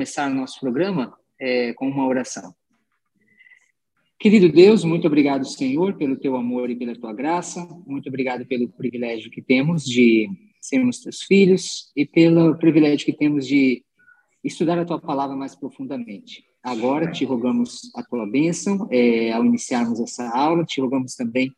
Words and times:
começar 0.00 0.30
nosso 0.30 0.58
programa 0.58 1.14
é, 1.38 1.74
com 1.74 1.86
uma 1.86 2.06
oração. 2.06 2.54
Querido 4.18 4.50
Deus, 4.50 4.82
muito 4.82 5.06
obrigado, 5.06 5.44
Senhor, 5.44 5.94
pelo 5.98 6.16
teu 6.16 6.36
amor 6.36 6.70
e 6.70 6.74
pela 6.74 6.98
tua 6.98 7.12
graça. 7.12 7.68
Muito 7.86 8.08
obrigado 8.08 8.46
pelo 8.46 8.66
privilégio 8.70 9.30
que 9.30 9.42
temos 9.42 9.84
de 9.84 10.26
sermos 10.58 11.00
teus 11.00 11.20
filhos 11.20 11.92
e 11.94 12.06
pelo 12.06 12.56
privilégio 12.56 13.04
que 13.04 13.12
temos 13.12 13.46
de 13.46 13.84
estudar 14.42 14.78
a 14.78 14.86
tua 14.86 14.98
palavra 14.98 15.36
mais 15.36 15.54
profundamente. 15.54 16.44
Agora 16.62 17.12
te 17.12 17.26
rogamos 17.26 17.90
a 17.94 18.02
tua 18.02 18.26
bênção 18.26 18.88
é, 18.90 19.32
ao 19.32 19.44
iniciarmos 19.44 20.00
essa 20.00 20.30
aula, 20.30 20.64
te 20.64 20.80
rogamos 20.80 21.14
também 21.14 21.52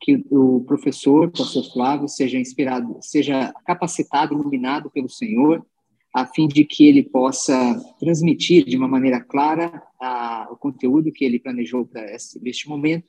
que 0.00 0.24
o 0.30 0.60
professor, 0.60 1.28
pastor 1.32 1.64
Flávio, 1.72 2.06
seja 2.06 2.38
inspirado, 2.38 2.98
seja 3.00 3.52
capacitado, 3.66 4.32
iluminado 4.32 4.88
pelo 4.92 5.08
Senhor, 5.08 5.66
a 6.12 6.26
fim 6.26 6.48
de 6.48 6.64
que 6.64 6.86
ele 6.86 7.02
possa 7.02 7.80
transmitir 7.98 8.64
de 8.64 8.76
uma 8.76 8.88
maneira 8.88 9.20
clara 9.20 9.82
a, 10.00 10.48
o 10.50 10.56
conteúdo 10.56 11.12
que 11.12 11.24
ele 11.24 11.38
planejou 11.38 11.86
para 11.86 12.04
este 12.14 12.68
momento 12.68 13.06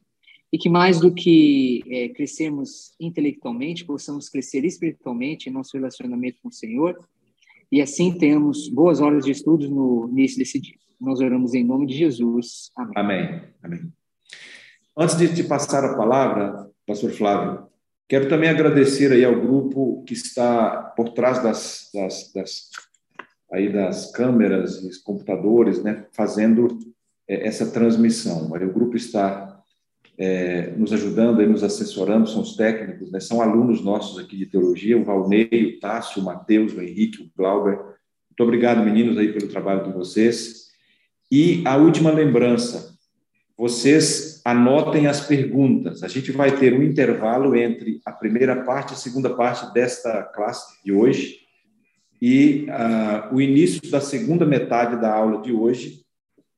e 0.53 0.57
que 0.57 0.69
mais 0.69 0.99
do 0.99 1.13
que 1.13 1.81
é, 1.87 2.09
crescermos 2.09 2.93
intelectualmente, 2.99 3.85
possamos 3.85 4.29
crescer 4.29 4.65
espiritualmente 4.65 5.49
em 5.49 5.51
nosso 5.51 5.75
relacionamento 5.75 6.39
com 6.41 6.49
o 6.49 6.53
Senhor 6.53 6.97
e 7.71 7.81
assim 7.81 8.17
tenhamos 8.17 8.67
boas 8.67 8.99
horas 8.99 9.23
de 9.23 9.31
estudos 9.31 9.69
no 9.69 10.09
início 10.11 10.37
desse 10.37 10.59
dia. 10.59 10.75
Nós 10.99 11.19
oramos 11.19 11.53
em 11.53 11.63
nome 11.63 11.87
de 11.87 11.95
Jesus. 11.95 12.69
Amém. 12.75 12.93
Amém. 12.95 13.41
Amém. 13.63 13.93
Antes 14.95 15.17
de 15.17 15.33
te 15.33 15.43
passar 15.43 15.83
a 15.85 15.95
palavra, 15.95 16.69
pastor 16.85 17.11
Flávio, 17.11 17.65
quero 18.07 18.27
também 18.27 18.49
agradecer 18.49 19.11
aí 19.13 19.23
ao 19.23 19.39
grupo 19.39 20.03
que 20.05 20.13
está 20.13 20.93
por 20.95 21.13
trás 21.13 21.41
das, 21.41 21.89
das, 21.93 22.31
das 22.33 22.69
aí 23.51 23.71
das 23.71 24.11
câmeras 24.11 24.83
e 24.83 25.03
computadores, 25.03 25.83
né, 25.83 26.05
fazendo 26.13 26.79
é, 27.27 27.47
essa 27.47 27.69
transmissão. 27.69 28.53
Aí 28.55 28.65
o 28.65 28.73
grupo 28.73 28.95
está 28.95 29.61
é, 30.17 30.71
nos 30.77 30.93
ajudando 30.93 31.41
e 31.41 31.45
nos 31.45 31.63
assessorando, 31.63 32.29
são 32.29 32.41
os 32.41 32.55
técnicos, 32.55 33.11
né, 33.11 33.19
são 33.19 33.41
alunos 33.41 33.83
nossos 33.83 34.17
aqui 34.23 34.37
de 34.37 34.45
teologia, 34.45 34.97
o 34.97 35.03
Valnei, 35.03 35.75
o 35.75 35.79
Tássio, 35.79 36.21
o 36.21 36.25
Matheus, 36.25 36.73
o 36.73 36.81
Henrique, 36.81 37.23
o 37.23 37.31
Glauber. 37.35 37.75
Muito 37.75 38.39
obrigado, 38.39 38.83
meninos, 38.83 39.17
aí 39.17 39.33
pelo 39.33 39.49
trabalho 39.49 39.83
de 39.83 39.91
vocês. 39.91 40.69
E 41.29 41.61
a 41.65 41.75
última 41.75 42.11
lembrança, 42.11 42.91
vocês 43.57 44.41
anotem 44.45 45.07
as 45.07 45.21
perguntas. 45.21 46.03
A 46.03 46.07
gente 46.07 46.31
vai 46.31 46.55
ter 46.55 46.73
um 46.73 46.81
intervalo 46.81 47.55
entre 47.55 48.01
a 48.05 48.11
primeira 48.11 48.63
parte 48.63 48.91
e 48.91 48.93
a 48.93 48.97
segunda 48.97 49.29
parte 49.29 49.71
desta 49.73 50.23
classe 50.23 50.83
de 50.83 50.91
hoje 50.91 51.40
e 52.21 52.67
uh, 52.69 53.35
o 53.35 53.41
início 53.41 53.89
da 53.89 53.99
segunda 53.99 54.45
metade 54.45 55.01
da 55.01 55.11
aula 55.11 55.41
de 55.41 55.51
hoje. 55.51 56.01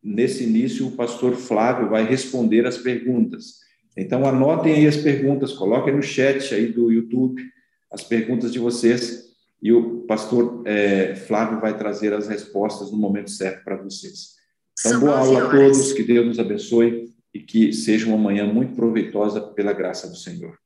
Nesse 0.04 0.44
início, 0.44 0.86
o 0.86 0.92
pastor 0.92 1.36
Flávio 1.36 1.90
vai 1.90 2.06
responder 2.06 2.68
as 2.68 2.78
perguntas. 2.78 3.64
Então, 3.96 4.26
anotem 4.26 4.74
aí 4.74 4.88
as 4.88 4.98
perguntas, 4.98 5.54
coloquem 5.54 5.96
no 5.96 6.04
chat 6.04 6.54
aí 6.54 6.68
do 6.68 6.92
YouTube 6.92 7.42
as 7.90 8.04
perguntas 8.04 8.52
de 8.52 8.60
vocês 8.60 9.24
e 9.62 9.72
o 9.72 10.02
pastor 10.02 10.64
é, 10.66 11.16
Flávio 11.16 11.62
vai 11.62 11.78
trazer 11.78 12.12
as 12.12 12.28
respostas 12.28 12.92
no 12.92 12.98
momento 12.98 13.30
certo 13.30 13.64
para 13.64 13.78
vocês. 13.78 14.34
Então, 14.80 15.00
boa 15.00 15.20
aula 15.20 15.46
a 15.46 15.50
todos, 15.50 15.94
que 15.94 16.04
Deus 16.04 16.26
nos 16.26 16.40
abençoe 16.40 17.14
e 17.34 17.40
que 17.40 17.72
seja 17.72 18.08
uma 18.08 18.18
manhã 18.18 18.52
muito 18.52 18.76
proveitosa 18.76 19.40
pela 19.40 19.72
graça 19.72 20.10
do 20.10 20.18
Senhor. 20.18 20.58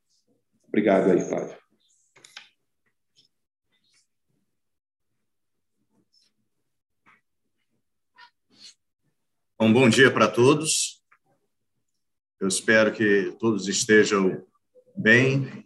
Obrigado 0.68 1.12
aí, 1.12 1.20
Flávio. 1.20 1.67
Um 9.60 9.74
bom 9.74 9.90
dia 9.90 10.12
para 10.12 10.28
todos. 10.28 11.02
Eu 12.40 12.48
espero 12.48 12.92
que 12.92 13.36
todos 13.40 13.68
estejam 13.68 14.46
bem. 14.96 15.66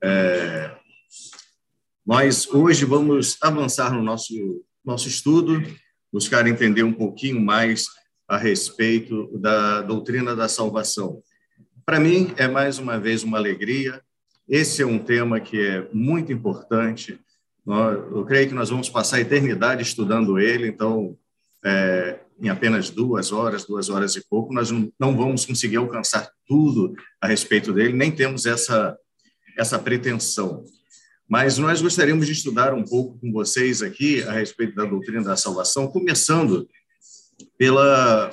É... 0.00 0.70
Nós 2.06 2.46
hoje 2.46 2.84
vamos 2.84 3.36
avançar 3.42 3.92
no 3.92 4.04
nosso, 4.04 4.64
nosso 4.84 5.08
estudo 5.08 5.60
buscar 6.12 6.46
entender 6.46 6.84
um 6.84 6.92
pouquinho 6.92 7.40
mais 7.40 7.86
a 8.28 8.36
respeito 8.36 9.36
da 9.36 9.82
doutrina 9.82 10.36
da 10.36 10.48
salvação. 10.48 11.20
Para 11.84 11.98
mim, 11.98 12.32
é 12.36 12.46
mais 12.46 12.78
uma 12.78 13.00
vez 13.00 13.24
uma 13.24 13.36
alegria. 13.36 14.00
Esse 14.48 14.82
é 14.82 14.86
um 14.86 14.98
tema 14.98 15.40
que 15.40 15.60
é 15.60 15.88
muito 15.92 16.32
importante. 16.32 17.18
Eu 17.66 18.24
creio 18.24 18.46
que 18.46 18.54
nós 18.54 18.70
vamos 18.70 18.88
passar 18.88 19.16
a 19.16 19.22
eternidade 19.22 19.82
estudando 19.82 20.38
ele, 20.38 20.68
então, 20.68 21.18
é, 21.64 22.20
em 22.40 22.48
apenas 22.48 22.90
duas 22.90 23.32
horas, 23.32 23.64
duas 23.64 23.88
horas 23.88 24.14
e 24.16 24.24
pouco, 24.28 24.52
nós 24.52 24.70
não 24.70 25.16
vamos 25.16 25.44
conseguir 25.44 25.76
alcançar 25.76 26.30
tudo 26.46 26.94
a 27.20 27.26
respeito 27.26 27.72
dele, 27.72 27.92
nem 27.92 28.12
temos 28.12 28.46
essa, 28.46 28.96
essa 29.56 29.78
pretensão. 29.78 30.64
Mas 31.28 31.58
nós 31.58 31.82
gostaríamos 31.82 32.26
de 32.26 32.32
estudar 32.32 32.72
um 32.72 32.84
pouco 32.84 33.18
com 33.18 33.32
vocês 33.32 33.82
aqui 33.82 34.22
a 34.22 34.32
respeito 34.32 34.74
da 34.74 34.84
doutrina 34.84 35.22
da 35.22 35.36
salvação, 35.36 35.88
começando 35.88 36.66
pela 37.58 38.30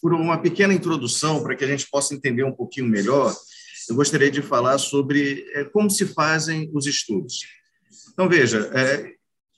por 0.00 0.14
uma 0.14 0.38
pequena 0.40 0.72
introdução 0.72 1.42
para 1.42 1.56
que 1.56 1.64
a 1.64 1.66
gente 1.66 1.88
possa 1.90 2.14
entender 2.14 2.44
um 2.44 2.52
pouquinho 2.52 2.86
melhor. 2.86 3.34
Eu 3.88 3.96
gostaria 3.96 4.30
de 4.30 4.40
falar 4.40 4.78
sobre 4.78 5.44
é, 5.52 5.64
como 5.64 5.90
se 5.90 6.06
fazem 6.06 6.70
os 6.72 6.86
estudos. 6.86 7.40
Então 8.12 8.28
veja, 8.28 8.70
é, 8.72 9.15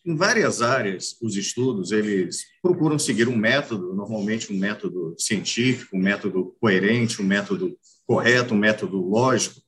em 0.08 0.16
várias 0.16 0.62
áreas 0.62 1.16
os 1.22 1.36
estudos 1.36 1.92
eles 1.92 2.44
procuram 2.62 2.98
seguir 2.98 3.28
um 3.28 3.36
método, 3.36 3.94
normalmente 3.94 4.52
um 4.52 4.58
método 4.58 5.14
científico, 5.18 5.96
um 5.96 6.00
método 6.00 6.56
coerente, 6.60 7.20
um 7.20 7.26
método 7.26 7.76
correto, 8.06 8.54
um 8.54 8.58
método 8.58 8.96
lógico 8.96 9.60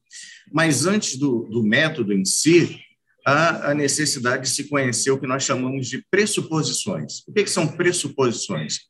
mas 0.52 0.86
antes 0.86 1.16
do, 1.16 1.44
do 1.44 1.62
método 1.62 2.12
em 2.12 2.24
si, 2.24 2.80
há 3.24 3.70
a 3.70 3.74
necessidade 3.74 4.44
de 4.44 4.50
se 4.50 4.64
conhecer 4.64 5.10
o 5.10 5.18
que 5.18 5.26
nós 5.26 5.44
chamamos 5.44 5.88
de 5.88 6.04
pressuposições. 6.10 7.20
O 7.26 7.32
que, 7.32 7.44
que 7.44 7.50
são 7.50 7.68
pressuposições? 7.68 8.80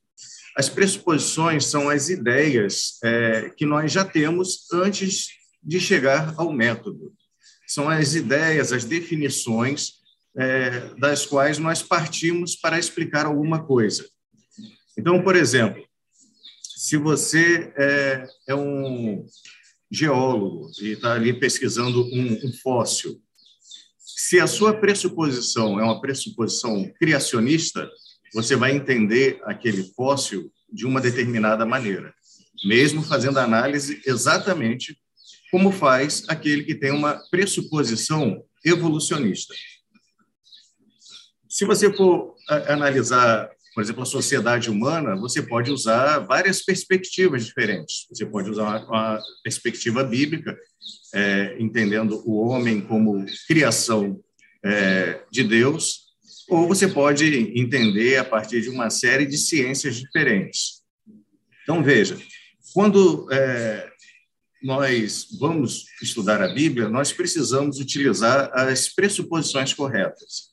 As 0.56 0.68
pressuposições 0.68 1.66
são 1.66 1.88
as 1.88 2.08
ideias 2.08 2.98
é, 3.04 3.50
que 3.56 3.66
nós 3.66 3.92
já 3.92 4.04
temos 4.04 4.66
antes 4.72 5.28
de 5.62 5.78
chegar 5.78 6.34
ao 6.36 6.52
método. 6.52 7.12
São 7.66 7.88
as 7.88 8.14
ideias, 8.14 8.72
as 8.72 8.84
definições 8.84 9.99
é, 10.36 10.94
das 10.98 11.26
quais 11.26 11.58
nós 11.58 11.82
partimos 11.82 12.56
para 12.56 12.78
explicar 12.78 13.26
alguma 13.26 13.64
coisa. 13.64 14.08
Então, 14.96 15.22
por 15.22 15.36
exemplo, 15.36 15.82
se 16.62 16.96
você 16.96 17.72
é, 17.76 18.26
é 18.48 18.54
um 18.54 19.24
geólogo 19.90 20.70
e 20.80 20.92
está 20.92 21.14
ali 21.14 21.32
pesquisando 21.32 22.04
um, 22.04 22.46
um 22.46 22.52
fóssil, 22.62 23.20
se 23.98 24.38
a 24.38 24.46
sua 24.46 24.74
pressuposição 24.74 25.80
é 25.80 25.82
uma 25.82 26.00
pressuposição 26.00 26.88
criacionista, 26.98 27.90
você 28.32 28.54
vai 28.54 28.72
entender 28.72 29.40
aquele 29.44 29.82
fóssil 29.94 30.52
de 30.72 30.86
uma 30.86 31.00
determinada 31.00 31.66
maneira, 31.66 32.14
mesmo 32.64 33.02
fazendo 33.02 33.38
análise 33.38 34.00
exatamente 34.06 34.96
como 35.50 35.72
faz 35.72 36.22
aquele 36.28 36.62
que 36.62 36.76
tem 36.76 36.92
uma 36.92 37.20
pressuposição 37.30 38.44
evolucionista. 38.64 39.52
Se 41.50 41.66
você 41.66 41.92
for 41.92 42.34
analisar 42.68 43.50
por 43.74 43.82
exemplo, 43.82 44.02
a 44.02 44.06
sociedade 44.06 44.68
humana, 44.68 45.14
você 45.16 45.40
pode 45.40 45.70
usar 45.70 46.18
várias 46.18 46.62
perspectivas 46.62 47.46
diferentes. 47.46 48.06
Você 48.10 48.26
pode 48.26 48.50
usar 48.50 48.84
uma 48.84 49.20
perspectiva 49.44 50.02
bíblica, 50.02 50.58
é, 51.14 51.56
entendendo 51.58 52.20
o 52.26 52.40
homem 52.48 52.80
como 52.80 53.24
criação 53.46 54.20
é, 54.64 55.22
de 55.30 55.44
Deus, 55.44 56.10
ou 56.48 56.66
você 56.66 56.88
pode 56.88 57.24
entender 57.56 58.16
a 58.16 58.24
partir 58.24 58.60
de 58.60 58.68
uma 58.68 58.90
série 58.90 59.24
de 59.24 59.38
ciências 59.38 59.96
diferentes. 59.96 60.82
Então, 61.62 61.82
veja, 61.82 62.18
quando 62.74 63.28
é, 63.32 63.88
nós 64.60 65.28
vamos 65.38 65.84
estudar 66.02 66.42
a 66.42 66.52
Bíblia, 66.52 66.88
nós 66.88 67.12
precisamos 67.12 67.78
utilizar 67.78 68.50
as 68.52 68.88
pressuposições 68.88 69.72
corretas. 69.72 70.50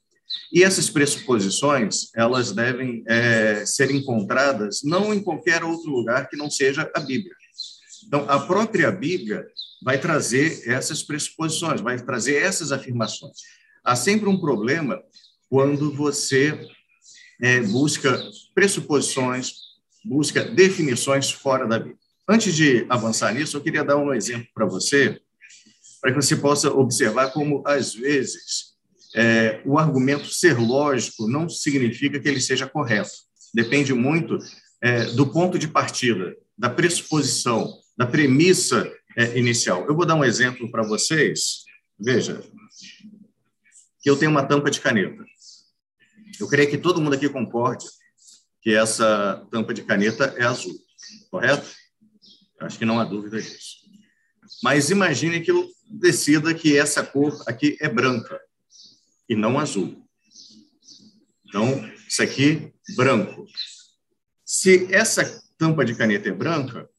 E 0.51 0.63
essas 0.63 0.89
pressuposições, 0.89 2.09
elas 2.15 2.51
devem 2.51 3.03
é, 3.07 3.65
ser 3.65 3.91
encontradas 3.91 4.81
não 4.83 5.13
em 5.13 5.21
qualquer 5.21 5.63
outro 5.63 5.91
lugar 5.91 6.29
que 6.29 6.37
não 6.37 6.49
seja 6.49 6.89
a 6.95 6.99
Bíblia. 6.99 7.35
Então, 8.05 8.25
a 8.29 8.39
própria 8.39 8.89
Bíblia 8.91 9.45
vai 9.83 9.99
trazer 9.99 10.63
essas 10.67 11.03
pressuposições, 11.03 11.81
vai 11.81 11.99
trazer 11.99 12.35
essas 12.35 12.71
afirmações. 12.71 13.37
Há 13.83 13.95
sempre 13.95 14.29
um 14.29 14.39
problema 14.39 15.01
quando 15.49 15.91
você 15.93 16.57
é, 17.41 17.61
busca 17.61 18.21
pressuposições, 18.55 19.53
busca 20.03 20.43
definições 20.43 21.29
fora 21.31 21.67
da 21.67 21.77
Bíblia. 21.77 21.97
Antes 22.27 22.53
de 22.53 22.85
avançar 22.89 23.33
nisso, 23.33 23.57
eu 23.57 23.61
queria 23.61 23.83
dar 23.83 23.97
um 23.97 24.13
exemplo 24.13 24.47
para 24.53 24.65
você, 24.65 25.19
para 26.01 26.11
que 26.11 26.21
você 26.21 26.35
possa 26.35 26.71
observar 26.71 27.31
como, 27.31 27.63
às 27.65 27.93
vezes, 27.93 28.76
é, 29.15 29.61
o 29.65 29.77
argumento 29.77 30.27
ser 30.27 30.57
lógico 30.57 31.27
não 31.27 31.49
significa 31.49 32.19
que 32.19 32.27
ele 32.27 32.41
seja 32.41 32.67
correto. 32.67 33.11
Depende 33.53 33.93
muito 33.93 34.37
é, 34.81 35.05
do 35.05 35.27
ponto 35.27 35.57
de 35.57 35.67
partida, 35.67 36.35
da 36.57 36.69
pressuposição, 36.69 37.73
da 37.97 38.05
premissa 38.05 38.91
é, 39.15 39.37
inicial. 39.37 39.85
Eu 39.87 39.95
vou 39.95 40.05
dar 40.05 40.15
um 40.15 40.25
exemplo 40.25 40.69
para 40.69 40.83
vocês. 40.83 41.63
Veja, 41.99 42.43
que 44.01 44.09
eu 44.09 44.17
tenho 44.17 44.31
uma 44.31 44.45
tampa 44.45 44.69
de 44.69 44.79
caneta. 44.79 45.23
Eu 46.39 46.47
creio 46.47 46.69
que 46.69 46.77
todo 46.77 47.01
mundo 47.01 47.15
aqui 47.15 47.27
concorde 47.27 47.85
que 48.61 48.73
essa 48.73 49.47
tampa 49.49 49.73
de 49.73 49.81
caneta 49.81 50.33
é 50.37 50.43
azul, 50.43 50.75
correto? 51.31 51.67
Acho 52.59 52.77
que 52.77 52.85
não 52.85 52.99
há 52.99 53.05
dúvida 53.05 53.41
disso. 53.41 53.77
Mas 54.61 54.89
imagine 54.89 55.41
que 55.41 55.51
eu 55.51 55.67
decida 55.89 56.53
que 56.53 56.77
essa 56.77 57.03
cor 57.03 57.41
aqui 57.47 57.77
é 57.79 57.87
branca 57.87 58.39
e 59.27 59.35
não 59.35 59.59
azul. 59.59 60.07
Então, 61.45 61.85
isso 62.07 62.21
aqui, 62.21 62.73
branco. 62.95 63.45
Se 64.45 64.93
essa 64.93 65.43
tampa 65.57 65.83
de 65.83 65.95
caneta 65.95 66.29
é 66.29 66.31
branca, 66.31 66.89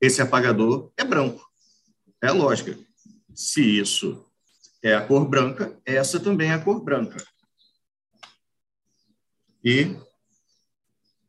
esse 0.00 0.20
apagador 0.20 0.92
é 0.96 1.04
branco. 1.04 1.48
É 2.20 2.28
a 2.28 2.32
lógica. 2.32 2.78
Se 3.34 3.78
isso 3.78 4.28
é 4.82 4.94
a 4.94 5.06
cor 5.06 5.28
branca, 5.28 5.80
essa 5.84 6.18
também 6.18 6.50
é 6.50 6.54
a 6.54 6.62
cor 6.62 6.82
branca. 6.82 7.24
E, 9.64 9.96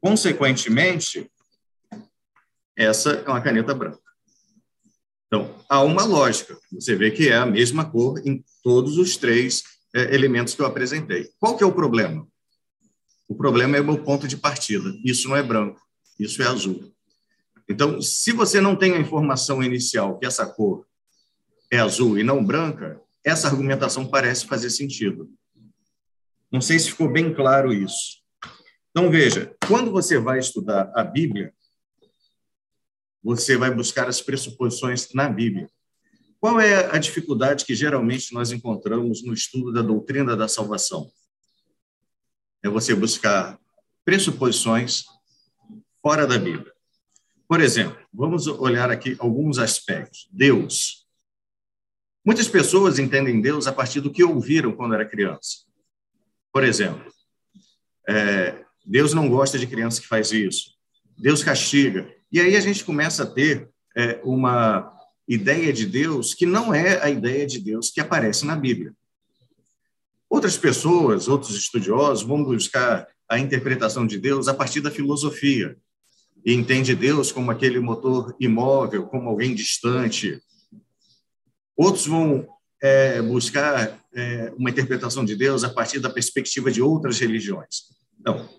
consequentemente, 0.01 1.31
essa 2.75 3.11
é 3.11 3.29
uma 3.29 3.41
caneta 3.41 3.75
branca. 3.75 4.02
Então, 5.33 5.49
há 5.67 5.81
uma 5.81 6.05
lógica. 6.05 6.55
Você 6.73 6.95
vê 6.95 7.09
que 7.09 7.27
é 7.27 7.35
a 7.35 7.43
mesma 7.43 7.83
cor 7.83 8.21
em 8.23 8.45
todos 8.61 8.99
os 8.99 9.17
três 9.17 9.63
é, 9.91 10.13
elementos 10.13 10.53
que 10.53 10.61
eu 10.61 10.65
apresentei. 10.67 11.27
Qual 11.39 11.57
que 11.57 11.63
é 11.63 11.65
o 11.65 11.73
problema? 11.73 12.27
O 13.27 13.33
problema 13.33 13.75
é 13.75 13.81
o 13.81 13.83
meu 13.83 13.97
ponto 13.97 14.27
de 14.27 14.37
partida. 14.37 14.93
Isso 15.03 15.27
não 15.27 15.35
é 15.35 15.41
branco, 15.41 15.81
isso 16.19 16.39
é 16.43 16.45
azul. 16.45 16.93
Então, 17.67 17.99
se 17.99 18.31
você 18.31 18.61
não 18.61 18.75
tem 18.75 18.93
a 18.93 18.99
informação 18.99 19.63
inicial 19.63 20.19
que 20.19 20.27
essa 20.27 20.45
cor 20.45 20.85
é 21.71 21.79
azul 21.79 22.19
e 22.19 22.23
não 22.23 22.45
branca, 22.45 23.01
essa 23.25 23.47
argumentação 23.47 24.05
parece 24.05 24.45
fazer 24.45 24.69
sentido. 24.69 25.31
Não 26.51 26.61
sei 26.61 26.77
se 26.77 26.91
ficou 26.91 27.11
bem 27.11 27.33
claro 27.33 27.73
isso. 27.73 28.21
Então, 28.91 29.09
veja, 29.09 29.51
quando 29.67 29.89
você 29.89 30.19
vai 30.19 30.37
estudar 30.37 30.91
a 30.95 31.03
Bíblia, 31.03 31.51
você 33.23 33.55
vai 33.55 33.73
buscar 33.73 34.07
as 34.09 34.21
pressuposições 34.21 35.13
na 35.13 35.29
Bíblia. 35.29 35.69
Qual 36.39 36.59
é 36.59 36.93
a 36.93 36.97
dificuldade 36.97 37.63
que 37.63 37.73
geralmente 37.73 38.33
nós 38.33 38.51
encontramos 38.51 39.23
no 39.23 39.33
estudo 39.33 39.71
da 39.71 39.81
doutrina 39.81 40.35
da 40.35 40.47
salvação? 40.47 41.09
É 42.61 42.69
você 42.69 42.93
buscar 42.93 43.57
pressuposições 44.03 45.05
fora 46.01 46.27
da 46.27 46.37
Bíblia. 46.37 46.73
Por 47.47 47.61
exemplo, 47.61 47.97
vamos 48.13 48.47
olhar 48.47 48.91
aqui 48.91 49.15
alguns 49.19 49.57
aspectos. 49.57 50.27
Deus. 50.31 51.07
Muitas 52.25 52.47
pessoas 52.47 52.99
entendem 52.99 53.41
Deus 53.41 53.67
a 53.67 53.71
partir 53.71 54.01
do 54.01 54.11
que 54.11 54.23
ouviram 54.23 54.75
quando 54.75 54.95
era 54.95 55.07
criança. 55.07 55.59
Por 56.51 56.63
exemplo, 56.63 57.11
é, 58.07 58.65
Deus 58.85 59.13
não 59.13 59.29
gosta 59.29 59.57
de 59.57 59.67
criança 59.67 60.01
que 60.01 60.07
faz 60.07 60.31
isso. 60.31 60.73
Deus 61.17 61.43
castiga. 61.43 62.13
E 62.33 62.41
aí 62.41 62.55
a 62.55 62.59
gente 62.59 62.83
começa 62.83 63.21
a 63.21 63.27
ter 63.27 63.69
é, 63.95 64.19
uma 64.23 64.91
ideia 65.27 65.71
de 65.71 65.85
Deus 65.85 66.33
que 66.33 66.47
não 66.47 66.73
é 66.73 66.99
a 67.03 67.07
ideia 67.07 67.45
de 67.45 67.59
Deus 67.59 67.91
que 67.91 68.01
aparece 68.01 68.43
na 68.43 68.55
Bíblia. 68.55 68.91
Outras 70.27 70.57
pessoas, 70.57 71.27
outros 71.27 71.55
estudiosos, 71.55 72.23
vão 72.23 72.43
buscar 72.43 73.07
a 73.29 73.37
interpretação 73.37 74.07
de 74.07 74.17
Deus 74.17 74.47
a 74.47 74.53
partir 74.55 74.81
da 74.81 74.89
filosofia 74.89 75.77
e 76.43 76.53
entende 76.53 76.95
Deus 76.95 77.31
como 77.31 77.51
aquele 77.51 77.79
motor 77.79 78.35
imóvel, 78.39 79.05
como 79.05 79.29
alguém 79.29 79.53
distante. 79.53 80.41
Outros 81.77 82.07
vão 82.07 82.47
é, 82.81 83.21
buscar 83.21 84.03
é, 84.11 84.51
uma 84.57 84.71
interpretação 84.71 85.23
de 85.23 85.35
Deus 85.35 85.63
a 85.63 85.69
partir 85.69 85.99
da 85.99 86.09
perspectiva 86.09 86.71
de 86.71 86.81
outras 86.81 87.19
religiões. 87.19 87.91
Então, 88.19 88.49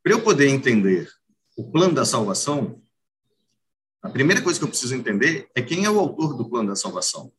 para 0.00 0.12
eu 0.12 0.22
poder 0.22 0.46
entender 0.46 1.08
o 1.58 1.64
plano 1.64 1.92
da 1.92 2.04
salvação, 2.04 2.80
a 4.00 4.08
primeira 4.08 4.40
coisa 4.40 4.60
que 4.60 4.64
eu 4.64 4.68
preciso 4.68 4.94
entender 4.94 5.50
é 5.56 5.60
quem 5.60 5.84
é 5.84 5.90
o 5.90 5.98
autor 5.98 6.36
do 6.36 6.48
plano 6.48 6.68
da 6.68 6.76
salvação. 6.76 7.32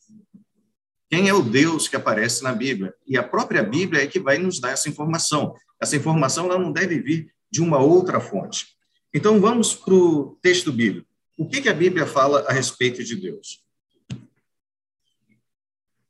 Quem 1.10 1.30
é 1.30 1.34
o 1.34 1.42
Deus 1.42 1.88
que 1.88 1.96
aparece 1.96 2.44
na 2.44 2.54
Bíblia? 2.54 2.94
E 3.08 3.18
a 3.18 3.24
própria 3.24 3.64
Bíblia 3.64 4.04
é 4.04 4.08
que 4.08 4.20
vai 4.20 4.38
nos 4.38 4.60
dar 4.60 4.72
essa 4.72 4.90
informação. 4.90 5.56
Essa 5.82 5.96
informação 5.96 6.48
ela 6.48 6.60
não 6.60 6.74
deve 6.74 7.00
vir 7.00 7.34
de 7.50 7.62
uma 7.62 7.80
outra 7.80 8.20
fonte. 8.20 8.68
Então, 9.14 9.40
vamos 9.40 9.74
para 9.74 9.94
o 9.94 10.38
texto 10.42 10.72
bíblico. 10.72 11.08
O 11.38 11.48
que, 11.48 11.62
que 11.62 11.70
a 11.70 11.74
Bíblia 11.74 12.06
fala 12.06 12.42
a 12.42 12.52
respeito 12.52 13.02
de 13.04 13.16
Deus? 13.16 13.64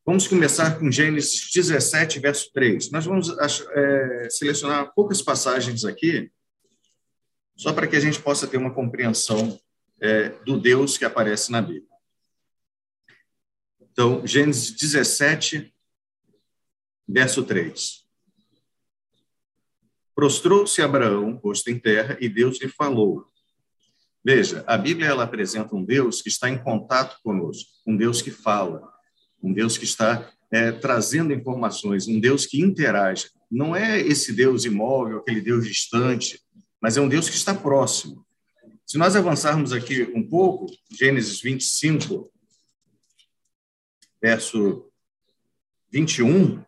Vamos 0.03 0.27
começar 0.27 0.79
com 0.79 0.91
Gênesis 0.91 1.51
17, 1.53 2.19
verso 2.19 2.51
3. 2.51 2.89
Nós 2.89 3.05
vamos 3.05 3.29
é, 3.29 4.27
selecionar 4.31 4.91
poucas 4.95 5.21
passagens 5.21 5.85
aqui, 5.85 6.31
só 7.59 7.73
para 7.73 7.87
que 7.87 7.97
a 7.97 7.99
gente 7.99 8.21
possa 8.21 8.47
ter 8.47 8.55
uma 8.55 8.73
compreensão 8.73 9.59
é, 9.99 10.29
do 10.45 10.57
Deus 10.57 10.97
que 10.97 11.03
aparece 11.03 11.51
na 11.51 11.61
Bíblia. 11.61 11.89
Então, 13.81 14.25
Gênesis 14.25 14.71
17, 14.71 15.73
verso 17.05 17.43
3. 17.43 18.05
Prostrou-se 20.15 20.81
Abraão, 20.81 21.37
posto 21.37 21.69
em 21.69 21.77
terra, 21.77 22.17
e 22.21 22.29
Deus 22.29 22.61
lhe 22.61 22.69
falou. 22.69 23.27
Veja, 24.23 24.63
a 24.65 24.77
Bíblia 24.77 25.09
ela 25.09 25.25
apresenta 25.25 25.75
um 25.75 25.83
Deus 25.83 26.21
que 26.21 26.29
está 26.29 26.49
em 26.49 26.63
contato 26.63 27.17
conosco, 27.21 27.69
um 27.85 27.97
Deus 27.97 28.21
que 28.21 28.31
fala, 28.31 28.89
um 29.43 29.51
Deus 29.51 29.77
que 29.77 29.83
está 29.83 30.31
é, 30.49 30.71
trazendo 30.71 31.33
informações, 31.33 32.07
um 32.07 32.21
Deus 32.21 32.45
que 32.45 32.61
interage. 32.61 33.29
Não 33.51 33.75
é 33.75 33.99
esse 33.99 34.31
Deus 34.31 34.63
imóvel, 34.63 35.17
aquele 35.17 35.41
Deus 35.41 35.67
distante, 35.67 36.39
mas 36.81 36.97
é 36.97 37.01
um 37.01 37.09
Deus 37.09 37.29
que 37.29 37.35
está 37.35 37.53
próximo. 37.53 38.25
Se 38.85 38.97
nós 38.97 39.15
avançarmos 39.15 39.71
aqui 39.71 40.03
um 40.15 40.27
pouco, 40.27 40.65
Gênesis 40.91 41.41
25, 41.41 42.31
verso 44.21 44.89
21, 45.91 46.63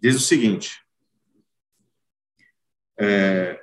diz 0.00 0.16
o 0.16 0.20
seguinte: 0.20 0.80
é, 2.98 3.60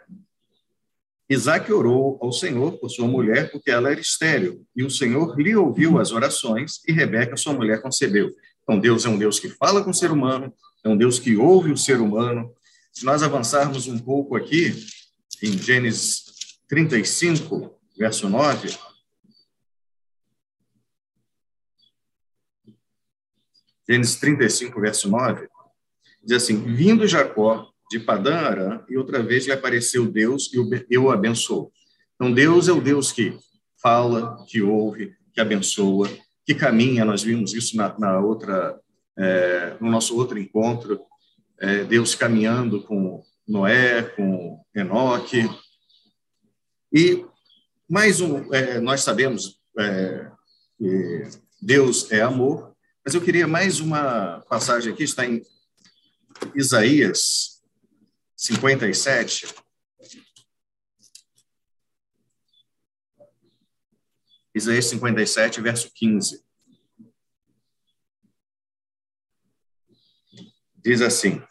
Isaac 1.29 1.71
orou 1.71 2.17
ao 2.21 2.31
Senhor 2.31 2.79
por 2.79 2.89
sua 2.89 3.07
mulher, 3.07 3.51
porque 3.51 3.69
ela 3.69 3.91
era 3.91 3.99
estéril, 3.99 4.65
e 4.75 4.83
o 4.83 4.89
Senhor 4.89 5.39
lhe 5.39 5.55
ouviu 5.55 5.99
as 5.99 6.11
orações, 6.11 6.81
e 6.87 6.91
Rebeca, 6.91 7.35
sua 7.35 7.53
mulher, 7.53 7.81
concebeu. 7.81 8.31
Então, 8.63 8.79
Deus 8.79 9.05
é 9.05 9.09
um 9.09 9.17
Deus 9.17 9.39
que 9.39 9.49
fala 9.49 9.83
com 9.83 9.89
o 9.89 9.93
ser 9.93 10.11
humano, 10.11 10.53
é 10.83 10.89
um 10.89 10.97
Deus 10.97 11.19
que 11.19 11.35
ouve 11.35 11.71
o 11.71 11.77
ser 11.77 11.99
humano, 11.99 12.53
se 12.97 13.05
nós 13.05 13.21
avançarmos 13.21 13.87
um 13.87 13.99
pouco 13.99 14.35
aqui, 14.35 14.73
em 15.43 15.55
Gênesis 15.55 16.23
35, 16.67 17.79
verso 17.95 18.27
9, 18.27 18.75
Gênesis 23.87 24.15
35, 24.15 24.81
verso 24.81 25.07
9, 25.11 25.47
diz 26.23 26.37
assim: 26.37 26.73
Vindo 26.73 27.05
Jacó 27.05 27.71
de 27.87 27.99
Padã 27.99 28.35
Arã, 28.35 28.83
e 28.89 28.97
outra 28.97 29.21
vez 29.21 29.45
lhe 29.45 29.51
apareceu 29.51 30.11
Deus 30.11 30.49
e 30.89 30.97
o 30.97 31.11
abençoou. 31.11 31.71
Então, 32.15 32.33
Deus 32.33 32.67
é 32.67 32.71
o 32.71 32.81
Deus 32.81 33.11
que 33.11 33.37
fala, 33.79 34.43
que 34.47 34.59
ouve, 34.63 35.15
que 35.35 35.39
abençoa, 35.39 36.09
que 36.43 36.55
caminha. 36.55 37.05
Nós 37.05 37.21
vimos 37.21 37.53
isso 37.53 37.77
na, 37.77 37.95
na 37.99 38.19
outra, 38.19 38.81
é, 39.15 39.77
no 39.79 39.91
nosso 39.91 40.17
outro 40.17 40.39
encontro 40.39 40.99
é, 41.59 41.83
Deus 41.83 42.15
caminhando 42.15 42.83
com 42.83 43.23
Noé, 43.47 44.03
com 44.03 44.63
Enoque. 44.75 45.49
E 46.91 47.25
mais 47.89 48.21
um, 48.21 48.53
é, 48.53 48.79
nós 48.79 49.01
sabemos 49.01 49.59
é, 49.79 50.31
que 50.77 51.23
Deus 51.61 52.11
é 52.11 52.21
amor, 52.21 52.75
mas 53.03 53.13
eu 53.13 53.21
queria 53.21 53.47
mais 53.47 53.79
uma 53.79 54.41
passagem 54.49 54.91
aqui, 54.93 55.03
está 55.03 55.25
em 55.25 55.41
Isaías 56.55 57.61
57. 58.35 59.47
Isaías 64.53 64.85
57, 64.85 65.61
verso 65.61 65.91
15. 65.93 66.46
Diz 70.87 71.01
assim: 71.01 71.41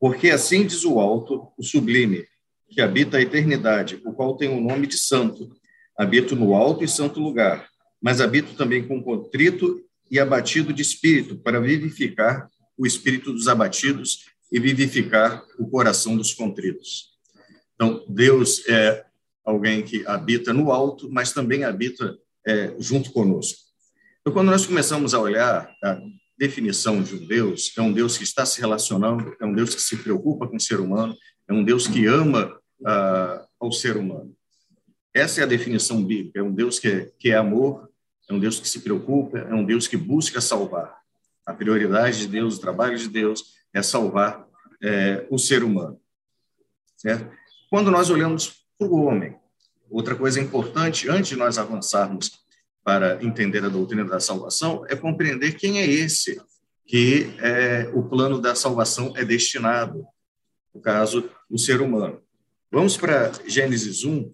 Porque 0.00 0.30
assim 0.30 0.66
diz 0.66 0.86
o 0.86 0.98
alto, 0.98 1.52
o 1.58 1.62
sublime, 1.62 2.24
que 2.70 2.80
habita 2.80 3.18
a 3.18 3.20
eternidade, 3.20 4.00
o 4.06 4.14
qual 4.14 4.38
tem 4.38 4.48
o 4.48 4.58
nome 4.58 4.86
de 4.86 4.96
santo. 4.96 5.54
Habito 5.98 6.34
no 6.34 6.54
alto 6.54 6.82
e 6.82 6.88
santo 6.88 7.20
lugar, 7.20 7.68
mas 8.00 8.22
habito 8.22 8.54
também 8.54 8.88
com 8.88 9.02
contrito 9.02 9.84
e 10.10 10.18
abatido 10.18 10.72
de 10.72 10.80
espírito, 10.80 11.36
para 11.36 11.60
vivificar 11.60 12.48
o 12.74 12.86
espírito 12.86 13.34
dos 13.34 13.48
abatidos 13.48 14.30
e 14.50 14.58
vivificar 14.58 15.44
o 15.58 15.68
coração 15.68 16.16
dos 16.16 16.32
contritos. 16.32 17.10
Então, 17.74 18.02
Deus 18.08 18.66
é 18.66 19.04
alguém 19.44 19.82
que 19.82 20.06
habita 20.06 20.54
no 20.54 20.72
alto, 20.72 21.10
mas 21.12 21.34
também 21.34 21.64
habita 21.64 22.16
é, 22.46 22.74
junto 22.78 23.12
conosco. 23.12 23.58
Então, 24.22 24.32
quando 24.32 24.50
nós 24.50 24.64
começamos 24.64 25.12
a 25.12 25.20
olhar 25.20 25.70
a 25.84 26.00
definição 26.38 27.02
de 27.02 27.14
um 27.14 27.26
Deus, 27.26 27.72
é 27.76 27.80
um 27.80 27.92
Deus 27.92 28.18
que 28.18 28.24
está 28.24 28.44
se 28.44 28.60
relacionando, 28.60 29.34
é 29.40 29.46
um 29.46 29.54
Deus 29.54 29.74
que 29.74 29.80
se 29.80 29.96
preocupa 29.96 30.46
com 30.46 30.56
o 30.56 30.60
ser 30.60 30.80
humano, 30.80 31.16
é 31.48 31.52
um 31.52 31.64
Deus 31.64 31.86
que 31.86 32.06
ama 32.06 32.58
ah, 32.84 33.46
ao 33.58 33.72
ser 33.72 33.96
humano. 33.96 34.36
Essa 35.16 35.40
é 35.40 35.44
a 35.44 35.46
definição 35.46 36.04
bíblica. 36.04 36.40
É 36.40 36.42
um 36.42 36.52
Deus 36.52 36.78
que 36.78 36.88
é, 36.88 37.10
que 37.18 37.30
é 37.30 37.36
amor, 37.36 37.90
é 38.28 38.34
um 38.34 38.38
Deus 38.38 38.60
que 38.60 38.68
se 38.68 38.80
preocupa, 38.80 39.38
é 39.38 39.54
um 39.54 39.64
Deus 39.64 39.88
que 39.88 39.96
busca 39.96 40.42
salvar. 40.42 40.94
A 41.46 41.54
prioridade 41.54 42.18
de 42.18 42.26
Deus, 42.26 42.56
o 42.56 42.60
trabalho 42.60 42.98
de 42.98 43.08
Deus 43.08 43.54
é 43.72 43.80
salvar 43.80 44.46
é, 44.82 45.26
o 45.30 45.38
ser 45.38 45.64
humano. 45.64 45.98
Certo? 46.98 47.30
Quando 47.70 47.90
nós 47.90 48.10
olhamos 48.10 48.66
para 48.78 48.88
o 48.88 49.04
homem, 49.04 49.34
outra 49.88 50.14
coisa 50.14 50.38
importante, 50.38 51.08
antes 51.08 51.30
de 51.30 51.36
nós 51.36 51.56
avançarmos 51.56 52.32
para 52.86 53.20
entender 53.20 53.64
a 53.64 53.68
doutrina 53.68 54.04
da 54.04 54.20
salvação, 54.20 54.86
é 54.88 54.94
compreender 54.94 55.56
quem 55.56 55.80
é 55.80 55.84
esse 55.84 56.40
que 56.86 57.34
é, 57.40 57.88
o 57.92 58.08
plano 58.08 58.40
da 58.40 58.54
salvação 58.54 59.12
é 59.16 59.24
destinado, 59.24 60.06
no 60.72 60.80
caso, 60.80 61.28
o 61.50 61.58
ser 61.58 61.80
humano. 61.80 62.22
Vamos 62.70 62.96
para 62.96 63.32
Gênesis 63.44 64.04
1, 64.04 64.32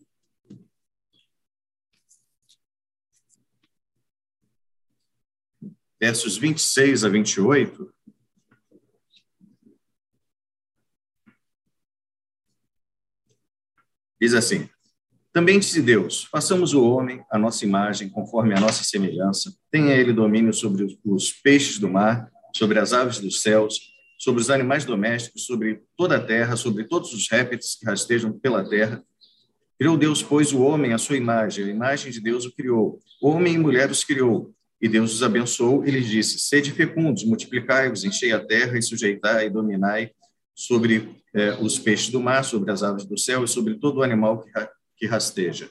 versos 5.98 6.36
26 6.36 7.04
a 7.04 7.08
28, 7.08 7.94
diz 14.20 14.34
assim: 14.34 14.68
Também 15.32 15.58
disse 15.58 15.80
Deus: 15.80 16.24
façamos 16.30 16.74
o 16.74 16.84
homem 16.84 17.24
a 17.30 17.38
nossa 17.38 17.64
imagem, 17.64 18.08
conforme 18.08 18.54
a 18.54 18.60
nossa 18.60 18.84
semelhança. 18.84 19.54
Tenha 19.70 19.94
ele 19.94 20.12
domínio 20.12 20.52
sobre 20.52 20.98
os 21.04 21.32
peixes 21.32 21.78
do 21.78 21.88
mar, 21.88 22.30
sobre 22.54 22.78
as 22.78 22.92
aves 22.92 23.18
dos 23.18 23.40
céus, 23.40 23.80
sobre 24.18 24.42
os 24.42 24.50
animais 24.50 24.84
domésticos, 24.84 25.46
sobre 25.46 25.82
toda 25.96 26.16
a 26.16 26.20
terra, 26.20 26.54
sobre 26.54 26.84
todos 26.84 27.14
os 27.14 27.28
répteis 27.30 27.76
que 27.76 27.86
rastejam 27.86 28.32
pela 28.32 28.68
terra. 28.68 29.02
Criou 29.78 29.96
Deus, 29.96 30.22
pois, 30.22 30.52
o 30.52 30.60
homem 30.62 30.92
à 30.92 30.98
sua 30.98 31.16
imagem, 31.16 31.64
a 31.64 31.68
imagem 31.68 32.12
de 32.12 32.20
Deus 32.20 32.44
o 32.44 32.54
criou. 32.54 33.00
Homem 33.20 33.54
e 33.54 33.58
mulher 33.58 33.90
os 33.90 34.04
criou. 34.04 34.52
E 34.80 34.88
Deus 34.88 35.14
os 35.14 35.22
abençoou 35.22 35.86
e 35.86 35.90
lhes 35.90 36.08
disse: 36.08 36.40
Sede 36.40 36.72
fecundos, 36.72 37.24
multiplicai-vos, 37.24 38.04
enchei 38.04 38.32
a 38.32 38.44
terra 38.44 38.76
e 38.76 38.82
sujeitai 38.82 39.46
e 39.46 39.50
dominai 39.50 40.10
sobre 40.54 41.08
eh, 41.34 41.56
os 41.60 41.78
peixes 41.78 42.10
do 42.10 42.20
mar, 42.20 42.44
sobre 42.44 42.70
as 42.70 42.82
aves 42.82 43.06
do 43.06 43.16
céu 43.16 43.44
e 43.44 43.48
sobre 43.48 43.76
todo 43.76 43.98
o 43.98 44.02
animal 44.02 44.40
que, 44.40 44.50
que 45.02 45.06
rasteja. 45.08 45.68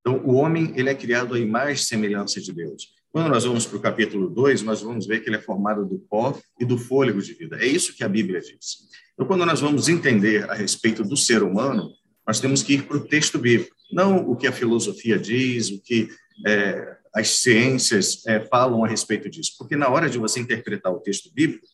Então, 0.00 0.20
o 0.24 0.34
homem 0.34 0.72
ele 0.74 0.90
é 0.90 0.94
criado 0.94 1.36
à 1.36 1.38
imagem 1.38 1.74
e 1.74 1.78
semelhança 1.78 2.40
de 2.40 2.52
Deus. 2.52 2.88
Quando 3.12 3.28
nós 3.28 3.44
vamos 3.44 3.64
para 3.64 3.76
o 3.76 3.80
capítulo 3.80 4.28
2, 4.28 4.62
nós 4.62 4.82
vamos 4.82 5.06
ver 5.06 5.20
que 5.20 5.28
ele 5.28 5.36
é 5.36 5.40
formado 5.40 5.86
do 5.86 6.00
pó 6.00 6.36
e 6.58 6.64
do 6.64 6.76
fôlego 6.76 7.22
de 7.22 7.32
vida. 7.34 7.58
É 7.60 7.64
isso 7.64 7.94
que 7.94 8.02
a 8.02 8.08
Bíblia 8.08 8.40
diz. 8.40 8.88
Então, 9.14 9.24
quando 9.24 9.46
nós 9.46 9.60
vamos 9.60 9.88
entender 9.88 10.50
a 10.50 10.54
respeito 10.54 11.04
do 11.04 11.16
ser 11.16 11.44
humano, 11.44 11.92
nós 12.26 12.40
temos 12.40 12.60
que 12.60 12.74
ir 12.74 12.82
para 12.82 12.96
o 12.96 13.06
texto 13.06 13.38
bíblico, 13.38 13.72
não 13.92 14.28
o 14.28 14.34
que 14.34 14.48
a 14.48 14.52
filosofia 14.52 15.16
diz, 15.16 15.70
o 15.70 15.80
que 15.80 16.08
é, 16.44 16.96
as 17.14 17.28
ciências 17.28 18.26
é, 18.26 18.40
falam 18.40 18.84
a 18.84 18.88
respeito 18.88 19.30
disso. 19.30 19.52
Porque 19.56 19.76
na 19.76 19.88
hora 19.88 20.10
de 20.10 20.18
você 20.18 20.40
interpretar 20.40 20.92
o 20.92 20.98
texto 20.98 21.32
bíblico, 21.32 21.64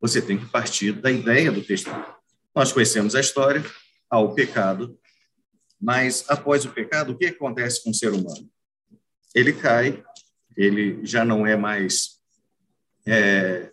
você 0.00 0.20
tem 0.20 0.36
que 0.36 0.46
partir 0.46 0.90
da 0.90 1.12
ideia 1.12 1.52
do 1.52 1.62
texto 1.62 1.88
bíblico. 1.88 2.16
Nós 2.52 2.72
conhecemos 2.72 3.14
a 3.14 3.20
história, 3.20 3.64
ao 4.10 4.34
pecado, 4.34 4.98
mas 5.82 6.24
após 6.28 6.64
o 6.64 6.70
pecado, 6.70 7.12
o 7.12 7.18
que 7.18 7.26
acontece 7.26 7.82
com 7.82 7.90
o 7.90 7.94
ser 7.94 8.12
humano? 8.12 8.48
Ele 9.34 9.52
cai, 9.52 10.00
ele 10.56 11.04
já 11.04 11.24
não 11.24 11.44
é 11.44 11.56
mais 11.56 12.20
é, 13.04 13.72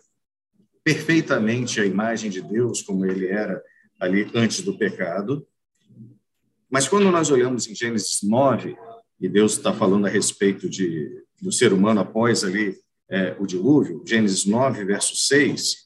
perfeitamente 0.82 1.80
a 1.80 1.86
imagem 1.86 2.28
de 2.28 2.42
Deus 2.42 2.82
como 2.82 3.06
ele 3.06 3.28
era 3.28 3.62
ali 4.00 4.28
antes 4.34 4.62
do 4.62 4.76
pecado. 4.76 5.46
Mas 6.68 6.88
quando 6.88 7.10
nós 7.12 7.30
olhamos 7.30 7.68
em 7.68 7.74
Gênesis 7.76 8.18
9, 8.22 8.76
e 9.20 9.28
Deus 9.28 9.52
está 9.52 9.72
falando 9.72 10.06
a 10.06 10.10
respeito 10.10 10.68
de, 10.68 11.22
do 11.40 11.52
ser 11.52 11.72
humano 11.72 12.00
após 12.00 12.42
ali 12.42 12.76
é, 13.08 13.36
o 13.38 13.46
dilúvio, 13.46 14.02
Gênesis 14.04 14.46
9, 14.46 14.84
verso 14.84 15.14
6, 15.14 15.76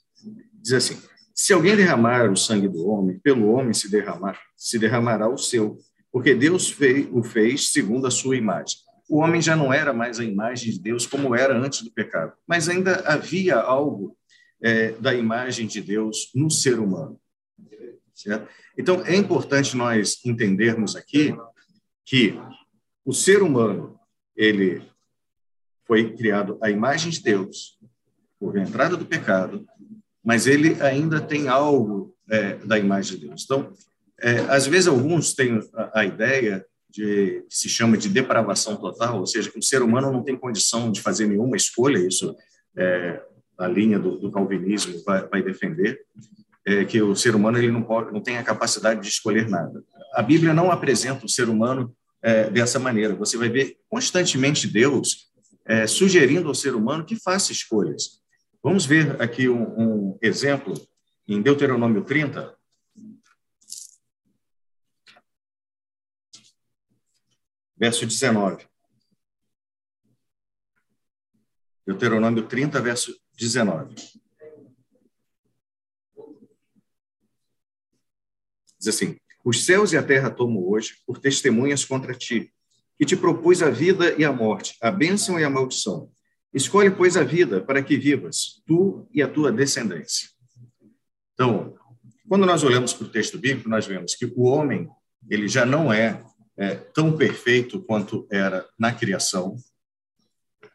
diz 0.55 0.73
assim: 0.73 0.99
Se 1.35 1.53
alguém 1.53 1.77
derramar 1.77 2.31
o 2.31 2.37
sangue 2.37 2.69
do 2.69 2.87
homem, 2.87 3.19
pelo 3.19 3.51
homem 3.51 3.75
se 3.75 3.91
derramar, 3.91 4.41
se 4.57 4.79
derramará 4.79 5.29
o 5.29 5.37
seu, 5.37 5.79
porque 6.15 6.33
Deus 6.33 6.71
fez, 6.71 7.09
o 7.11 7.25
fez 7.25 7.73
segundo 7.73 8.07
a 8.07 8.11
sua 8.11 8.37
imagem. 8.37 8.79
O 9.09 9.19
homem 9.19 9.43
já 9.43 9.57
não 9.57 9.73
era 9.73 9.93
mais 9.93 10.21
a 10.21 10.25
imagem 10.25 10.71
de 10.71 10.79
Deus 10.79 11.09
como 11.09 11.35
era 11.35 11.59
antes 11.59 11.83
do 11.83 11.91
pecado, 11.91 12.35
mas 12.47 12.69
ainda 12.69 13.01
havia 13.01 13.57
algo 13.57 14.17
é, 14.63 14.93
da 14.93 15.13
imagem 15.13 15.67
de 15.67 15.81
Deus 15.81 16.31
no 16.33 16.49
ser 16.49 16.79
humano. 16.79 17.21
Certo? 18.15 18.49
Então, 18.79 19.05
é 19.05 19.17
importante 19.17 19.77
nós 19.77 20.25
entendermos 20.25 20.95
aqui 20.95 21.37
que 22.05 22.39
o 23.05 23.13
ser 23.13 23.43
humano, 23.43 23.99
ele 24.37 24.89
foi 25.85 26.15
criado 26.15 26.57
à 26.63 26.71
imagem 26.71 27.11
de 27.11 27.25
Deus, 27.25 27.77
por 28.39 28.57
entrada 28.57 28.97
do 28.97 29.05
pecado, 29.05 29.67
mas 30.23 30.47
ele 30.47 30.81
ainda 30.81 31.21
tem 31.21 31.49
algo 31.49 32.15
é, 32.31 32.55
da 32.59 32.79
imagem 32.79 33.19
de 33.19 33.27
Deus. 33.27 33.43
Então, 33.43 33.75
é, 34.21 34.41
às 34.49 34.67
vezes 34.67 34.87
alguns 34.87 35.35
têm 35.35 35.61
a, 35.75 36.01
a 36.01 36.05
ideia 36.05 36.65
de 36.91 37.45
que 37.49 37.57
se 37.57 37.69
chama 37.69 37.97
de 37.97 38.09
depravação 38.09 38.77
total, 38.77 39.19
ou 39.19 39.27
seja, 39.27 39.51
que 39.51 39.59
o 39.59 39.63
ser 39.63 39.83
humano 39.83 40.13
não 40.13 40.23
tem 40.23 40.37
condição 40.37 40.93
de 40.93 41.01
fazer 41.01 41.27
nenhuma 41.27 41.57
escolha, 41.57 41.99
isso 41.99 42.35
é, 42.77 43.21
a 43.59 43.67
linha 43.67 43.99
do, 43.99 44.19
do 44.19 44.31
calvinismo 44.31 45.03
vai, 45.05 45.27
vai 45.27 45.43
defender, 45.43 46.01
é, 46.67 46.85
que 46.85 47.03
o 47.03 47.15
ser 47.15 47.35
humano 47.35 47.59
ele 47.59 47.71
não 47.71 47.83
pode, 47.83 48.13
não 48.13 48.21
tem 48.21 48.39
a 48.39 48.45
capacidade 48.45 49.01
de 49.01 49.09
escolher 49.09 49.49
nada. 49.49 49.83
A 50.15 50.23
Bíblia 50.23 50.55
não 50.55 50.71
apresenta 50.71 51.27
o 51.27 51.29
ser 51.29 51.49
humano 51.49 51.95
é, 52.23 52.49
dessa 52.49 52.79
maneira. 52.79 53.15
Você 53.17 53.37
vai 53.37 53.49
ver 53.49 53.77
constantemente 53.89 54.67
Deus 54.67 55.29
é, 55.67 55.87
sugerindo 55.87 56.49
ao 56.49 56.55
ser 56.55 56.75
humano 56.75 57.05
que 57.05 57.17
faça 57.17 57.53
escolhas. 57.53 58.21
Vamos 58.63 58.87
ver 58.87 59.21
aqui 59.21 59.49
um, 59.49 59.63
um 59.77 60.19
exemplo 60.23 60.75
em 61.29 61.43
Deuteronômio 61.43 62.03
30. 62.03 62.55
Verso 67.77 68.07
19. 68.07 68.67
Deuteronômio 71.87 72.47
30, 72.47 72.81
verso 72.81 73.15
19. 73.37 73.95
Diz 78.79 78.89
assim: 78.89 79.19
os 79.45 79.65
céus 79.65 79.93
e 79.93 79.97
a 79.97 80.03
terra 80.03 80.31
tomo 80.31 80.71
hoje 80.71 80.97
por 81.07 81.19
testemunhas 81.19 81.85
contra 81.85 82.15
ti, 82.15 82.53
que 82.97 83.05
te 83.05 83.17
propus 83.17 83.63
a 83.63 83.69
vida 83.69 84.15
e 84.19 84.25
a 84.25 84.33
morte, 84.33 84.77
a 84.81 84.91
bênção 84.91 85.39
e 85.39 85.45
a 85.45 85.51
maldição. 85.51 86.11
Escolhe, 86.53 86.91
pois, 86.91 87.17
a 87.17 87.25
vida 87.25 87.61
para 87.61 87.83
que 87.83 87.97
vivas, 87.99 88.63
tu 88.67 89.07
e 89.13 89.21
a 89.21 89.29
tua 89.29 89.53
descendência. 89.53 90.31
Então, 91.35 91.75
quando 92.29 92.47
nós 92.47 92.63
olhamos 92.63 92.95
para 92.95 93.07
o 93.07 93.11
texto 93.11 93.39
bíblico, 93.39 93.69
nós 93.69 93.87
vemos 93.87 94.15
que 94.15 94.25
o 94.25 94.45
homem 94.45 94.89
ele 95.29 95.49
já 95.49 95.67
não 95.67 95.93
é, 95.93 96.25
é 96.57 96.75
tão 96.75 97.17
perfeito 97.17 97.81
quanto 97.83 98.27
era 98.31 98.67
na 98.79 98.93
criação, 98.93 99.57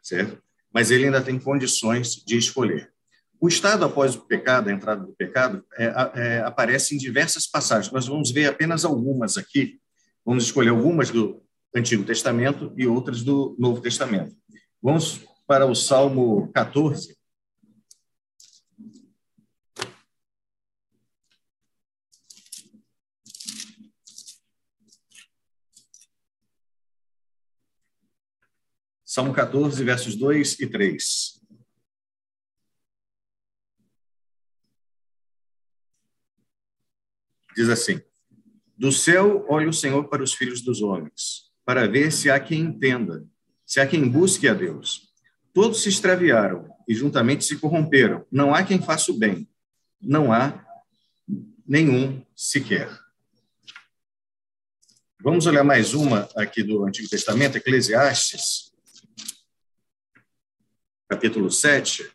certo? 0.02 0.42
Mas 0.72 0.90
ele 0.90 1.06
ainda 1.06 1.22
tem 1.22 1.38
condições 1.38 2.16
de 2.16 2.36
escolher. 2.36 2.92
O 3.40 3.48
estado 3.48 3.84
após 3.84 4.14
o 4.14 4.20
pecado, 4.20 4.68
a 4.68 4.72
entrada 4.72 5.04
do 5.04 5.14
pecado, 5.14 5.64
é, 5.78 5.92
é, 6.14 6.40
aparece 6.40 6.94
em 6.94 6.98
diversas 6.98 7.46
passagens. 7.46 7.92
Nós 7.92 8.06
vamos 8.06 8.30
ver 8.30 8.46
apenas 8.46 8.84
algumas 8.84 9.38
aqui. 9.38 9.80
Vamos 10.24 10.44
escolher 10.44 10.68
algumas 10.68 11.10
do 11.10 11.42
Antigo 11.74 12.04
Testamento 12.04 12.72
e 12.76 12.86
outras 12.86 13.22
do 13.22 13.56
Novo 13.58 13.80
Testamento. 13.80 14.36
Vamos 14.82 15.20
para 15.46 15.66
o 15.66 15.74
Salmo 15.74 16.50
14. 16.52 17.16
Salmo 29.12 29.34
14, 29.34 29.82
versos 29.82 30.14
2 30.14 30.60
e 30.60 30.68
3. 30.68 31.40
diz 37.56 37.68
assim: 37.68 38.00
Do 38.78 38.92
céu 38.92 39.44
olha 39.48 39.68
o 39.68 39.72
Senhor 39.72 40.08
para 40.08 40.22
os 40.22 40.32
filhos 40.32 40.60
dos 40.62 40.80
homens, 40.80 41.50
para 41.64 41.88
ver 41.88 42.12
se 42.12 42.30
há 42.30 42.38
quem 42.38 42.60
entenda, 42.60 43.26
se 43.66 43.80
há 43.80 43.86
quem 43.88 44.08
busque 44.08 44.46
a 44.46 44.54
Deus. 44.54 45.12
Todos 45.52 45.82
se 45.82 45.88
extraviaram 45.88 46.72
e 46.86 46.94
juntamente 46.94 47.44
se 47.44 47.58
corromperam. 47.58 48.24
Não 48.30 48.54
há 48.54 48.62
quem 48.62 48.80
faça 48.80 49.10
o 49.10 49.18
bem. 49.18 49.50
Não 50.00 50.32
há 50.32 50.64
nenhum 51.66 52.24
sequer. 52.36 52.88
Vamos 55.20 55.46
olhar 55.46 55.64
mais 55.64 55.94
uma 55.94 56.28
aqui 56.36 56.62
do 56.62 56.86
Antigo 56.86 57.08
Testamento, 57.08 57.56
Eclesiastes, 57.56 58.69
capítulo 61.10 61.50
7. 61.50 62.08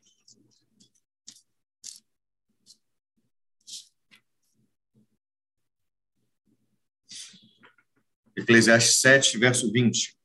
Eclesiastes 8.38 9.02
7, 9.02 9.38
verso 9.38 9.70
20. 9.70 10.16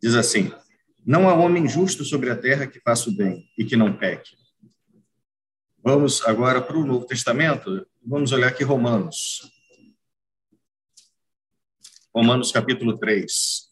Diz 0.00 0.14
assim: 0.14 0.52
Não 1.04 1.28
há 1.28 1.34
homem 1.34 1.68
justo 1.68 2.04
sobre 2.04 2.30
a 2.30 2.36
terra 2.36 2.68
que 2.68 2.80
faça 2.80 3.10
o 3.10 3.16
bem 3.16 3.50
e 3.58 3.64
que 3.64 3.76
não 3.76 3.98
peque. 3.98 4.36
Vamos 5.82 6.22
agora 6.22 6.62
para 6.62 6.78
o 6.78 6.86
Novo 6.86 7.04
Testamento. 7.04 7.84
Vamos 8.00 8.30
olhar 8.30 8.48
aqui 8.48 8.62
Romanos. 8.62 9.50
Romanos 12.14 12.52
capítulo 12.52 12.96
3. 12.96 13.70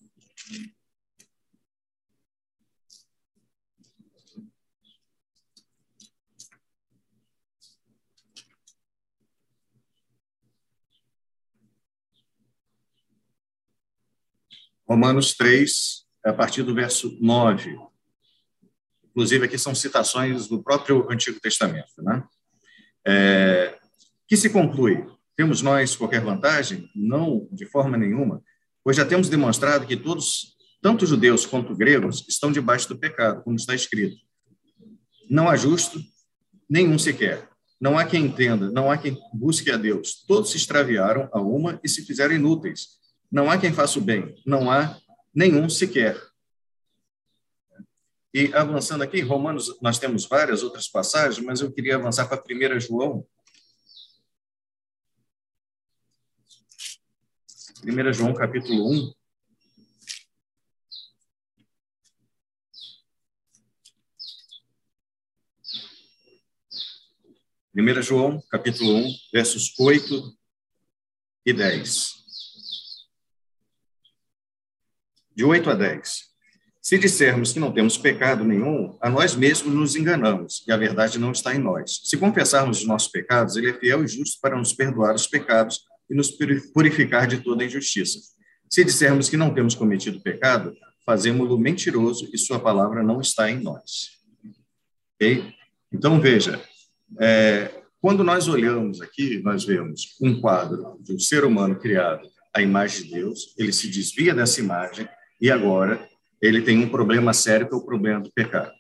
Romanos 14.89 15.35
3, 15.35 16.07
a 16.25 16.33
partir 16.33 16.63
do 16.63 16.75
verso 16.75 17.17
9. 17.21 17.79
Inclusive, 19.11 19.45
aqui 19.45 19.59
são 19.59 19.75
citações 19.75 20.49
do 20.49 20.63
próprio 20.63 21.07
Antigo 21.11 21.39
Testamento. 21.41 21.91
Né? 21.99 22.25
É, 23.07 23.79
que 24.27 24.37
se 24.37 24.49
conclui? 24.49 25.05
Temos 25.37 25.61
nós 25.61 25.95
qualquer 25.95 26.21
vantagem? 26.21 26.91
Não, 26.97 27.49
de 27.53 27.67
forma 27.67 27.97
nenhuma, 27.97 28.43
pois 28.83 28.97
já 28.97 29.05
temos 29.05 29.29
demonstrado 29.29 29.87
que 29.87 29.97
todos, 29.97 30.57
tanto 30.81 31.07
judeus 31.07 31.45
quanto 31.45 31.77
gregos, 31.77 32.25
estão 32.27 32.51
debaixo 32.51 32.89
do 32.89 32.99
pecado, 32.99 33.43
como 33.43 33.57
está 33.57 33.75
escrito. 33.75 34.17
Não 35.29 35.49
há 35.49 35.57
justo, 35.57 36.01
nenhum 36.69 36.99
sequer. 36.99 37.49
Não 37.81 37.97
há 37.97 38.05
quem 38.05 38.25
entenda, 38.25 38.71
não 38.71 38.91
há 38.91 38.97
quem 38.97 39.17
busque 39.33 39.71
a 39.71 39.77
Deus. 39.77 40.25
Todos 40.27 40.51
se 40.51 40.57
extraviaram 40.57 41.29
a 41.33 41.41
uma 41.41 41.79
e 41.85 41.89
se 41.89 42.05
fizeram 42.05 42.35
inúteis. 42.35 42.99
Não 43.31 43.51
há 43.51 43.59
quem 43.59 43.73
faça 43.73 43.99
o 43.99 44.03
bem, 44.03 44.35
não 44.47 44.71
há 44.71 44.99
nenhum 45.35 45.69
sequer. 45.69 46.19
E 48.33 48.53
avançando 48.55 49.03
aqui, 49.03 49.21
Romanos, 49.21 49.79
nós 49.81 49.99
temos 49.99 50.27
várias 50.27 50.63
outras 50.63 50.89
passagens, 50.89 51.45
mas 51.45 51.61
eu 51.61 51.73
queria 51.73 51.97
avançar 51.97 52.27
para 52.29 52.43
1 52.43 52.81
João, 52.81 53.27
1 57.85 58.13
João 58.13 58.35
capítulo 58.35 58.91
1. 58.91 59.13
Primeira 67.73 68.03
João, 68.03 68.43
capítulo 68.51 68.93
1, 68.93 69.15
versos 69.33 69.79
8 69.79 70.37
e 71.47 71.53
10. 71.53 72.28
De 75.39 75.45
8 75.45 75.71
a 75.71 75.75
10. 75.75 76.25
Se 76.83 76.99
dissermos 76.99 77.53
que 77.53 77.61
não 77.61 77.71
temos 77.71 77.97
pecado 77.97 78.43
nenhum, 78.43 78.99
a 79.01 79.09
nós 79.09 79.37
mesmos 79.37 79.73
nos 79.73 79.95
enganamos, 79.95 80.65
e 80.67 80.73
a 80.73 80.77
verdade 80.77 81.17
não 81.17 81.31
está 81.31 81.55
em 81.55 81.61
nós. 81.61 82.01
Se 82.03 82.17
confessarmos 82.17 82.81
os 82.81 82.87
nossos 82.89 83.07
pecados, 83.07 83.55
ele 83.55 83.71
é 83.71 83.73
fiel 83.73 84.03
e 84.03 84.09
justo 84.09 84.41
para 84.43 84.59
nos 84.59 84.73
perdoar 84.73 85.15
os 85.15 85.29
pecados 85.29 85.83
e 86.11 86.15
nos 86.17 86.33
purificar 86.75 87.29
de 87.29 87.39
toda 87.39 87.63
injustiça. 87.63 88.19
Se 88.69 88.83
dissermos 88.83 89.29
que 89.29 89.37
não 89.37 89.55
temos 89.55 89.77
cometido 89.77 90.21
pecado, 90.21 90.75
fazemos-lo 91.07 91.57
mentiroso 91.57 92.29
e 92.35 92.37
sua 92.37 92.59
palavra 92.59 93.05
não 93.05 93.21
está 93.21 93.49
em 93.49 93.63
nós. 93.63 94.19
Então, 95.93 96.21
veja, 96.21 96.61
é, 97.21 97.71
quando 98.01 98.25
nós 98.25 98.49
olhamos 98.49 99.01
aqui, 99.01 99.41
nós 99.45 99.65
vemos 99.65 100.17
um 100.21 100.41
quadro 100.41 100.99
de 101.01 101.15
um 101.15 101.21
ser 101.21 101.45
humano 101.45 101.77
criado 101.79 102.29
à 102.53 102.61
imagem 102.61 103.05
de 103.05 103.13
Deus, 103.13 103.55
ele 103.57 103.73
se 103.73 103.87
desvia 103.87 104.35
dessa 104.35 104.59
imagem 104.59 105.09
e 105.41 105.51
agora 105.51 106.09
ele 106.41 106.63
tem 106.63 106.79
um 106.79 106.89
problema 106.89 107.33
sério 107.33 107.69
que 107.69 107.75
é 107.75 107.77
o 107.77 107.85
problema 107.85 108.21
do 108.21 108.33
pecado. 108.33 108.73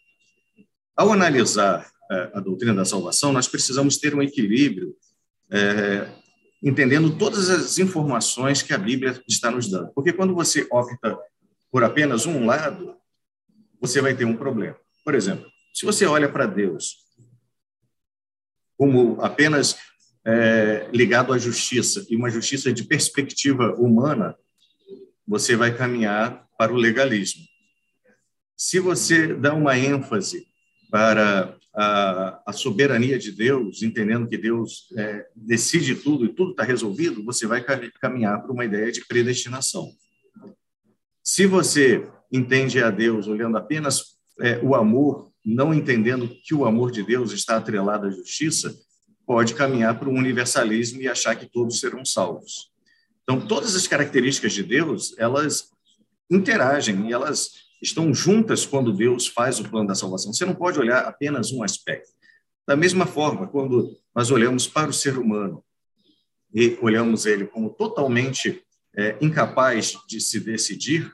Ao 0.97 1.12
analisar 1.12 1.88
é, 2.11 2.31
a 2.35 2.40
doutrina 2.40 2.75
da 2.75 2.85
salvação, 2.85 3.33
nós 3.33 3.49
precisamos 3.49 3.99
ter 3.99 4.14
um 4.14 4.23
equilíbrio 4.23 4.94
é, 5.51 6.09
entendendo 6.62 7.16
todas 7.16 7.51
as 7.51 7.79
informações 7.79 8.62
que 8.62 8.73
a 8.73 8.79
Bíblia 8.79 9.21
está 9.29 9.51
nos 9.51 9.68
dando. 9.68 9.92
Porque 9.92 10.12
quando 10.12 10.35
você 10.35 10.66
opta 10.71 11.16
por 11.71 11.85
apenas 11.85 12.27
um 12.27 12.47
lado, 12.47 12.97
você 13.81 14.01
vai 14.01 14.14
ter 14.14 14.25
um 14.25 14.37
problema. 14.37 14.77
Por 15.05 15.14
exemplo, 15.14 15.47
se 15.73 15.85
você 15.85 16.07
olha 16.07 16.29
para 16.29 16.47
Deus 16.47 17.07
como 18.77 19.21
apenas 19.21 19.77
é, 20.25 20.88
ligado 20.92 21.33
à 21.33 21.38
justiça 21.38 22.07
e 22.09 22.16
uma 22.16 22.31
justiça 22.31 22.73
de 22.73 22.85
perspectiva 22.85 23.75
humana, 23.75 24.37
você 25.27 25.57
vai 25.57 25.77
caminhar 25.77 26.47
para 26.59 26.73
o 26.73 26.77
legalismo. 26.77 27.44
Se 28.57 28.81
você 28.81 29.33
dá 29.35 29.55
uma 29.55 29.79
ênfase 29.79 30.44
para 30.90 31.57
a, 31.73 32.42
a 32.44 32.53
soberania 32.53 33.16
de 33.18 33.31
Deus, 33.31 33.83
entendendo 33.83 34.29
que 34.29 34.37
Deus 34.37 34.88
é, 34.97 35.27
decide 35.37 35.94
tudo 35.94 36.25
e 36.25 36.35
tudo 36.35 36.51
está 36.51 36.64
resolvido, 36.64 37.25
você 37.25 37.47
vai 37.47 37.64
caminhar 38.01 38.42
para 38.42 38.53
uma 38.53 38.64
ideia 38.64 38.90
de 38.90 39.07
predestinação. 39.07 39.92
Se 41.23 41.47
você 41.47 42.05
entende 42.33 42.83
a 42.83 42.90
Deus 42.90 43.29
olhando 43.29 43.57
apenas 43.57 44.16
é, 44.40 44.59
o 44.59 44.75
amor, 44.75 45.31
não 45.44 45.73
entendendo 45.73 46.29
que 46.42 46.55
o 46.55 46.64
amor 46.64 46.90
de 46.90 47.05
Deus 47.05 47.33
está 47.33 47.57
atrelado 47.57 48.07
à 48.07 48.11
justiça, 48.11 48.75
pode 49.25 49.55
caminhar 49.55 49.99
para 49.99 50.09
um 50.09 50.16
universalismo 50.16 51.01
e 51.01 51.09
achar 51.09 51.37
que 51.37 51.47
todos 51.47 51.79
serão 51.79 52.05
salvos. 52.05 52.73
Então, 53.23 53.47
todas 53.47 53.77
as 53.77 53.87
características 53.87 54.53
de 54.53 54.62
Deus, 54.62 55.14
elas 55.18 55.71
interagem 56.30 57.08
e 57.08 57.12
elas 57.12 57.50
estão 57.80 58.12
juntas 58.12 58.66
quando 58.66 58.92
Deus 58.92 59.26
faz 59.26 59.60
o 59.60 59.68
plano 59.68 59.88
da 59.88 59.94
salvação. 59.94 60.32
Você 60.32 60.44
não 60.44 60.54
pode 60.54 60.78
olhar 60.78 61.04
apenas 61.04 61.52
um 61.52 61.62
aspecto. 61.62 62.10
Da 62.66 62.76
mesma 62.76 63.06
forma, 63.06 63.46
quando 63.46 63.96
nós 64.14 64.30
olhamos 64.30 64.66
para 64.66 64.90
o 64.90 64.92
ser 64.92 65.16
humano 65.16 65.64
e 66.54 66.76
olhamos 66.82 67.24
ele 67.24 67.46
como 67.46 67.70
totalmente 67.70 68.62
é, 68.96 69.16
incapaz 69.20 69.96
de 70.08 70.20
se 70.20 70.40
decidir, 70.40 71.10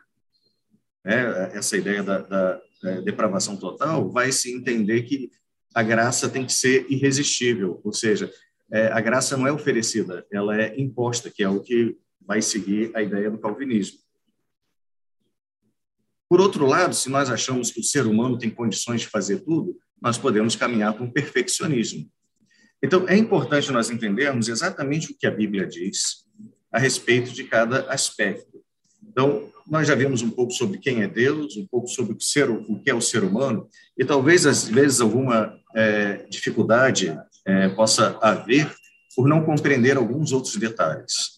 né, 1.04 1.50
essa 1.52 1.76
ideia 1.76 2.02
da, 2.02 2.18
da, 2.18 2.60
depravação 3.02 3.56
total, 3.56 4.10
vai 4.10 4.30
se 4.30 4.52
entender 4.52 5.04
que 5.04 5.30
a 5.74 5.82
graça 5.82 6.28
tem 6.28 6.44
que 6.44 6.52
ser 6.52 6.86
irresistível, 6.90 7.80
ou 7.82 7.92
seja, 7.92 8.30
é, 8.70 8.88
a 8.88 9.00
graça 9.00 9.36
não 9.36 9.46
é 9.46 9.52
oferecida, 9.52 10.26
ela 10.30 10.60
é 10.60 10.78
imposta, 10.78 11.30
que 11.30 11.42
é 11.42 11.48
o 11.48 11.60
que 11.60 11.96
vai 12.20 12.42
seguir 12.42 12.90
a 12.94 13.02
ideia 13.02 13.30
do 13.30 13.38
calvinismo. 13.38 13.98
Por 16.34 16.40
outro 16.40 16.66
lado, 16.66 16.96
se 16.96 17.08
nós 17.08 17.30
achamos 17.30 17.70
que 17.70 17.78
o 17.78 17.84
ser 17.84 18.06
humano 18.06 18.36
tem 18.36 18.50
condições 18.50 19.02
de 19.02 19.06
fazer 19.06 19.44
tudo, 19.44 19.78
nós 20.02 20.18
podemos 20.18 20.56
caminhar 20.56 20.92
para 20.92 21.04
um 21.04 21.08
perfeccionismo. 21.08 22.10
Então, 22.82 23.08
é 23.08 23.16
importante 23.16 23.70
nós 23.70 23.88
entendermos 23.88 24.48
exatamente 24.48 25.12
o 25.12 25.16
que 25.16 25.28
a 25.28 25.30
Bíblia 25.30 25.64
diz 25.64 26.24
a 26.72 26.78
respeito 26.80 27.30
de 27.30 27.44
cada 27.44 27.82
aspecto. 27.82 28.60
Então, 29.00 29.48
nós 29.64 29.86
já 29.86 29.94
vimos 29.94 30.22
um 30.22 30.30
pouco 30.30 30.50
sobre 30.50 30.78
quem 30.78 31.02
é 31.02 31.06
Deus, 31.06 31.56
um 31.56 31.68
pouco 31.68 31.86
sobre 31.86 32.16
o, 32.16 32.20
ser, 32.20 32.50
o 32.50 32.80
que 32.80 32.90
é 32.90 32.94
o 32.94 33.00
ser 33.00 33.22
humano, 33.22 33.68
e 33.96 34.04
talvez, 34.04 34.44
às 34.44 34.66
vezes, 34.66 35.00
alguma 35.00 35.56
é, 35.72 36.26
dificuldade 36.28 37.16
é, 37.46 37.68
possa 37.68 38.18
haver 38.20 38.74
por 39.14 39.28
não 39.28 39.44
compreender 39.44 39.96
alguns 39.96 40.32
outros 40.32 40.56
detalhes. 40.56 41.33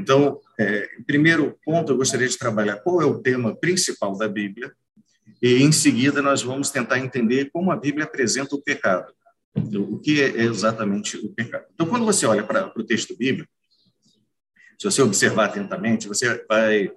Então, 0.00 0.40
é, 0.58 0.88
primeiro 1.06 1.58
ponto, 1.64 1.92
eu 1.92 1.96
gostaria 1.96 2.26
de 2.26 2.38
trabalhar 2.38 2.76
qual 2.76 3.02
é 3.02 3.04
o 3.04 3.18
tema 3.18 3.54
principal 3.54 4.16
da 4.16 4.26
Bíblia, 4.26 4.72
e 5.42 5.62
em 5.62 5.70
seguida 5.70 6.20
nós 6.22 6.42
vamos 6.42 6.70
tentar 6.70 6.98
entender 6.98 7.50
como 7.52 7.70
a 7.70 7.76
Bíblia 7.76 8.04
apresenta 8.04 8.54
o 8.54 8.62
pecado, 8.62 9.12
o 9.54 9.98
que 9.98 10.22
é 10.22 10.42
exatamente 10.42 11.16
o 11.18 11.28
pecado. 11.30 11.66
Então, 11.74 11.86
quando 11.86 12.04
você 12.04 12.24
olha 12.26 12.42
para 12.42 12.72
o 12.76 12.84
texto 12.84 13.16
bíblico, 13.16 13.50
se 14.78 14.84
você 14.84 15.02
observar 15.02 15.46
atentamente, 15.46 16.08
você 16.08 16.42
vai 16.48 16.90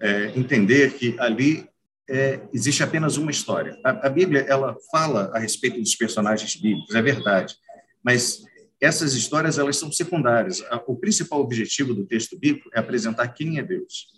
é, 0.00 0.26
entender 0.36 0.94
que 0.94 1.16
ali 1.18 1.68
é, 2.08 2.40
existe 2.52 2.82
apenas 2.82 3.16
uma 3.16 3.30
história. 3.30 3.76
A, 3.84 4.06
a 4.06 4.08
Bíblia 4.08 4.42
ela 4.48 4.76
fala 4.92 5.30
a 5.34 5.38
respeito 5.38 5.80
dos 5.80 5.96
personagens 5.96 6.54
bíblicos, 6.54 6.94
é 6.94 7.02
verdade, 7.02 7.56
mas 8.04 8.44
essas 8.80 9.14
histórias 9.14 9.58
elas 9.58 9.76
são 9.76 9.90
secundárias. 9.90 10.62
O 10.86 10.96
principal 10.96 11.40
objetivo 11.40 11.94
do 11.94 12.04
texto 12.04 12.38
bíblico 12.38 12.70
é 12.74 12.78
apresentar 12.78 13.28
quem 13.28 13.58
é 13.58 13.62
Deus. 13.62 14.08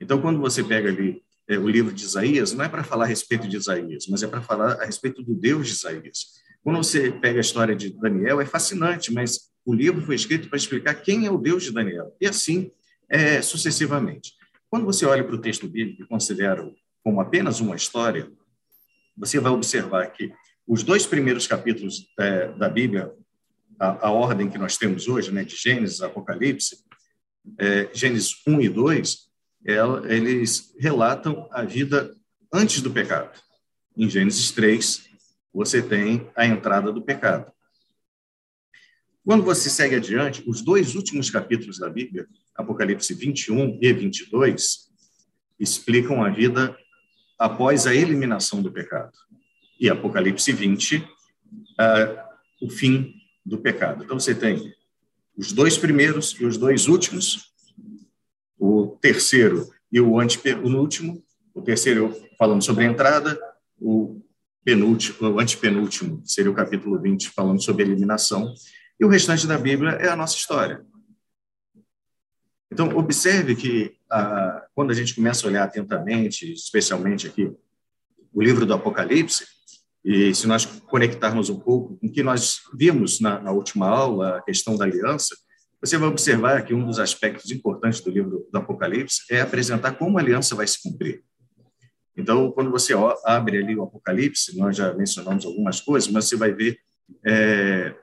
Então, 0.00 0.20
quando 0.20 0.40
você 0.40 0.62
pega 0.62 0.88
ali 0.88 1.22
é, 1.48 1.58
o 1.58 1.68
livro 1.68 1.92
de 1.92 2.04
Isaías, 2.04 2.52
não 2.52 2.64
é 2.64 2.68
para 2.68 2.84
falar 2.84 3.04
a 3.04 3.08
respeito 3.08 3.48
de 3.48 3.56
Isaías, 3.56 4.06
mas 4.08 4.22
é 4.22 4.26
para 4.26 4.40
falar 4.40 4.80
a 4.80 4.84
respeito 4.84 5.22
do 5.22 5.34
Deus 5.34 5.66
de 5.66 5.72
Isaías. 5.72 6.38
Quando 6.62 6.76
você 6.76 7.10
pega 7.10 7.38
a 7.38 7.40
história 7.40 7.74
de 7.74 7.90
Daniel, 7.90 8.40
é 8.40 8.46
fascinante, 8.46 9.12
mas 9.12 9.48
o 9.64 9.72
livro 9.72 10.02
foi 10.02 10.14
escrito 10.14 10.48
para 10.48 10.56
explicar 10.56 10.94
quem 10.94 11.26
é 11.26 11.30
o 11.30 11.38
Deus 11.38 11.62
de 11.62 11.72
Daniel, 11.72 12.14
e 12.20 12.26
assim 12.26 12.70
é, 13.08 13.40
sucessivamente. 13.40 14.34
Quando 14.70 14.84
você 14.84 15.06
olha 15.06 15.24
para 15.24 15.34
o 15.34 15.40
texto 15.40 15.66
bíblico 15.66 16.02
e 16.02 16.06
considera 16.06 16.68
como 17.02 17.20
apenas 17.20 17.60
uma 17.60 17.74
história, 17.74 18.30
você 19.16 19.40
vai 19.40 19.50
observar 19.50 20.06
que 20.08 20.30
os 20.66 20.82
dois 20.82 21.06
primeiros 21.06 21.46
capítulos 21.46 22.06
é, 22.18 22.48
da 22.52 22.68
Bíblia, 22.68 23.10
a, 23.78 24.08
a, 24.08 24.10
ordem 24.10 24.50
que 24.50 24.58
nós 24.58 24.76
temos 24.76 25.08
hoje, 25.08 25.30
né, 25.30 25.44
de 25.44 25.56
Gênesis, 25.56 26.00
Apocalipse, 26.00 26.84
é, 27.58 27.88
Gênesis 27.92 28.34
1 28.46 28.60
e 28.60 28.68
2, 28.68 29.28
ela, 29.64 30.12
eles 30.12 30.74
relatam 30.78 31.48
a 31.52 31.62
vida 31.62 32.14
antes 32.52 32.80
do 32.82 32.90
pecado. 32.90 33.38
Em 33.96 34.08
Gênesis 34.08 34.50
3, 34.50 35.08
você 35.52 35.82
tem 35.82 36.30
a 36.36 36.46
entrada 36.46 36.92
do 36.92 37.02
pecado. 37.02 37.50
Quando 39.24 39.44
você 39.44 39.68
segue 39.68 39.96
adiante, 39.96 40.42
os 40.46 40.62
dois 40.62 40.94
últimos 40.94 41.30
capítulos 41.30 41.78
da 41.78 41.90
Bíblia, 41.90 42.26
Apocalipse 42.54 43.12
21 43.12 43.78
e 43.80 43.92
22, 43.92 44.88
explicam 45.60 46.24
a 46.24 46.30
vida 46.30 46.76
após 47.38 47.86
a 47.86 47.94
eliminação 47.94 48.62
do 48.62 48.72
pecado. 48.72 49.12
E 49.78 49.88
Apocalipse 49.90 50.50
20, 50.50 50.96
uh, 50.96 51.06
o 52.62 52.70
fim 52.70 53.14
do 53.48 53.58
pecado. 53.58 54.04
Então, 54.04 54.18
você 54.18 54.34
tem 54.34 54.74
os 55.36 55.52
dois 55.52 55.78
primeiros 55.78 56.36
e 56.38 56.44
os 56.44 56.56
dois 56.56 56.86
últimos, 56.86 57.52
o 58.58 58.98
terceiro 59.00 59.68
e 59.90 60.00
o 60.00 60.18
antepenúltimo, 60.18 61.22
o 61.54 61.62
terceiro 61.62 62.14
falando 62.38 62.62
sobre 62.62 62.84
a 62.84 62.88
entrada, 62.88 63.38
o 63.80 64.20
penúltimo, 64.64 65.30
o 65.30 65.40
antepenúltimo 65.40 66.22
seria 66.24 66.50
o 66.50 66.54
capítulo 66.54 67.00
20, 67.00 67.30
falando 67.30 67.62
sobre 67.62 67.84
eliminação, 67.84 68.52
e 69.00 69.04
o 69.04 69.08
restante 69.08 69.46
da 69.46 69.56
Bíblia 69.56 69.92
é 69.92 70.08
a 70.08 70.16
nossa 70.16 70.36
história. 70.36 70.84
Então, 72.70 72.96
observe 72.96 73.56
que 73.56 73.96
ah, 74.10 74.66
quando 74.74 74.90
a 74.90 74.94
gente 74.94 75.14
começa 75.14 75.46
a 75.46 75.50
olhar 75.50 75.64
atentamente, 75.64 76.52
especialmente 76.52 77.26
aqui, 77.26 77.50
o 78.32 78.42
livro 78.42 78.66
do 78.66 78.74
Apocalipse, 78.74 79.46
e 80.04 80.34
se 80.34 80.46
nós 80.46 80.64
conectarmos 80.64 81.50
um 81.50 81.58
pouco 81.58 81.98
com 81.98 82.06
o 82.06 82.12
que 82.12 82.22
nós 82.22 82.60
vimos 82.74 83.20
na, 83.20 83.40
na 83.40 83.50
última 83.50 83.88
aula, 83.88 84.38
a 84.38 84.42
questão 84.42 84.76
da 84.76 84.84
aliança, 84.84 85.34
você 85.80 85.96
vai 85.96 86.08
observar 86.08 86.64
que 86.64 86.74
um 86.74 86.84
dos 86.84 86.98
aspectos 86.98 87.50
importantes 87.50 88.00
do 88.00 88.10
livro 88.10 88.46
do 88.50 88.58
Apocalipse 88.58 89.22
é 89.30 89.40
apresentar 89.40 89.92
como 89.92 90.18
a 90.18 90.20
aliança 90.20 90.54
vai 90.54 90.66
se 90.66 90.82
cumprir. 90.82 91.22
Então, 92.16 92.50
quando 92.50 92.70
você 92.70 92.92
abre 93.24 93.58
ali 93.58 93.76
o 93.76 93.82
Apocalipse, 93.82 94.56
nós 94.56 94.76
já 94.76 94.92
mencionamos 94.92 95.46
algumas 95.46 95.80
coisas, 95.80 96.10
mas 96.10 96.24
você 96.24 96.36
vai 96.36 96.52
ver 96.52 96.78
é, 97.24 97.94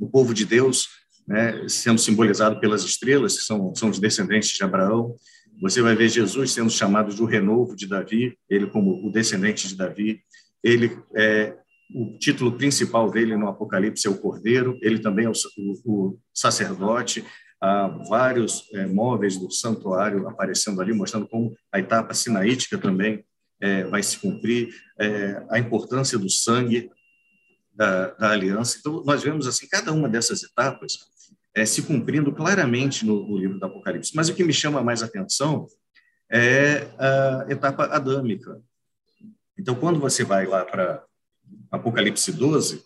o 0.00 0.08
povo 0.08 0.32
de 0.32 0.44
Deus 0.44 0.88
né, 1.26 1.66
sendo 1.68 1.98
simbolizado 1.98 2.60
pelas 2.60 2.84
estrelas, 2.84 3.36
que 3.36 3.44
são, 3.44 3.74
são 3.74 3.90
os 3.90 3.98
descendentes 3.98 4.50
de 4.50 4.62
Abraão. 4.62 5.16
Você 5.60 5.82
vai 5.82 5.94
ver 5.94 6.08
Jesus 6.08 6.52
sendo 6.52 6.70
chamado 6.70 7.14
de 7.14 7.20
o 7.20 7.26
renovo 7.26 7.74
de 7.74 7.86
Davi, 7.86 8.36
ele 8.48 8.66
como 8.66 9.06
o 9.06 9.10
descendente 9.10 9.66
de 9.66 9.76
Davi. 9.76 10.20
Ele 10.62 10.96
é, 11.16 11.56
o 11.94 12.16
título 12.18 12.52
principal 12.52 13.10
dele 13.10 13.36
no 13.36 13.48
Apocalipse 13.48 14.06
é 14.06 14.10
o 14.10 14.18
Cordeiro, 14.18 14.78
ele 14.80 14.98
também 14.98 15.26
é 15.26 15.28
o, 15.28 15.32
o, 15.58 15.82
o 15.84 16.18
sacerdote, 16.32 17.24
há 17.60 17.86
vários 18.08 18.68
é, 18.72 18.86
móveis 18.86 19.36
do 19.36 19.50
santuário 19.50 20.26
aparecendo 20.28 20.80
ali, 20.80 20.92
mostrando 20.92 21.28
como 21.28 21.54
a 21.70 21.78
etapa 21.78 22.14
sinaítica 22.14 22.78
também 22.78 23.24
é, 23.60 23.84
vai 23.84 24.02
se 24.02 24.18
cumprir, 24.18 24.74
é, 24.98 25.42
a 25.50 25.58
importância 25.58 26.18
do 26.18 26.28
sangue 26.28 26.90
da, 27.72 28.10
da, 28.10 28.30
aliança. 28.30 28.78
Então, 28.80 29.04
nós 29.04 29.22
vemos 29.22 29.46
assim 29.46 29.68
cada 29.68 29.92
uma 29.92 30.08
dessas 30.08 30.42
etapas 30.42 30.98
é, 31.54 31.64
se 31.64 31.82
cumprindo 31.82 32.32
claramente 32.32 33.06
no, 33.06 33.26
no, 33.28 33.38
livro 33.38 33.58
do 33.58 33.64
Apocalipse. 33.64 34.16
Mas 34.16 34.28
o 34.28 34.34
que 34.34 34.42
me 34.42 34.52
chama 34.52 34.82
mais 34.82 35.02
atenção 35.02 35.66
é 36.30 36.88
a 36.98 37.46
etapa 37.48 37.84
adâmica. 37.84 38.60
Então, 39.58 39.74
quando 39.74 40.00
você 40.00 40.24
vai 40.24 40.46
lá 40.46 40.64
para 40.64 41.04
Apocalipse 41.70 42.32
12, 42.32 42.82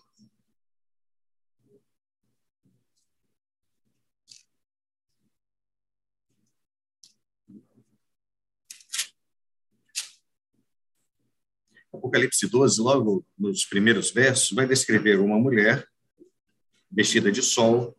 Apocalipse 11.93 12.47
12, 12.47 12.81
logo 12.81 13.25
nos 13.37 13.65
primeiros 13.65 14.11
versos, 14.11 14.51
vai 14.51 14.67
descrever 14.67 15.19
uma 15.19 15.37
mulher 15.37 15.87
vestida 16.91 17.31
de 17.31 17.41
sol, 17.41 17.95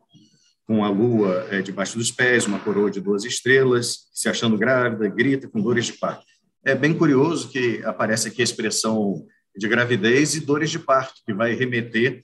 com 0.65 0.83
a 0.83 0.89
lua 0.89 1.47
é, 1.49 1.61
debaixo 1.61 1.97
dos 1.97 2.11
pés, 2.11 2.45
uma 2.45 2.59
coroa 2.59 2.91
de 2.91 3.01
duas 3.01 3.25
estrelas, 3.25 4.07
se 4.13 4.29
achando 4.29 4.57
grávida, 4.57 5.07
grita 5.09 5.47
com 5.47 5.61
dores 5.61 5.87
de 5.87 5.93
parto. 5.93 6.25
É 6.63 6.75
bem 6.75 6.93
curioso 6.93 7.49
que 7.49 7.81
aparece 7.83 8.27
aqui 8.27 8.41
a 8.41 8.43
expressão 8.43 9.25
de 9.55 9.67
gravidez 9.67 10.35
e 10.35 10.41
dores 10.41 10.69
de 10.69 10.79
parto, 10.79 11.21
que 11.25 11.33
vai 11.33 11.53
remeter 11.53 12.21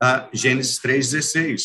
a 0.00 0.28
Gênesis 0.32 0.80
3,16, 0.80 1.62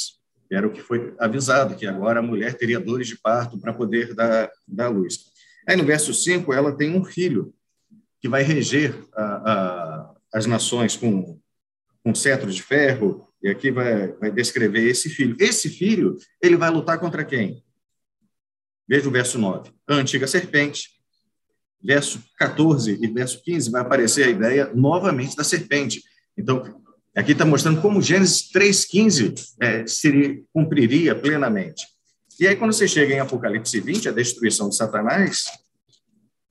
que 0.47 0.55
era 0.55 0.67
o 0.67 0.71
que 0.71 0.81
foi 0.81 1.13
avisado, 1.17 1.75
que 1.75 1.87
agora 1.87 2.19
a 2.19 2.23
mulher 2.23 2.55
teria 2.55 2.79
dores 2.79 3.07
de 3.07 3.17
parto 3.17 3.59
para 3.59 3.73
poder 3.73 4.13
dar, 4.13 4.49
dar 4.67 4.89
luz. 4.89 5.25
Aí 5.67 5.75
no 5.75 5.85
verso 5.85 6.13
5, 6.13 6.53
ela 6.53 6.75
tem 6.75 6.95
um 6.95 7.03
filho, 7.03 7.53
que 8.21 8.27
vai 8.27 8.43
reger 8.43 8.95
a, 9.15 9.23
a, 9.23 10.15
as 10.33 10.45
nações 10.45 10.95
com, 10.95 11.39
com 12.03 12.15
cetro 12.15 12.51
de 12.51 12.61
ferro, 12.61 13.27
e 13.41 13.49
aqui 13.49 13.71
vai, 13.71 14.07
vai 14.13 14.31
descrever 14.31 14.87
esse 14.87 15.09
filho. 15.09 15.35
Esse 15.39 15.69
filho, 15.69 16.17
ele 16.41 16.57
vai 16.57 16.69
lutar 16.69 16.99
contra 16.99 17.23
quem? 17.23 17.63
Veja 18.87 19.07
o 19.07 19.11
verso 19.11 19.37
9. 19.37 19.71
A 19.87 19.95
antiga 19.95 20.27
serpente. 20.27 20.96
Verso 21.83 22.21
14 22.37 22.97
e 23.01 23.07
verso 23.07 23.41
15 23.43 23.71
vai 23.71 23.81
aparecer 23.81 24.25
a 24.25 24.29
ideia 24.29 24.71
novamente 24.73 25.35
da 25.35 25.43
serpente. 25.43 26.03
Então, 26.37 26.81
aqui 27.15 27.31
está 27.31 27.45
mostrando 27.45 27.81
como 27.81 28.01
Gênesis 28.01 28.49
3,15 28.51 29.55
é, 29.61 29.87
se 29.87 30.43
cumpriria 30.53 31.15
plenamente. 31.15 31.85
E 32.39 32.47
aí, 32.47 32.55
quando 32.55 32.73
você 32.73 32.87
chega 32.87 33.13
em 33.13 33.19
Apocalipse 33.19 33.79
20, 33.79 34.09
a 34.09 34.11
destruição 34.11 34.69
de 34.69 34.75
Satanás, 34.75 35.45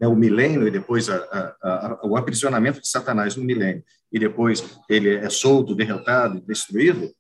né, 0.01 0.07
o 0.09 0.17
milênio 0.17 0.67
e 0.67 0.71
depois 0.71 1.09
a, 1.09 1.17
a, 1.17 1.57
a, 1.63 2.01
o 2.07 2.17
aprisionamento 2.17 2.81
de 2.81 2.89
Satanás 2.89 3.37
no 3.37 3.45
milênio, 3.45 3.85
e 4.13 4.19
depois 4.19 4.65
ele 4.89 5.15
é 5.15 5.29
solto, 5.31 5.75
derrotado, 5.75 6.41
destruído, 6.41 7.13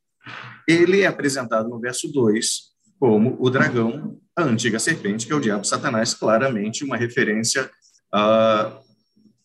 ele 0.67 1.03
é 1.03 1.07
apresentado 1.07 1.69
no 1.69 1.79
verso 1.79 2.11
2 2.11 2.77
como 2.99 3.37
o 3.39 3.51
dragão, 3.51 4.19
a 4.35 4.43
antiga 4.43 4.79
serpente, 4.79 5.27
que 5.27 5.33
é 5.33 5.37
o 5.37 5.41
diabo 5.41 5.65
Satanás, 5.65 6.15
claramente 6.15 6.85
uma 6.85 6.97
referência 6.97 7.71
a, 8.13 8.81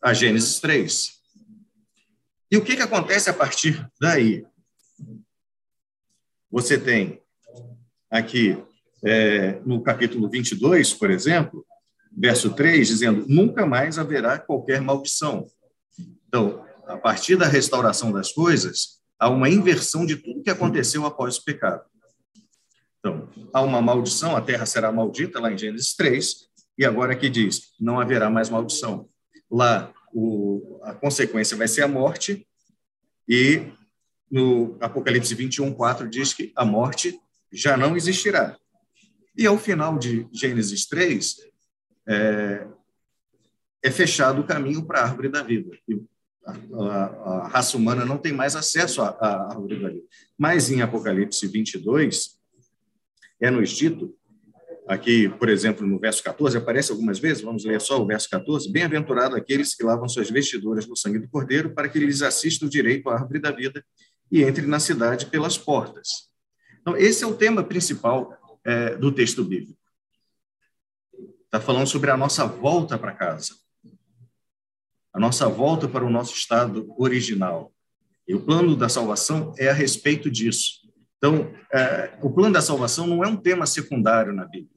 a 0.01 0.13
Gênesis 0.13 0.59
3. 0.59 1.21
E 2.51 2.57
o 2.57 2.63
que, 2.63 2.75
que 2.75 2.81
acontece 2.81 3.29
a 3.29 3.33
partir 3.33 3.87
daí? 3.99 4.45
Você 6.51 6.77
tem 6.77 7.21
aqui, 8.09 8.61
é, 9.05 9.61
no 9.65 9.81
capítulo 9.81 10.29
22, 10.29 10.93
por 10.93 11.09
exemplo, 11.09 11.65
verso 12.11 12.53
3, 12.53 12.87
dizendo: 12.87 13.25
nunca 13.27 13.65
mais 13.65 13.97
haverá 13.97 14.37
qualquer 14.37 14.81
maldição. 14.81 15.47
Então, 16.27 16.65
a 16.85 16.97
partir 16.97 17.37
da 17.37 17.47
restauração 17.47 18.11
das 18.11 18.33
coisas, 18.33 18.99
há 19.17 19.29
uma 19.29 19.49
inversão 19.49 20.05
de 20.05 20.17
tudo 20.17 20.43
que 20.43 20.49
aconteceu 20.49 21.05
após 21.05 21.37
o 21.37 21.43
pecado. 21.45 21.85
Então, 22.99 23.29
há 23.53 23.61
uma 23.61 23.81
maldição, 23.81 24.35
a 24.35 24.41
terra 24.41 24.65
será 24.65 24.91
maldita, 24.91 25.39
lá 25.39 25.51
em 25.51 25.57
Gênesis 25.57 25.95
3, 25.95 26.49
e 26.77 26.85
agora 26.85 27.13
aqui 27.13 27.29
diz: 27.29 27.73
não 27.79 27.99
haverá 27.99 28.29
mais 28.29 28.49
maldição. 28.49 29.09
Lá, 29.49 29.93
o, 30.13 30.79
a 30.83 30.93
consequência 30.93 31.57
vai 31.57 31.67
ser 31.67 31.83
a 31.83 31.87
morte, 31.87 32.47
e 33.27 33.71
no 34.29 34.77
Apocalipse 34.79 35.35
21, 35.35 35.73
4 35.73 36.09
diz 36.09 36.33
que 36.33 36.51
a 36.55 36.63
morte 36.63 37.19
já 37.51 37.75
não 37.75 37.97
existirá. 37.97 38.57
E 39.37 39.45
ao 39.45 39.57
final 39.57 39.97
de 39.97 40.27
Gênesis 40.31 40.85
3, 40.85 41.37
é, 42.07 42.67
é 43.83 43.91
fechado 43.91 44.41
o 44.41 44.45
caminho 44.45 44.85
para 44.85 45.01
a 45.01 45.03
árvore 45.03 45.29
da 45.29 45.43
vida. 45.43 45.77
A, 46.45 46.51
a, 46.51 47.05
a, 47.05 47.47
raça 47.47 47.77
humana 47.77 48.05
não 48.05 48.17
tem 48.17 48.33
mais 48.33 48.55
acesso 48.55 49.01
à, 49.01 49.09
à 49.09 49.49
árvore 49.49 49.79
da 49.81 49.89
vida. 49.89 50.03
Mas 50.37 50.71
em 50.71 50.81
Apocalipse 50.81 51.45
22, 51.47 52.37
é 53.39 53.49
nos 53.49 53.69
dito, 53.69 54.15
aqui, 54.87 55.29
por 55.29 55.49
exemplo, 55.49 55.85
no 55.85 55.99
verso 55.99 56.23
14, 56.23 56.57
aparece 56.57 56.91
algumas 56.91 57.19
vezes, 57.19 57.43
vamos 57.43 57.63
ler 57.65 57.79
só 57.81 58.01
o 58.01 58.05
verso 58.05 58.29
14: 58.29 58.71
Bem-aventurado 58.71 59.35
aqueles 59.35 59.75
que 59.75 59.83
lavam 59.83 60.07
suas 60.07 60.29
vestiduras 60.29 60.87
no 60.87 60.95
sangue 60.95 61.19
do 61.19 61.29
Cordeiro, 61.29 61.73
para 61.73 61.89
que 61.89 61.99
lhes 61.99 62.21
assista 62.21 62.65
o 62.65 62.69
direito 62.69 63.09
à 63.09 63.15
árvore 63.15 63.39
da 63.39 63.51
vida 63.51 63.83
e 64.31 64.43
entre 64.43 64.65
na 64.65 64.79
cidade 64.79 65.25
pelas 65.25 65.57
portas. 65.57 66.29
Então, 66.81 66.95
esse 66.97 67.23
é 67.23 67.27
o 67.27 67.35
tema 67.35 67.63
principal 67.63 68.37
é, 68.63 68.95
do 68.95 69.11
texto 69.11 69.43
bíblico. 69.43 69.79
Está 71.45 71.59
falando 71.59 71.87
sobre 71.87 72.09
a 72.09 72.17
nossa 72.17 72.45
volta 72.45 72.97
para 72.97 73.13
casa. 73.13 73.55
a 75.13 75.19
nossa 75.19 75.49
volta 75.49 75.89
para 75.89 76.05
o 76.05 76.09
nosso 76.09 76.33
estado 76.33 76.93
original. 76.97 77.73
E 78.25 78.33
o 78.33 78.39
plano 78.39 78.77
da 78.77 78.87
salvação 78.87 79.53
é 79.57 79.69
a 79.69 79.73
respeito 79.73 80.31
disso. 80.31 80.80
Então, 81.21 81.53
é, 81.71 82.17
o 82.19 82.31
plano 82.31 82.55
da 82.55 82.63
salvação 82.63 83.05
não 83.05 83.23
é 83.23 83.27
um 83.27 83.37
tema 83.37 83.67
secundário 83.67 84.33
na 84.33 84.43
Bíblia. 84.43 84.75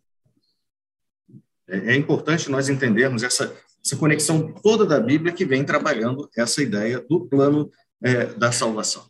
É, 1.66 1.94
é 1.94 1.96
importante 1.96 2.50
nós 2.50 2.68
entendermos 2.68 3.22
essa, 3.22 3.56
essa 3.82 3.96
conexão 3.96 4.52
toda 4.52 4.84
da 4.84 5.00
Bíblia 5.00 5.32
que 5.32 5.46
vem 5.46 5.64
trabalhando 5.64 6.28
essa 6.36 6.62
ideia 6.62 7.00
do 7.00 7.26
plano 7.26 7.70
é, 8.02 8.26
da 8.26 8.52
salvação. 8.52 9.08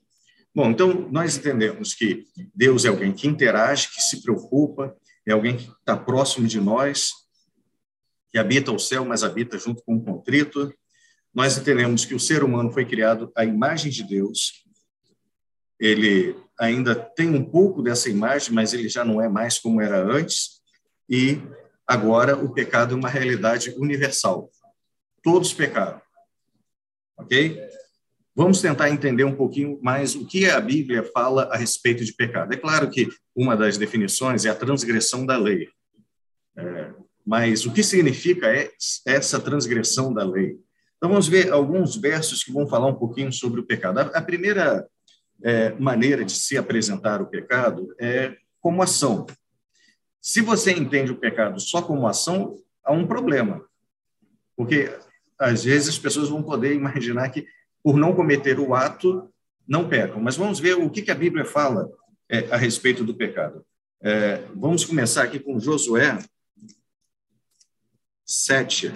Bom, 0.55 0.71
então 0.71 1.09
nós 1.11 1.37
entendemos 1.37 1.93
que 1.93 2.25
Deus 2.55 2.85
é 2.85 2.89
alguém 2.89 3.13
que 3.13 3.27
interage, 3.27 3.89
que 3.93 4.01
se 4.01 4.23
preocupa, 4.23 4.97
é 5.27 5.33
alguém 5.33 5.57
que 5.57 5.69
está 5.69 5.97
próximo 5.97 6.47
de 6.47 6.61
nós, 6.61 7.11
que 8.31 8.39
habita 8.39 8.71
o 8.71 8.79
céu, 8.79 9.05
mas 9.05 9.25
habita 9.25 9.59
junto 9.59 9.83
com 9.83 9.97
o 9.97 10.05
contrito. 10.05 10.73
Nós 11.35 11.59
entendemos 11.59 12.05
que 12.05 12.15
o 12.15 12.21
ser 12.21 12.45
humano 12.45 12.71
foi 12.71 12.85
criado 12.85 13.33
à 13.35 13.45
imagem 13.45 13.91
de 13.91 14.05
Deus. 14.05 14.65
Ele 15.81 16.37
ainda 16.59 16.95
tem 16.95 17.29
um 17.31 17.45
pouco 17.45 17.83
dessa 17.83 18.09
imagem, 18.09 18.53
mas 18.53 18.73
ele 18.73 18.89
já 18.89 19.05
não 19.05 19.21
é 19.21 19.29
mais 19.29 19.59
como 19.59 19.81
era 19.81 20.03
antes. 20.03 20.63
E 21.09 21.41
agora 21.87 22.37
o 22.37 22.53
pecado 22.53 22.95
é 22.95 22.97
uma 22.97 23.09
realidade 23.09 23.75
universal. 23.77 24.51
Todos 25.23 25.53
pecaram. 25.53 26.01
Ok? 27.19 27.61
Vamos 28.37 28.61
tentar 28.61 28.91
entender 28.91 29.25
um 29.25 29.37
pouquinho 29.37 29.79
mais 29.81 30.17
o 30.17 30.27
que 30.27 30.51
a 30.51 30.61
Bíblia 30.61 31.05
fala 31.13 31.45
a 31.45 31.57
respeito 31.57 32.05
de 32.05 32.13
pecado. 32.13 32.53
É 32.53 32.57
claro 32.57 32.91
que 32.91 33.09
uma 33.35 33.57
das 33.57 33.79
definições 33.79 34.45
é 34.45 34.51
a 34.51 34.55
transgressão 34.55 35.25
da 35.25 35.37
lei. 35.37 35.69
É, 36.57 36.93
mas 37.25 37.65
o 37.65 37.73
que 37.73 37.83
significa 37.83 38.47
é 38.47 38.71
essa 39.07 39.41
transgressão 39.41 40.13
da 40.13 40.25
lei? 40.25 40.59
Então, 40.97 41.09
vamos 41.11 41.29
ver 41.29 41.53
alguns 41.53 41.97
versos 41.97 42.43
que 42.43 42.53
vão 42.53 42.67
falar 42.67 42.87
um 42.87 42.95
pouquinho 42.95 43.33
sobre 43.33 43.61
o 43.61 43.67
pecado. 43.67 43.99
A, 43.99 44.23
primeira 44.23 44.87
é, 45.45 45.73
maneira 45.79 46.25
de 46.25 46.33
se 46.33 46.57
apresentar 46.57 47.21
o 47.21 47.27
pecado 47.27 47.95
é 48.01 48.35
como 48.61 48.83
ação. 48.83 49.27
Se 50.19 50.41
você 50.41 50.73
entende 50.73 51.13
o 51.13 51.19
pecado 51.19 51.61
só 51.61 51.83
como 51.83 52.09
ação, 52.09 52.59
há 52.83 52.93
um 52.93 53.07
problema. 53.07 53.63
Porque, 54.57 54.91
às 55.39 55.65
vezes, 55.65 55.91
as 55.91 55.99
pessoas 55.99 56.31
vão 56.31 56.43
poder 56.43 56.75
imaginar 56.75 57.29
que 57.29 57.47
por 57.83 57.99
não 57.99 58.15
cometer 58.15 58.59
o 58.59 58.75
ato, 58.75 59.31
não 59.69 59.87
pecam. 59.87 60.19
Mas 60.19 60.37
vamos 60.37 60.59
ver 60.59 60.75
o 60.79 60.89
que, 60.89 61.11
a 61.11 61.15
Bíblia 61.15 61.45
fala 61.45 61.91
é, 62.27 62.51
a 62.51 62.57
respeito 62.57 63.05
do 63.05 63.15
pecado. 63.15 63.67
É, 64.01 64.37
vamos 64.55 64.87
começar 64.87 65.25
aqui 65.25 65.39
com 65.39 65.61
Josué 65.61 66.19
7, 68.25 68.95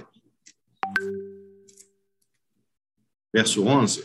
verso 3.35 3.67
11. 3.67 4.05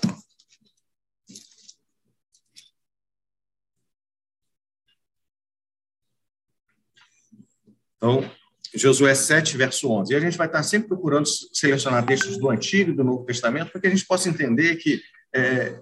Então, 8.03 8.29
Josué 8.75 9.15
7, 9.15 9.55
verso 9.55 9.89
11. 9.89 10.11
E 10.11 10.15
a 10.17 10.19
gente 10.19 10.37
vai 10.37 10.47
estar 10.47 10.61
sempre 10.61 10.89
procurando 10.89 11.25
selecionar 11.25 12.05
textos 12.05 12.37
do 12.37 12.49
Antigo 12.49 12.91
e 12.91 12.93
do 12.93 13.01
Novo 13.01 13.23
Testamento 13.23 13.71
para 13.71 13.79
que 13.79 13.87
a 13.87 13.89
gente 13.89 14.05
possa 14.05 14.27
entender 14.27 14.75
que 14.75 15.01
é, 15.33 15.79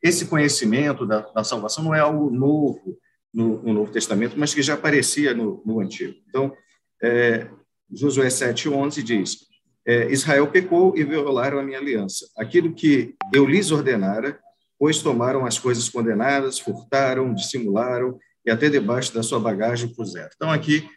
esse 0.00 0.26
conhecimento 0.26 1.04
da, 1.04 1.18
da, 1.20 1.42
salvação 1.42 1.82
não 1.82 1.92
é 1.92 1.98
algo 1.98 2.30
novo 2.30 2.96
no, 3.32 3.60
no, 3.60 3.72
Novo 3.72 3.90
Testamento, 3.90 4.38
mas 4.38 4.54
que 4.54 4.62
já 4.62 4.74
aparecia 4.74 5.34
no, 5.34 5.60
no 5.66 5.80
Antigo. 5.80 6.14
Então, 6.28 6.54
é, 7.02 7.50
Josué 7.92 8.30
7, 8.30 8.68
11 8.68 9.02
diz, 9.02 9.38
é, 9.84 10.12
Israel 10.12 10.46
pecou 10.46 10.96
e 10.96 11.02
violaram 11.02 11.58
a 11.58 11.62
minha 11.64 11.78
aliança. 11.78 12.30
Aquilo 12.38 12.72
que 12.72 13.16
eu 13.32 13.44
lhes 13.44 13.72
ordenara, 13.72 14.38
pois 14.78 15.02
tomaram 15.02 15.44
as 15.44 15.58
coisas 15.58 15.88
condenadas, 15.88 16.60
furtaram, 16.60 17.34
dissimularam 17.34 18.16
e 18.44 18.50
até 18.50 18.68
debaixo 18.68 19.14
da 19.14 19.22
sua 19.22 19.40
bagagem 19.40 19.88
puseram. 19.94 20.30
Então, 20.34 20.50
aqui 20.50 20.88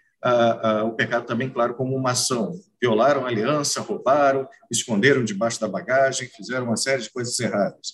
o 0.86 0.92
pecado 0.92 1.26
também, 1.26 1.50
claro, 1.50 1.76
como 1.76 1.96
uma 1.96 2.12
ação. 2.12 2.54
Violaram 2.82 3.26
a 3.26 3.30
aliança, 3.30 3.82
roubaram, 3.82 4.48
esconderam 4.70 5.24
debaixo 5.24 5.60
da 5.62 5.68
bagagem, 5.68 6.28
fizeram 6.30 6.66
uma 6.66 6.78
série 6.78 7.04
de 7.04 7.10
coisas 7.10 7.40
erradas. 7.40 7.94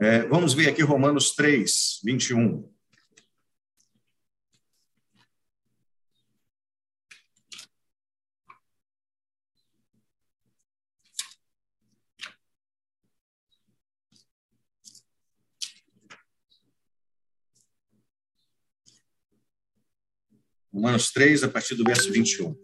É, 0.00 0.20
vamos 0.28 0.52
ver 0.52 0.68
aqui 0.68 0.82
Romanos 0.82 1.34
3, 1.34 2.00
21. 2.04 2.68
Romanos 20.76 21.10
3, 21.10 21.42
a 21.42 21.48
partir 21.48 21.74
do 21.74 21.84
verso 21.84 22.12
21. 22.12 22.54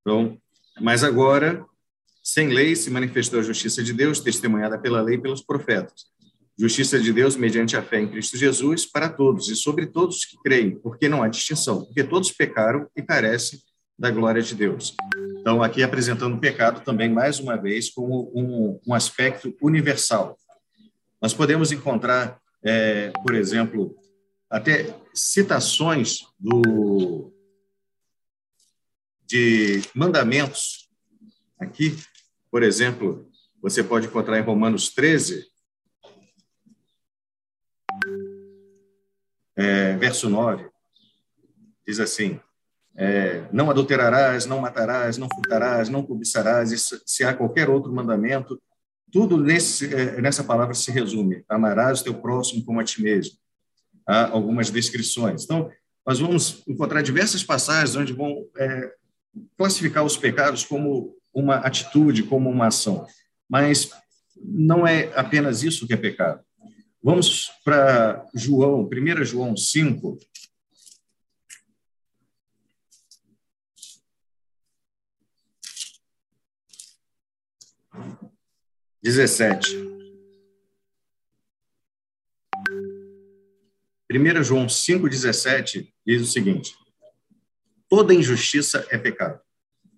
Então, 0.00 0.36
mas 0.80 1.04
agora, 1.04 1.64
sem 2.20 2.48
lei, 2.48 2.74
se 2.74 2.90
manifestou 2.90 3.38
a 3.38 3.44
justiça 3.44 3.80
de 3.80 3.92
Deus, 3.92 4.18
testemunhada 4.18 4.76
pela 4.76 5.00
lei 5.00 5.14
e 5.14 5.22
pelos 5.22 5.40
profetas. 5.40 6.06
Justiça 6.58 6.98
de 6.98 7.12
Deus 7.12 7.36
mediante 7.36 7.76
a 7.76 7.82
fé 7.82 8.00
em 8.00 8.10
Cristo 8.10 8.36
Jesus 8.36 8.84
para 8.84 9.08
todos 9.08 9.48
e 9.48 9.54
sobre 9.54 9.86
todos 9.86 10.24
que 10.24 10.36
creem, 10.42 10.80
porque 10.80 11.08
não 11.08 11.22
há 11.22 11.28
distinção, 11.28 11.84
porque 11.84 12.02
todos 12.02 12.32
pecaram 12.32 12.88
e 12.96 13.02
carecem 13.02 13.60
da 13.96 14.10
glória 14.10 14.42
de 14.42 14.56
Deus. 14.56 14.96
Então, 15.38 15.62
aqui 15.62 15.80
apresentando 15.80 16.34
o 16.34 16.40
pecado 16.40 16.84
também, 16.84 17.08
mais 17.08 17.38
uma 17.38 17.56
vez, 17.56 17.88
como 17.88 18.32
um, 18.34 18.80
um 18.84 18.94
aspecto 18.94 19.54
universal. 19.62 20.36
Nós 21.22 21.32
podemos 21.32 21.70
encontrar, 21.70 22.42
é, 22.64 23.10
por 23.22 23.32
exemplo, 23.32 23.96
até 24.50 24.92
citações 25.14 26.26
do, 26.36 27.32
de 29.24 29.82
mandamentos. 29.94 30.90
Aqui, 31.60 31.96
por 32.50 32.64
exemplo, 32.64 33.30
você 33.62 33.84
pode 33.84 34.08
encontrar 34.08 34.36
em 34.36 34.42
Romanos 34.42 34.88
13, 34.88 35.46
é, 39.54 39.96
verso 39.98 40.28
9, 40.28 40.68
diz 41.86 42.00
assim: 42.00 42.40
é, 42.96 43.46
não 43.52 43.70
adulterarás, 43.70 44.44
não 44.44 44.58
matarás, 44.58 45.16
não 45.18 45.28
furtarás, 45.32 45.88
não 45.88 46.04
cobiçarás, 46.04 46.72
e 46.72 46.78
se 47.06 47.22
há 47.22 47.32
qualquer 47.32 47.70
outro 47.70 47.92
mandamento, 47.92 48.60
tudo 49.12 49.36
nesse, 49.36 49.94
é, 49.94 50.20
nessa 50.20 50.42
palavra 50.42 50.74
se 50.74 50.90
resume: 50.90 51.44
amarás 51.48 52.00
o 52.00 52.04
teu 52.04 52.14
próximo 52.14 52.64
como 52.64 52.80
a 52.80 52.84
ti 52.84 53.02
mesmo. 53.02 53.36
Há 54.06 54.30
algumas 54.30 54.70
descrições. 54.70 55.44
Então, 55.44 55.70
nós 56.04 56.18
vamos 56.18 56.62
encontrar 56.66 57.02
diversas 57.02 57.44
passagens 57.44 57.94
onde 57.94 58.12
vão 58.12 58.44
é, 58.56 58.92
classificar 59.56 60.04
os 60.04 60.16
pecados 60.16 60.64
como 60.64 61.14
uma 61.32 61.56
atitude, 61.56 62.24
como 62.24 62.50
uma 62.50 62.66
ação. 62.66 63.06
Mas 63.48 63.90
não 64.36 64.86
é 64.86 65.12
apenas 65.14 65.62
isso 65.62 65.86
que 65.86 65.92
é 65.92 65.96
pecado. 65.96 66.40
Vamos 67.02 67.50
para 67.64 68.26
João, 68.34 68.88
1 68.88 69.24
João 69.24 69.56
5, 69.56 70.18
17. 79.02 79.92
1 84.10 84.42
João 84.44 84.66
5,17 84.66 85.92
diz 86.06 86.22
o 86.22 86.26
seguinte: 86.26 86.74
toda 87.88 88.14
injustiça 88.14 88.86
é 88.90 88.98
pecado, 88.98 89.40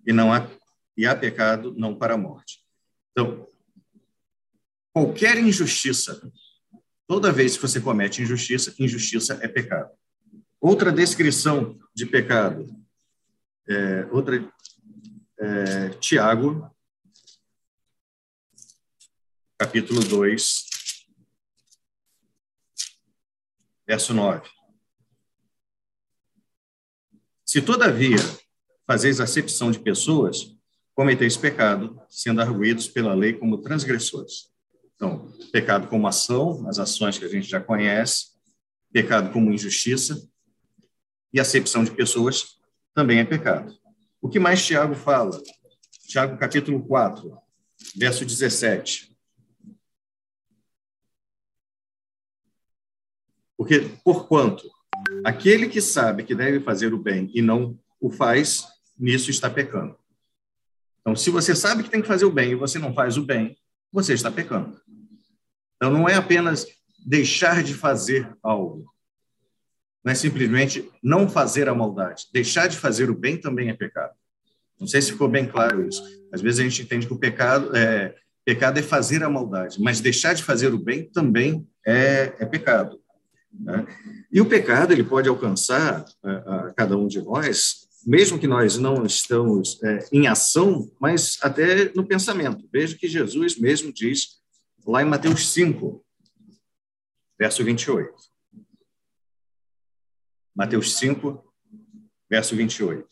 e 0.05 0.13
não 0.13 0.33
há 0.33 0.47
e 0.97 1.05
há 1.05 1.15
pecado 1.15 1.73
não 1.77 1.93
para 1.93 2.13
a 2.13 2.17
morte. 2.17 2.63
Então, 3.11 3.47
qualquer 4.93 5.37
injustiça, 5.37 6.31
toda 7.05 7.31
vez 7.33 7.57
que 7.57 7.61
você 7.61 7.81
comete 7.81 8.21
injustiça, 8.21 8.73
injustiça 8.79 9.37
é 9.41 9.47
pecado. 9.47 9.91
Outra 10.59 10.91
descrição 10.91 11.77
de 11.93 12.05
pecado, 12.05 12.65
é, 13.67 14.07
outra, 14.09 14.49
é, 15.37 15.89
Tiago 15.99 16.73
capítulo 19.57 20.01
2, 20.01 20.65
verso 23.87 24.13
9. 24.13 24.49
Se, 27.45 27.61
todavia, 27.61 28.17
fazeis 28.85 29.21
acepção 29.21 29.71
de 29.71 29.79
pessoas, 29.79 30.55
cometeis 30.93 31.37
pecado, 31.37 32.01
sendo 32.09 32.41
arguídos 32.41 32.87
pela 32.87 33.13
lei 33.13 33.33
como 33.33 33.61
transgressores. 33.61 34.49
Então, 34.95 35.31
pecado 35.51 35.87
como 35.87 36.07
ação, 36.07 36.67
as 36.67 36.79
ações 36.79 37.17
que 37.17 37.25
a 37.25 37.29
gente 37.29 37.47
já 37.47 37.61
conhece, 37.61 38.35
pecado 38.91 39.31
como 39.31 39.53
injustiça. 39.53 40.29
e 41.33 41.39
acepção 41.39 41.83
de 41.83 41.91
pessoas 41.91 42.57
também 42.93 43.19
é 43.19 43.25
pecado. 43.25 43.77
O 44.21 44.29
que 44.29 44.39
mais 44.39 44.65
Tiago 44.65 44.95
fala? 44.95 45.41
Tiago, 46.07 46.37
capítulo 46.37 46.81
4, 46.87 47.37
verso 47.97 48.25
17. 48.25 49.14
Porque, 53.57 53.91
porquanto, 54.03 54.69
aquele 55.23 55.67
que 55.67 55.81
sabe 55.81 56.23
que 56.23 56.35
deve 56.35 56.59
fazer 56.59 56.93
o 56.93 56.97
bem 56.97 57.29
e 57.33 57.41
não 57.41 57.77
o 57.99 58.09
faz, 58.09 58.65
nisso 58.97 59.29
está 59.29 59.49
pecando. 59.49 59.95
Então, 61.01 61.15
se 61.15 61.29
você 61.29 61.55
sabe 61.55 61.83
que 61.83 61.89
tem 61.89 62.01
que 62.01 62.07
fazer 62.07 62.25
o 62.25 62.31
bem 62.31 62.51
e 62.51 62.55
você 62.55 62.79
não 62.79 62.93
faz 62.93 63.17
o 63.17 63.23
bem, 63.23 63.57
você 63.91 64.13
está 64.13 64.31
pecando. 64.31 64.79
Então, 65.75 65.91
não 65.91 66.09
é 66.09 66.15
apenas 66.15 66.65
deixar 67.05 67.63
de 67.63 67.73
fazer 67.73 68.35
algo. 68.41 68.91
Não 70.03 70.11
é 70.11 70.15
simplesmente 70.15 70.89
não 71.01 71.29
fazer 71.29 71.69
a 71.69 71.75
maldade. 71.75 72.25
Deixar 72.33 72.67
de 72.67 72.77
fazer 72.77 73.09
o 73.09 73.15
bem 73.15 73.37
também 73.37 73.69
é 73.69 73.73
pecado. 73.73 74.13
Não 74.79 74.87
sei 74.87 75.01
se 75.01 75.11
ficou 75.11 75.29
bem 75.29 75.47
claro 75.47 75.87
isso. 75.87 76.03
Às 76.31 76.41
vezes 76.41 76.59
a 76.59 76.63
gente 76.63 76.81
entende 76.81 77.07
que 77.07 77.13
o 77.13 77.19
pecado 77.19 77.75
é, 77.75 78.15
pecado 78.43 78.77
é 78.77 78.83
fazer 78.83 79.23
a 79.23 79.29
maldade, 79.29 79.81
mas 79.81 79.99
deixar 79.99 80.33
de 80.33 80.43
fazer 80.43 80.73
o 80.73 80.77
bem 80.77 81.09
também 81.09 81.67
é, 81.85 82.33
é 82.39 82.45
pecado. 82.45 82.99
Né? 83.59 83.85
E 84.31 84.41
o 84.41 84.45
pecado 84.45 84.91
ele 84.91 85.03
pode 85.03 85.29
alcançar 85.29 86.05
a, 86.23 86.31
a, 86.31 86.73
cada 86.73 86.97
um 86.97 87.07
de 87.07 87.21
nós, 87.21 87.87
mesmo 88.05 88.37
que 88.37 88.47
nós 88.47 88.77
não 88.77 89.05
estamos 89.05 89.81
é, 89.83 89.99
em 90.11 90.27
ação, 90.27 90.91
mas 90.99 91.37
até 91.41 91.91
no 91.95 92.05
pensamento. 92.05 92.67
Veja 92.71 92.97
que 92.97 93.07
Jesus 93.07 93.57
mesmo 93.57 93.91
diz 93.91 94.39
lá 94.85 95.01
em 95.01 95.05
Mateus 95.05 95.51
5, 95.51 96.03
verso 97.39 97.63
28. 97.63 98.13
Mateus 100.55 100.95
5, 100.97 101.43
verso 102.29 102.55
28. 102.55 103.07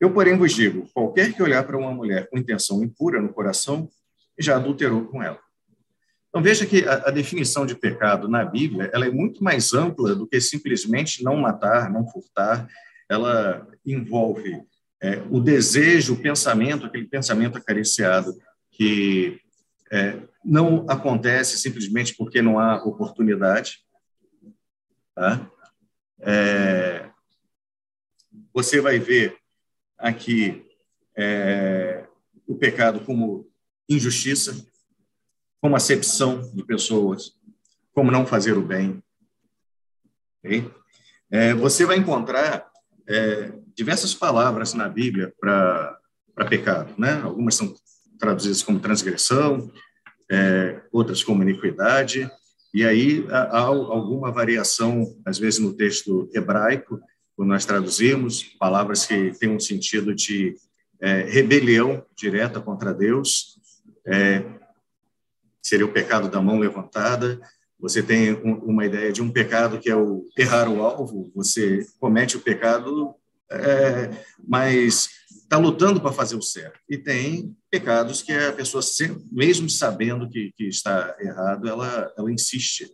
Eu, 0.00 0.12
porém, 0.12 0.36
vos 0.36 0.52
digo: 0.52 0.88
qualquer 0.92 1.32
que 1.32 1.42
olhar 1.42 1.64
para 1.64 1.78
uma 1.78 1.92
mulher 1.92 2.28
com 2.28 2.38
intenção 2.38 2.82
impura 2.82 3.22
no 3.22 3.32
coração, 3.32 3.88
já 4.38 4.56
adulterou 4.56 5.06
com 5.06 5.22
ela. 5.22 5.40
Então, 6.34 6.42
veja 6.42 6.66
que 6.66 6.84
a, 6.84 6.94
a, 6.94 7.10
definição 7.12 7.64
de 7.64 7.76
pecado 7.76 8.28
na 8.28 8.44
Bíblia 8.44 8.90
ela 8.92 9.06
é 9.06 9.10
muito 9.10 9.44
mais 9.44 9.72
ampla 9.72 10.16
do 10.16 10.26
que 10.26 10.40
simplesmente 10.40 11.22
não 11.22 11.36
matar, 11.36 11.88
não 11.92 12.08
furtar. 12.08 12.66
Ela 13.08 13.64
envolve 13.86 14.60
é, 15.00 15.22
o 15.30 15.38
desejo, 15.38 16.14
o 16.14 16.20
pensamento, 16.20 16.86
aquele 16.86 17.06
pensamento 17.06 17.56
acariciado 17.56 18.36
que 18.72 19.38
é, 19.92 20.18
não 20.44 20.84
acontece 20.88 21.56
simplesmente 21.56 22.16
porque 22.16 22.42
não 22.42 22.58
há 22.58 22.82
oportunidade. 22.82 23.84
Tá? 25.14 25.48
É, 26.18 27.10
você 28.52 28.80
vai 28.80 28.98
ver 28.98 29.36
aqui 29.96 30.66
é, 31.16 32.08
o 32.44 32.56
pecado 32.56 32.98
como 33.04 33.48
injustiça, 33.88 34.66
como 35.64 35.76
acepção 35.76 36.42
de 36.52 36.62
pessoas, 36.62 37.32
como 37.94 38.10
não 38.10 38.26
fazer 38.26 38.52
o 38.52 38.60
bem. 38.60 39.02
Okay? 40.44 40.70
É, 41.30 41.54
você 41.54 41.86
vai 41.86 41.96
encontrar 41.96 42.70
é, 43.08 43.50
diversas 43.74 44.14
palavras 44.14 44.74
na 44.74 44.86
Bíblia 44.90 45.32
para 45.40 45.98
pecado, 46.50 46.92
né? 46.98 47.18
Algumas 47.22 47.54
são 47.54 47.74
traduzidas 48.18 48.62
como 48.62 48.78
transgressão, 48.78 49.72
é, 50.30 50.82
outras 50.92 51.24
como 51.24 51.42
iniquidade, 51.42 52.30
e 52.74 52.84
aí 52.84 53.26
há, 53.30 53.60
alguma 53.60 54.30
variação, 54.30 55.16
às 55.24 55.38
vezes 55.38 55.60
no 55.60 55.72
texto 55.72 56.28
hebraico, 56.34 57.00
quando 57.34 57.48
nós 57.48 57.64
traduzimos 57.64 58.42
palavras 58.60 59.06
que 59.06 59.30
têm 59.38 59.48
um 59.48 59.58
sentido 59.58 60.14
de 60.14 60.56
é, 61.00 61.22
rebelião 61.22 62.04
direta 62.14 62.60
contra 62.60 62.92
Deus, 62.92 63.58
é, 64.06 64.44
seria 65.64 65.86
o 65.86 65.92
pecado 65.92 66.28
da 66.28 66.40
mão 66.40 66.58
levantada. 66.58 67.40
Você 67.78 68.02
tem 68.02 68.32
um, 68.32 68.54
uma 68.64 68.84
ideia 68.84 69.12
de 69.12 69.22
um 69.22 69.30
pecado 69.30 69.78
que 69.78 69.90
é 69.90 69.96
o 69.96 70.24
errar 70.38 70.68
o 70.68 70.82
alvo, 70.82 71.32
você 71.34 71.86
comete 71.98 72.36
o 72.36 72.40
pecado, 72.40 73.14
é, 73.50 74.10
mas 74.46 75.08
está 75.42 75.58
lutando 75.58 76.00
para 76.00 76.12
fazer 76.12 76.36
o 76.36 76.42
certo. 76.42 76.78
E 76.88 76.96
tem 76.98 77.56
pecados 77.70 78.22
que 78.22 78.32
a 78.32 78.52
pessoa, 78.52 78.82
mesmo 79.30 79.68
sabendo 79.68 80.28
que, 80.28 80.52
que 80.56 80.64
está 80.64 81.16
errado, 81.20 81.68
ela, 81.68 82.12
ela 82.16 82.32
insiste 82.32 82.90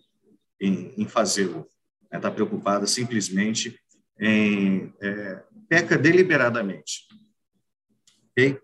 em, 0.60 0.92
em 0.96 1.06
fazê-lo. 1.06 1.66
Está 2.12 2.30
preocupada 2.30 2.86
simplesmente 2.86 3.78
em 4.18 4.92
é, 5.00 5.42
peca 5.68 5.96
deliberadamente. 5.96 7.06
Ok? 8.30 8.58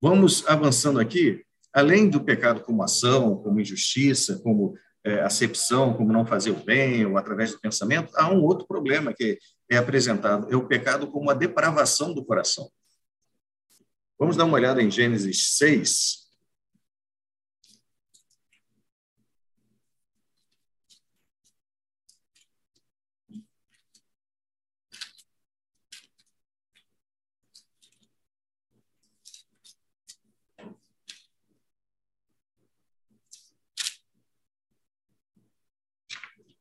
Vamos 0.00 0.46
avançando 0.48 0.98
aqui. 0.98 1.44
Além 1.72 2.08
do 2.08 2.22
pecado 2.22 2.60
como 2.62 2.82
ação, 2.82 3.36
como 3.36 3.60
injustiça, 3.60 4.40
como 4.42 4.74
é, 5.04 5.20
acepção, 5.20 5.94
como 5.94 6.12
não 6.12 6.26
fazer 6.26 6.50
o 6.50 6.64
bem, 6.64 7.06
ou 7.06 7.16
através 7.16 7.52
do 7.52 7.60
pensamento, 7.60 8.10
há 8.16 8.30
um 8.30 8.42
outro 8.42 8.66
problema 8.66 9.14
que 9.14 9.38
é 9.70 9.76
apresentado, 9.76 10.52
é 10.52 10.56
o 10.56 10.66
pecado 10.66 11.06
como 11.06 11.30
a 11.30 11.34
depravação 11.34 12.12
do 12.12 12.24
coração. 12.24 12.70
Vamos 14.18 14.36
dar 14.36 14.44
uma 14.44 14.56
olhada 14.56 14.82
em 14.82 14.90
Gênesis 14.90 15.56
6, 15.56 16.19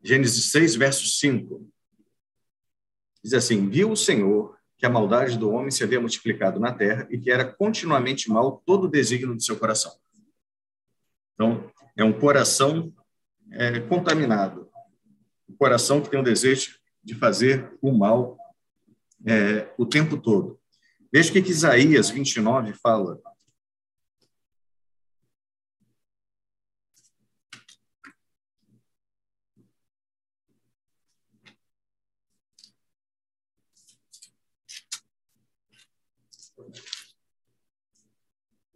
Gênesis 0.10 0.46
6, 0.46 0.76
verso 0.76 1.06
5. 1.08 1.70
Diz 3.24 3.34
assim: 3.34 3.70
Viu 3.70 3.92
o 3.92 3.96
Senhor 3.96 4.58
que 4.76 4.84
a 4.84 4.90
maldade 4.90 5.38
do 5.38 5.52
homem 5.52 5.70
se 5.70 5.84
havia 5.84 6.00
multiplicado 6.00 6.60
na 6.60 6.74
terra 6.74 7.08
e 7.12 7.20
que 7.20 7.30
era 7.30 7.46
continuamente 7.46 8.28
mal 8.28 8.64
todo 8.66 8.86
o 8.86 8.90
desígnio 8.90 9.36
do 9.36 9.44
seu 9.44 9.56
coração. 9.60 9.96
Então, 11.36 11.72
é 11.96 12.04
um 12.04 12.12
coração 12.12 12.92
é, 13.52 13.82
contaminado, 13.82 14.68
um 15.48 15.54
coração 15.56 16.02
que 16.02 16.10
tem 16.10 16.20
o 16.20 16.24
desejo 16.24 16.80
de 17.04 17.14
fazer 17.14 17.72
o 17.80 17.92
mal 17.92 18.36
é, 19.28 19.72
o 19.78 19.86
tempo 19.86 20.18
todo. 20.18 20.60
Veja 21.14 21.30
o 21.30 21.34
que, 21.34 21.42
que 21.44 21.52
Isaías 21.52 22.10
29 22.10 22.74
fala. 22.74 23.20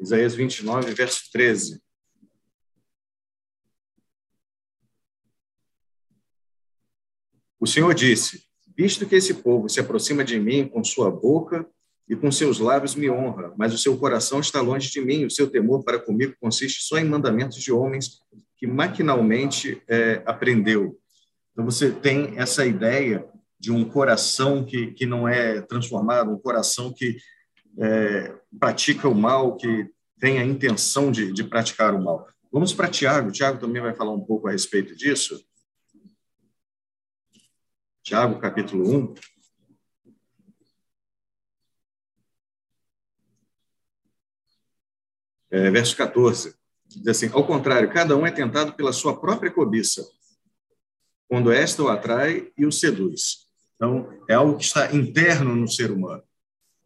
Isaías 0.04 0.36
29, 0.36 0.94
verso 0.94 1.32
13. 1.32 1.82
O 7.58 7.66
Senhor 7.66 7.94
disse: 7.94 8.44
Visto 8.76 9.08
que 9.08 9.16
esse 9.16 9.36
povo 9.36 9.70
se 9.70 9.80
aproxima 9.80 10.22
de 10.22 10.38
mim 10.38 10.68
com 10.68 10.84
sua 10.84 11.10
boca 11.10 11.66
e 12.10 12.18
com 12.18 12.30
seus 12.30 12.60
lábios 12.60 12.96
me 12.96 13.10
honra, 13.10 13.54
mas 13.58 13.74
o 13.74 13.78
seu 13.78 13.98
coração 13.98 14.42
está 14.42 14.60
longe 14.60 14.92
de 14.92 15.00
mim, 15.00 15.24
o 15.24 15.32
seu 15.32 15.50
temor 15.50 15.86
para 15.86 15.98
comigo 15.98 16.36
consiste 16.38 16.84
só 16.84 16.98
em 16.98 17.06
mandamentos 17.06 17.64
de 17.64 17.72
homens 17.72 18.20
que 18.58 18.68
maquinalmente 18.68 19.82
é, 19.88 20.22
aprendeu. 20.26 21.00
Então 21.54 21.64
você 21.64 21.90
tem 21.90 22.38
essa 22.38 22.66
ideia 22.66 23.26
de 23.58 23.72
um 23.72 23.86
coração 23.86 24.66
que, 24.66 24.88
que 24.88 25.06
não 25.06 25.26
é 25.30 25.62
transformado, 25.62 26.30
um 26.30 26.40
coração 26.40 26.92
que 26.92 27.16
é, 27.80 28.36
pratica 28.60 29.08
o 29.08 29.16
mal, 29.16 29.56
que 29.56 29.90
tem 30.24 30.40
a 30.40 30.46
intenção 30.46 31.12
de, 31.12 31.34
de 31.34 31.44
praticar 31.44 31.94
o 31.94 32.02
mal. 32.02 32.26
Vamos 32.50 32.74
para 32.74 32.88
Tiago. 32.88 33.30
Tiago 33.30 33.60
também 33.60 33.82
vai 33.82 33.94
falar 33.94 34.14
um 34.14 34.24
pouco 34.24 34.48
a 34.48 34.52
respeito 34.52 34.96
disso. 34.96 35.46
Tiago, 38.02 38.40
capítulo 38.40 38.90
1. 38.90 39.16
É, 45.52 45.70
verso 45.70 45.98
14. 45.98 46.56
Diz 46.86 47.08
assim: 47.10 47.30
Ao 47.34 47.46
contrário, 47.46 47.92
cada 47.92 48.16
um 48.16 48.26
é 48.26 48.32
tentado 48.32 48.72
pela 48.76 48.94
sua 48.94 49.20
própria 49.20 49.52
cobiça, 49.52 50.10
quando 51.28 51.52
esta 51.52 51.84
o 51.84 51.90
atrai 51.90 52.50
e 52.58 52.66
o 52.66 52.72
seduz. 52.72 53.46
Então, 53.76 54.24
é 54.30 54.36
algo 54.36 54.58
que 54.58 54.64
está 54.64 54.96
interno 54.96 55.54
no 55.54 55.68
ser 55.68 55.92
humano. 55.92 56.24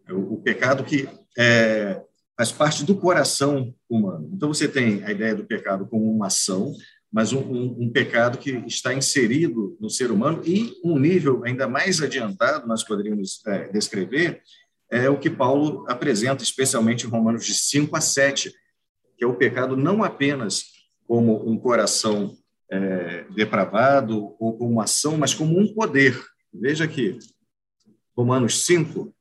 É 0.07 0.11
o, 0.11 0.33
o 0.33 0.41
pecado 0.41 0.83
que 0.83 1.07
é, 1.37 2.03
faz 2.37 2.51
parte 2.51 2.85
do 2.85 2.95
coração 2.95 3.73
humano. 3.89 4.29
Então, 4.31 4.53
você 4.53 4.67
tem 4.67 5.03
a 5.03 5.11
ideia 5.11 5.33
do 5.33 5.43
pecado 5.43 5.87
como 5.87 6.09
uma 6.09 6.27
ação, 6.27 6.71
mas 7.11 7.33
um, 7.33 7.39
um, 7.39 7.75
um, 7.79 7.91
pecado 7.91 8.37
que 8.37 8.51
está 8.67 8.93
inserido 8.93 9.75
no 9.79 9.89
ser 9.89 10.11
humano 10.11 10.43
e 10.45 10.73
um 10.83 10.99
nível 10.99 11.43
ainda 11.43 11.67
mais 11.67 11.99
adiantado, 11.99 12.67
nós 12.67 12.83
poderíamos 12.83 13.41
é, 13.47 13.69
descrever, 13.69 14.41
é 14.91 15.09
o 15.09 15.19
que 15.19 15.29
Paulo 15.29 15.83
apresenta, 15.89 16.43
especialmente 16.43 17.05
em 17.05 17.09
Romanos 17.09 17.45
de 17.45 17.55
5 17.55 17.95
a 17.95 18.01
7, 18.01 18.53
que 19.17 19.23
é 19.23 19.27
o 19.27 19.35
pecado 19.35 19.75
não 19.75 20.03
apenas 20.03 20.63
como 21.07 21.49
um 21.49 21.57
coração 21.57 22.37
é, 22.69 23.25
depravado 23.35 24.35
ou 24.39 24.57
como 24.57 24.73
uma 24.73 24.83
ação, 24.83 25.17
mas 25.17 25.33
como 25.33 25.57
um 25.59 25.73
poder. 25.73 26.21
Veja 26.53 26.83
aqui, 26.83 27.17
Romanos 28.15 28.65
5, 28.65 29.13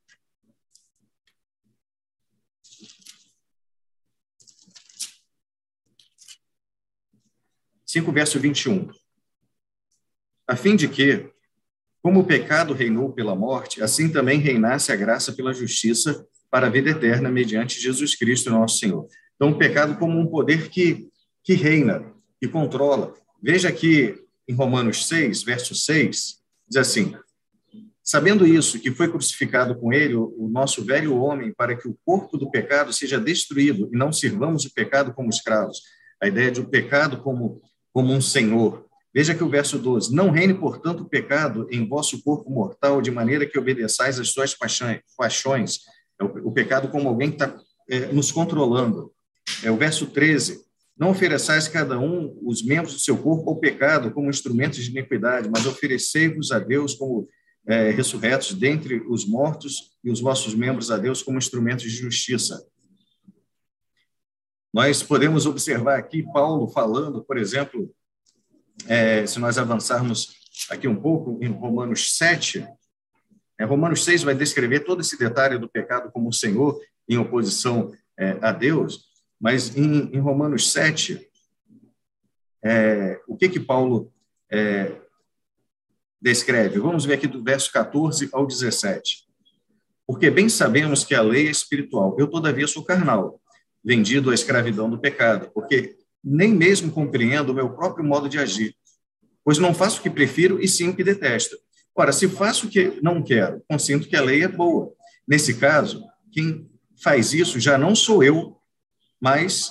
5, 7.97 8.13
verso 8.13 8.39
21. 8.39 8.91
A 10.47 10.55
fim 10.55 10.77
de 10.77 10.87
que, 10.87 11.31
como 12.03 12.21
o 12.21 12.25
pecado 12.25 12.75
reinou 12.75 13.11
pela 13.13 13.35
morte, 13.35 13.83
assim 13.83 14.13
também 14.13 14.39
reinasse 14.39 14.93
a 14.93 14.97
graça 14.97 15.33
pela 15.33 15.55
justiça 15.55 16.27
para 16.51 16.67
a 16.67 16.71
vida 16.71 16.91
eterna 16.91 17.31
mediante 17.31 17.81
Jesus 17.81 18.15
Cristo, 18.15 18.51
nosso 18.51 18.79
Senhor. 18.79 19.09
Então, 19.35 19.51
o 19.51 19.59
pecado 19.59 19.99
como 19.99 20.19
um 20.19 20.27
poder 20.27 20.69
que, 20.69 21.09
que 21.43 21.55
reina, 21.55 22.05
que 22.39 22.47
controla. 22.47 23.15
Veja 23.43 23.71
aqui 23.71 24.15
em 24.47 24.55
Romanos 24.55 25.09
6, 25.09 25.43
verso 25.43 25.75
6, 25.75 26.37
diz 26.69 26.77
assim: 26.77 27.15
Sabendo 28.05 28.47
isso, 28.47 28.79
que 28.79 28.93
foi 28.93 29.11
crucificado 29.11 29.75
com 29.75 29.91
ele 29.91 30.15
o 30.15 30.49
nosso 30.53 30.85
velho 30.85 31.17
homem, 31.17 31.53
para 31.53 31.75
que 31.75 31.89
o 31.89 31.99
corpo 32.05 32.37
do 32.37 32.51
pecado 32.51 32.93
seja 32.93 33.19
destruído 33.19 33.89
e 33.91 33.97
não 33.97 34.13
sirvamos 34.13 34.67
o 34.67 34.75
pecado 34.75 35.15
como 35.15 35.31
escravos. 35.31 35.81
A 36.23 36.29
ideia 36.29 36.51
de 36.51 36.61
o 36.61 36.65
um 36.65 36.67
pecado 36.67 37.23
como 37.23 37.61
como 37.97 38.13
um 38.13 38.21
senhor. 38.21 38.85
Veja 39.15 39.35
que 39.35 39.43
o 39.43 39.49
verso 39.49 39.79
12: 39.79 40.15
Não 40.15 40.29
reine, 40.29 40.53
portanto, 40.53 41.01
o 41.01 41.09
pecado 41.09 41.67
em 41.71 41.89
vosso 41.89 42.23
corpo 42.23 42.51
mortal, 42.51 43.01
de 43.01 43.11
maneira 43.11 43.47
que 43.47 43.59
obedeçais 43.59 44.21
às 44.21 44.29
suas 44.29 44.55
paixões. 45.17 45.79
É 46.21 46.25
o, 46.25 46.53
pecado 46.53 46.89
como 46.89 47.09
alguém 47.09 47.31
que 47.31 47.43
está 47.43 47.59
é, 47.89 48.13
nos 48.13 48.31
controlando. 48.31 49.11
É 49.63 49.71
o 49.71 49.79
verso 49.79 50.09
13: 50.09 50.61
Não 50.95 51.09
ofereçais 51.09 51.69
cada 51.69 51.99
um 51.99 52.39
os 52.43 52.63
membros 52.63 52.93
do 52.93 53.01
seu 53.01 53.17
corpo 53.17 53.49
ao 53.49 53.57
pecado 53.57 54.11
como 54.11 54.29
instrumentos 54.29 54.85
de 54.85 54.91
iniquidade, 54.91 55.49
mas 55.51 55.65
oferecei-vos 55.65 56.53
a 56.53 56.59
Deus 56.59 56.93
como 56.93 57.27
é, 57.67 57.93
ressurretos 57.93 58.53
dentre 58.53 59.03
os 59.09 59.27
mortos 59.27 59.93
e 60.05 60.11
os 60.11 60.21
vossos 60.21 60.55
membros 60.55 60.91
a 60.91 60.99
Deus 60.99 61.23
como 61.23 61.39
instrumentos 61.39 61.85
de 61.85 61.97
justiça. 61.97 62.63
Nós 64.77 65.03
podemos 65.03 65.47
observar 65.47 65.99
aqui 65.99 66.23
Paulo 66.23 66.69
falando, 66.69 67.25
por 67.25 67.39
exemplo, 67.39 67.91
é, 68.87 69.27
se 69.27 69.39
nós 69.39 69.57
avançarmos 69.57 70.35
aqui 70.69 70.87
um 70.87 70.95
pouco 70.95 71.39
em 71.43 71.49
Romanos 71.49 72.19
7, 72.19 72.69
é, 73.59 73.65
Romanos 73.65 74.05
6 74.05 74.25
vai 74.25 74.35
descrever 74.35 74.81
todo 74.81 75.01
esse 75.01 75.19
detalhe 75.19 75.57
do 75.57 75.67
pecado 75.67 76.13
como 76.13 76.29
o 76.29 76.33
Senhor 76.33 76.79
em 77.09 77.17
oposição 77.17 77.91
é, 78.19 78.37
a 78.43 78.53
Deus, 78.53 79.07
mas 79.41 79.75
em, 79.75 80.15
em 80.15 80.21
Romanos 80.21 80.71
7, 80.71 81.27
é, 82.63 83.19
o 83.27 83.35
que 83.35 83.49
que 83.49 83.61
Paulo 83.61 84.13
é, 84.53 84.95
descreve? 86.21 86.79
Vamos 86.81 87.07
ver 87.07 87.15
aqui 87.15 87.27
do 87.27 87.43
verso 87.43 87.73
14 87.73 88.29
ao 88.31 88.47
17. 88.47 89.27
Porque 90.07 90.31
bem 90.31 90.51
sabemos 90.51 91.03
que 91.03 91.15
a 91.15 91.23
lei 91.23 91.49
é 91.49 91.51
espiritual, 91.51 92.15
eu 92.19 92.29
todavia 92.29 92.69
sou 92.69 92.85
carnal, 92.85 93.41
vendido 93.87 94.31
à 94.33 94.35
escravidão 94.35 94.91
do 94.91 94.99
pecado, 94.99 95.49
porque 95.55 95.97
nem 96.23 96.53
mesmo 96.53 96.91
compreendo 96.91 97.51
o 97.51 97.55
meu 97.55 97.71
próprio 97.71 98.05
modo 98.05 98.29
de 98.29 98.37
agir, 98.37 98.75
pois 99.45 99.59
não 99.59 99.73
faço 99.73 100.01
o 100.01 100.03
que 100.03 100.11
prefiro 100.11 100.61
e 100.61 100.67
sim 100.67 100.89
o 100.89 100.97
que 100.97 101.05
detesto. 101.05 101.57
Ora, 101.95 102.11
se 102.11 102.29
faço 102.29 102.67
o 102.67 102.69
que 102.69 102.99
não 103.01 103.23
quero, 103.23 103.63
consinto 103.71 104.09
que 104.09 104.17
a 104.17 104.23
lei 104.23 104.43
é 104.43 104.49
boa. 104.49 104.93
Nesse 105.27 105.55
caso, 105.55 106.05
quem 106.33 106.69
faz 107.01 107.33
isso 107.33 107.61
já 107.61 107.79
não 107.79 107.95
sou 107.95 108.25
eu, 108.25 108.57
mas 109.21 109.71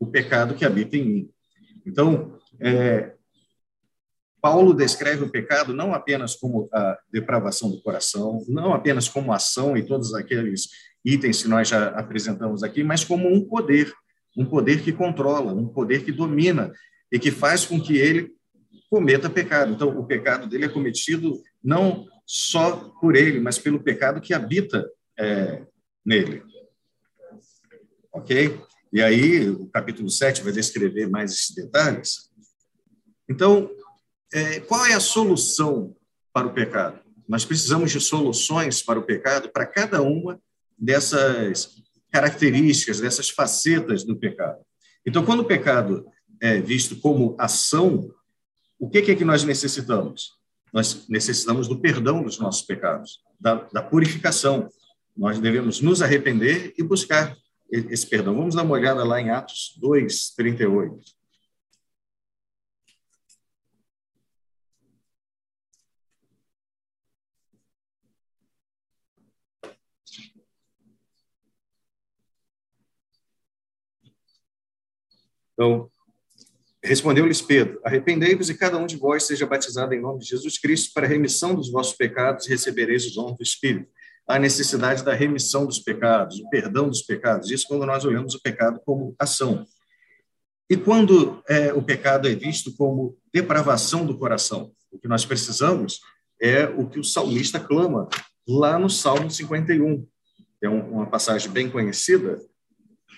o 0.00 0.06
pecado 0.06 0.54
que 0.54 0.64
habita 0.64 0.96
em 0.96 1.04
mim. 1.04 1.30
Então, 1.86 2.38
é, 2.58 3.12
Paulo 4.40 4.72
descreve 4.72 5.22
o 5.22 5.30
pecado 5.30 5.74
não 5.74 5.92
apenas 5.92 6.34
como 6.34 6.66
a 6.72 6.98
depravação 7.12 7.70
do 7.70 7.82
coração, 7.82 8.42
não 8.48 8.72
apenas 8.72 9.06
como 9.06 9.32
ação 9.32 9.76
e 9.76 9.84
todos 9.84 10.14
aqueles 10.14 10.68
itens 11.04 11.42
que 11.42 11.48
nós 11.48 11.68
já 11.68 11.88
apresentamos 11.90 12.62
aqui, 12.62 12.82
mas 12.82 13.04
como 13.04 13.32
um 13.32 13.44
poder, 13.44 13.92
um 14.36 14.44
poder 14.44 14.82
que 14.82 14.92
controla, 14.92 15.52
um 15.52 15.68
poder 15.68 16.04
que 16.04 16.12
domina 16.12 16.72
e 17.12 17.18
que 17.18 17.30
faz 17.30 17.66
com 17.66 17.80
que 17.80 17.96
ele 17.96 18.32
cometa 18.88 19.28
pecado. 19.28 19.72
Então, 19.72 19.88
o 19.88 20.06
pecado 20.06 20.48
dele 20.48 20.64
é 20.64 20.68
cometido 20.68 21.42
não 21.62 22.06
só 22.26 22.76
por 23.00 23.14
ele, 23.14 23.40
mas 23.40 23.58
pelo 23.58 23.82
pecado 23.82 24.20
que 24.20 24.32
habita 24.32 24.88
é, 25.18 25.62
nele. 26.04 26.42
Ok? 28.12 28.60
E 28.92 29.02
aí, 29.02 29.50
o 29.50 29.66
capítulo 29.66 30.08
7 30.08 30.42
vai 30.42 30.52
descrever 30.52 31.08
mais 31.08 31.32
esses 31.32 31.54
detalhes. 31.54 32.30
Então, 33.28 33.70
é, 34.32 34.60
qual 34.60 34.86
é 34.86 34.94
a 34.94 35.00
solução 35.00 35.94
para 36.32 36.46
o 36.46 36.52
pecado? 36.52 37.00
Nós 37.28 37.44
precisamos 37.44 37.90
de 37.90 38.00
soluções 38.00 38.82
para 38.82 38.98
o 38.98 39.02
pecado 39.02 39.48
para 39.50 39.66
cada 39.66 40.02
uma 40.02 40.40
dessas 40.78 41.76
características, 42.10 43.00
dessas 43.00 43.28
facetas 43.28 44.04
do 44.04 44.16
pecado. 44.16 44.58
Então, 45.06 45.24
quando 45.24 45.40
o 45.40 45.44
pecado 45.44 46.06
é 46.40 46.60
visto 46.60 46.96
como 46.96 47.36
ação, 47.38 48.10
o 48.78 48.88
que 48.88 48.98
é 48.98 49.14
que 49.14 49.24
nós 49.24 49.44
necessitamos? 49.44 50.32
Nós 50.72 51.06
necessitamos 51.08 51.68
do 51.68 51.78
perdão 51.78 52.22
dos 52.22 52.38
nossos 52.38 52.62
pecados, 52.62 53.20
da, 53.40 53.54
da 53.72 53.82
purificação. 53.82 54.68
Nós 55.16 55.38
devemos 55.38 55.80
nos 55.80 56.02
arrepender 56.02 56.74
e 56.76 56.82
buscar 56.82 57.36
esse 57.70 58.06
perdão. 58.06 58.34
Vamos 58.34 58.54
dar 58.54 58.62
uma 58.62 58.74
olhada 58.74 59.04
lá 59.04 59.20
em 59.20 59.30
Atos 59.30 59.74
2, 59.80 60.34
38. 60.36 61.00
Então, 75.54 75.88
respondeu-lhes 76.82 77.40
Pedro: 77.40 77.80
Arrependei-vos 77.82 78.50
e 78.50 78.54
cada 78.54 78.76
um 78.76 78.86
de 78.86 78.96
vós 78.96 79.24
seja 79.24 79.46
batizado 79.46 79.94
em 79.94 80.00
nome 80.00 80.20
de 80.20 80.26
Jesus 80.26 80.58
Cristo 80.58 80.92
para 80.92 81.06
a 81.06 81.08
remissão 81.08 81.54
dos 81.54 81.70
vossos 81.70 81.96
pecados 81.96 82.46
e 82.46 82.50
recebereis 82.50 83.06
os 83.06 83.14
dons 83.14 83.36
do 83.36 83.42
Espírito. 83.42 83.90
A 84.26 84.38
necessidade 84.38 85.04
da 85.04 85.14
remissão 85.14 85.66
dos 85.66 85.78
pecados, 85.78 86.38
o 86.40 86.48
perdão 86.48 86.88
dos 86.88 87.02
pecados, 87.02 87.50
isso 87.50 87.66
quando 87.68 87.84
nós 87.84 88.04
olhamos 88.04 88.34
o 88.34 88.40
pecado 88.40 88.80
como 88.84 89.14
ação. 89.18 89.66
E 90.68 90.76
quando 90.76 91.42
é, 91.46 91.74
o 91.74 91.82
pecado 91.82 92.26
é 92.26 92.34
visto 92.34 92.74
como 92.74 93.18
depravação 93.32 94.06
do 94.06 94.18
coração, 94.18 94.72
o 94.90 94.98
que 94.98 95.08
nós 95.08 95.24
precisamos 95.24 96.00
é 96.40 96.66
o 96.66 96.88
que 96.88 96.98
o 96.98 97.04
salmista 97.04 97.60
clama 97.60 98.08
lá 98.48 98.78
no 98.78 98.88
Salmo 98.88 99.30
51. 99.30 100.06
É 100.62 100.68
uma 100.68 101.06
passagem 101.06 101.50
bem 101.50 101.70
conhecida, 101.70 102.40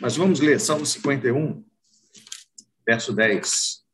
mas 0.01 0.17
vamos 0.17 0.41
ler 0.41 0.59
Salmo 0.59 0.85
51, 0.85 1.65
verso 2.87 3.13
10. 3.13 3.85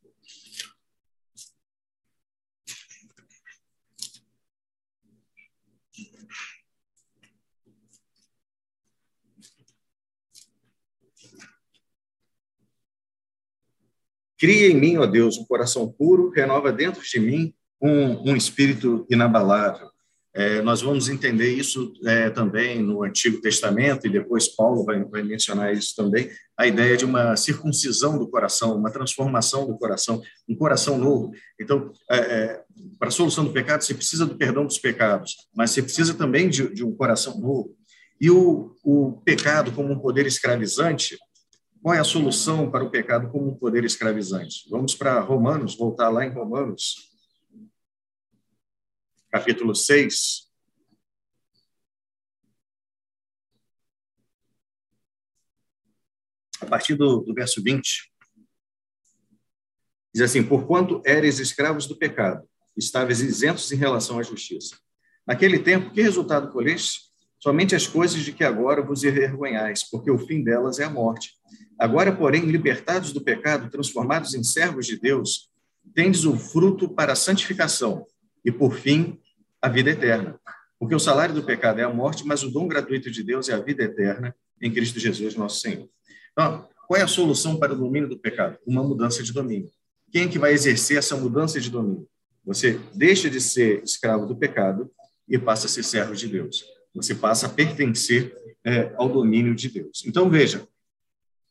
Cria 14.43 14.67
em 14.67 14.75
mim, 14.75 14.97
ó 14.99 15.07
Deus, 15.07 15.39
um 15.39 15.45
coração 15.45 15.91
puro, 15.93 16.31
renova 16.31 16.73
dentro 16.73 17.01
de 17.01 17.21
mim 17.21 17.55
um, 17.81 18.33
um 18.33 18.37
espírito 18.37 19.07
inabalável. 19.09 19.92
É, 20.35 20.63
nós 20.63 20.81
vamos 20.81 21.11
entender 21.11 21.53
isso 21.53 21.93
é, 22.07 22.31
também 22.31 22.83
no 22.83 23.03
Antigo 23.03 23.41
Testamento, 23.41 24.07
e 24.07 24.11
depois 24.11 24.49
Paulo 24.49 24.83
vai, 24.83 25.05
vai, 25.05 25.23
mencionar 25.23 25.75
isso 25.75 25.95
também, 25.95 26.31
a 26.57 26.67
ideia 26.67 26.97
de 26.97 27.05
uma 27.05 27.37
circuncisão 27.37 28.19
do 28.19 28.27
coração, 28.27 28.77
uma 28.77 28.91
transformação 28.91 29.67
do 29.67 29.77
coração, 29.77 30.23
um 30.49 30.55
coração 30.55 30.97
novo. 30.97 31.33
Então, 31.61 31.93
é, 32.11 32.17
é 32.17 32.63
para 32.99 33.09
a 33.09 33.13
solução 33.13 33.45
do 33.45 33.53
pecado, 33.53 33.83
você 33.83 33.95
precisa 33.95 34.25
do 34.25 34.37
perdão 34.37 34.65
dos 34.65 34.79
pecados, 34.79 35.37
mas 35.55 35.71
você 35.71 35.83
precisa 35.83 36.15
também 36.15 36.49
de, 36.49 36.73
de 36.73 36.83
um 36.83 36.95
coração 36.95 37.39
novo. 37.39 37.77
E 38.19 38.31
o, 38.31 38.75
o 38.83 39.21
pecado 39.25 39.73
como 39.73 39.93
um 39.93 39.99
poder 39.99 40.27
escravizante, 40.27 41.19
qual 41.83 41.95
é 41.95 41.99
a 41.99 42.05
solução 42.05 42.71
para 42.71 42.85
o 42.85 42.91
pecado 42.91 43.29
como 43.29 43.51
um 43.51 43.55
poder 43.57 43.85
escravizante? 43.85 44.67
Vamos 44.71 44.95
para 44.95 45.21
Romanos, 45.21 45.77
voltar 45.77 46.09
lá 46.09 46.25
em 46.25 46.31
Romanos, 46.31 47.12
capítulo 49.33 49.75
6. 49.75 50.47
A 56.61 56.67
partir 56.67 56.95
do, 56.95 57.21
do 57.21 57.33
verso 57.33 57.63
20. 57.63 58.13
Diz 60.15 60.23
assim: 60.23 60.43
Porquanto 60.43 61.03
éreis 61.07 61.39
escravos 61.39 61.87
do 61.87 61.97
pecado, 61.97 62.47
estáveis 62.77 63.21
isentos 63.23 63.73
em 63.73 63.77
relação 63.77 64.19
à 64.19 64.23
justiça. 64.23 64.79
Naquele 65.27 65.59
tempo, 65.59 65.91
que 65.93 66.03
resultado 66.03 66.53
colheste? 66.53 67.11
Somente 67.39 67.75
as 67.75 67.87
coisas 67.87 68.23
de 68.23 68.33
que 68.33 68.45
agora 68.45 68.83
vos 68.83 69.03
envergonhais, 69.03 69.83
porque 69.83 70.11
o 70.11 70.19
fim 70.19 70.45
delas 70.45 70.79
é 70.79 70.85
a 70.85 70.91
morte. 70.91 71.33
Agora, 71.79 72.15
porém, 72.15 72.45
libertados 72.45 73.13
do 73.13 73.25
pecado, 73.25 73.71
transformados 73.71 74.35
em 74.35 74.45
servos 74.45 74.87
de 74.87 75.01
Deus, 75.01 75.51
tendes 75.95 76.25
o 76.25 76.37
fruto 76.37 76.89
para 76.89 77.15
a 77.15 77.17
santificação 77.17 78.07
e, 78.45 78.51
por 78.51 78.75
fim, 78.75 79.19
a 79.61 79.69
vida 79.69 79.91
eterna. 79.91 80.39
Porque 80.79 80.95
o 80.95 80.99
salário 80.99 81.35
do 81.35 81.43
pecado 81.43 81.81
é 81.81 81.85
a 81.85 81.93
morte, 81.93 82.27
mas 82.27 82.43
o 82.43 82.51
dom 82.51 82.67
gratuito 82.67 83.11
de 83.11 83.23
Deus 83.23 83.49
é 83.49 83.55
a 83.55 83.61
vida 83.61 83.85
eterna 83.85 84.35
em 84.61 84.73
Cristo 84.73 84.99
Jesus, 84.99 85.37
nosso 85.37 85.61
Senhor. 85.61 85.89
Então, 86.33 86.69
qual 86.89 87.01
é 87.01 87.05
a 87.05 87.09
solução 87.09 87.57
para 87.57 87.73
o 87.73 87.77
domínio 87.77 88.09
do 88.09 88.19
pecado? 88.19 88.59
Uma 88.67 88.83
mudança 88.83 89.23
de 89.23 89.33
domínio. 89.33 89.71
Quem 90.11 90.25
é 90.25 90.29
que 90.29 90.39
vai 90.39 90.53
exercer 90.53 90.99
essa 90.99 91.17
mudança 91.17 91.61
de 91.61 91.71
domínio? 91.71 92.07
Você 92.45 92.81
deixa 92.95 93.31
de 93.31 93.41
ser 93.41 93.83
escravo 93.83 94.27
do 94.27 94.37
pecado 94.37 94.91
e 95.29 95.39
passa 95.39 95.67
a 95.67 95.69
ser 95.69 95.85
servo 95.85 96.15
de 96.15 96.27
Deus. 96.27 96.65
Você 96.95 97.15
passa 97.15 97.47
a 97.47 97.49
pertencer 97.49 98.35
é, 98.65 98.93
ao 98.97 99.09
domínio 99.09 99.55
de 99.55 99.69
Deus. 99.69 100.03
Então, 100.05 100.29
veja, 100.29 100.67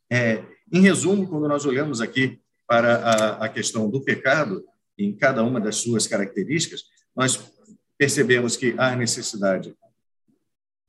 é, 0.09 0.43
em 0.71 0.81
resumo, 0.81 1.27
quando 1.27 1.47
nós 1.47 1.65
olhamos 1.65 2.01
aqui 2.01 2.39
para 2.67 2.97
a, 2.97 3.45
a 3.45 3.49
questão 3.49 3.89
do 3.89 4.01
pecado, 4.01 4.63
em 5.05 5.15
cada 5.15 5.43
uma 5.43 5.59
das 5.59 5.77
suas 5.77 6.07
características, 6.07 6.83
nós 7.15 7.51
percebemos 7.97 8.55
que 8.55 8.73
há 8.77 8.95
necessidade 8.95 9.75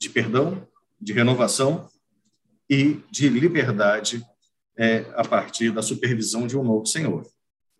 de 0.01 0.09
perdão, 0.09 0.67
de 1.01 1.13
renovação 1.13 1.89
e 2.69 3.01
de 3.11 3.29
liberdade 3.29 4.25
é, 4.77 5.05
a 5.15 5.25
partir 5.25 5.71
da 5.71 5.83
supervisão 5.83 6.47
de 6.47 6.57
um 6.57 6.63
novo 6.63 6.87
Senhor. 6.87 7.27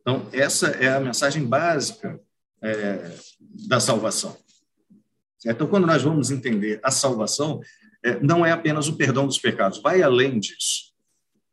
Então, 0.01 0.29
essa 0.33 0.69
é 0.69 0.89
a 0.89 1.01
mensagem 1.01 1.45
básica 1.45 2.21
é, 2.61 3.17
da 3.69 3.81
salvação. 3.81 4.37
Então, 5.45 5.67
quando 5.67 5.87
nós 5.87 6.03
vamos 6.03 6.31
entender 6.31 6.79
a 6.83 6.91
salvação, 6.91 7.61
é, 8.05 8.19
não 8.21 8.45
é 8.45 8.53
apenas 8.53 8.89
o 8.89 8.97
perdão 8.97 9.27
dos 9.27 9.39
pecados, 9.39 9.81
vai 9.81 10.03
além 10.03 10.39
disso. 10.39 10.93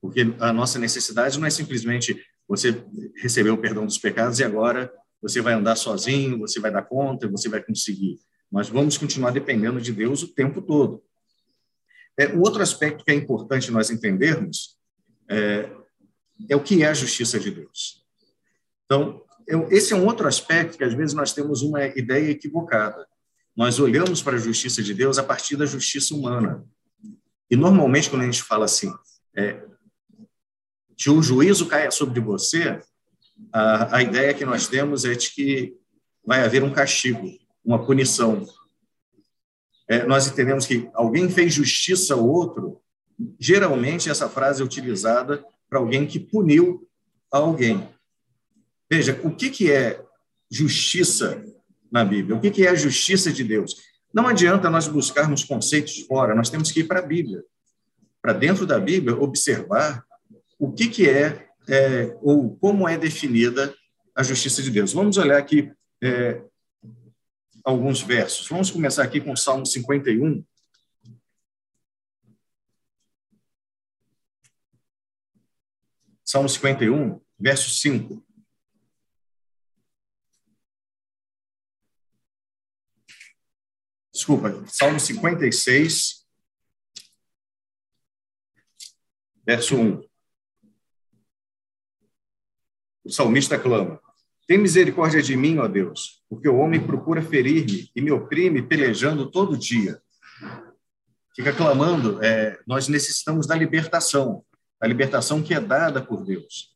Porque 0.02 0.34
a 0.40 0.54
nossa 0.54 0.80
necessidade 0.80 1.40
não 1.40 1.48
é 1.48 1.50
simplesmente 1.50 2.24
você 2.50 2.84
receber 3.22 3.52
o 3.52 3.58
perdão 3.58 3.86
dos 3.86 4.00
pecados 4.00 4.39
e 4.39 4.43
agora 4.43 4.91
você 5.22 5.39
vai 5.39 5.54
andar 5.54 5.76
sozinho, 5.76 6.39
você 6.39 6.60
vai 6.60 6.72
dar 6.72 6.82
conta, 6.82 7.28
você 7.28 7.47
vai 7.47 7.62
conseguir. 7.62 8.20
Nós 8.52 8.68
vamos 8.68 8.97
continuar 8.97 9.30
dependendo 9.30 9.80
de 9.80 9.93
Deus 9.93 10.24
o 10.24 10.34
tempo 10.34 10.60
todo. 10.60 11.04
É, 12.18 12.28
o 12.30 12.39
outro 12.39 12.64
aspecto 12.64 13.06
que 13.06 13.12
é 13.12 13.14
importante 13.14 13.70
nós 13.70 13.91
entendermos 13.91 14.78
é, 15.30 15.70
é 16.50 16.56
o 16.56 16.64
que 16.64 16.82
é 16.82 16.88
a 16.88 16.93
justiça 16.93 17.39
de 17.39 17.52
Deus. 17.52 18.04
Então, 18.86 19.24
eu, 19.47 19.68
esse 19.70 19.93
é 19.93 19.95
um 19.95 20.06
outro 20.06 20.28
aspecto 20.28 20.78
que 20.78 20.84
às 20.84 20.93
vezes 20.93 21.14
nós 21.14 21.34
temos 21.34 21.62
uma 21.62 21.86
ideia 21.86 22.32
equivocada. 22.32 23.08
Nós 23.56 23.80
olhamos 23.80 24.24
para 24.24 24.38
a 24.38 24.39
justiça 24.39 24.82
de 24.82 24.93
Deus 24.95 25.20
a 25.20 25.24
partir 25.24 25.56
da 25.56 25.68
justiça 25.68 26.16
humana. 26.16 26.66
E 27.52 27.56
normalmente, 27.56 28.10
quando 28.10 28.24
a 28.24 28.26
gente 28.26 28.41
fala 28.41 28.66
assim, 28.66 28.91
é, 29.36 29.64
que 31.00 31.10
o 31.10 31.24
juízo 31.24 31.66
caia 31.66 31.89
sobre 31.89 32.20
você, 32.20 32.78
a, 33.54 33.95
a 33.95 34.04
ideia 34.04 34.34
que 34.34 34.43
nós 34.43 34.68
temos 34.68 35.06
é 35.06 35.14
de 35.14 35.32
que 35.32 35.74
vai 36.26 36.43
haver 36.43 36.62
um 36.62 36.74
castigo, 36.74 37.39
uma 37.64 37.86
punição. 37.86 38.45
É, 39.88 40.06
nós 40.06 40.28
entendemos 40.28 40.66
que 40.66 40.89
alguém 40.93 41.30
fez 41.30 41.54
justiça 41.54 42.16
ao 42.16 42.28
outro, 42.28 42.82
geralmente 43.39 44.10
essa 44.10 44.28
frase 44.28 44.62
é 44.62 44.66
utilizada 44.66 45.41
para 45.70 45.80
alguém 45.80 46.06
que 46.06 46.20
puniu 46.20 46.86
alguém. 47.32 47.88
Veja, 48.91 49.18
o 49.24 49.34
que, 49.34 49.50
que 49.50 49.72
é 49.72 50.04
justiça 50.52 51.41
na 51.89 52.04
Bíblia? 52.04 52.36
O 52.36 52.41
que, 52.41 52.52
que 52.52 52.68
é 52.68 52.72
a 52.72 52.76
justiça 52.76 53.32
de 53.32 53.45
Deus? 53.45 53.74
Não 54.14 54.28
adianta 54.28 54.70
nós 54.70 54.86
buscarmos 54.86 55.45
conceitos 55.45 56.02
fora, 56.02 56.36
nós 56.36 56.50
temos 56.50 56.74
que 56.74 56.82
ir 56.82 56.88
para 56.88 57.00
a 57.00 57.04
Bíblia. 57.04 57.41
Para 58.22 58.34
dentro 58.34 58.66
da 58.66 58.78
Bíblia, 58.78 59.16
observar 59.16 60.04
o 60.60 60.72
que, 60.72 60.89
que 60.89 61.10
é 61.10 61.49
é, 61.70 62.18
ou 62.22 62.57
como 62.57 62.88
é 62.88 62.97
definida 62.97 63.76
a 64.16 64.24
justiça 64.24 64.62
de 64.62 64.70
Deus. 64.70 64.91
Vamos 64.91 65.18
olhar 65.18 65.38
aqui 65.38 65.72
é, 66.03 66.43
alguns 67.64 68.01
versos. 68.01 68.47
Vamos 68.49 68.70
começar 68.72 69.03
aqui 69.03 69.22
com 69.22 69.32
o 69.32 69.38
Salmo 69.38 69.66
51. 69.66 70.43
Salmo 76.26 76.49
51, 76.49 77.22
verso 77.39 77.70
5. 77.70 78.24
Desculpa, 84.14 84.64
Salmo 84.68 84.99
56, 84.99 86.28
verso 89.45 89.76
1. 89.76 90.09
O 93.10 93.12
salmista 93.12 93.57
clama: 93.57 93.99
Tem 94.47 94.55
misericórdia 94.55 95.20
de 95.20 95.36
mim, 95.36 95.57
ó 95.57 95.68
Deus, 95.68 96.22
porque 96.30 96.47
o 96.47 96.57
homem 96.57 96.80
procura 96.80 97.24
ferir-me 97.24 97.89
e 97.95 98.01
me 98.01 98.12
oprime 98.12 98.62
pelejando 98.62 99.32
todo 99.32 99.57
dia. 99.57 99.99
Fica 101.36 101.51
clamando, 101.51 102.24
é, 102.24 102.60
nós 102.68 102.88
necessitamos 102.88 103.47
da 103.47 103.55
libertação, 103.55 104.43
a 104.80 104.86
libertação 104.86 105.41
que 105.41 105.55
é 105.55 105.60
dada 105.60 106.01
por 106.03 106.24
Deus. 106.24 106.76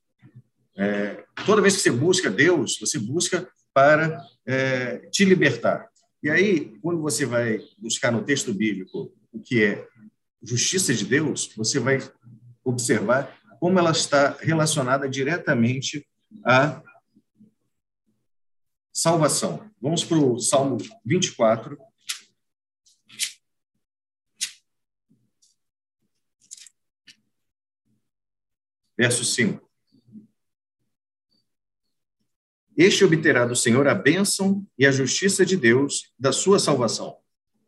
É, 0.76 1.24
toda 1.46 1.62
vez 1.62 1.76
que 1.76 1.84
você 1.84 1.92
busca 1.92 2.32
Deus, 2.32 2.80
você 2.80 2.98
busca 2.98 3.48
para 3.72 4.20
é, 4.44 4.98
te 5.12 5.24
libertar. 5.24 5.88
E 6.24 6.32
aí, 6.32 6.74
quando 6.82 7.00
você 7.00 7.28
vai 7.28 7.60
buscar 7.78 8.12
no 8.12 8.24
texto 8.24 8.52
bíblico 8.56 9.14
o 9.32 9.40
que 9.40 9.64
é 9.64 9.88
justiça 10.42 10.96
de 10.96 11.06
Deus, 11.06 11.52
você 11.56 11.80
vai 11.80 12.00
observar 12.64 13.38
como 13.60 13.78
ela 13.78 13.92
está 13.92 14.36
relacionada 14.42 15.08
diretamente 15.08 16.08
a 16.46 16.82
salvação. 18.92 19.70
Vamos 19.82 20.04
para 20.04 20.18
o 20.18 20.40
Salmo 20.40 20.78
24. 21.06 21.78
Verso 28.98 29.26
5. 29.26 29.64
Este 32.76 33.04
obterá 33.04 33.46
do 33.46 33.56
Senhor 33.56 33.88
a 33.88 33.94
bênção 33.94 34.66
e 34.78 34.86
a 34.86 34.92
justiça 34.92 35.46
de 35.46 35.56
Deus 35.58 36.12
da 36.18 36.32
sua 36.32 36.60
salvação. 36.60 37.18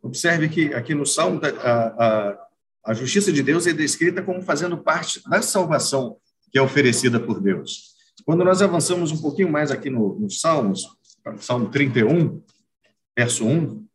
Observe 0.01 0.49
que 0.49 0.73
aqui 0.73 0.93
no 0.93 1.05
Salmo, 1.05 1.41
a, 1.43 1.69
a, 2.05 2.47
a 2.85 2.93
justiça 2.93 3.31
de 3.31 3.41
Deus 3.43 3.67
é 3.67 3.73
descrita 3.73 4.23
como 4.23 4.41
fazendo 4.41 4.77
parte 4.77 5.21
da 5.27 5.41
salvação 5.41 6.19
que 6.51 6.57
é 6.57 6.61
oferecida 6.61 7.19
por 7.19 7.41
Deus. 7.41 7.94
Quando 8.25 8.43
nós 8.43 8.61
avançamos 8.61 9.11
um 9.11 9.21
pouquinho 9.21 9.51
mais 9.51 9.69
aqui 9.69 9.89
no, 9.89 10.19
no 10.19 10.29
Salmos, 10.31 10.87
Salmo 11.39 11.69
31, 11.69 12.43
verso 13.15 13.45
1, 13.45 13.85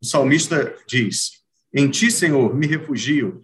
o 0.00 0.06
salmista 0.06 0.76
diz: 0.86 1.42
Em 1.74 1.90
ti, 1.90 2.10
Senhor, 2.10 2.54
me 2.54 2.66
refugio. 2.66 3.40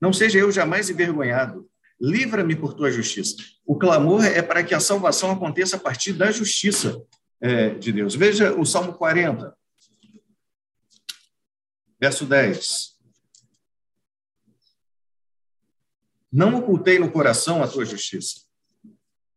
Não 0.00 0.12
seja 0.12 0.38
eu 0.38 0.52
jamais 0.52 0.88
envergonhado. 0.88 1.68
Livra-me 2.00 2.54
por 2.54 2.74
tua 2.74 2.90
justiça. 2.90 3.36
O 3.64 3.76
clamor 3.76 4.24
é 4.24 4.42
para 4.42 4.62
que 4.62 4.74
a 4.74 4.80
salvação 4.80 5.32
aconteça 5.32 5.76
a 5.76 5.80
partir 5.80 6.12
da 6.12 6.30
justiça 6.30 7.02
é, 7.40 7.70
de 7.70 7.90
Deus. 7.90 8.14
Veja 8.14 8.54
o 8.54 8.64
Salmo 8.64 8.92
40, 8.94 9.56
verso 11.98 12.24
10. 12.24 12.95
Não 16.36 16.54
ocultei 16.54 16.98
no 16.98 17.10
coração 17.10 17.62
a 17.62 17.66
tua 17.66 17.86
justiça. 17.86 18.42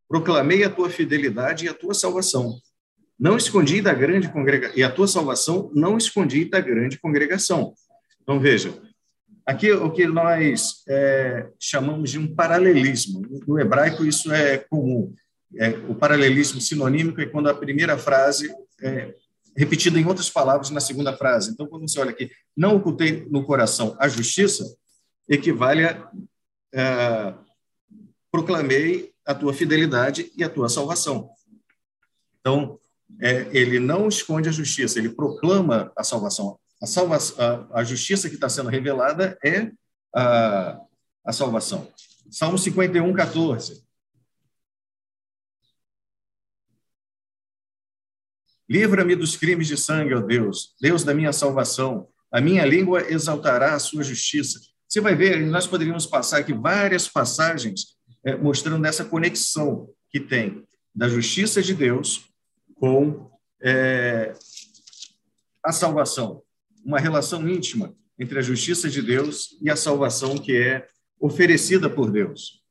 Proclamei 0.06 0.66
a 0.66 0.70
tua 0.70 0.90
fidelidade 0.90 1.64
e 1.64 1.70
a 1.70 1.74
tua 1.74 1.94
salvação. 1.94 2.60
Não 3.18 3.38
escondi 3.38 3.82
da 3.82 3.94
grande 3.94 4.28
congregação, 4.28 4.78
e 4.78 4.84
a 4.84 4.92
tua 4.92 5.08
salvação 5.08 5.72
não 5.74 5.98
escondi 5.98 6.44
da 6.44 6.60
grande 6.60 7.00
congregação. 7.00 7.74
Então, 8.22 8.38
veja, 8.38 8.78
aqui 9.46 9.72
o 9.72 9.90
que 9.92 10.06
nós 10.08 10.84
é, 10.90 11.48
chamamos 11.58 12.12
de 12.12 12.20
um 12.20 12.36
paralelismo. 12.36 13.22
No 13.48 13.58
hebraico, 13.58 14.06
isso 14.06 14.30
é 14.34 14.58
comum. 14.58 15.16
É, 15.56 15.70
o 15.88 15.96
paralelismo 15.96 16.60
sinonímico 16.60 17.22
é 17.22 17.28
quando 17.28 17.48
a 17.48 17.56
primeira 17.56 17.98
frase 17.98 18.54
é 18.82 19.16
repetida 19.56 19.98
em 19.98 20.06
outras 20.06 20.30
palavras 20.30 20.70
na 20.70 20.82
segunda 20.82 21.16
frase. 21.16 21.52
Então, 21.52 21.66
quando 21.66 21.90
você 21.90 21.98
olha 21.98 22.12
aqui, 22.12 22.30
não 22.58 22.76
ocultei 22.76 23.26
no 23.32 23.46
coração 23.46 23.96
a 23.98 24.10
justiça, 24.10 24.66
equivale 25.30 25.86
a 25.86 26.12
é, 26.74 27.34
proclamei 28.32 29.12
a 29.26 29.34
tua 29.34 29.54
fidelidade 29.54 30.32
e 30.36 30.44
a 30.44 30.50
tua 30.50 30.70
salvação. 30.70 31.30
Então, 32.40 32.80
é, 33.22 33.48
ele 33.52 33.80
não 33.80 34.08
esconde 34.08 34.50
a 34.50 34.52
justiça, 34.52 35.00
ele 35.00 35.10
proclama 35.10 35.92
a 35.96 36.04
salvação. 36.04 36.60
A, 36.82 36.86
salva 36.86 37.18
a, 37.18 37.80
a 37.80 37.84
justiça 37.84 38.30
que 38.30 38.36
está 38.36 38.48
sendo 38.48 38.70
revelada 38.70 39.38
é 39.44 39.72
a, 40.16 40.80
a 41.26 41.34
salvação. 41.34 41.92
Salmo 42.32 42.58
51, 42.58 43.14
14. 43.14 43.84
Livra-me 48.70 49.16
dos 49.16 49.36
crimes 49.36 49.68
de 49.68 49.76
sangue, 49.76 50.14
ó 50.14 50.22
Deus, 50.22 50.76
Deus 50.80 51.04
da 51.04 51.14
minha 51.14 51.34
salvação. 51.34 52.08
A 52.32 52.40
minha 52.40 52.64
língua 52.64 53.02
exaltará 53.12 53.74
a 53.74 53.80
sua 53.80 54.04
justiça. 54.04 54.60
Você 54.90 55.00
vai 55.00 55.14
ver, 55.14 55.46
nós 55.46 55.68
poderíamos 55.68 56.08
passar 56.08 56.40
aqui 56.40 56.52
várias 56.52 57.08
passagens 57.08 57.96
é, 58.24 58.36
mostrando 58.36 58.84
essa 58.88 59.06
conexão 59.06 59.88
que 60.10 60.20
tem 60.20 60.66
da 60.96 61.08
justiça 61.08 61.62
de 61.62 61.76
Deus 61.76 62.28
com 62.74 63.30
é, 63.62 64.34
a 65.64 65.72
salvação. 65.72 66.42
Uma 66.84 67.00
relação 67.00 67.48
íntima 67.48 67.96
entre 68.18 68.40
a 68.40 68.42
justiça 68.42 68.90
de 68.90 69.00
Deus 69.04 69.56
e 69.62 69.70
a 69.70 69.76
salvação 69.76 70.36
que 70.36 70.58
é 70.58 70.88
oferecida 71.20 71.88
por 71.88 72.10
Deus. 72.10 72.64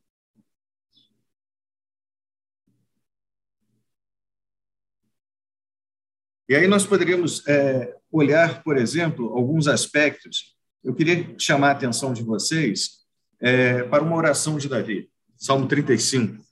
E 6.49 6.55
aí 6.55 6.67
nós 6.67 6.85
poderíamos 6.85 7.47
é, 7.47 7.95
olhar, 8.11 8.61
por 8.61 8.75
exemplo, 8.75 9.31
alguns 9.37 9.67
aspectos. 9.69 10.58
Eu 10.83 10.95
queria 10.95 11.37
chamar 11.37 11.69
a 11.69 11.71
atenção 11.71 12.13
de 12.13 12.23
vocês 12.23 13.05
é, 13.39 13.83
para 13.83 14.03
uma 14.03 14.15
oração 14.15 14.57
de 14.57 14.69
Davi, 14.69 15.11
Salmo 15.35 15.67
35. 15.67 16.43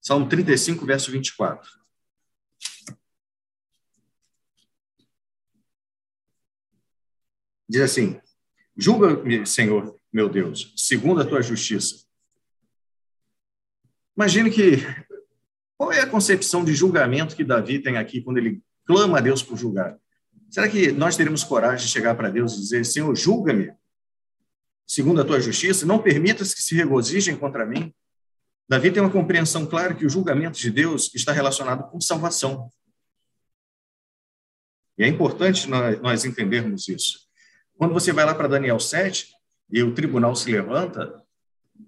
Salmo 0.00 0.28
35, 0.28 0.84
verso 0.86 1.10
24. 1.10 1.70
Diz 7.68 7.80
assim: 7.80 8.20
Julga-me, 8.76 9.46
Senhor, 9.46 9.98
meu 10.12 10.28
Deus, 10.28 10.72
segundo 10.76 11.20
a 11.20 11.26
tua 11.26 11.42
justiça. 11.42 12.04
Imagine 14.16 14.50
que 14.50 14.76
qual 15.76 15.90
é 15.90 16.00
a 16.00 16.08
concepção 16.08 16.64
de 16.64 16.74
julgamento 16.74 17.34
que 17.34 17.42
Davi 17.42 17.80
tem 17.80 17.96
aqui 17.96 18.20
quando 18.20 18.38
ele 18.38 18.62
clama 18.84 19.18
a 19.18 19.20
Deus 19.20 19.42
por 19.42 19.56
julgar? 19.56 19.98
Será 20.52 20.68
que 20.68 20.92
nós 20.92 21.16
teremos 21.16 21.42
coragem 21.42 21.86
de 21.86 21.90
chegar 21.90 22.14
para 22.14 22.28
Deus 22.28 22.52
e 22.52 22.60
dizer: 22.60 22.84
Senhor, 22.84 23.16
julga-me, 23.16 23.72
segundo 24.86 25.22
a 25.22 25.24
tua 25.24 25.40
justiça, 25.40 25.86
não 25.86 25.98
permitas 25.98 26.52
que 26.52 26.60
se 26.60 26.74
regozijem 26.74 27.34
contra 27.38 27.64
mim? 27.64 27.92
Davi 28.68 28.92
tem 28.92 29.02
uma 29.02 29.10
compreensão 29.10 29.64
clara 29.64 29.94
que 29.94 30.04
o 30.04 30.10
julgamento 30.10 30.58
de 30.58 30.70
Deus 30.70 31.10
está 31.14 31.32
relacionado 31.32 31.90
com 31.90 31.98
salvação. 32.02 32.70
E 34.98 35.04
é 35.04 35.08
importante 35.08 35.66
nós 35.68 36.26
entendermos 36.26 36.86
isso. 36.86 37.20
Quando 37.78 37.94
você 37.94 38.12
vai 38.12 38.26
lá 38.26 38.34
para 38.34 38.46
Daniel 38.46 38.78
7 38.78 39.32
e 39.70 39.82
o 39.82 39.94
tribunal 39.94 40.36
se 40.36 40.52
levanta, 40.52 41.22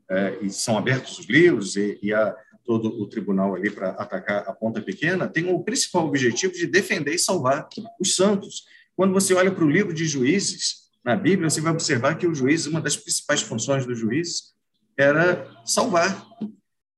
é, 0.09 0.39
e 0.41 0.51
são 0.51 0.79
abertos 0.79 1.19
os 1.19 1.27
livros, 1.27 1.77
e, 1.77 1.99
e 2.03 2.15
a, 2.15 2.35
todo 2.65 2.89
o 3.01 3.07
tribunal 3.07 3.55
ali 3.55 3.71
para 3.71 3.91
atacar 3.91 4.49
a 4.49 4.53
ponta 4.53 4.81
pequena, 4.81 5.29
tem 5.29 5.53
o 5.53 5.63
principal 5.63 6.07
objetivo 6.07 6.55
de 6.55 6.67
defender 6.67 7.15
e 7.15 7.19
salvar 7.19 7.69
os 8.01 8.15
santos. 8.17 8.65
Quando 8.97 9.13
você 9.13 9.35
olha 9.35 9.51
para 9.51 9.65
o 9.65 9.71
livro 9.71 9.93
de 9.93 10.07
juízes, 10.07 10.85
na 11.05 11.15
Bíblia, 11.15 11.51
você 11.51 11.61
vai 11.61 11.73
observar 11.73 12.17
que 12.17 12.27
o 12.27 12.35
juiz, 12.35 12.67
uma 12.67 12.81
das 12.81 12.97
principais 12.97 13.43
funções 13.43 13.85
do 13.85 13.95
juiz 13.95 14.55
era 14.97 15.47
salvar. 15.67 16.27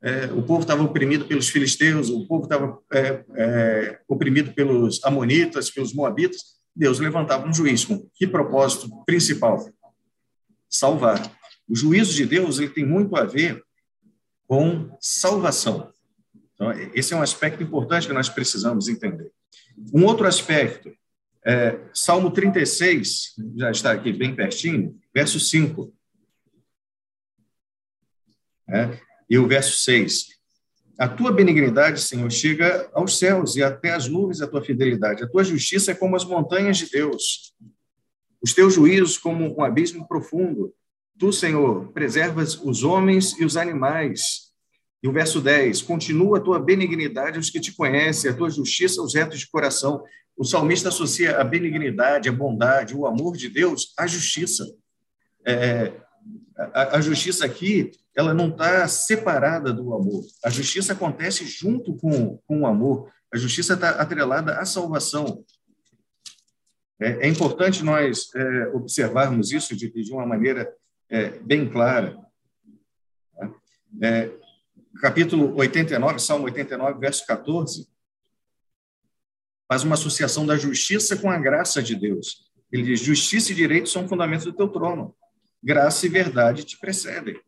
É, 0.00 0.26
o 0.26 0.42
povo 0.42 0.60
estava 0.60 0.84
oprimido 0.84 1.24
pelos 1.24 1.48
filisteus, 1.48 2.08
o 2.08 2.24
povo 2.26 2.44
estava 2.44 2.78
é, 2.92 3.24
é, 3.34 4.00
oprimido 4.06 4.52
pelos 4.52 5.02
amonitas, 5.02 5.70
pelos 5.70 5.92
moabitas. 5.92 6.56
Deus 6.74 7.00
levantava 7.00 7.48
um 7.48 7.52
juiz 7.52 7.84
com 7.84 8.08
que 8.14 8.26
propósito 8.26 8.88
principal? 9.04 9.68
Salvar. 10.70 11.20
O 11.68 11.74
juízo 11.74 12.14
de 12.14 12.24
Deus 12.24 12.60
ele 12.60 12.68
tem 12.68 12.86
muito 12.86 13.16
a 13.16 13.24
ver 13.24 13.60
com 14.46 14.96
salvação. 15.00 15.92
Então, 16.54 16.72
esse 16.94 17.12
é 17.12 17.16
um 17.16 17.22
aspecto 17.22 17.62
importante 17.62 18.06
que 18.06 18.12
nós 18.12 18.28
precisamos 18.28 18.88
entender. 18.88 19.30
Um 19.92 20.04
outro 20.04 20.26
aspecto, 20.26 20.90
é, 21.44 21.78
Salmo 21.92 22.30
36, 22.30 23.34
já 23.56 23.70
está 23.70 23.92
aqui 23.92 24.12
bem 24.12 24.34
pertinho, 24.34 24.98
verso 25.14 25.38
5. 25.38 25.92
É, 28.68 28.98
e 29.28 29.38
o 29.38 29.46
verso 29.46 29.76
6. 29.82 30.36
A 30.98 31.06
tua 31.06 31.30
benignidade, 31.30 32.00
Senhor, 32.00 32.30
chega 32.32 32.88
aos 32.94 33.18
céus 33.18 33.54
e 33.54 33.62
até 33.62 33.92
as 33.92 34.08
nuvens 34.08 34.40
a 34.40 34.46
tua 34.46 34.64
fidelidade. 34.64 35.22
A 35.22 35.28
tua 35.28 35.44
justiça 35.44 35.90
é 35.90 35.94
como 35.94 36.16
as 36.16 36.24
montanhas 36.24 36.78
de 36.78 36.88
Deus. 36.88 37.54
Os 38.40 38.54
teus 38.54 38.74
juízos 38.74 39.18
como 39.18 39.58
um 39.58 39.62
abismo 39.62 40.08
profundo. 40.08 40.74
Tu, 41.18 41.32
Senhor, 41.32 41.92
preservas 41.92 42.60
os 42.62 42.82
homens 42.82 43.38
e 43.38 43.44
os 43.44 43.56
animais. 43.56 44.52
E 45.02 45.08
o 45.08 45.12
verso 45.12 45.40
10: 45.40 45.82
Continua 45.82 46.38
a 46.38 46.40
tua 46.40 46.58
benignidade 46.58 47.36
aos 47.36 47.48
que 47.48 47.60
te 47.60 47.74
conhecem, 47.74 48.30
a 48.30 48.36
tua 48.36 48.50
justiça 48.50 49.00
aos 49.00 49.14
retos 49.14 49.38
de 49.38 49.48
coração. 49.48 50.02
O 50.36 50.44
salmista 50.44 50.90
associa 50.90 51.40
a 51.40 51.44
benignidade, 51.44 52.28
a 52.28 52.32
bondade, 52.32 52.94
o 52.94 53.06
amor 53.06 53.36
de 53.36 53.48
Deus 53.48 53.94
à 53.98 54.06
justiça. 54.06 54.66
É, 55.46 55.92
a, 56.74 56.96
a, 56.96 57.00
justiça 57.00 57.46
aqui, 57.46 57.90
ela 58.14 58.34
não 58.34 58.48
está 58.48 58.86
separada 58.86 59.72
do 59.72 59.94
amor. 59.94 60.22
A 60.44 60.50
justiça 60.50 60.92
acontece 60.92 61.46
junto 61.46 61.94
com, 61.96 62.36
com 62.46 62.60
o 62.60 62.66
amor. 62.66 63.10
A 63.32 63.38
justiça 63.38 63.72
está 63.72 63.90
atrelada 63.90 64.58
à 64.58 64.66
salvação. 64.66 65.42
É, 67.00 67.26
é 67.26 67.28
importante 67.28 67.82
nós 67.82 68.28
é, 68.34 68.68
observarmos 68.74 69.52
isso 69.52 69.74
de, 69.74 69.90
de 69.90 70.12
uma 70.12 70.26
maneira 70.26 70.70
é, 71.08 71.30
bem 71.40 71.68
clara. 71.68 72.18
É, 74.02 74.30
capítulo 75.00 75.54
89, 75.56 76.18
Salmo 76.18 76.44
89, 76.44 76.98
verso 76.98 77.26
14, 77.26 77.88
faz 79.68 79.84
uma 79.84 79.94
associação 79.94 80.46
da 80.46 80.56
justiça 80.56 81.16
com 81.16 81.30
a 81.30 81.38
graça 81.38 81.82
de 81.82 81.94
Deus. 81.94 82.50
Ele 82.70 82.82
diz: 82.82 83.00
justiça 83.00 83.52
e 83.52 83.54
direito 83.54 83.88
são 83.88 84.08
fundamentos 84.08 84.44
do 84.44 84.52
teu 84.52 84.68
trono. 84.68 85.14
Graça 85.62 86.06
e 86.06 86.08
verdade 86.08 86.64
te 86.64 86.78
precedem. 86.78 87.40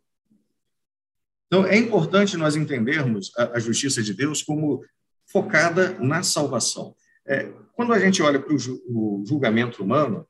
Então, 1.46 1.64
é 1.64 1.76
importante 1.76 2.36
nós 2.36 2.56
entendermos 2.56 3.32
a, 3.36 3.56
a 3.56 3.58
justiça 3.58 4.02
de 4.02 4.12
Deus 4.12 4.42
como 4.42 4.84
focada 5.26 5.98
na 5.98 6.22
salvação. 6.22 6.94
É, 7.26 7.52
quando 7.74 7.92
a 7.92 7.98
gente 7.98 8.22
olha 8.22 8.40
para 8.40 8.54
o, 8.54 8.58
ju, 8.58 8.82
o 8.86 9.24
julgamento 9.26 9.82
humano, 9.82 10.26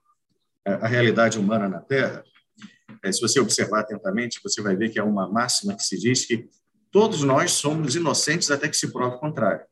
a, 0.65 0.87
realidade 0.87 1.39
humana 1.39 1.69
na 1.69 1.81
Terra, 1.81 2.23
se 3.13 3.21
você 3.21 3.41
observar 3.41 3.81
atentamente, 3.81 4.41
você 4.43 4.61
vai 4.61 4.77
ver 4.77 4.91
que 4.91 4.99
é 4.99 5.03
uma 5.03 5.29
máxima 5.29 5.75
que 5.75 5.83
se 5.83 5.99
diz 5.99 6.25
que 6.25 6.49
todos 6.91 7.23
nós 7.23 7.53
somos 7.53 7.95
inocentes 7.95 8.51
até 8.51 8.69
que 8.69 8.77
se 8.77 8.93
prove 8.93 9.17
o 9.17 9.19
contrário. 9.19 9.65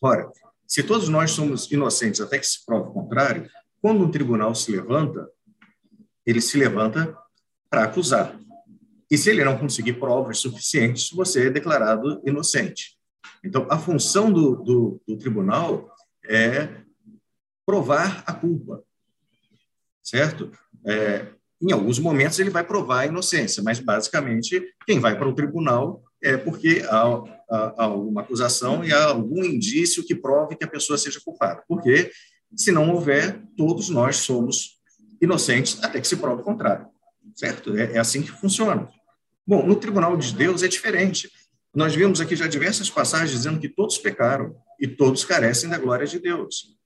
Ora, 0.00 0.30
se 0.66 0.82
todos 0.82 1.08
nós 1.08 1.30
somos 1.30 1.70
inocentes 1.70 2.20
até 2.20 2.38
que 2.38 2.46
se 2.46 2.64
prove 2.64 2.90
o 2.90 2.92
contrário, 2.92 3.48
quando 3.80 4.04
um 4.04 4.10
tribunal 4.10 4.54
se 4.54 4.70
levanta, 4.70 5.28
ele 6.26 6.40
se 6.40 6.58
levanta 6.58 7.16
para 7.70 7.84
acusar. 7.84 8.38
E 9.10 9.16
se 9.16 9.30
ele 9.30 9.44
não 9.44 9.56
conseguir 9.56 9.94
provas 9.94 10.38
suficientes, 10.38 11.10
você 11.10 11.46
é 11.46 11.50
declarado 11.50 12.20
inocente. 12.26 12.98
Então, 13.42 13.66
a 13.70 13.78
função 13.78 14.30
do, 14.30 14.56
do, 14.56 15.02
do 15.06 15.16
tribunal 15.16 15.90
é 16.28 16.68
provar 17.64 18.22
a 18.26 18.32
culpa, 18.32 18.82
certo? 20.02 20.50
É, 20.86 21.26
em 21.60 21.72
alguns 21.72 21.98
momentos 21.98 22.38
ele 22.38 22.50
vai 22.50 22.64
provar 22.64 23.00
a 23.00 23.06
inocência, 23.06 23.62
mas 23.62 23.80
basicamente 23.80 24.62
quem 24.86 25.00
vai 25.00 25.16
para 25.16 25.28
o 25.28 25.34
tribunal 25.34 26.02
é 26.22 26.36
porque 26.36 26.84
há, 26.88 27.02
há, 27.50 27.84
há 27.84 27.88
uma 27.88 28.22
acusação 28.22 28.84
e 28.84 28.92
há 28.92 29.06
algum 29.06 29.44
indício 29.44 30.04
que 30.04 30.14
prove 30.14 30.56
que 30.56 30.64
a 30.64 30.68
pessoa 30.68 30.98
seja 30.98 31.20
culpada. 31.24 31.62
Porque 31.68 32.10
se 32.56 32.72
não 32.72 32.90
houver, 32.90 33.42
todos 33.56 33.88
nós 33.88 34.16
somos 34.16 34.78
inocentes 35.20 35.82
até 35.82 36.00
que 36.00 36.08
se 36.08 36.16
prove 36.16 36.42
o 36.42 36.44
contrário, 36.44 36.86
certo? 37.34 37.76
É, 37.76 37.94
é 37.94 37.98
assim 37.98 38.22
que 38.22 38.30
funciona. 38.30 38.88
Bom, 39.46 39.66
no 39.66 39.76
tribunal 39.76 40.16
de 40.16 40.34
Deus 40.34 40.62
é 40.62 40.68
diferente. 40.68 41.30
Nós 41.74 41.94
vimos 41.94 42.20
aqui 42.20 42.36
já 42.36 42.46
diversas 42.46 42.90
passagens 42.90 43.30
dizendo 43.30 43.60
que 43.60 43.68
todos 43.68 43.98
pecaram 43.98 44.54
e 44.80 44.86
todos 44.86 45.24
carecem 45.24 45.68
da 45.68 45.78
glória 45.78 46.06
de 46.06 46.18
Deus. 46.18 46.76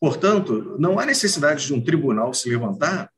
Portanto, 0.00 0.76
não 0.78 0.98
há 0.98 1.06
necessidade 1.06 1.66
de 1.66 1.72
um 1.72 1.80
tribunal 1.80 2.32
se 2.34 2.48
levantar 2.48 3.10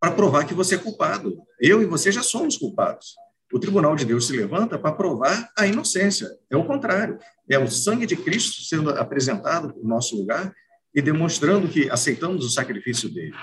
para 0.00 0.12
provar 0.12 0.46
que 0.46 0.54
você 0.54 0.76
é 0.76 0.78
culpado. 0.78 1.42
Eu 1.60 1.82
e 1.82 1.84
você 1.84 2.10
já 2.10 2.22
somos 2.22 2.56
culpados. 2.56 3.14
O 3.52 3.58
tribunal 3.58 3.94
de 3.94 4.04
Deus 4.04 4.26
se 4.26 4.36
levanta 4.36 4.78
para 4.78 4.92
provar 4.92 5.50
a 5.56 5.66
inocência. 5.66 6.30
É 6.48 6.56
o 6.56 6.64
contrário. 6.64 7.18
É 7.48 7.58
o 7.58 7.70
sangue 7.70 8.06
de 8.06 8.16
Cristo 8.16 8.62
sendo 8.62 8.90
apresentado 8.90 9.74
no 9.76 9.86
nosso 9.86 10.16
lugar 10.16 10.54
e 10.94 11.02
demonstrando 11.02 11.68
que 11.68 11.90
aceitamos 11.90 12.44
o 12.44 12.50
sacrifício 12.50 13.12
dele. 13.12 13.34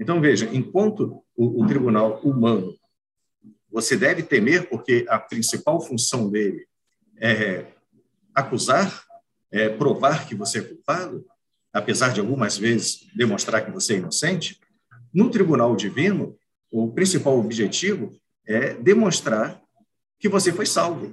Então, 0.00 0.20
veja, 0.20 0.48
enquanto 0.52 1.22
o, 1.36 1.62
o 1.62 1.66
tribunal 1.66 2.20
humano, 2.22 2.74
você 3.70 3.96
deve 3.96 4.22
temer, 4.22 4.68
porque 4.68 5.06
a 5.08 5.18
principal 5.18 5.80
função 5.80 6.28
dele 6.30 6.66
é 7.18 7.66
acusar, 8.34 9.04
é 9.50 9.68
provar 9.68 10.26
que 10.26 10.34
você 10.34 10.58
é 10.58 10.62
culpado, 10.62 11.24
apesar 11.72 12.12
de 12.12 12.20
algumas 12.20 12.58
vezes 12.58 13.06
demonstrar 13.14 13.64
que 13.64 13.70
você 13.70 13.94
é 13.94 13.98
inocente, 13.98 14.58
no 15.12 15.30
tribunal 15.30 15.76
divino, 15.76 16.36
o 16.70 16.90
principal 16.92 17.38
objetivo 17.38 18.10
é 18.46 18.74
demonstrar 18.74 19.60
que 20.18 20.28
você 20.28 20.52
foi 20.52 20.66
salvo. 20.66 21.12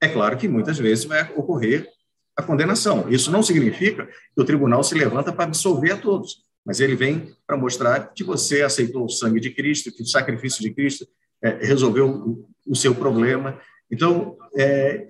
É 0.00 0.08
claro 0.08 0.36
que 0.36 0.48
muitas 0.48 0.78
vezes 0.78 1.04
vai 1.04 1.32
ocorrer 1.34 1.88
a 2.36 2.42
condenação. 2.42 3.08
Isso 3.08 3.30
não 3.30 3.42
significa 3.42 4.06
que 4.06 4.40
o 4.40 4.44
tribunal 4.44 4.84
se 4.84 4.94
levanta 4.94 5.32
para 5.32 5.44
absolver 5.44 5.92
a 5.92 5.96
todos, 5.96 6.44
mas 6.64 6.80
ele 6.80 6.94
vem 6.94 7.34
para 7.46 7.56
mostrar 7.56 8.12
que 8.12 8.22
você 8.22 8.62
aceitou 8.62 9.06
o 9.06 9.08
sangue 9.08 9.40
de 9.40 9.50
Cristo, 9.50 9.90
que 9.90 10.02
o 10.02 10.06
sacrifício 10.06 10.60
de 10.60 10.74
Cristo 10.74 11.06
é, 11.42 11.64
resolveu 11.64 12.08
o, 12.08 12.48
o, 12.66 12.76
seu 12.76 12.94
problema. 12.94 13.58
Então, 13.90 14.36
é, 14.54 15.06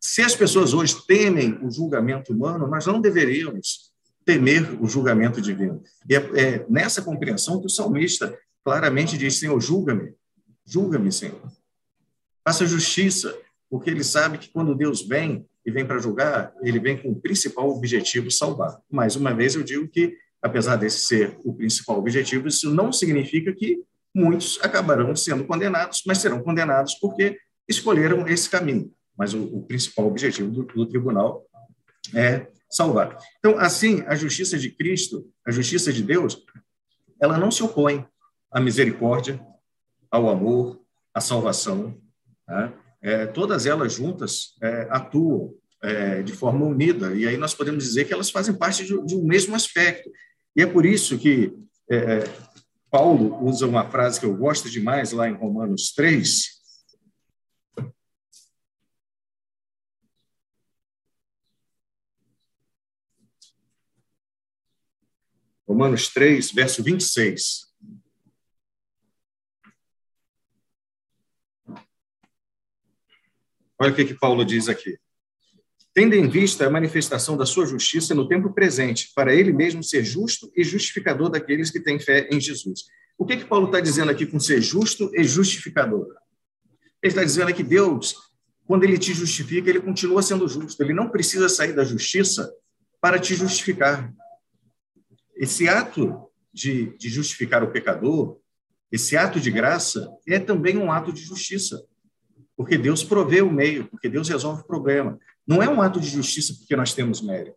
se 0.00 0.22
as 0.22 0.34
pessoas 0.34 0.74
hoje 0.74 0.96
temem 1.06 1.58
o 1.62 1.70
julgamento 1.70 2.32
humano, 2.32 2.66
nós 2.66 2.86
não 2.86 3.00
deveríamos 3.00 3.87
temer 4.28 4.78
o 4.82 4.86
julgamento 4.86 5.40
divino. 5.40 5.82
E 6.06 6.14
é, 6.14 6.18
é 6.18 6.66
nessa 6.68 7.00
compreensão 7.00 7.58
que 7.60 7.66
o 7.66 7.70
salmista 7.70 8.38
claramente 8.62 9.16
diz: 9.16 9.38
Senhor, 9.38 9.58
julga-me, 9.58 10.12
julga-me, 10.66 11.10
Senhor. 11.10 11.40
Faça 12.46 12.66
justiça, 12.66 13.34
porque 13.70 13.88
ele 13.88 14.04
sabe 14.04 14.36
que 14.36 14.50
quando 14.50 14.74
Deus 14.74 15.00
vem 15.00 15.46
e 15.64 15.70
vem 15.70 15.86
para 15.86 15.98
julgar, 15.98 16.52
ele 16.60 16.78
vem 16.78 17.00
com 17.00 17.08
o 17.08 17.18
principal 17.18 17.70
objetivo 17.70 18.30
salvar. 18.30 18.78
Mais 18.90 19.16
uma 19.16 19.32
vez, 19.32 19.54
eu 19.54 19.62
digo 19.62 19.88
que, 19.88 20.14
apesar 20.42 20.76
desse 20.76 21.06
ser 21.06 21.38
o 21.42 21.54
principal 21.54 21.98
objetivo, 21.98 22.48
isso 22.48 22.70
não 22.74 22.92
significa 22.92 23.54
que 23.54 23.82
muitos 24.14 24.58
acabarão 24.62 25.16
sendo 25.16 25.46
condenados, 25.46 26.02
mas 26.06 26.18
serão 26.18 26.42
condenados 26.42 26.96
porque 26.96 27.38
escolheram 27.66 28.28
esse 28.28 28.50
caminho. 28.50 28.92
Mas 29.16 29.32
o, 29.32 29.42
o 29.42 29.62
principal 29.62 30.06
objetivo 30.06 30.50
do, 30.50 30.64
do 30.64 30.86
tribunal 30.86 31.46
é 32.14 32.46
salvar. 32.70 33.18
Então, 33.38 33.58
assim, 33.58 34.02
a 34.06 34.14
justiça 34.14 34.58
de 34.58 34.70
Cristo, 34.70 35.26
a 35.46 35.50
justiça 35.50 35.92
de 35.92 36.02
Deus, 36.02 36.44
ela 37.20 37.38
não 37.38 37.50
se 37.50 37.62
opõe 37.62 38.06
à 38.50 38.60
misericórdia, 38.60 39.40
ao 40.10 40.28
amor, 40.28 40.80
à 41.12 41.20
salvação. 41.20 42.00
Né? 42.46 42.72
É, 43.02 43.26
todas 43.26 43.66
elas 43.66 43.94
juntas 43.94 44.54
é, 44.62 44.86
atuam 44.90 45.54
é, 45.82 46.22
de 46.22 46.32
forma 46.32 46.66
unida, 46.66 47.14
e 47.14 47.26
aí 47.26 47.36
nós 47.36 47.54
podemos 47.54 47.84
dizer 47.84 48.04
que 48.04 48.12
elas 48.12 48.30
fazem 48.30 48.54
parte 48.54 48.84
de, 48.84 49.00
de 49.04 49.14
um 49.14 49.24
mesmo 49.24 49.54
aspecto. 49.54 50.10
E 50.56 50.62
é 50.62 50.66
por 50.66 50.84
isso 50.84 51.18
que 51.18 51.52
é, 51.90 52.24
Paulo 52.90 53.44
usa 53.44 53.66
uma 53.66 53.88
frase 53.88 54.18
que 54.18 54.26
eu 54.26 54.36
gosto 54.36 54.68
demais 54.70 55.12
lá 55.12 55.28
em 55.28 55.34
Romanos 55.34 55.92
3, 55.92 56.57
Romanos 65.68 66.08
3, 66.08 66.50
verso 66.52 66.82
26. 66.82 67.68
Olha 73.78 73.92
o 73.92 73.94
que, 73.94 74.06
que 74.06 74.14
Paulo 74.14 74.44
diz 74.46 74.66
aqui. 74.66 74.98
Tendo 75.92 76.14
em 76.14 76.26
vista 76.26 76.66
a 76.66 76.70
manifestação 76.70 77.36
da 77.36 77.44
sua 77.44 77.66
justiça 77.66 78.14
no 78.14 78.26
tempo 78.26 78.52
presente, 78.52 79.12
para 79.14 79.34
ele 79.34 79.52
mesmo 79.52 79.82
ser 79.84 80.02
justo 80.02 80.50
e 80.56 80.64
justificador 80.64 81.28
daqueles 81.28 81.70
que 81.70 81.80
têm 81.80 82.00
fé 82.00 82.28
em 82.32 82.40
Jesus. 82.40 82.84
O 83.18 83.26
que, 83.26 83.36
que 83.36 83.44
Paulo 83.44 83.66
está 83.66 83.78
dizendo 83.78 84.10
aqui 84.10 84.24
com 84.24 84.40
ser 84.40 84.62
justo 84.62 85.10
e 85.14 85.22
justificador? 85.24 86.06
Ele 87.02 87.12
está 87.12 87.22
dizendo 87.22 87.52
que 87.52 87.62
Deus, 87.62 88.14
quando 88.66 88.84
ele 88.84 88.96
te 88.96 89.12
justifica, 89.12 89.68
ele 89.68 89.80
continua 89.80 90.22
sendo 90.22 90.48
justo. 90.48 90.82
Ele 90.82 90.94
não 90.94 91.10
precisa 91.10 91.48
sair 91.48 91.74
da 91.74 91.84
justiça 91.84 92.50
para 93.00 93.18
te 93.18 93.34
justificar. 93.34 94.12
Esse 95.38 95.68
ato 95.68 96.28
de, 96.52 96.96
de 96.98 97.08
justificar 97.08 97.62
o 97.62 97.70
pecador, 97.70 98.38
esse 98.90 99.16
ato 99.16 99.38
de 99.38 99.50
graça, 99.50 100.10
é 100.26 100.38
também 100.38 100.76
um 100.76 100.90
ato 100.90 101.12
de 101.12 101.22
justiça. 101.22 101.82
Porque 102.56 102.76
Deus 102.76 103.04
provê 103.04 103.40
o 103.40 103.50
meio, 103.50 103.86
porque 103.86 104.08
Deus 104.08 104.28
resolve 104.28 104.62
o 104.62 104.66
problema. 104.66 105.18
Não 105.46 105.62
é 105.62 105.68
um 105.68 105.80
ato 105.80 106.00
de 106.00 106.08
justiça 106.08 106.54
porque 106.58 106.74
nós 106.74 106.92
temos 106.92 107.20
mérito. 107.20 107.56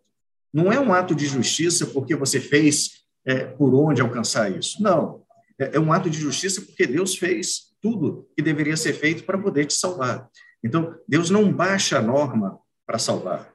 Não 0.54 0.72
é 0.72 0.80
um 0.80 0.94
ato 0.94 1.16
de 1.16 1.26
justiça 1.26 1.88
porque 1.88 2.16
você 2.16 2.40
fez 2.40 3.02
é, 3.26 3.46
por 3.46 3.74
onde 3.74 4.02
alcançar 4.02 4.52
isso. 4.52 4.82
Não. 4.82 5.24
É, 5.60 5.78
é 5.78 5.80
um 5.80 5.92
ato 5.92 6.10
de 6.10 6.20
justiça 6.20 6.62
porque 6.62 6.86
Deus 6.86 7.16
fez 7.16 7.72
tudo 7.82 8.30
que 8.36 8.44
deveria 8.44 8.78
ser 8.78 8.94
feito 8.94 9.24
para 9.24 9.38
poder 9.38 9.66
te 9.66 9.74
salvar. 9.74 10.30
Então, 10.64 10.96
Deus 11.08 11.30
não 11.30 11.52
baixa 11.52 11.98
a 11.98 12.02
norma 12.02 12.60
para 12.86 13.00
salvar. 13.00 13.52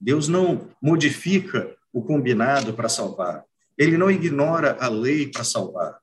Deus 0.00 0.28
não 0.28 0.68
modifica 0.82 1.74
o 1.92 2.02
combinado 2.02 2.74
para 2.74 2.88
salvar. 2.88 3.44
Ele 3.82 3.98
não 3.98 4.08
ignora 4.08 4.76
a 4.80 4.88
lei 4.88 5.28
para 5.28 5.42
salvar. 5.42 6.00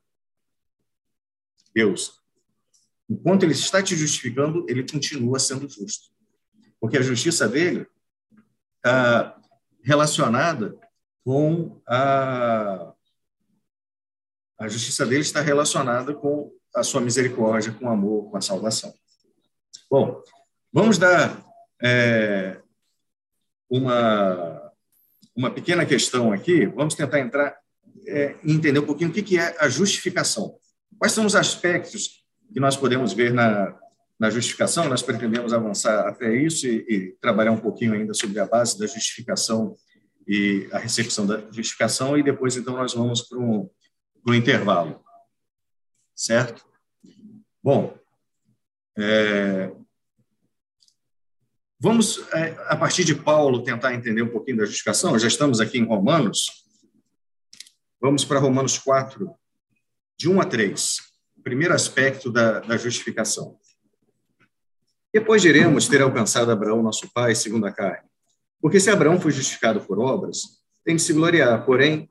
Deus, 1.73 2.19
enquanto 3.09 3.43
ele 3.43 3.53
está 3.53 3.81
te 3.81 3.95
justificando, 3.95 4.65
ele 4.67 4.85
continua 4.85 5.39
sendo 5.39 5.69
justo. 5.69 6.09
Porque 6.77 6.97
a 6.97 7.01
justiça 7.01 7.47
dele 7.47 7.87
está 8.77 9.39
relacionada 9.81 10.77
com 11.23 11.81
a. 11.87 12.93
A 14.57 14.67
justiça 14.67 15.05
dele 15.05 15.21
está 15.21 15.39
relacionada 15.39 16.13
com 16.13 16.53
a 16.75 16.83
sua 16.83 16.99
misericórdia, 16.99 17.71
com 17.71 17.85
o 17.85 17.89
amor, 17.89 18.29
com 18.29 18.35
a 18.35 18.41
salvação. 18.41 18.93
Bom, 19.89 20.21
vamos 20.73 20.97
dar 20.97 21.41
é, 21.81 22.61
uma 23.69 24.69
uma 25.39 25.49
pequena 25.49 25.85
questão 25.85 26.33
aqui, 26.33 26.65
vamos 26.65 26.95
tentar 26.95 27.17
entrar 27.21 27.57
é, 28.09 28.35
entender 28.43 28.79
um 28.79 28.85
pouquinho 28.85 29.09
o 29.09 29.13
que, 29.13 29.37
é 29.37 29.55
a 29.59 29.69
justificação. 29.69 30.55
Quais 30.97 31.13
são 31.13 31.25
os 31.25 31.35
aspectos 31.35 32.23
que 32.53 32.59
nós 32.59 32.75
podemos 32.75 33.13
ver 33.13 33.33
na, 33.33 33.77
na 34.19 34.29
justificação? 34.29 34.89
Nós 34.89 35.01
pretendemos 35.01 35.53
avançar 35.53 36.07
até 36.07 36.35
isso 36.35 36.67
e, 36.67 36.85
e 36.89 37.11
trabalhar 37.21 37.51
um 37.51 37.57
pouquinho 37.57 37.93
ainda 37.93 38.13
sobre 38.13 38.39
a 38.39 38.45
base 38.45 38.77
da 38.77 38.85
justificação 38.85 39.75
e 40.27 40.67
a 40.71 40.77
recepção 40.77 41.25
da 41.25 41.39
justificação, 41.51 42.15
e 42.15 42.21
depois, 42.21 42.55
então, 42.55 42.75
nós 42.75 42.93
vamos 42.93 43.23
para 43.23 43.39
o 43.39 44.35
intervalo. 44.35 45.03
Certo? 46.15 46.63
Bom, 47.63 47.97
é, 48.97 49.71
Vamos, 51.81 52.21
é, 52.33 52.57
a 52.67 52.75
partir 52.75 53.05
de 53.05 53.15
Paulo, 53.15 53.63
tentar 53.63 53.93
entender 53.93 54.21
um 54.21 54.27
pouquinho 54.27 54.57
da 54.57 54.65
justificação. 54.65 55.17
Já 55.17 55.29
estamos 55.29 55.61
aqui 55.61 55.77
em 55.79 55.85
Romanos. 55.85 56.65
Vamos 58.01 58.23
para 58.23 58.39
Romanos 58.39 58.77
4, 58.77 59.29
de 60.17 60.29
1 60.29 60.39
a 60.39 60.45
3. 60.45 60.97
O 61.37 61.41
primeiro 61.41 61.73
aspecto 61.73 62.31
da, 62.31 62.59
da 62.59 62.77
justificação. 62.77 63.57
Depois 65.13 65.41
diremos 65.41 65.87
ter 65.87 66.01
alcançado 66.01 66.51
Abraão, 66.51 66.81
nosso 66.81 67.11
pai, 67.11 67.35
segundo 67.35 67.65
a 67.65 67.71
carne. 67.71 68.07
Porque 68.61 68.79
se 68.79 68.89
Abraão 68.89 69.19
foi 69.19 69.31
justificado 69.31 69.81
por 69.81 69.99
obras, 69.99 70.61
tem 70.85 70.95
que 70.95 71.01
se 71.01 71.13
gloriar, 71.13 71.65
porém, 71.65 72.09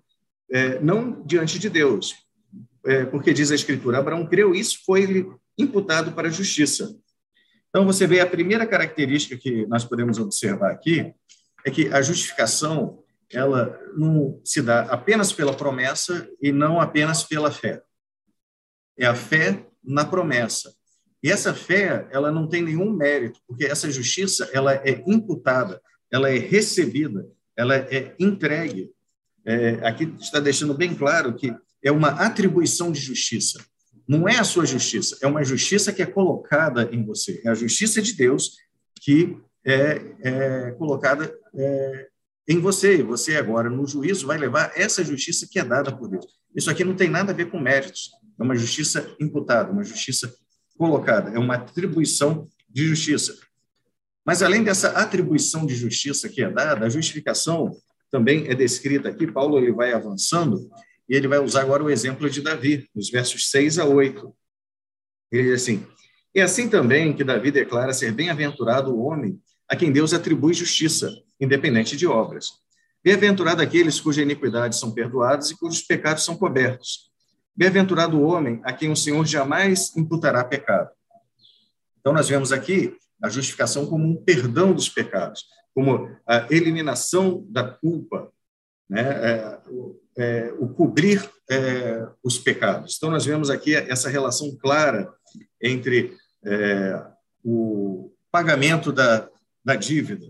é, 0.51 0.78
não 0.80 1.22
diante 1.24 1.59
de 1.59 1.70
Deus. 1.70 2.14
É, 2.84 3.05
porque 3.07 3.32
diz 3.32 3.51
a 3.51 3.55
Escritura, 3.55 3.99
Abraão 3.99 4.26
creu, 4.26 4.55
isso 4.55 4.80
foi-lhe 4.84 5.30
imputado 5.57 6.12
para 6.12 6.28
a 6.28 6.30
justiça. 6.30 6.95
Então, 7.68 7.84
você 7.84 8.07
vê 8.07 8.20
a 8.20 8.26
primeira 8.26 8.66
característica 8.66 9.36
que 9.36 9.66
nós 9.66 9.84
podemos 9.84 10.18
observar 10.18 10.70
aqui 10.70 11.14
é 11.64 11.70
que 11.70 11.89
a 11.89 12.03
justificação 12.03 13.03
ela 13.33 13.79
não 13.97 14.41
se 14.45 14.62
dá 14.62 14.83
apenas 14.83 15.33
pela 15.33 15.55
promessa 15.55 16.29
e 16.41 16.51
não 16.51 16.81
apenas 16.81 17.22
pela 17.22 17.51
fé. 17.51 17.83
É 18.97 19.07
a 19.07 19.14
fé 19.14 19.66
na 19.85 20.05
promessa. 20.05 20.72
E 21.22 21.31
essa 21.31 21.53
fé, 21.53 22.07
ela 22.11 22.31
não 22.31 22.49
tem 22.49 22.62
nenhum 22.62 22.93
mérito, 22.93 23.41
porque 23.47 23.64
essa 23.64 23.91
justiça, 23.91 24.49
ela 24.53 24.74
é 24.74 25.03
imputada, 25.07 25.81
ela 26.11 26.31
é 26.31 26.39
recebida, 26.39 27.26
ela 27.57 27.74
é 27.76 28.14
entregue. 28.18 28.91
É, 29.45 29.87
aqui 29.87 30.14
está 30.20 30.39
deixando 30.39 30.74
bem 30.74 30.95
claro 30.95 31.35
que 31.35 31.55
é 31.83 31.91
uma 31.91 32.11
atribuição 32.11 32.93
de 32.93 33.01
justiça. 33.01 33.59
Não 34.07 34.29
é 34.29 34.39
a 34.39 34.45
sua 34.45 34.64
justiça, 34.64 35.18
é 35.20 35.26
uma 35.26 35.45
justiça 35.45 35.93
que 35.93 36.03
é 36.03 36.07
colocada 36.07 36.89
em 36.93 37.05
você. 37.05 37.43
É 37.45 37.51
a 37.51 37.55
justiça 37.55 38.01
de 38.01 38.14
Deus 38.14 38.57
que 39.01 39.37
é, 39.64 40.01
é 40.22 40.70
colocada 40.72 41.33
é, 41.55 42.09
em 42.49 42.59
você. 42.59 42.96
E 42.96 43.03
você 43.03 43.36
agora, 43.36 43.68
no 43.68 43.86
juízo, 43.86 44.26
vai 44.26 44.38
levar 44.38 44.72
essa 44.74 45.05
justiça 45.05 45.46
que 45.49 45.59
é 45.59 45.64
dada 45.64 45.94
por 45.94 46.09
Deus. 46.09 46.26
Isso 46.57 46.70
aqui 46.70 46.82
não 46.82 46.94
tem 46.94 47.11
nada 47.11 47.32
a 47.32 47.34
ver 47.34 47.51
com 47.51 47.61
méritos. 47.61 48.11
É 48.40 48.42
uma 48.42 48.57
justiça 48.57 49.14
imputada, 49.20 49.70
uma 49.70 49.84
justiça 49.84 50.34
colocada. 50.76 51.30
É 51.30 51.38
uma 51.38 51.57
atribuição 51.57 52.49
de 52.68 52.86
justiça. 52.86 53.36
Mas, 54.24 54.42
além 54.42 54.62
dessa 54.64 54.90
atribuição 54.90 55.66
de 55.66 55.74
justiça 55.74 56.28
que 56.28 56.42
é 56.42 56.51
dada, 56.51 56.86
a 56.86 56.88
justificação 56.88 57.70
também 58.11 58.49
é 58.49 58.55
descrita 58.55 59.09
aqui. 59.09 59.26
Paulo 59.26 59.59
ele 59.59 59.72
vai 59.72 59.92
avançando 59.92 60.68
e 61.09 61.14
ele 61.14 61.28
vai 61.28 61.38
usar 61.38 61.62
agora 61.62 61.82
o 61.82 61.90
exemplo 61.90 62.28
de 62.28 62.42
Davi, 62.42 62.88
nos 62.94 63.11
versos 63.11 63.51
6 63.51 63.78
a 63.78 63.84
8. 63.84 64.34
Ele 65.32 65.44
diz 65.44 65.62
assim: 65.62 65.86
E 66.34 66.40
assim 66.40 66.68
também 66.68 67.14
que 67.14 67.24
Davi 67.24 67.51
declara 67.51 67.92
ser 67.92 68.12
bem-aventurado 68.12 68.94
o 68.94 69.01
homem 69.01 69.40
a 69.69 69.77
quem 69.77 69.93
Deus 69.93 70.14
atribui 70.14 70.55
justiça, 70.55 71.12
independente 71.41 71.97
de 71.97 72.07
obras. 72.07 72.47
Bem-aventurado 73.05 73.62
aqueles 73.62 74.01
cujas 74.01 74.25
iniquidades 74.25 74.79
são 74.79 74.93
perdoadas 74.93 75.51
e 75.51 75.57
cujos 75.57 75.83
pecados 75.83 76.25
são 76.25 76.37
cobertos. 76.37 77.11
Bem-aventurado 77.55 78.19
o 78.19 78.23
homem 78.23 78.61
a 78.64 78.73
quem 78.73 78.91
o 78.91 78.97
Senhor 78.97 79.25
jamais 79.27 79.97
imputará 79.97 80.45
pecado. 80.45 80.91
Então, 82.01 82.12
nós 82.12 82.29
vemos 82.29 82.53
aqui 82.53 82.97
a 83.23 83.29
justificação 83.29 83.87
como 83.87 84.05
um 84.05 84.16
perdão 84.16 84.73
dos 84.73 84.89
pecados, 84.89 85.45
como 85.75 86.09
a 86.27 86.47
eliminação 86.51 87.45
da 87.49 87.64
culpa, 87.64 88.33
né? 88.89 89.03
É, 89.03 89.59
é, 90.19 90.53
o 90.59 90.69
cobrir 90.69 91.31
é, 91.49 92.09
os 92.25 92.39
pecados. 92.39 92.97
Então, 92.97 93.11
nós 93.11 93.25
vemos 93.25 93.51
aqui 93.51 93.75
essa 93.75 94.09
relação 94.09 94.57
clara 94.57 95.09
entre 95.62 96.16
é, 96.45 97.05
o 97.45 98.12
pagamento 98.31 98.91
da, 98.93 99.29
da 99.64 99.74
dívida. 99.76 100.26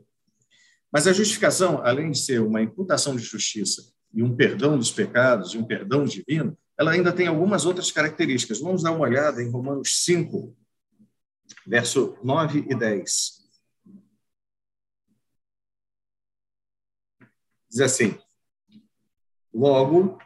Mas 0.92 1.06
a 1.06 1.12
justificação, 1.12 1.82
além 1.84 2.10
de 2.10 2.18
ser 2.18 2.40
uma 2.40 2.62
imputação 2.62 3.14
de 3.14 3.22
justiça 3.22 3.92
e 4.12 4.22
um 4.22 4.34
perdão 4.34 4.78
dos 4.78 4.90
pecados 4.90 5.54
e 5.54 5.58
um 5.58 5.64
perdão 5.64 6.04
divino, 6.04 6.56
ela 6.78 6.92
ainda 6.92 7.12
tem 7.12 7.26
algumas 7.26 7.66
outras 7.66 7.90
características. 7.90 8.60
Vamos 8.60 8.82
dar 8.82 8.92
uma 8.92 9.04
olhada 9.04 9.42
em 9.42 9.50
Romanos 9.50 10.04
5, 10.04 10.56
verso 11.66 12.16
9 12.22 12.66
e 12.70 12.74
10. 12.74 13.38
Diz 17.68 17.80
assim: 17.80 18.18
Logo, 19.52 20.18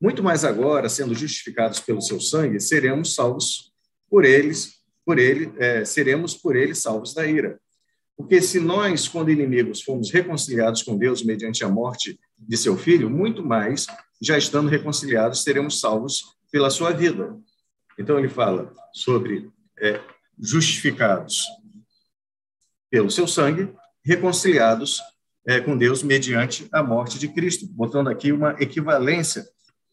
muito 0.00 0.22
mais 0.22 0.44
agora, 0.44 0.88
sendo 0.88 1.14
justificados 1.14 1.80
pelo 1.80 2.00
seu 2.00 2.20
sangue, 2.20 2.60
seremos 2.60 3.14
salvos 3.14 3.72
por 4.08 4.24
eles, 4.24 4.76
por 5.04 5.18
ele, 5.18 5.52
é, 5.58 5.84
seremos 5.84 6.34
por 6.34 6.56
ele 6.56 6.74
salvos 6.74 7.12
da 7.12 7.26
ira. 7.26 7.60
Porque 8.16 8.40
se 8.40 8.58
nós, 8.58 9.06
quando 9.06 9.30
inimigos, 9.30 9.82
fomos 9.82 10.10
reconciliados 10.10 10.82
com 10.82 10.96
Deus 10.96 11.22
mediante 11.22 11.64
a 11.64 11.68
morte 11.68 12.18
de 12.38 12.56
seu 12.56 12.76
filho, 12.76 13.10
muito 13.10 13.44
mais, 13.44 13.86
já 14.20 14.38
estando 14.38 14.68
reconciliados, 14.68 15.42
seremos 15.42 15.80
salvos 15.80 16.36
pela 16.50 16.70
sua 16.70 16.92
vida. 16.92 17.36
Então 17.98 18.18
ele 18.18 18.28
fala 18.28 18.72
sobre 18.92 19.50
é, 19.78 20.00
justificados 20.38 21.44
pelo 22.90 23.10
seu 23.10 23.26
sangue, 23.26 23.72
reconciliados 24.04 25.00
é, 25.46 25.60
com 25.60 25.76
Deus 25.76 26.02
mediante 26.02 26.66
a 26.72 26.82
morte 26.82 27.18
de 27.18 27.28
Cristo, 27.28 27.66
botando 27.68 28.08
aqui 28.08 28.32
uma 28.32 28.56
equivalência 28.58 29.44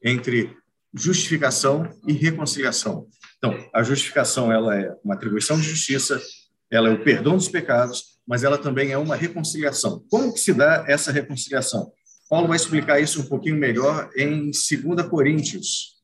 entre 0.01 0.55
justificação 0.93 1.89
e 2.07 2.13
reconciliação. 2.13 3.07
Então, 3.37 3.57
a 3.73 3.83
justificação 3.83 4.51
ela 4.51 4.75
é 4.75 4.95
uma 5.03 5.15
atribuição 5.15 5.57
de 5.57 5.63
justiça, 5.63 6.21
ela 6.71 6.89
é 6.89 6.91
o 6.91 7.03
perdão 7.03 7.35
dos 7.35 7.49
pecados, 7.49 8.12
mas 8.25 8.43
ela 8.43 8.57
também 8.57 8.91
é 8.91 8.97
uma 8.97 9.15
reconciliação. 9.15 10.05
Como 10.09 10.33
que 10.33 10.39
se 10.39 10.53
dá 10.53 10.85
essa 10.87 11.11
reconciliação? 11.11 11.91
Paulo 12.29 12.47
vai 12.47 12.55
explicar 12.55 12.99
isso 12.99 13.21
um 13.21 13.27
pouquinho 13.27 13.57
melhor 13.57 14.09
em 14.15 14.49
2 14.49 15.07
Coríntios, 15.09 16.01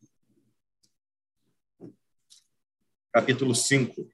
capítulo 3.11 3.55
5. 3.55 4.07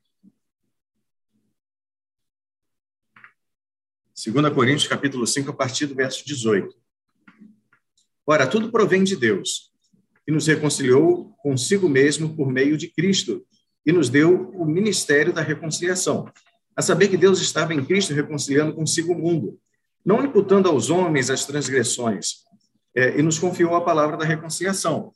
2 4.15 4.53
Coríntios, 4.53 4.87
capítulo 4.87 5.27
5, 5.27 5.49
a 5.49 5.53
partir 5.53 5.87
do 5.87 5.95
verso 5.95 6.25
18. 6.25 6.73
Ora, 8.25 8.47
tudo 8.47 8.71
provém 8.71 9.03
de 9.03 9.15
Deus, 9.15 9.71
que 10.25 10.31
nos 10.31 10.47
reconciliou 10.47 11.35
consigo 11.43 11.89
mesmo 11.89 12.35
por 12.35 12.51
meio 12.51 12.77
de 12.77 12.87
Cristo 12.87 13.45
e 13.85 13.91
nos 13.91 14.09
deu 14.09 14.49
o 14.51 14.65
ministério 14.65 15.33
da 15.33 15.41
reconciliação. 15.41 16.31
A 16.75 16.81
saber 16.81 17.07
que 17.07 17.17
Deus 17.17 17.39
estava 17.39 17.73
em 17.73 17.83
Cristo 17.83 18.13
reconciliando 18.13 18.73
consigo 18.73 19.13
o 19.13 19.17
mundo, 19.17 19.57
não 20.05 20.23
imputando 20.23 20.67
aos 20.67 20.89
homens 20.89 21.29
as 21.29 21.45
transgressões, 21.45 22.45
é, 22.95 23.19
e 23.19 23.21
nos 23.21 23.37
confiou 23.37 23.75
a 23.75 23.81
palavra 23.81 24.17
da 24.17 24.25
reconciliação. 24.25 25.11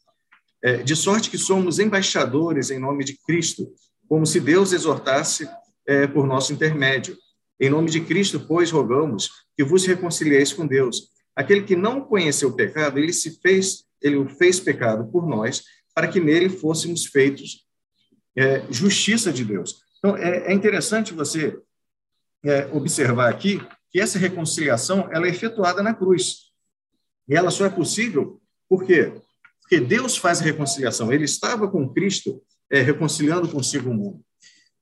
É, 0.61 0.77
de 0.77 0.95
sorte 0.95 1.29
que 1.29 1.37
somos 1.37 1.79
embaixadores 1.79 2.69
em 2.69 2.79
nome 2.79 3.05
de 3.05 3.17
Cristo, 3.25 3.71
como 4.07 4.25
se 4.25 4.39
Deus 4.39 4.73
exortasse 4.73 5.47
é, 5.85 6.05
por 6.05 6.27
nosso 6.27 6.51
intermédio. 6.51 7.17
Em 7.59 7.69
nome 7.69 7.89
de 7.89 8.01
Cristo, 8.01 8.39
pois, 8.39 8.71
rogamos 8.71 9.29
que 9.55 9.63
vos 9.63 9.85
reconcilieis 9.85 10.51
com 10.51 10.67
Deus. 10.67 11.09
Aquele 11.35 11.63
que 11.63 11.75
não 11.75 12.01
conheceu 12.01 12.49
o 12.49 12.55
pecado, 12.55 12.99
ele 12.99 13.13
se 13.13 13.39
fez, 13.41 13.85
ele 14.01 14.17
o 14.17 14.27
fez 14.27 14.59
pecado 14.59 15.09
por 15.11 15.27
nós, 15.27 15.63
para 15.95 16.07
que 16.07 16.19
nele 16.19 16.49
fôssemos 16.49 17.05
feitos 17.05 17.65
é, 18.35 18.63
justiça 18.69 19.31
de 19.31 19.43
Deus. 19.43 19.81
Então, 19.99 20.17
é, 20.17 20.51
é 20.51 20.53
interessante 20.53 21.13
você 21.13 21.59
é, 22.43 22.65
observar 22.73 23.29
aqui 23.29 23.61
que 23.91 23.99
essa 23.99 24.17
reconciliação 24.17 25.09
ela 25.11 25.27
é 25.27 25.29
efetuada 25.29 25.83
na 25.83 25.93
cruz. 25.93 26.49
E 27.27 27.35
ela 27.35 27.51
só 27.51 27.65
é 27.65 27.69
possível 27.69 28.41
por 28.69 28.85
quê? 28.85 29.11
Porque 29.61 29.79
Deus 29.79 30.15
faz 30.15 30.39
a 30.39 30.43
reconciliação. 30.43 31.11
Ele 31.11 31.25
estava 31.25 31.67
com 31.67 31.89
Cristo 31.89 32.41
é, 32.69 32.81
reconciliando 32.81 33.49
consigo 33.49 33.89
o 33.89 33.93
mundo. 33.93 34.21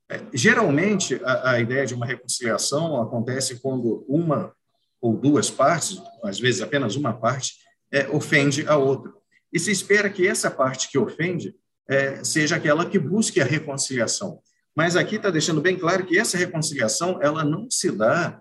É, 0.09 0.21
geralmente, 0.33 1.19
a, 1.23 1.51
a, 1.51 1.59
ideia 1.59 1.85
de 1.85 1.93
uma 1.93 2.05
reconciliação 2.05 3.01
acontece 3.01 3.59
quando 3.61 4.05
uma 4.07 4.53
ou 4.99 5.15
duas 5.15 5.49
partes, 5.49 6.01
às 6.23 6.39
vezes 6.39 6.61
apenas 6.61 6.95
uma 6.95 7.13
parte, 7.13 7.55
é, 7.91 8.07
ofende 8.09 8.67
a 8.67 8.75
outra. 8.75 9.13
E 9.53 9.59
se 9.59 9.71
espera 9.71 10.09
que 10.09 10.27
essa 10.27 10.51
parte 10.51 10.89
que 10.89 10.97
ofende 10.97 11.55
é, 11.87 12.21
seja 12.23 12.57
aquela 12.57 12.85
que 12.85 12.99
busque 12.99 13.39
a 13.39 13.45
reconciliação. 13.45 14.41
Mas 14.77 14.95
aqui 14.95 15.15
está 15.15 15.31
deixando 15.31 15.59
bem 15.59 15.75
claro 15.75 16.05
que 16.05 16.19
essa 16.19 16.37
reconciliação 16.37 17.19
ela 17.19 17.43
não 17.43 17.67
se 17.67 17.89
dá 17.89 18.39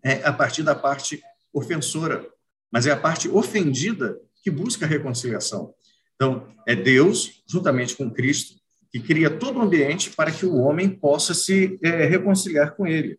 é, 0.00 0.22
a 0.22 0.32
partir 0.32 0.62
da 0.62 0.76
parte 0.76 1.20
ofensora, 1.52 2.24
mas 2.70 2.86
é 2.86 2.92
a 2.92 2.96
parte 2.96 3.28
ofendida 3.28 4.16
que 4.44 4.48
busca 4.48 4.86
a 4.86 4.88
reconciliação. 4.88 5.74
Então, 6.14 6.46
é 6.68 6.76
Deus, 6.76 7.42
juntamente 7.48 7.96
com 7.96 8.08
Cristo, 8.08 8.60
que 8.92 9.00
cria 9.00 9.28
todo 9.28 9.58
o 9.58 9.62
ambiente 9.62 10.10
para 10.10 10.30
que 10.30 10.46
o 10.46 10.54
homem 10.54 10.88
possa 10.88 11.34
se 11.34 11.80
é, 11.82 12.04
reconciliar 12.04 12.76
com 12.76 12.86
ele. 12.86 13.18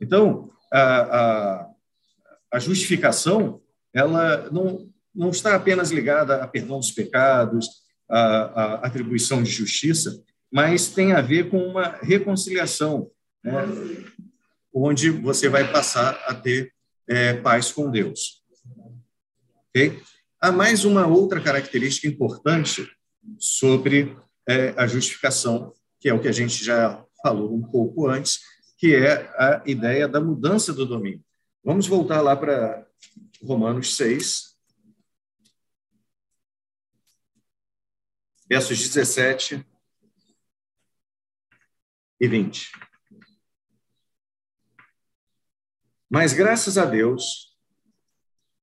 Então, 0.00 0.50
a, 0.72 0.80
a, 0.80 1.70
a, 2.54 2.58
justificação 2.58 3.60
ela 3.92 4.48
não, 4.50 4.88
não 5.14 5.28
está 5.28 5.54
apenas 5.54 5.90
ligada 5.90 6.42
a 6.42 6.48
perdão 6.48 6.78
dos 6.78 6.92
pecados, 6.92 7.68
a, 8.08 8.18
a 8.18 8.74
atribuição 8.86 9.42
de 9.42 9.50
justiça, 9.50 10.24
mas 10.50 10.88
tem 10.88 11.12
a 11.12 11.20
ver 11.20 11.50
com 11.50 11.58
uma 11.58 11.98
reconciliação, 12.02 13.10
né, 13.42 13.62
onde 14.72 15.10
você 15.10 15.48
vai 15.48 15.70
passar 15.70 16.14
a 16.26 16.34
ter 16.34 16.72
é, 17.08 17.34
paz 17.34 17.72
com 17.72 17.90
Deus. 17.90 18.42
Okay? 19.70 20.00
Há 20.40 20.52
mais 20.52 20.84
uma 20.84 21.06
outra 21.06 21.40
característica 21.40 22.06
importante 22.06 22.88
sobre 23.38 24.16
é 24.48 24.72
a 24.76 24.86
justificação, 24.86 25.74
que 25.98 26.08
é 26.08 26.14
o 26.14 26.20
que 26.20 26.28
a 26.28 26.32
gente 26.32 26.64
já 26.64 27.04
falou 27.20 27.52
um 27.52 27.62
pouco 27.62 28.08
antes, 28.08 28.40
que 28.78 28.94
é 28.94 29.28
a 29.36 29.62
ideia 29.66 30.06
da 30.06 30.20
mudança 30.20 30.72
do 30.72 30.86
domínio. 30.86 31.24
Vamos 31.64 31.88
voltar 31.88 32.20
lá 32.20 32.36
para 32.36 32.86
Romanos 33.42 33.96
6, 33.96 34.56
versos 38.48 38.78
17 38.78 39.66
e 42.20 42.28
20. 42.28 42.70
Mas 46.08 46.32
graças 46.32 46.78
a 46.78 46.84
Deus, 46.84 47.56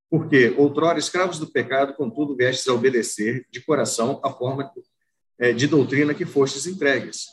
porque 0.10 0.54
outrora 0.58 1.00
escravos 1.00 1.40
do 1.40 1.52
pecado, 1.52 1.94
contudo 1.96 2.36
vestes 2.36 2.68
a 2.68 2.74
obedecer 2.74 3.48
de 3.52 3.62
coração 3.62 4.22
a 4.24 4.32
forma 4.32 4.72
é, 5.40 5.52
de 5.52 5.68
doutrina 5.68 6.14
que 6.14 6.26
fostes 6.26 6.68
entregues. 6.68 7.26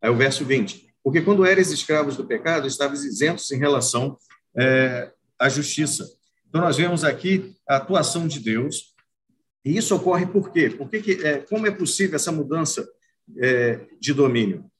Aí 0.00 0.10
o 0.10 0.16
verso 0.16 0.44
20. 0.44 0.92
Porque 1.04 1.20
quando 1.20 1.44
eres 1.44 1.70
escravos 1.70 2.16
do 2.16 2.26
pecado, 2.26 2.66
estavas 2.66 3.04
isentos 3.04 3.50
em 3.50 3.58
relação 3.58 4.16
é, 4.56 5.12
à 5.38 5.48
justiça. 5.48 6.08
Então, 6.48 6.60
nós 6.60 6.76
vemos 6.76 7.04
aqui 7.04 7.54
a 7.68 7.76
atuação 7.76 8.26
de 8.26 8.40
Deus, 8.40 8.94
e 9.64 9.76
isso 9.76 9.94
ocorre 9.94 10.26
por 10.26 10.50
quê? 10.50 10.70
Porque 10.70 11.00
que, 11.00 11.12
é, 11.26 11.38
como 11.38 11.66
é 11.66 11.70
possível 11.70 12.16
essa 12.16 12.32
mudança 12.32 12.88
é, 13.38 13.86
de 14.00 14.12
domínio? 14.12 14.71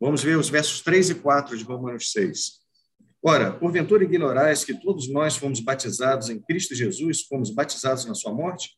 Vamos 0.00 0.22
ver 0.22 0.38
os 0.38 0.48
versos 0.48 0.80
3 0.80 1.10
e 1.10 1.14
4 1.16 1.56
de 1.56 1.64
Romanos 1.64 2.12
6. 2.12 2.58
Ora, 3.22 3.52
porventura 3.52 4.04
ignorais 4.04 4.64
que 4.64 4.74
todos 4.80 5.08
nós 5.08 5.36
fomos 5.36 5.60
batizados 5.60 6.30
em 6.30 6.40
Cristo 6.40 6.74
Jesus, 6.74 7.22
fomos 7.22 7.50
batizados 7.50 8.04
na 8.04 8.14
sua 8.14 8.32
morte? 8.32 8.70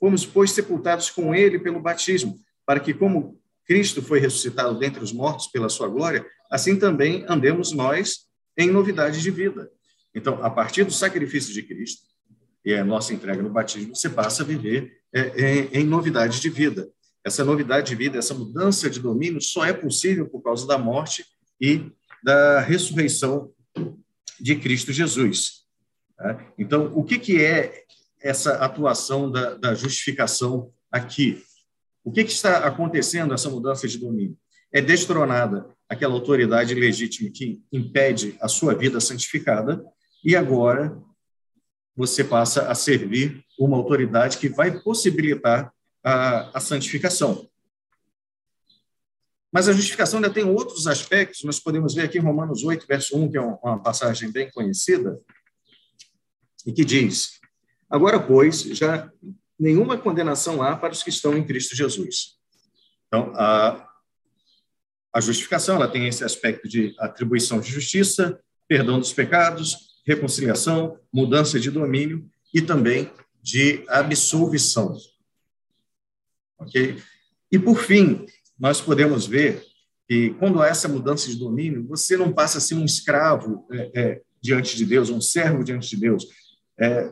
Fomos, 0.00 0.26
pois, 0.26 0.50
sepultados 0.50 1.10
com 1.10 1.34
ele 1.34 1.60
pelo 1.60 1.80
batismo, 1.80 2.36
para 2.66 2.80
que, 2.80 2.92
como 2.92 3.40
Cristo 3.64 4.02
foi 4.02 4.18
ressuscitado 4.18 4.78
dentre 4.78 5.02
os 5.02 5.12
mortos 5.12 5.46
pela 5.46 5.68
sua 5.68 5.88
glória, 5.88 6.26
assim 6.50 6.76
também 6.76 7.24
andemos 7.28 7.72
nós 7.72 8.26
em 8.58 8.68
novidade 8.68 9.22
de 9.22 9.30
vida. 9.30 9.70
Então, 10.14 10.44
a 10.44 10.50
partir 10.50 10.84
do 10.84 10.92
sacrifício 10.92 11.52
de 11.52 11.62
Cristo 11.62 12.02
e 12.64 12.74
a 12.74 12.84
nossa 12.84 13.14
entrega 13.14 13.42
no 13.42 13.50
batismo, 13.50 13.94
você 13.94 14.08
passa 14.08 14.42
a 14.42 14.46
viver 14.46 14.92
é, 15.12 15.68
em, 15.72 15.82
em 15.82 15.84
novidade 15.84 16.40
de 16.40 16.48
vida. 16.48 16.88
Essa 17.24 17.44
novidade 17.44 17.88
de 17.88 17.94
vida, 17.94 18.18
essa 18.18 18.34
mudança 18.34 18.90
de 18.90 19.00
domínio 19.00 19.40
só 19.40 19.64
é 19.64 19.72
possível 19.72 20.28
por 20.28 20.42
causa 20.42 20.66
da 20.66 20.76
morte 20.76 21.24
e 21.60 21.90
da 22.22 22.60
ressurreição 22.60 23.50
de 24.40 24.56
Cristo 24.56 24.92
Jesus. 24.92 25.64
Tá? 26.16 26.38
Então, 26.58 26.92
o 26.94 27.02
que, 27.02 27.18
que 27.18 27.42
é 27.42 27.84
essa 28.20 28.54
atuação 28.54 29.30
da, 29.30 29.54
da 29.54 29.74
justificação 29.74 30.72
aqui. 30.90 31.42
O 32.02 32.10
que, 32.10 32.24
que, 32.24 32.32
está 32.32 32.66
acontecendo 32.66 33.34
essa 33.34 33.50
mudança 33.50 33.86
de 33.86 33.98
domínio? 33.98 34.38
é 34.74 34.80
destronada 34.80 35.68
aquela 35.88 36.14
autoridade 36.14 36.74
legítima 36.74 37.30
que 37.32 37.62
impede 37.72 38.36
a 38.40 38.48
sua 38.48 38.74
vida 38.74 38.98
santificada, 38.98 39.84
e 40.24 40.34
agora 40.34 41.00
você 41.96 42.24
passa 42.24 42.66
a 42.68 42.74
servir 42.74 43.44
uma 43.56 43.76
autoridade 43.76 44.36
que 44.38 44.48
vai 44.48 44.80
possibilitar 44.80 45.72
a, 46.04 46.58
a 46.58 46.60
santificação. 46.60 47.48
Mas 49.50 49.68
a 49.68 49.72
justificação 49.72 50.18
ainda 50.18 50.30
tem 50.30 50.44
outros 50.44 50.86
aspectos, 50.86 51.44
nós 51.44 51.60
podemos 51.60 51.94
ver 51.94 52.02
aqui 52.02 52.18
em 52.18 52.22
Romanos 52.22 52.64
8, 52.64 52.86
verso 52.86 53.16
1, 53.16 53.30
que 53.30 53.38
é 53.38 53.40
uma 53.40 53.80
passagem 53.80 54.30
bem 54.30 54.50
conhecida, 54.50 55.18
e 56.66 56.72
que 56.72 56.84
diz: 56.84 57.40
Agora, 57.88 58.18
pois, 58.18 58.62
já 58.62 59.10
nenhuma 59.58 59.96
condenação 59.96 60.60
há 60.60 60.76
para 60.76 60.92
os 60.92 61.02
que 61.02 61.10
estão 61.10 61.36
em 61.38 61.44
Cristo 61.44 61.76
Jesus. 61.76 62.36
Então, 63.06 63.32
a, 63.36 63.88
a 65.14 65.20
justificação 65.20 65.76
ela 65.76 65.86
tem 65.86 66.08
esse 66.08 66.24
aspecto 66.24 66.68
de 66.68 66.92
atribuição 66.98 67.60
de 67.60 67.70
justiça, 67.70 68.40
perdão 68.66 68.98
dos 68.98 69.12
pecados, 69.12 70.00
reconciliação, 70.04 70.98
mudança 71.12 71.60
de 71.60 71.70
domínio 71.70 72.28
e 72.52 72.60
também 72.60 73.12
de 73.40 73.84
absolvição. 73.86 74.96
Ok? 76.58 77.02
E, 77.50 77.58
por 77.58 77.78
fim, 77.78 78.26
nós 78.58 78.80
podemos 78.80 79.26
ver 79.26 79.64
que, 80.08 80.30
quando 80.34 80.62
há 80.62 80.68
essa 80.68 80.88
mudança 80.88 81.28
de 81.28 81.36
domínio, 81.36 81.86
você 81.86 82.16
não 82.16 82.32
passa 82.32 82.58
a 82.58 82.60
ser 82.60 82.74
um 82.74 82.84
escravo 82.84 83.66
é, 83.70 83.90
é, 83.94 84.22
diante 84.40 84.76
de 84.76 84.84
Deus, 84.84 85.10
um 85.10 85.20
servo 85.20 85.64
diante 85.64 85.88
de 85.90 85.96
Deus. 85.96 86.26
É, 86.78 87.10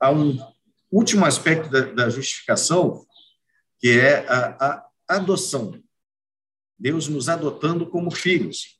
há 0.00 0.10
um 0.10 0.38
último 0.90 1.24
aspecto 1.24 1.70
da, 1.70 1.80
da 1.80 2.10
justificação, 2.10 3.04
que 3.78 3.88
é 3.98 4.26
a, 4.28 4.66
a 5.08 5.16
adoção. 5.16 5.80
Deus 6.78 7.08
nos 7.08 7.28
adotando 7.28 7.86
como 7.86 8.10
filhos. 8.10 8.78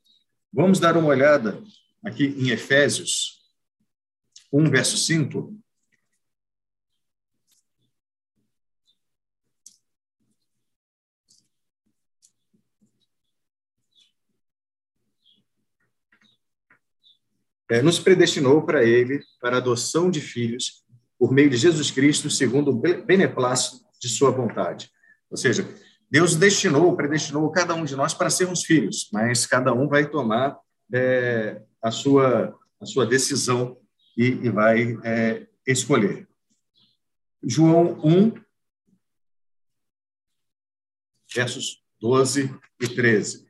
Vamos 0.51 0.79
dar 0.79 0.97
uma 0.97 1.09
olhada 1.09 1.61
aqui 2.03 2.25
em 2.25 2.49
Efésios 2.49 3.39
1, 4.51 4.69
verso 4.69 4.97
5. 4.97 5.59
é, 5.59 5.59
nos 17.83 17.99
predestinou 17.99 18.63
para 18.63 18.83
ele, 18.83 19.21
para 19.39 19.57
a 19.57 19.59
adoção 19.59 20.09
de 20.09 20.19
filhos, 20.19 20.83
por 21.17 21.31
meio 21.31 21.49
de 21.49 21.57
Jesus 21.57 21.91
Cristo, 21.91 22.29
segundo 22.29 22.71
o 22.71 23.03
beneplácito 23.05 23.85
de 24.01 24.09
sua 24.09 24.31
vontade. 24.31 24.89
Ou 25.29 25.37
seja, 25.37 25.67
Deus 26.09 26.35
destinou, 26.35 26.95
predestinou 26.95 27.51
cada 27.51 27.75
um 27.75 27.85
de 27.85 27.95
nós 27.95 28.13
para 28.13 28.29
sermos 28.29 28.63
filhos, 28.63 29.09
mas 29.13 29.45
cada 29.45 29.73
um 29.73 29.87
vai 29.87 30.09
tomar 30.09 30.57
é, 30.91 31.61
a, 31.81 31.91
sua, 31.91 32.57
a 32.81 32.85
sua 32.85 33.05
decisão 33.05 33.77
e, 34.17 34.25
e 34.25 34.49
vai 34.49 34.97
é, 35.03 35.47
escolher. 35.67 36.27
João 37.43 37.99
1, 38.03 38.33
versos 41.35 41.83
12 42.01 42.53
e 42.81 42.87
13. 42.87 43.49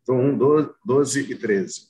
1, 0.13 0.37
12 0.85 1.31
e 1.31 1.35
13. 1.35 1.81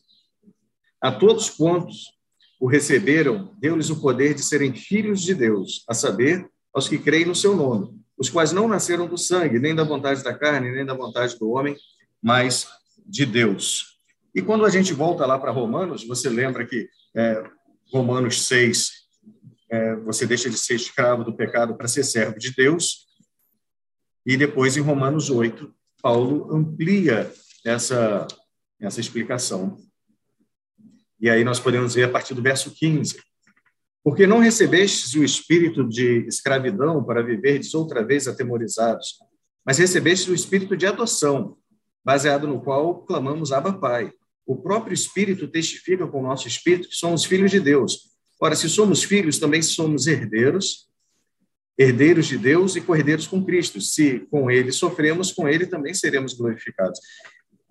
A 1.01 1.11
todos 1.11 1.49
quantos 1.49 2.11
o 2.59 2.67
receberam, 2.67 3.55
deu-lhes 3.59 3.89
o 3.89 3.99
poder 3.99 4.35
de 4.35 4.43
serem 4.43 4.73
filhos 4.75 5.21
de 5.21 5.33
Deus, 5.33 5.83
a 5.87 5.93
saber, 5.93 6.47
aos 6.73 6.87
que 6.87 6.97
creem 6.97 7.25
no 7.25 7.35
seu 7.35 7.55
nome, 7.55 7.99
os 8.17 8.29
quais 8.29 8.51
não 8.51 8.67
nasceram 8.67 9.07
do 9.07 9.17
sangue, 9.17 9.57
nem 9.57 9.73
da 9.73 9.83
vontade 9.83 10.23
da 10.23 10.33
carne, 10.33 10.71
nem 10.71 10.85
da 10.85 10.93
vontade 10.93 11.37
do 11.39 11.49
homem, 11.49 11.75
mas 12.21 12.67
de 13.03 13.25
Deus. 13.25 13.97
E 14.33 14.41
quando 14.41 14.63
a 14.63 14.69
gente 14.69 14.93
volta 14.93 15.25
lá 15.25 15.39
para 15.39 15.51
Romanos, 15.51 16.05
você 16.07 16.29
lembra 16.29 16.65
que 16.65 16.87
é, 17.15 17.43
Romanos 17.91 18.47
6, 18.47 18.91
é, 19.69 19.95
você 19.95 20.25
deixa 20.25 20.49
de 20.49 20.57
ser 20.57 20.75
escravo 20.75 21.23
do 21.23 21.33
pecado 21.33 21.75
para 21.75 21.87
ser 21.87 22.03
servo 22.03 22.37
de 22.37 22.53
Deus. 22.53 23.07
E 24.25 24.37
depois, 24.37 24.77
em 24.77 24.81
Romanos 24.81 25.29
8, 25.29 25.73
Paulo 26.01 26.55
amplia 26.55 27.31
essa, 27.65 28.27
essa 28.79 28.99
explicação. 28.99 29.77
E 31.19 31.29
aí 31.29 31.43
nós 31.43 31.59
podemos 31.59 31.93
ver 31.93 32.03
a 32.03 32.09
partir 32.09 32.33
do 32.33 32.41
verso 32.41 32.71
15. 32.71 33.17
Porque 34.03 34.25
não 34.25 34.39
recebestes 34.39 35.13
o 35.13 35.23
espírito 35.23 35.87
de 35.87 36.25
escravidão 36.27 37.03
para 37.03 37.21
viverdes 37.21 37.73
outra 37.75 38.03
vez 38.03 38.27
atemorizados, 38.27 39.19
mas 39.63 39.77
recebestes 39.77 40.27
o 40.27 40.33
espírito 40.33 40.75
de 40.75 40.87
adoção, 40.87 41.57
baseado 42.03 42.47
no 42.47 42.59
qual 42.59 43.05
clamamos 43.05 43.51
Abba 43.51 43.73
Pai. 43.73 44.11
O 44.43 44.55
próprio 44.55 44.93
Espírito 44.93 45.47
testifica 45.47 46.07
com 46.07 46.19
o 46.19 46.23
nosso 46.23 46.47
espírito 46.47 46.89
que 46.89 46.95
somos 46.95 47.23
filhos 47.23 47.51
de 47.51 47.59
Deus. 47.59 48.09
Ora, 48.39 48.55
se 48.55 48.67
somos 48.67 49.03
filhos, 49.03 49.37
também 49.37 49.61
somos 49.61 50.07
herdeiros, 50.07 50.89
herdeiros 51.77 52.25
de 52.25 52.39
Deus 52.39 52.75
e 52.75 52.81
co-herdeiros 52.81 53.27
com 53.27 53.45
Cristo. 53.45 53.79
Se 53.79 54.21
com 54.31 54.49
ele 54.49 54.71
sofremos, 54.71 55.31
com 55.31 55.47
ele 55.47 55.67
também 55.67 55.93
seremos 55.93 56.33
glorificados. 56.33 56.99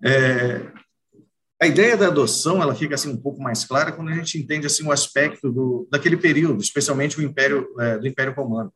É, 0.03 0.71
a 1.61 1.67
ideia 1.67 1.95
da 1.95 2.07
adoção 2.07 2.61
ela 2.61 2.73
fica 2.73 2.95
assim 2.95 3.11
um 3.11 3.17
pouco 3.17 3.41
mais 3.41 3.63
clara 3.63 3.91
quando 3.91 4.09
a 4.09 4.15
gente 4.15 4.37
entende 4.39 4.65
assim 4.65 4.83
o 4.83 4.91
aspecto 4.91 5.51
do, 5.51 5.87
daquele 5.91 6.17
período, 6.17 6.59
especialmente 6.59 7.19
o 7.19 7.21
império 7.21 7.67
é, 7.79 7.99
do 7.99 8.07
Império 8.07 8.33
Romano. 8.33 8.73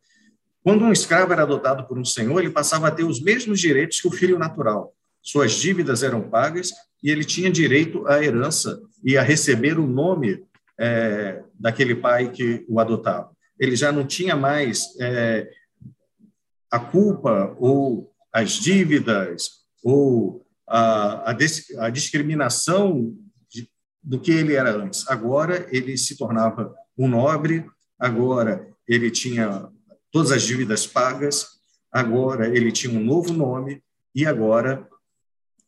Quando 0.63 0.83
um 0.83 0.91
escravo 0.91 1.33
era 1.33 1.43
adotado 1.43 1.87
por 1.87 1.97
um 1.97 2.05
senhor, 2.05 2.39
ele 2.39 2.51
passava 2.51 2.87
a 2.87 2.91
ter 2.91 3.03
os 3.03 3.21
mesmos 3.21 3.59
direitos 3.59 3.99
que 3.99 4.07
o 4.07 4.11
filho 4.11 4.37
natural. 4.37 4.93
Suas 5.21 5.53
dívidas 5.53 6.03
eram 6.03 6.29
pagas 6.29 6.71
e 7.03 7.09
ele 7.09 7.23
tinha 7.23 7.49
direito 7.51 8.07
à 8.07 8.23
herança 8.23 8.79
e 9.03 9.17
a 9.17 9.23
receber 9.23 9.79
o 9.79 9.87
nome 9.87 10.43
é, 10.79 11.41
daquele 11.59 11.95
pai 11.95 12.31
que 12.31 12.63
o 12.69 12.79
adotava. 12.79 13.31
Ele 13.59 13.75
já 13.75 13.91
não 13.91 14.05
tinha 14.05 14.35
mais 14.35 14.95
é, 14.99 15.49
a 16.69 16.79
culpa 16.79 17.55
ou 17.59 18.11
as 18.31 18.51
dívidas 18.51 19.65
ou 19.83 20.44
a, 20.67 21.31
a, 21.31 21.37
a 21.79 21.89
discriminação 21.89 23.15
de, 23.49 23.69
do 24.03 24.19
que 24.19 24.31
ele 24.31 24.53
era 24.53 24.75
antes. 24.75 25.07
Agora 25.07 25.67
ele 25.71 25.97
se 25.97 26.17
tornava 26.17 26.75
um 26.97 27.07
nobre, 27.07 27.65
agora 27.99 28.67
ele 28.87 29.11
tinha 29.11 29.69
todas 30.11 30.31
as 30.31 30.43
dívidas 30.43 30.87
pagas, 30.87 31.59
agora 31.91 32.47
ele 32.55 32.71
tinha 32.71 32.97
um 32.97 33.03
novo 33.03 33.33
nome 33.33 33.83
e 34.13 34.25
agora 34.25 34.87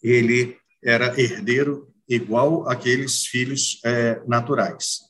ele 0.01 0.57
era 0.83 1.19
herdeiro 1.19 1.93
igual 2.07 2.69
aqueles 2.69 3.25
filhos 3.25 3.81
é, 3.83 4.21
naturais. 4.25 5.01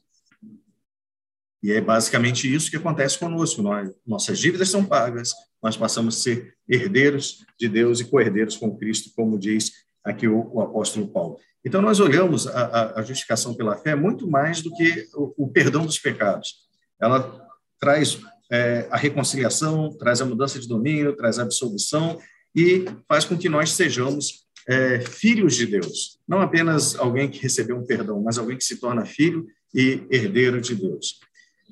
E 1.61 1.71
é 1.71 1.81
basicamente 1.81 2.51
isso 2.51 2.69
que 2.69 2.77
acontece 2.77 3.19
conosco. 3.19 3.61
Nós, 3.61 3.91
nossas 4.05 4.39
dívidas 4.39 4.69
são 4.69 4.85
pagas, 4.85 5.31
nós 5.67 5.75
passamos 5.75 6.15
a 6.15 6.19
ser 6.21 6.53
herdeiros 6.65 7.45
de 7.59 7.67
Deus 7.67 7.99
e 7.99 8.05
co-herdeiros 8.05 8.55
com 8.55 8.77
Cristo, 8.77 9.11
como 9.13 9.37
diz 9.37 9.73
aqui 10.01 10.25
o, 10.25 10.49
o 10.53 10.61
apóstolo 10.61 11.09
Paulo. 11.09 11.37
Então, 11.65 11.81
nós 11.81 11.99
olhamos 11.99 12.47
a, 12.47 12.93
a, 12.97 13.03
justificação 13.03 13.53
pela 13.53 13.75
fé 13.75 13.93
muito 13.93 14.29
mais 14.29 14.61
do 14.61 14.73
que 14.73 15.09
o, 15.13 15.43
o 15.43 15.49
perdão 15.49 15.85
dos 15.85 15.99
pecados. 15.99 16.55
Ela 17.01 17.45
traz 17.81 18.17
é, 18.49 18.87
a 18.89 18.95
reconciliação, 18.95 19.89
traz 19.97 20.21
a 20.21 20.25
mudança 20.25 20.57
de 20.57 20.69
domínio, 20.69 21.17
traz 21.17 21.37
a 21.37 21.43
absolvição 21.43 22.17
e 22.55 22.85
faz 23.05 23.25
com 23.25 23.37
que 23.37 23.49
nós 23.49 23.71
sejamos 23.71 24.47
é, 24.69 25.01
filhos 25.01 25.53
de 25.53 25.65
Deus. 25.65 26.17
Não 26.25 26.39
apenas 26.39 26.95
alguém 26.95 27.29
que 27.29 27.41
recebeu 27.41 27.75
um 27.75 27.85
perdão, 27.85 28.23
mas 28.23 28.37
alguém 28.37 28.57
que 28.57 28.63
se 28.63 28.79
torna 28.79 29.05
filho 29.05 29.45
e 29.75 30.07
herdeiro 30.09 30.61
de 30.61 30.73
Deus. 30.75 31.19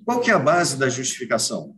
Qual 0.04 0.20
que 0.20 0.30
é 0.30 0.34
a 0.34 0.40
base 0.40 0.78
da 0.78 0.90
justificação? 0.90 1.74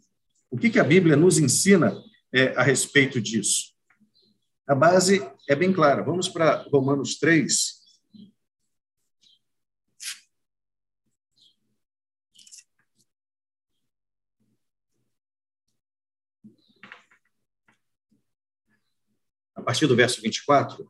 O 0.50 0.58
que, 0.58 0.72
que 0.72 0.80
a 0.80 0.84
Bíblia 0.84 1.16
nos 1.16 1.38
ensina 1.38 1.94
é, 2.34 2.48
a 2.56 2.64
respeito 2.64 3.22
disso? 3.22 3.78
A 4.68 4.76
base 4.76 5.22
é 5.48 5.56
bem 5.56 5.72
clara. 5.72 6.04
Vamos 6.04 6.28
para 6.28 6.64
Romanos 6.64 7.18
3. 7.18 7.78
A 19.56 19.62
partir 19.62 19.88
do 19.88 19.96
verso 19.96 20.22
24. 20.22 20.86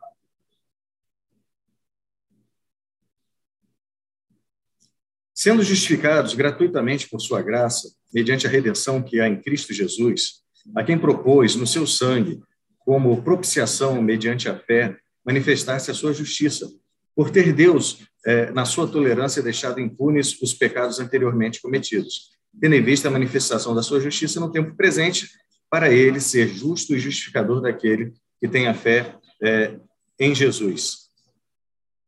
Sendo 5.35 5.61
justificados 5.61 6.33
gratuitamente 6.33 7.07
por 7.07 7.19
sua 7.21 7.43
graça, 7.43 7.95
mediante 8.11 8.47
a 8.47 8.49
redenção 8.49 9.03
que 9.03 9.19
há 9.19 9.27
em 9.27 9.39
Cristo 9.39 9.71
Jesus, 9.71 10.43
a 10.75 10.83
quem 10.83 10.97
propôs 10.97 11.55
no 11.55 11.67
seu 11.67 11.85
sangue, 11.85 12.41
como 12.79 13.21
propiciação 13.21 14.01
mediante 14.01 14.47
a 14.47 14.57
fé, 14.57 14.97
manifestar-se 15.25 15.91
a 15.91 15.93
sua 15.93 16.13
justiça, 16.13 16.69
por 17.15 17.29
ter 17.29 17.51
Deus, 17.51 17.99
eh, 18.25 18.51
na 18.51 18.63
sua 18.63 18.87
tolerância, 18.87 19.41
deixado 19.41 19.79
impunes 19.79 20.39
os 20.41 20.53
pecados 20.53 20.99
anteriormente 20.99 21.61
cometidos. 21.61 22.35
tendo 22.59 22.73
em 22.73 22.81
vista 22.81 23.07
a 23.07 23.11
manifestação 23.11 23.75
da 23.75 23.83
sua 23.83 23.99
justiça 23.99 24.39
no 24.39 24.51
tempo 24.51 24.75
presente, 24.75 25.29
para 25.69 25.91
ele 25.91 26.19
ser 26.19 26.47
justo 26.47 26.95
e 26.95 26.99
justificador 26.99 27.61
daquele 27.61 28.13
que 28.39 28.47
tem 28.47 28.67
a 28.67 28.73
fé 28.73 29.15
é, 29.43 29.77
em 30.19 30.33
Jesus. 30.33 31.09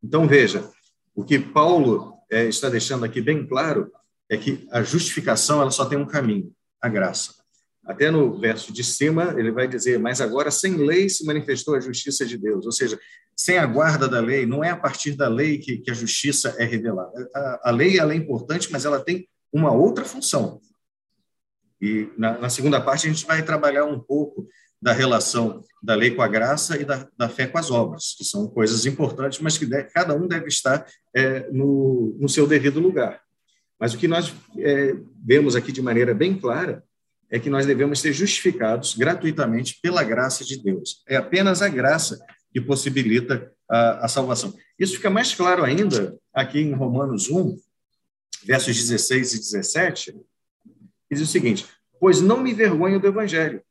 Então, 0.03 0.27
veja, 0.27 0.67
o 1.13 1.23
que 1.23 1.37
Paulo 1.37 2.13
é, 2.31 2.45
está 2.45 2.69
deixando 2.69 3.03
aqui 3.03 3.21
bem 3.21 3.45
claro 3.45 3.91
é 4.29 4.37
que 4.37 4.67
a 4.71 4.81
justificação 4.81 5.61
ela 5.61 5.71
só 5.71 5.85
tem 5.85 5.97
um 5.97 6.05
caminho, 6.05 6.51
a 6.81 6.87
graça. 6.87 7.38
Até 7.89 8.11
no 8.11 8.39
verso 8.39 8.71
de 8.71 8.83
cima, 8.83 9.33
ele 9.35 9.51
vai 9.51 9.67
dizer: 9.67 9.97
Mas 9.97 10.21
agora, 10.21 10.51
sem 10.51 10.75
lei, 10.75 11.09
se 11.09 11.25
manifestou 11.25 11.73
a 11.73 11.79
justiça 11.79 12.23
de 12.23 12.37
Deus. 12.37 12.63
Ou 12.67 12.71
seja, 12.71 12.99
sem 13.35 13.57
a 13.57 13.65
guarda 13.65 14.07
da 14.07 14.19
lei, 14.19 14.45
não 14.45 14.63
é 14.63 14.69
a 14.69 14.77
partir 14.77 15.13
da 15.13 15.27
lei 15.27 15.57
que, 15.57 15.79
que 15.79 15.89
a 15.89 15.93
justiça 15.95 16.55
é 16.59 16.65
revelada. 16.65 17.27
A, 17.33 17.69
a 17.69 17.71
lei 17.71 17.99
é 17.99 18.13
importante, 18.13 18.71
mas 18.71 18.85
ela 18.85 18.99
tem 18.99 19.27
uma 19.51 19.71
outra 19.71 20.05
função. 20.05 20.61
E 21.81 22.07
na, 22.15 22.37
na, 22.37 22.47
segunda 22.47 22.79
parte, 22.79 23.07
a 23.07 23.11
gente 23.11 23.25
vai 23.25 23.41
trabalhar 23.41 23.85
um 23.85 23.99
pouco 23.99 24.47
da 24.79 24.93
relação 24.93 25.63
da 25.81 25.95
lei 25.95 26.11
com 26.11 26.21
a 26.21 26.27
graça 26.27 26.79
e 26.79 26.85
da, 26.85 27.09
da 27.17 27.27
fé 27.27 27.47
com 27.47 27.57
as 27.57 27.71
obras, 27.71 28.13
que 28.15 28.23
são 28.23 28.47
coisas 28.47 28.85
importantes, 28.85 29.39
mas 29.39 29.57
que 29.57 29.65
cada 29.85 30.13
um 30.13 30.27
deve 30.27 30.47
estar 30.47 30.85
é, 31.15 31.49
no, 31.51 32.15
no 32.19 32.29
seu 32.29 32.45
devido 32.45 32.79
lugar. 32.79 33.19
Mas 33.79 33.95
o 33.95 33.97
que 33.97 34.07
nós 34.07 34.31
é, 34.59 34.93
vemos 35.25 35.55
aqui 35.55 35.71
de 35.71 35.81
maneira 35.81 36.13
bem 36.13 36.37
clara 36.37 36.83
é 37.31 37.39
que 37.39 37.49
nós 37.49 37.65
devemos 37.65 37.99
ser 37.99 38.11
justificados 38.11 38.95
gratuitamente 38.95 39.79
pela 39.81 40.03
graça 40.03 40.43
de 40.43 40.61
Deus. 40.61 41.03
É 41.07 41.15
apenas 41.15 41.61
a 41.61 41.69
graça 41.69 42.19
que 42.51 42.59
possibilita 42.59 43.51
a, 43.69 44.05
a 44.05 44.07
salvação. 44.07 44.53
Isso 44.77 44.95
fica 44.95 45.09
mais 45.09 45.35
claro 45.35 45.63
ainda 45.63 46.17
aqui 46.33 46.59
em 46.59 46.73
Romanos 46.73 47.29
1, 47.29 47.55
versos 48.45 48.75
16 48.75 49.33
e 49.33 49.39
17, 49.39 50.15
diz 51.11 51.21
o 51.21 51.25
seguinte: 51.25 51.67
Pois 51.99 52.21
não 52.21 52.41
me 52.41 52.51
envergonho 52.51 52.99
do 52.99 53.07
evangelho, 53.07 53.61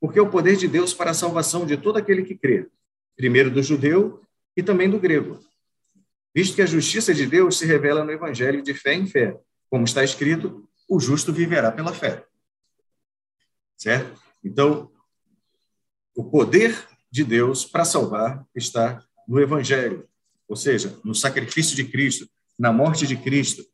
porque 0.00 0.18
é 0.18 0.22
o 0.22 0.30
poder 0.30 0.56
de 0.56 0.68
Deus 0.68 0.92
para 0.92 1.12
a 1.12 1.14
salvação 1.14 1.64
de 1.64 1.76
todo 1.76 1.96
aquele 1.96 2.22
que 2.24 2.36
crê, 2.36 2.66
primeiro 3.16 3.50
do 3.50 3.62
judeu 3.62 4.20
e 4.56 4.62
também 4.62 4.90
do 4.90 4.98
grego. 4.98 5.38
Visto 6.34 6.54
que 6.54 6.62
a 6.62 6.66
justiça 6.66 7.14
de 7.14 7.26
Deus 7.26 7.58
se 7.58 7.66
revela 7.66 8.04
no 8.04 8.10
evangelho 8.10 8.62
de 8.62 8.74
fé 8.74 8.94
em 8.94 9.06
fé, 9.06 9.36
como 9.70 9.84
está 9.84 10.02
escrito, 10.02 10.68
o 10.88 10.98
justo 10.98 11.32
viverá 11.32 11.70
pela 11.70 11.92
fé. 11.92 12.24
Certo? 13.82 14.16
Então, 14.44 14.88
o 16.14 16.22
poder 16.22 16.86
de 17.10 17.24
Deus 17.24 17.64
para 17.64 17.84
salvar 17.84 18.46
está 18.54 19.04
no 19.26 19.40
evangelho, 19.40 20.08
ou 20.46 20.54
seja, 20.54 20.96
no 21.04 21.16
sacrifício 21.16 21.74
de 21.74 21.82
Cristo, 21.86 22.28
na 22.56 22.72
morte 22.72 23.08
de 23.08 23.16
Cristo, 23.16 23.64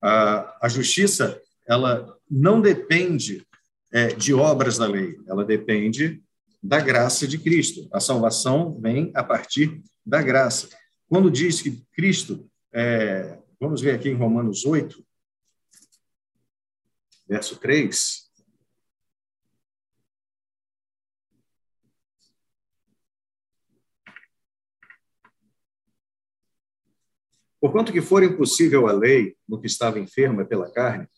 a, 0.00 0.56
a 0.64 0.68
justiça, 0.68 1.42
ela 1.66 2.16
não 2.30 2.60
depende 2.60 3.44
é, 3.92 4.14
de 4.14 4.32
obras 4.32 4.78
da 4.78 4.86
lei, 4.86 5.18
ela 5.26 5.44
depende 5.44 6.22
da 6.62 6.78
graça 6.78 7.26
de 7.26 7.38
Cristo. 7.38 7.88
A 7.92 7.98
salvação 7.98 8.78
vem 8.80 9.10
a 9.16 9.24
partir 9.24 9.82
da 10.06 10.22
graça. 10.22 10.68
Quando 11.08 11.28
diz 11.28 11.60
que 11.60 11.84
Cristo, 11.92 12.48
é, 12.72 13.36
vamos 13.58 13.80
ver 13.80 13.96
aqui 13.96 14.10
em 14.10 14.14
Romanos 14.14 14.64
8, 14.64 15.04
verso 17.32 17.56
3. 17.56 18.30
Porquanto 27.58 27.90
que 27.90 28.02
for 28.02 28.22
impossível 28.22 28.86
a 28.86 28.92
lei 28.92 29.34
no 29.48 29.58
que 29.58 29.66
estava 29.66 29.98
enferma 29.98 30.44
pela 30.44 30.70
carne, 30.70 31.08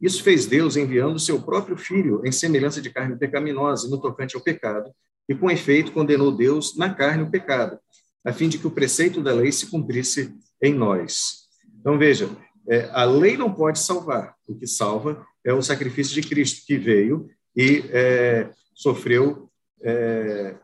isso 0.00 0.24
fez 0.24 0.44
Deus 0.46 0.76
enviando 0.76 1.20
seu 1.20 1.40
próprio 1.40 1.76
filho 1.76 2.20
em 2.24 2.32
semelhança 2.32 2.82
de 2.82 2.90
carne 2.90 3.16
pecaminosa 3.16 3.88
no 3.88 4.00
tocante 4.00 4.34
ao 4.34 4.42
pecado, 4.42 4.90
e 5.28 5.36
com 5.36 5.48
efeito 5.48 5.92
condenou 5.92 6.32
Deus 6.32 6.76
na 6.76 6.92
carne 6.92 7.22
o 7.22 7.30
pecado, 7.30 7.78
a 8.24 8.32
fim 8.32 8.48
de 8.48 8.58
que 8.58 8.66
o 8.66 8.72
preceito 8.72 9.22
da 9.22 9.32
lei 9.32 9.52
se 9.52 9.70
cumprisse 9.70 10.34
em 10.60 10.74
nós. 10.74 11.48
Então 11.78 11.96
veja, 11.96 12.28
é, 12.70 12.88
a 12.92 13.04
lei 13.04 13.36
não 13.36 13.52
pode 13.52 13.80
salvar, 13.80 14.34
o 14.46 14.54
que 14.54 14.66
salva 14.66 15.26
é 15.44 15.52
o 15.52 15.60
sacrifício 15.60 16.14
de 16.14 16.28
Cristo 16.28 16.64
que 16.64 16.78
veio 16.78 17.28
e 17.56 17.84
é, 17.90 18.48
sofreu 18.74 19.50
é, 19.82 20.54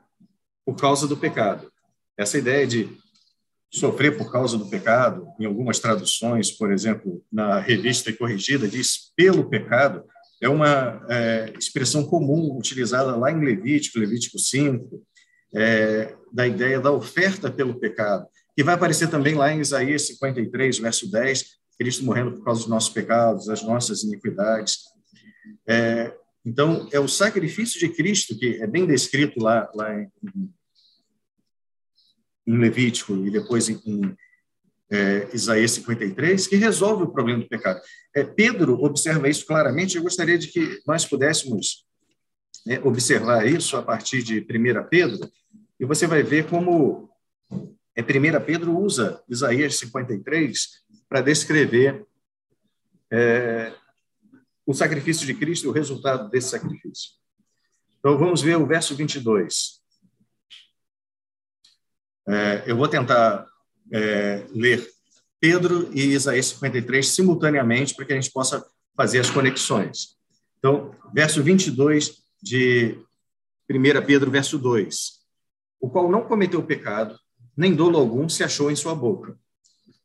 por 0.64 0.76
causa 0.76 1.08
do 1.08 1.16
pecado. 1.16 1.70
Essa 2.16 2.38
ideia 2.38 2.64
de 2.64 2.96
sofrer 3.68 4.16
por 4.16 4.30
causa 4.30 4.56
do 4.56 4.70
pecado, 4.70 5.26
em 5.40 5.46
algumas 5.46 5.80
traduções, 5.80 6.52
por 6.52 6.72
exemplo, 6.72 7.22
na 7.30 7.58
revista 7.58 8.12
corrigida, 8.12 8.68
diz 8.68 9.12
pelo 9.16 9.50
pecado, 9.50 10.04
é 10.40 10.48
uma 10.48 11.04
é, 11.10 11.52
expressão 11.58 12.04
comum 12.04 12.56
utilizada 12.56 13.16
lá 13.16 13.32
em 13.32 13.44
Levítico, 13.44 13.98
Levítico 13.98 14.38
5, 14.38 15.02
é, 15.54 16.14
da 16.32 16.46
ideia 16.46 16.78
da 16.80 16.92
oferta 16.92 17.50
pelo 17.50 17.80
pecado, 17.80 18.26
que 18.54 18.62
vai 18.62 18.74
aparecer 18.74 19.08
também 19.08 19.34
lá 19.34 19.52
em 19.52 19.60
Isaías 19.60 20.06
53, 20.06 20.78
verso 20.78 21.10
10, 21.10 21.56
Cristo 21.78 22.04
morrendo 22.04 22.32
por 22.32 22.44
causa 22.44 22.60
dos 22.60 22.70
nossos 22.70 22.90
pecados, 22.90 23.46
das 23.46 23.62
nossas 23.62 24.02
iniquidades. 24.02 24.80
É, 25.68 26.14
então, 26.44 26.88
é 26.92 27.00
o 27.00 27.08
sacrifício 27.08 27.78
de 27.78 27.88
Cristo, 27.88 28.38
que 28.38 28.62
é 28.62 28.66
bem 28.66 28.86
descrito 28.86 29.42
lá, 29.42 29.70
lá 29.74 30.00
em, 30.00 30.10
em 32.46 32.58
Levítico 32.58 33.14
e 33.26 33.30
depois 33.30 33.68
em, 33.68 33.80
em 33.84 34.16
é, 34.90 35.28
Isaías 35.34 35.72
53, 35.72 36.46
que 36.46 36.56
resolve 36.56 37.02
o 37.02 37.10
problema 37.10 37.40
do 37.40 37.48
pecado. 37.48 37.80
É, 38.14 38.22
Pedro 38.22 38.80
observa 38.82 39.28
isso 39.28 39.44
claramente. 39.44 39.96
Eu 39.96 40.02
gostaria 40.02 40.38
de 40.38 40.48
que 40.48 40.80
nós 40.86 41.04
pudéssemos 41.04 41.84
né, 42.64 42.80
observar 42.84 43.46
isso 43.46 43.76
a 43.76 43.82
partir 43.82 44.22
de 44.22 44.40
1 44.40 44.88
Pedro, 44.88 45.30
e 45.78 45.84
você 45.84 46.06
vai 46.06 46.22
ver 46.22 46.46
como 46.46 47.10
é, 47.94 48.02
1 48.02 48.44
Pedro 48.44 48.78
usa 48.78 49.22
Isaías 49.28 49.76
53 49.76 50.84
para 51.08 51.20
descrever 51.20 52.06
é, 53.10 53.72
o 54.64 54.74
sacrifício 54.74 55.26
de 55.26 55.34
Cristo 55.34 55.64
e 55.64 55.68
o 55.68 55.72
resultado 55.72 56.28
desse 56.28 56.50
sacrifício. 56.50 57.12
Então, 57.98 58.18
vamos 58.18 58.42
ver 58.42 58.56
o 58.56 58.66
verso 58.66 58.94
22. 58.94 59.80
É, 62.28 62.64
eu 62.66 62.76
vou 62.76 62.88
tentar 62.88 63.46
é, 63.92 64.46
ler 64.50 64.88
Pedro 65.40 65.90
e 65.92 66.12
Isaías 66.12 66.46
53 66.46 67.06
simultaneamente 67.06 67.94
para 67.94 68.04
que 68.04 68.12
a 68.12 68.20
gente 68.20 68.32
possa 68.32 68.66
fazer 68.96 69.20
as 69.20 69.30
conexões. 69.30 70.16
Então, 70.58 70.94
verso 71.14 71.42
22 71.42 72.22
de 72.42 72.98
1 73.70 74.06
Pedro, 74.06 74.30
verso 74.30 74.58
2. 74.58 75.20
O 75.80 75.90
qual 75.90 76.10
não 76.10 76.22
cometeu 76.22 76.62
pecado, 76.62 77.18
nem 77.56 77.74
dolo 77.74 77.98
algum 77.98 78.28
se 78.28 78.42
achou 78.42 78.70
em 78.70 78.76
sua 78.76 78.94
boca. 78.94 79.38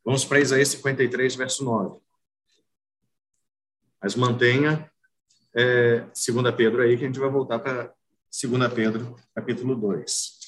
Vamos 0.04 0.24
para 0.24 0.40
Isaías 0.40 0.68
53, 0.68 1.36
verso 1.36 1.64
9. 1.64 2.00
Mas 4.02 4.16
mantenha 4.16 4.90
é, 5.54 6.00
2 6.00 6.54
Pedro 6.56 6.82
aí, 6.82 6.96
que 6.96 7.04
a 7.04 7.06
gente 7.06 7.20
vai 7.20 7.30
voltar 7.30 7.58
para 7.60 7.94
2 8.42 8.72
Pedro, 8.74 9.16
capítulo 9.34 9.76
2. 9.76 10.42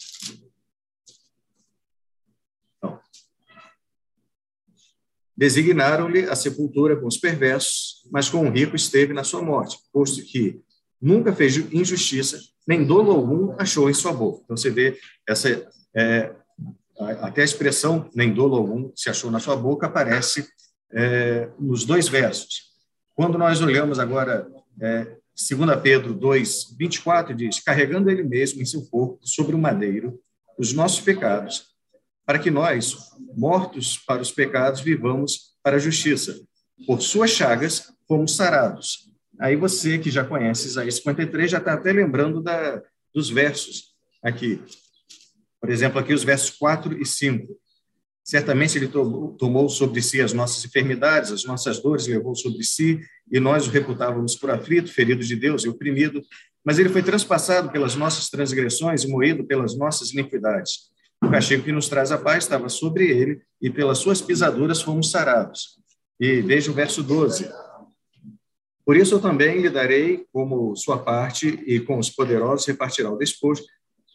Designaram-lhe 5.37 6.25
a 6.29 6.37
sepultura 6.37 6.97
com 6.97 7.07
os 7.07 7.17
perversos, 7.17 8.09
mas 8.11 8.29
com 8.29 8.47
o 8.47 8.51
rico 8.51 8.77
esteve 8.77 9.13
na 9.13 9.25
sua 9.25 9.43
morte, 9.43 9.79
posto 9.93 10.23
que 10.25 10.63
nunca 11.01 11.33
fez 11.33 11.57
injustiça, 11.73 12.39
nem 12.67 12.85
dolo 12.85 13.11
algum 13.11 13.55
achou 13.59 13.91
em 13.91 13.95
sua 13.95 14.13
boca. 14.13 14.43
Então 14.45 14.57
você 14.57 14.71
vê 14.71 14.99
essa 15.29 15.49
é, 15.95 16.35
até 16.99 17.43
a 17.43 17.45
expressão 17.45 18.09
nem 18.15 18.33
dolo 18.33 18.57
algum 18.57 18.91
se 18.95 19.11
achou 19.11 19.31
na 19.31 19.41
sua 19.41 19.57
boca 19.57 19.87
aparece 19.87 20.47
é, 20.93 21.49
nos 21.59 21.85
dois 21.85 22.09
versos. 22.09 22.73
Quando 23.15 23.37
nós 23.37 23.61
olhamos 23.61 23.99
agora 23.99 24.47
é, 24.81 25.17
2 25.37 25.81
Pedro 25.83 26.15
2, 26.15 26.77
24, 26.79 27.35
diz: 27.35 27.61
carregando 27.61 28.11
ele 28.11 28.23
mesmo 28.23 28.63
em 28.63 28.65
seu 28.65 28.85
corpo 28.87 29.19
sobre 29.27 29.55
o 29.55 29.59
madeiro 29.59 30.21
os 30.57 30.73
nossos 30.73 31.01
pecados, 31.01 31.67
para 32.25 32.39
que 32.39 32.51
nós, 32.51 32.97
mortos 33.37 33.99
para 33.99 34.23
os 34.23 34.31
pecados, 34.31 34.81
vivamos 34.81 35.57
para 35.63 35.77
a 35.77 35.81
justiça. 35.81 36.41
Por 36.87 37.03
suas 37.03 37.31
chagas 37.31 37.93
fomos 38.07 38.37
sarados. 38.37 39.11
Aí 39.41 39.57
você 39.57 39.99
que 39.99 40.11
já 40.11 40.25
conhece 40.25 40.69
Isaías 40.69 40.97
53 40.97 41.51
já 41.51 41.59
está 41.59 41.75
até 41.75 41.93
lembrando 41.93 42.41
da, 42.41 42.81
dos 43.13 43.29
versos 43.29 43.95
aqui. 44.23 44.63
Por 45.65 45.71
exemplo, 45.71 45.99
aqui 45.99 46.13
os 46.13 46.23
versos 46.23 46.51
4 46.51 47.01
e 47.01 47.07
5. 47.07 47.59
Certamente 48.23 48.77
ele 48.77 48.87
tomou 48.87 49.67
sobre 49.71 50.03
si 50.03 50.21
as 50.21 50.35
nossas 50.35 50.63
enfermidades, 50.63 51.33
as 51.33 51.45
nossas 51.45 51.81
dores, 51.81 52.07
levou 52.07 52.35
sobre 52.35 52.63
si, 52.63 53.01
e 53.33 53.41
nós 53.41 53.67
o 53.67 53.71
reputávamos 53.71 54.37
por 54.37 54.51
aflito, 54.51 54.93
ferido 54.93 55.25
de 55.25 55.35
Deus 55.35 55.65
e 55.65 55.69
oprimido. 55.71 56.21
Mas 56.63 56.79
ele 56.79 56.91
foi 56.91 57.03
transpassado 57.03 57.71
pelas 57.71 57.95
nossas 57.95 58.29
transgressões 58.29 59.05
e 59.05 59.09
moído 59.09 59.43
pelas 59.43 59.75
nossas 59.75 60.11
iniquidades. 60.13 60.91
O 61.23 61.31
castigo 61.31 61.65
que 61.65 61.73
nos 61.73 61.89
traz 61.89 62.13
a 62.13 62.19
paz 62.19 62.45
estava 62.45 62.69
sobre 62.69 63.09
ele, 63.09 63.41
e 63.59 63.71
pelas 63.71 63.97
suas 63.97 64.21
pisaduras 64.21 64.83
fomos 64.83 65.11
sarados. 65.11 65.79
e 66.21 66.43
veja 66.43 66.71
o 66.71 66.75
verso 66.75 67.03
12. 67.03 67.51
Por 68.85 68.99
isso 68.99 69.15
eu 69.15 69.19
também 69.19 69.63
lhe 69.63 69.71
darei 69.71 70.27
como 70.31 70.77
sua 70.77 70.99
parte, 70.99 71.59
e 71.67 71.81
com 71.81 71.99
os 71.99 72.11
poderosos 72.11 72.67
repartirá 72.67 73.11
o 73.11 73.17
despojo, 73.17 73.63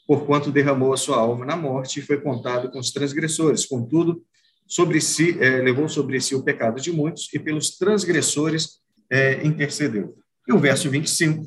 porquanto 0.09 0.51
derramou 0.51 0.91
a 0.91 0.97
sua 0.97 1.17
alma 1.17 1.45
na 1.45 1.55
morte 1.55 1.99
e 1.99 2.01
foi 2.01 2.19
contado 2.19 2.71
com 2.71 2.79
os 2.79 2.89
transgressores. 2.89 3.67
Contudo, 3.67 4.25
sobre 4.65 4.99
si 4.99 5.37
eh, 5.39 5.61
levou 5.61 5.87
sobre 5.87 6.19
si 6.19 6.33
o 6.33 6.41
pecado 6.41 6.81
de 6.81 6.91
muitos 6.91 7.31
e 7.31 7.37
pelos 7.37 7.77
transgressores 7.77 8.79
eh, 9.07 9.39
intercedeu. 9.45 10.17
E 10.47 10.51
o 10.51 10.57
verso 10.57 10.89
25, 10.89 11.45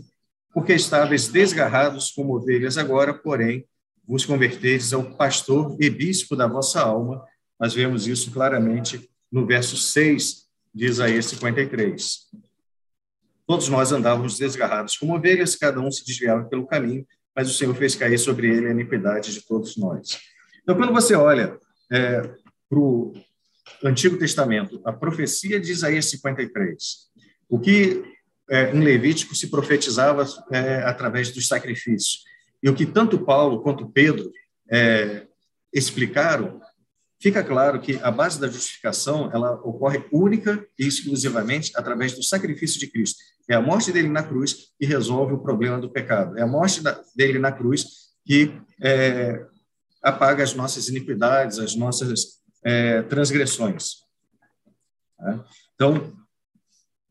porque 0.54 0.74
estáveis 0.74 1.26
desgarrados 1.26 2.12
como 2.12 2.36
ovelhas 2.36 2.78
agora, 2.78 3.12
porém 3.12 3.66
vos 4.06 4.24
converteis 4.24 4.92
ao 4.92 5.02
pastor 5.16 5.76
e 5.80 5.90
bispo 5.90 6.36
da 6.36 6.46
vossa 6.46 6.82
alma. 6.82 7.20
Nós 7.58 7.74
vemos 7.74 8.06
isso 8.06 8.30
claramente 8.30 9.10
no 9.30 9.44
verso 9.44 9.76
6 9.76 10.46
de 10.72 10.86
Isaías 10.86 11.26
53. 11.26 12.28
Todos 13.44 13.68
nós 13.68 13.90
andávamos 13.90 14.38
desgarrados 14.38 14.96
como 14.96 15.16
ovelhas, 15.16 15.56
cada 15.56 15.80
um 15.80 15.90
se 15.90 16.06
desviava 16.06 16.44
pelo 16.44 16.64
caminho, 16.64 17.04
mas 17.34 17.50
o 17.50 17.54
Senhor 17.54 17.74
fez 17.74 17.94
cair 17.94 18.18
sobre 18.18 18.48
ele 18.48 18.68
a 18.68 18.70
iniquidade 18.70 19.32
de 19.32 19.42
todos 19.46 19.76
nós. 19.76 20.18
Então, 20.62 20.76
quando 20.76 20.92
você 20.92 21.14
olha 21.14 21.58
é, 21.90 22.20
para 22.68 22.78
o 22.78 23.12
Antigo 23.84 24.18
Testamento, 24.18 24.80
a 24.84 24.92
profecia 24.92 25.60
de 25.60 25.72
Isaías 25.72 26.06
53, 26.10 27.10
o 27.48 27.58
que 27.58 28.02
é, 28.50 28.70
em 28.74 28.80
Levítico 28.80 29.34
se 29.34 29.48
profetizava 29.48 30.26
é, 30.50 30.82
através 30.82 31.30
dos 31.30 31.48
sacrifícios, 31.48 32.24
e 32.62 32.68
o 32.68 32.74
que 32.74 32.86
tanto 32.86 33.24
Paulo 33.24 33.60
quanto 33.62 33.88
Pedro 33.88 34.30
é, 34.70 35.26
explicaram, 35.72 36.60
fica 37.20 37.42
claro 37.42 37.80
que 37.80 37.98
a 38.02 38.10
base 38.10 38.40
da 38.40 38.48
justificação 38.48 39.30
ela 39.32 39.54
ocorre 39.64 40.04
única 40.12 40.64
e 40.78 40.86
exclusivamente 40.86 41.72
através 41.74 42.14
do 42.14 42.22
sacrifício 42.22 42.78
de 42.78 42.86
Cristo. 42.86 43.18
É 43.52 43.54
a 43.54 43.60
morte 43.60 43.92
dele 43.92 44.08
na 44.08 44.22
cruz 44.22 44.72
que 44.78 44.86
resolve 44.86 45.34
o 45.34 45.42
problema 45.42 45.78
do 45.78 45.90
pecado. 45.90 46.38
É 46.38 46.42
a 46.42 46.46
morte 46.46 46.80
dele 47.14 47.38
na 47.38 47.52
cruz 47.52 47.84
que 48.24 48.50
é, 48.82 49.44
apaga 50.02 50.42
as 50.42 50.54
nossas 50.54 50.88
iniquidades, 50.88 51.58
as 51.58 51.76
nossas 51.76 52.40
é, 52.64 53.02
transgressões. 53.02 53.96
Tá? 55.18 55.44
Então, 55.74 56.16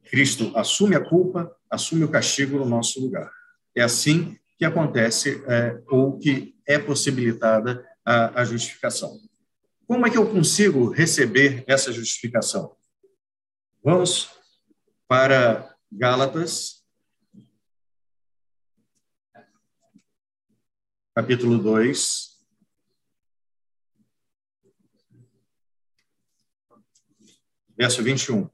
Cristo 0.06 0.52
assume 0.58 0.96
a 0.96 1.00
culpa, 1.00 1.56
assume 1.70 2.06
o 2.06 2.10
castigo 2.10 2.58
no 2.58 2.66
nosso 2.66 3.00
lugar. 3.00 3.32
É 3.76 3.84
assim 3.84 4.36
que 4.58 4.66
acontece 4.66 5.44
é, 5.48 5.80
ou 5.92 6.18
que 6.18 6.56
é 6.68 6.80
possibilitada 6.80 7.88
a, 8.04 8.42
a 8.42 8.46
justificação. 8.46 9.16
Como 9.86 10.08
é 10.08 10.10
que 10.10 10.18
eu 10.18 10.28
consigo 10.28 10.90
receber 10.90 11.64
essa 11.68 11.94
justificação? 11.94 12.76
Vamos 13.84 14.32
para 15.08 15.71
Gálatas, 15.94 16.86
capítulo 21.14 21.58
2. 21.58 22.32
Verso 27.78 28.02
21. 28.02 28.50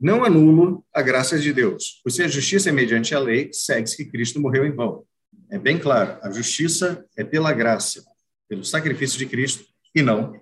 Não 0.00 0.24
anulo 0.24 0.86
a 0.92 1.02
graça 1.02 1.38
de 1.38 1.52
Deus, 1.52 2.00
pois 2.02 2.14
se 2.14 2.22
a 2.22 2.28
justiça 2.28 2.70
é 2.70 2.72
mediante 2.72 3.14
a 3.14 3.18
lei, 3.18 3.52
segue-se 3.52 3.96
que 3.96 4.10
Cristo 4.10 4.40
morreu 4.40 4.64
em 4.64 4.74
vão. 4.74 5.06
É 5.50 5.58
bem 5.58 5.78
claro, 5.78 6.18
a 6.22 6.30
justiça 6.30 7.06
é 7.14 7.22
pela 7.24 7.52
graça 7.52 8.13
pelo 8.48 8.64
sacrifício 8.64 9.18
de 9.18 9.26
Cristo 9.26 9.64
e 9.94 10.02
não 10.02 10.40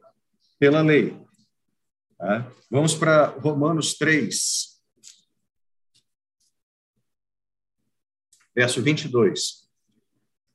pela 0.62 0.80
lei. 0.80 1.16
Tá? 2.16 2.48
Vamos 2.70 2.94
para 2.94 3.26
Romanos 3.26 3.94
3, 3.94 4.80
verso 8.54 8.80
22. 8.80 9.68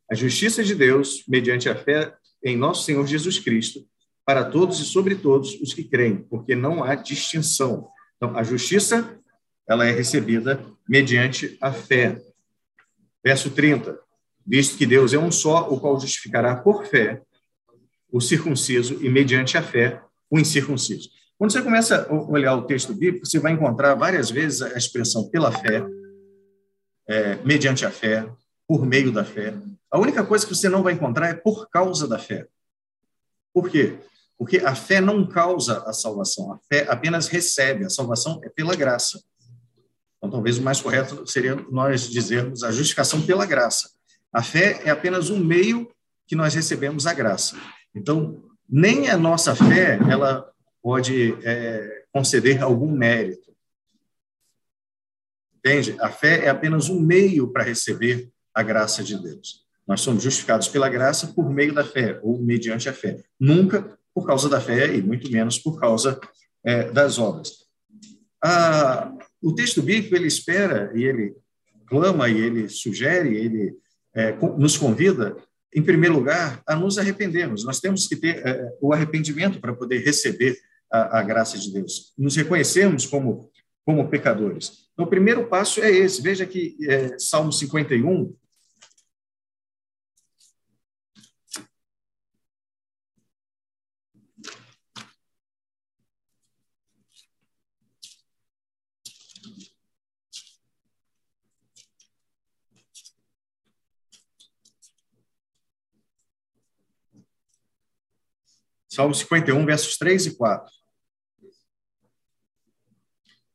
A 0.10 0.16
justiça 0.16 0.64
de 0.64 0.74
Deus, 0.74 1.26
mediante 1.28 1.68
a 1.68 1.76
fé 1.76 2.16
em 2.42 2.56
nosso 2.56 2.86
Senhor 2.86 3.06
Jesus 3.06 3.38
Cristo, 3.38 3.86
para 4.26 4.50
todos 4.50 4.80
e 4.80 4.86
sobre 4.86 5.16
todos 5.16 5.60
os 5.60 5.74
que 5.74 5.84
creem, 5.84 6.24
porque 6.24 6.56
não 6.56 6.86
há 6.86 6.96
distinção. 6.96 7.90
Então, 8.16 8.38
a 8.38 8.44
justiça, 8.44 9.20
ela 9.68 9.86
é 9.86 9.92
recebida 9.92 10.66
mediante 10.88 11.58
a 11.60 11.74
fé. 11.74 12.22
Verso 13.22 13.52
30. 13.52 14.00
Visto 14.46 14.78
que 14.78 14.86
Deus 14.86 15.14
é 15.14 15.20
um 15.20 15.32
só, 15.32 15.70
o 15.70 15.78
qual 15.82 16.00
justificará 16.00 16.56
por 16.56 16.86
fé 16.86 17.22
o 18.12 18.22
circunciso 18.22 19.04
e, 19.04 19.10
mediante 19.10 19.58
a 19.58 19.62
fé, 19.62 20.02
o 20.30 20.40
incircunciso. 20.40 21.10
Quando 21.38 21.52
você 21.52 21.62
começa 21.62 22.08
a 22.10 22.14
olhar 22.14 22.56
o 22.56 22.64
texto 22.64 22.94
bíblico, 22.94 23.26
você 23.26 23.40
vai 23.40 23.52
encontrar 23.52 23.94
várias 23.96 24.30
vezes 24.30 24.62
a 24.62 24.78
expressão 24.78 25.30
pela 25.30 25.52
fé, 25.52 25.86
é, 27.08 27.36
mediante 27.44 27.86
a 27.86 27.92
fé, 27.92 28.28
por 28.68 28.86
meio 28.86 29.12
da 29.12 29.24
fé. 29.24 29.54
A 29.90 30.00
única 30.00 30.26
coisa 30.26 30.46
que 30.46 30.56
você 30.56 30.68
não 30.68 30.84
vai 30.84 30.94
encontrar 30.94 31.30
é 31.30 31.34
por 31.34 31.70
causa 31.70 32.08
da 32.08 32.18
fé. 32.18 32.48
Por 33.54 33.70
quê? 33.70 33.98
Porque 34.38 34.58
a 34.58 34.76
fé 34.76 35.00
não 35.00 35.26
causa 35.26 35.84
a 35.86 35.94
salvação, 35.94 36.52
a 36.52 36.60
fé 36.68 36.86
apenas 36.90 37.28
recebe, 37.28 37.86
a 37.86 37.90
salvação 37.90 38.40
é 38.44 38.50
pela 38.50 38.76
graça. 38.76 39.22
Então, 40.18 40.30
talvez 40.30 40.58
o 40.58 40.64
mais 40.64 40.82
correto 40.82 41.26
seria 41.28 41.56
nós 41.72 42.10
dizermos 42.10 42.64
a 42.64 42.72
justificação 42.72 43.22
pela 43.22 43.46
graça. 43.46 43.90
A 44.34 44.44
fé 44.44 44.82
é 44.84 44.90
apenas 44.90 45.30
um 45.30 45.40
meio 45.40 45.90
que 46.28 46.36
nós 46.36 46.54
recebemos 46.54 47.08
a 47.08 47.14
graça. 47.14 47.56
Então, 47.98 48.44
nem 48.70 49.10
a 49.10 49.18
nossa 49.18 49.56
fé 49.56 50.00
ela 50.10 50.50
pode 50.82 51.34
é, 51.44 52.04
conceder 52.14 52.62
algum 52.62 52.92
mérito. 52.92 53.52
Entende? 55.58 55.98
A 56.00 56.10
fé 56.10 56.46
é 56.46 56.50
apenas 56.50 56.90
um 56.90 57.00
meio 57.00 57.52
para 57.52 57.64
receber 57.64 58.30
a 58.54 58.64
graça 58.64 59.04
de 59.04 59.22
Deus. 59.22 59.66
Nós 59.88 60.02
somos 60.02 60.24
justificados 60.24 60.68
pela 60.68 60.90
graça 60.90 61.28
por 61.28 61.50
meio 61.50 61.74
da 61.74 61.84
fé, 61.84 62.20
ou 62.22 62.38
mediante 62.40 62.90
a 62.90 62.94
fé. 62.94 63.24
Nunca 63.40 63.98
por 64.14 64.26
causa 64.26 64.50
da 64.50 64.60
fé 64.60 64.96
e 64.96 65.02
muito 65.02 65.32
menos 65.32 65.58
por 65.58 65.80
causa 65.80 66.20
é, 66.64 66.92
das 66.92 67.18
obras. 67.20 67.68
Ah, 68.44 69.14
o 69.42 69.54
texto 69.54 69.82
bíblico 69.82 70.16
ele 70.16 70.28
espera 70.28 70.92
e 70.96 71.04
ele 71.04 71.36
clama 71.88 72.30
e 72.30 72.38
ele 72.38 72.70
sugere, 72.70 73.36
ele 73.36 73.76
é, 74.14 74.34
nos 74.58 74.78
convida 74.78 75.36
em 75.74 75.84
primeiro 75.84 76.16
lugar, 76.16 76.62
a 76.68 76.76
nos 76.76 76.98
arrependermos. 76.98 77.66
Nós 77.66 77.80
temos 77.80 78.08
que 78.08 78.16
ter 78.16 78.46
é, 78.46 78.70
o 78.82 78.94
arrependimento 78.94 79.60
para 79.60 79.74
poder 79.74 80.04
receber 80.04 80.58
a, 80.92 81.20
a, 81.20 81.24
graça 81.24 81.58
de 81.58 81.72
Deus. 81.72 82.14
Nos 82.18 82.36
reconhecermos 82.36 83.06
como, 83.06 83.50
como 83.86 84.08
pecadores. 84.10 84.88
Então, 84.94 85.06
o 85.06 85.10
primeiro 85.10 85.48
passo 85.48 85.82
é 85.82 85.92
esse. 85.92 86.22
Veja 86.22 86.46
que 86.46 86.78
é, 86.88 87.20
Salmo 87.20 87.52
51, 87.52 88.34
Salmo 108.98 109.14
51, 109.14 109.64
versos 109.64 109.96
3 109.96 110.26
e 110.26 110.36
4. 110.38 110.74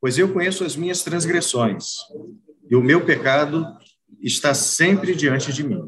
Pois 0.01 0.17
eu 0.17 0.33
conheço 0.33 0.63
as 0.63 0.77
minhas 0.77 1.03
transgressões, 1.03 1.97
e 2.71 2.77
o 2.77 2.81
meu 2.81 3.05
pecado 3.05 3.67
está 4.21 4.55
sempre 4.55 5.17
diante 5.17 5.53
de 5.53 5.65
mim. 5.65 5.83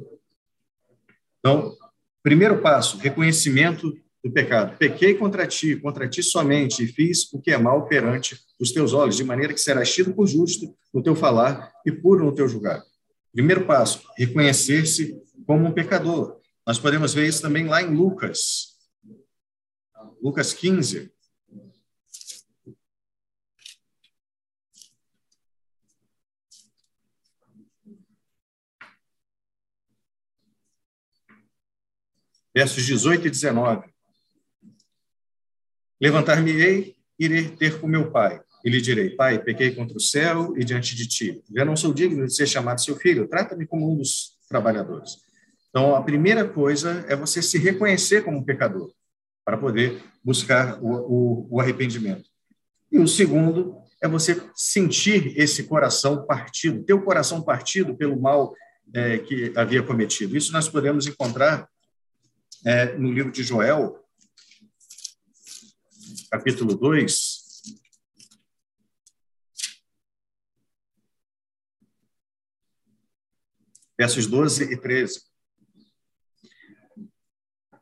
Então, 1.39 1.73
primeiro 2.21 2.61
passo, 2.63 2.97
reconhecimento 2.97 3.97
do 4.25 4.33
pecado. 4.33 4.77
Pequei 4.77 5.15
contra 5.15 5.47
ti, 5.47 5.77
contra 5.77 6.09
ti 6.09 6.21
somente, 6.21 6.83
e 6.83 6.89
fiz 6.89 7.33
o 7.33 7.41
que 7.41 7.53
é 7.53 7.57
mal 7.57 7.87
perante 7.87 8.37
os 8.59 8.73
teus 8.73 8.93
olhos, 8.93 9.17
de 9.17 9.23
maneira 9.23 9.55
que 9.55 9.61
serás 9.61 9.95
tido 9.95 10.13
por 10.13 10.27
justo 10.27 10.77
no 10.93 11.01
teu 11.01 11.15
falar 11.15 11.73
e 11.87 11.93
puro 11.93 12.25
no 12.25 12.35
teu 12.35 12.49
julgar. 12.49 12.83
Primeiro 13.33 13.67
passo, 13.67 14.03
reconhecer-se 14.19 15.17
como 15.47 15.65
um 15.65 15.73
pecador. 15.73 16.41
Nós 16.67 16.81
podemos 16.81 17.15
ver 17.15 17.29
isso 17.29 17.41
também 17.41 17.69
lá 17.69 17.81
em 17.81 17.95
Lucas, 17.95 18.74
Lucas 20.25 20.55
15. 20.55 21.13
Versos 32.55 32.87
18 32.87 33.27
e 33.27 33.31
19. 33.31 33.93
Levantar-me-ei, 36.01 36.97
irei 37.19 37.51
ter 37.51 37.79
com 37.79 37.87
meu 37.87 38.11
pai. 38.11 38.41
E 38.65 38.71
lhe 38.71 38.81
direi: 38.81 39.11
Pai, 39.11 39.45
pequei 39.45 39.75
contra 39.75 39.95
o 39.95 40.01
céu 40.01 40.57
e 40.57 40.65
diante 40.65 40.97
de 40.97 41.07
ti. 41.07 41.45
Já 41.55 41.67
não 41.67 41.77
sou 41.77 41.93
digno 41.93 42.27
de 42.27 42.35
ser 42.35 42.47
chamado 42.47 42.83
seu 42.83 42.97
filho. 42.97 43.29
Trata-me 43.29 43.67
como 43.67 43.93
um 43.93 43.99
dos 43.99 44.39
trabalhadores. 44.49 45.19
Então, 45.69 45.95
a 45.95 46.03
primeira 46.03 46.49
coisa 46.49 47.05
é 47.11 47.15
você 47.15 47.43
se 47.43 47.59
reconhecer 47.59 48.25
como 48.25 48.45
pecador, 48.47 48.91
para 49.45 49.59
poder 49.59 50.03
buscar 50.23 50.83
o, 50.83 50.89
o, 50.89 51.49
o 51.51 51.61
arrependimento. 51.61 52.29
E 52.91 52.99
o 52.99 53.07
segundo 53.07 53.77
é 54.01 54.09
você 54.09 54.41
sentir 54.55 55.39
esse 55.39 55.65
coração 55.65 56.25
partido, 56.27 56.85
ter 56.85 56.95
o 56.95 57.03
coração 57.03 57.43
partido 57.43 57.97
pelo 57.97 58.21
mal 58.21 58.55
é, 58.93 59.19
que 59.19 59.53
havia 59.57 59.83
cometido. 59.83 60.37
Isso 60.37 60.53
nós 60.53 60.69
podemos 60.69 61.07
encontrar 61.07 61.69
é, 62.65 62.97
no 62.97 63.12
livro 63.12 63.33
de 63.33 63.43
Joel, 63.43 64.03
capítulo 66.31 66.75
2, 66.75 67.45
versos 73.99 74.27
12 74.27 74.73
e 74.73 74.77
13. 74.77 75.34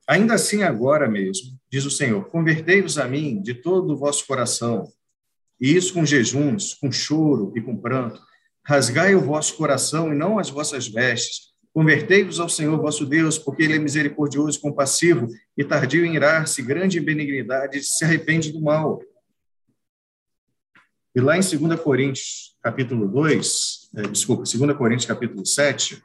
Ainda 0.08 0.34
assim, 0.34 0.62
agora 0.62 1.08
mesmo, 1.08 1.58
diz 1.70 1.84
o 1.84 1.90
Senhor, 1.90 2.24
convertei-vos 2.26 2.98
a 2.98 3.06
mim 3.06 3.40
de 3.40 3.54
todo 3.54 3.92
o 3.92 3.96
vosso 3.96 4.26
coração, 4.26 4.90
e 5.60 5.76
isso 5.76 5.94
com 5.94 6.04
jejuns, 6.04 6.74
com 6.74 6.90
choro 6.90 7.52
e 7.56 7.60
com 7.60 7.76
pranto. 7.76 8.20
Rasgai 8.64 9.14
o 9.14 9.20
vosso 9.20 9.56
coração 9.56 10.12
e 10.12 10.16
não 10.16 10.38
as 10.38 10.50
vossas 10.50 10.88
vestes. 10.88 11.52
Convertei-vos 11.72 12.40
ao 12.40 12.48
Senhor 12.48 12.80
vosso 12.80 13.06
Deus, 13.06 13.38
porque 13.38 13.62
Ele 13.62 13.76
é 13.76 13.78
misericordioso 13.78 14.58
e 14.58 14.60
compassivo, 14.60 15.28
e 15.56 15.64
tardio 15.64 16.04
em 16.04 16.16
irar-se, 16.16 16.62
grande 16.62 16.98
em 16.98 17.02
benignidade, 17.02 17.82
se 17.82 18.04
arrepende 18.04 18.52
do 18.52 18.60
mal. 18.60 19.00
E 21.14 21.20
lá 21.20 21.36
em 21.36 21.40
2 21.40 21.80
Coríntios, 21.80 22.56
capítulo 22.60 23.06
2, 23.06 23.90
é, 23.96 24.02
desculpa, 24.08 24.42
2 24.42 24.76
Coríntios, 24.76 25.06
capítulo 25.06 25.46
7, 25.46 26.02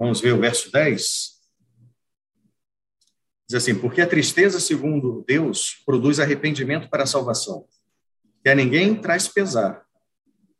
Vamos 0.00 0.18
ver 0.22 0.32
o 0.32 0.40
verso 0.40 0.72
10. 0.72 1.38
Diz 3.46 3.54
assim: 3.54 3.74
Porque 3.74 4.00
a 4.00 4.06
tristeza, 4.06 4.58
segundo 4.58 5.22
Deus, 5.28 5.82
produz 5.84 6.18
arrependimento 6.18 6.88
para 6.88 7.02
a 7.02 7.06
salvação, 7.06 7.66
que 8.42 8.48
a 8.48 8.54
ninguém 8.54 8.94
traz 8.94 9.28
pesar, 9.28 9.84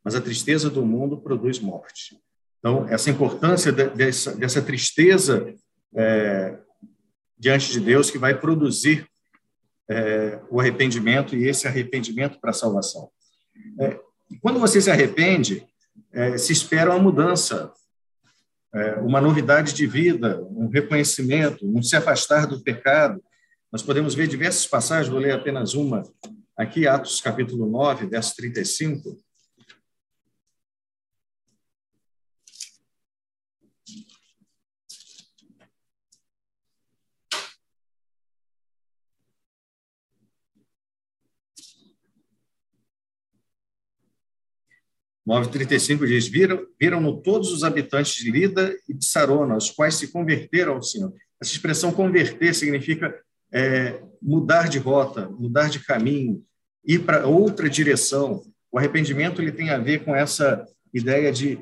mas 0.03 0.13
a 0.13 0.21
tristeza 0.21 0.69
do 0.69 0.85
mundo 0.85 1.19
produz 1.19 1.57
morte. 1.57 2.15
Então, 2.59 2.87
essa 2.87 3.09
importância 3.09 3.71
dessa, 3.71 4.35
dessa 4.35 4.61
tristeza 4.61 5.55
é, 5.95 6.59
diante 7.35 7.71
de 7.71 7.79
Deus 7.79 8.11
que 8.11 8.19
vai 8.19 8.39
produzir 8.39 9.07
é, 9.89 10.39
o 10.51 10.59
arrependimento 10.59 11.35
e 11.35 11.47
esse 11.47 11.67
arrependimento 11.67 12.39
para 12.39 12.51
a 12.51 12.53
salvação. 12.53 13.09
É, 13.79 13.99
quando 14.39 14.59
você 14.59 14.79
se 14.79 14.91
arrepende, 14.91 15.65
é, 16.11 16.37
se 16.37 16.53
espera 16.53 16.91
uma 16.91 16.99
mudança 16.99 17.73
uma 19.01 19.19
novidade 19.19 19.73
de 19.73 19.85
vida, 19.85 20.41
um 20.49 20.67
reconhecimento, 20.69 21.65
um 21.65 21.81
se 21.81 21.95
afastar 21.95 22.47
do 22.47 22.61
pecado. 22.61 23.21
Nós 23.71 23.81
podemos 23.81 24.15
ver 24.15 24.27
diversas 24.27 24.65
passagens, 24.65 25.09
vou 25.09 25.19
ler 25.19 25.33
apenas 25.33 25.73
uma 25.73 26.03
aqui, 26.57 26.87
Atos 26.87 27.19
capítulo 27.19 27.65
9, 27.69 28.07
verso 28.07 28.35
35. 28.35 29.17
E 45.25 45.79
cinco 45.79 46.07
diz: 46.07 46.27
Viram, 46.27 46.65
viram-no 46.79 47.21
todos 47.21 47.51
os 47.51 47.63
habitantes 47.63 48.15
de 48.15 48.31
Lida 48.31 48.75
e 48.87 48.93
de 48.93 49.05
Sarona, 49.05 49.55
os 49.55 49.69
quais 49.69 49.95
se 49.95 50.07
converteram 50.07 50.73
ao 50.73 50.81
Senhor. 50.81 51.13
Essa 51.41 51.51
expressão 51.51 51.91
converter 51.91 52.53
significa 52.53 53.13
é, 53.51 54.01
mudar 54.21 54.67
de 54.67 54.79
rota, 54.79 55.29
mudar 55.29 55.69
de 55.69 55.79
caminho, 55.79 56.43
ir 56.85 56.99
para 56.99 57.27
outra 57.27 57.69
direção. 57.69 58.43
O 58.71 58.77
arrependimento 58.77 59.41
ele 59.41 59.51
tem 59.51 59.69
a 59.69 59.77
ver 59.77 60.03
com 60.03 60.15
essa 60.15 60.65
ideia 60.93 61.31
de 61.31 61.59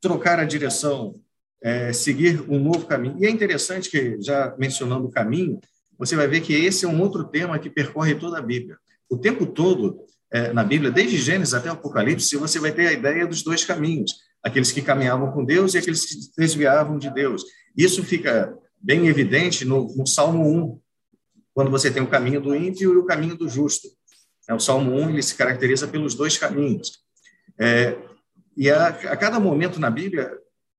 trocar 0.00 0.38
a 0.38 0.44
direção, 0.44 1.14
é, 1.62 1.92
seguir 1.92 2.42
um 2.48 2.58
novo 2.58 2.86
caminho. 2.86 3.16
E 3.20 3.26
é 3.26 3.30
interessante 3.30 3.90
que, 3.90 4.20
já 4.20 4.54
mencionando 4.58 5.06
o 5.06 5.10
caminho, 5.10 5.60
você 5.98 6.16
vai 6.16 6.26
ver 6.26 6.40
que 6.40 6.54
esse 6.54 6.84
é 6.84 6.88
um 6.88 7.00
outro 7.00 7.24
tema 7.24 7.58
que 7.58 7.68
percorre 7.68 8.14
toda 8.14 8.38
a 8.38 8.42
Bíblia. 8.42 8.76
O 9.08 9.18
tempo 9.18 9.44
todo, 9.44 10.06
é, 10.32 10.52
na 10.52 10.62
Bíblia, 10.62 10.90
desde 10.90 11.16
Gênesis 11.18 11.54
até 11.54 11.68
Apocalipse, 11.68 12.36
você 12.36 12.58
vai 12.58 12.72
ter 12.72 12.86
a 12.86 12.92
ideia 12.92 13.26
dos 13.26 13.42
dois 13.42 13.64
caminhos: 13.64 14.12
aqueles 14.42 14.70
que 14.70 14.82
caminhavam 14.82 15.32
com 15.32 15.44
Deus 15.44 15.74
e 15.74 15.78
aqueles 15.78 16.04
que 16.04 16.14
se 16.14 16.32
desviavam 16.36 16.98
de 16.98 17.12
Deus. 17.12 17.44
Isso 17.76 18.02
fica 18.04 18.56
bem 18.80 19.08
evidente 19.08 19.64
no, 19.64 19.94
no 19.96 20.06
Salmo 20.06 20.42
1, 20.42 20.80
quando 21.52 21.70
você 21.70 21.90
tem 21.90 22.02
o 22.02 22.08
caminho 22.08 22.40
do 22.40 22.54
ímpio 22.54 22.94
e 22.94 22.96
o 22.96 23.04
caminho 23.04 23.36
do 23.36 23.48
justo. 23.48 23.88
É, 24.48 24.54
o 24.54 24.60
Salmo 24.60 24.92
1 24.92 25.10
ele 25.10 25.22
se 25.22 25.34
caracteriza 25.34 25.86
pelos 25.88 26.14
dois 26.14 26.38
caminhos. 26.38 27.00
É, 27.58 27.96
e 28.56 28.70
a, 28.70 28.88
a 28.88 29.16
cada 29.16 29.38
momento 29.38 29.80
na 29.80 29.90
Bíblia, 29.90 30.32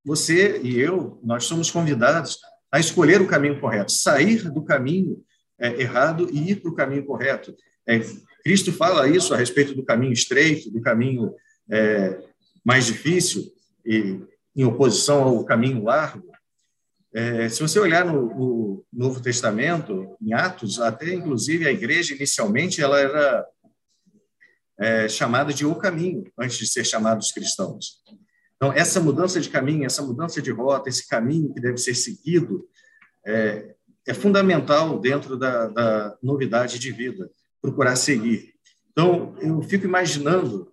você 0.04 0.60
e 0.62 0.78
eu, 0.78 1.20
nós 1.22 1.44
somos 1.44 1.70
convidados 1.70 2.38
a 2.70 2.80
escolher 2.80 3.20
o 3.20 3.26
caminho 3.26 3.60
correto, 3.60 3.92
sair 3.92 4.50
do 4.50 4.62
caminho 4.64 5.22
é, 5.58 5.80
errado 5.80 6.28
e 6.32 6.50
ir 6.50 6.56
para 6.56 6.70
o 6.70 6.74
caminho 6.74 7.04
correto. 7.04 7.54
É, 7.86 8.00
Cristo 8.42 8.72
fala 8.72 9.08
isso 9.08 9.32
a 9.32 9.36
respeito 9.36 9.74
do 9.74 9.84
caminho 9.84 10.12
estreito, 10.12 10.70
do 10.70 10.80
caminho 10.80 11.34
é, 11.70 12.20
mais 12.64 12.86
difícil, 12.86 13.52
e 13.84 14.20
em 14.54 14.64
oposição 14.64 15.22
ao 15.22 15.44
caminho 15.44 15.84
largo. 15.84 16.30
É, 17.14 17.48
se 17.48 17.60
você 17.60 17.78
olhar 17.78 18.04
no, 18.04 18.26
no, 18.34 18.84
Novo 18.92 19.20
Testamento, 19.20 20.16
em 20.20 20.32
Atos, 20.32 20.80
até 20.80 21.12
inclusive 21.12 21.66
a 21.66 21.72
igreja 21.72 22.14
inicialmente 22.14 22.80
ela 22.80 22.98
era 22.98 23.46
é, 24.78 25.08
chamada 25.08 25.52
de 25.52 25.64
o 25.64 25.74
caminho 25.74 26.24
antes 26.38 26.58
de 26.58 26.66
ser 26.66 26.84
chamados 26.84 27.32
cristãos. 27.32 28.02
Então 28.56 28.72
essa 28.72 29.00
mudança 29.00 29.40
de 29.40 29.48
caminho, 29.48 29.84
essa 29.84 30.02
mudança 30.02 30.40
de 30.40 30.50
rota, 30.50 30.88
esse 30.88 31.06
caminho 31.06 31.52
que 31.52 31.60
deve 31.60 31.78
ser 31.78 31.94
seguido 31.94 32.66
é, 33.26 33.74
é 34.06 34.14
fundamental 34.14 34.98
dentro 34.98 35.36
da, 35.36 35.66
da 35.68 36.16
novidade 36.22 36.78
de 36.78 36.90
vida 36.90 37.30
procurar 37.62 37.94
seguir. 37.96 38.52
Então, 38.90 39.34
eu 39.40 39.62
fico 39.62 39.86
imaginando, 39.86 40.70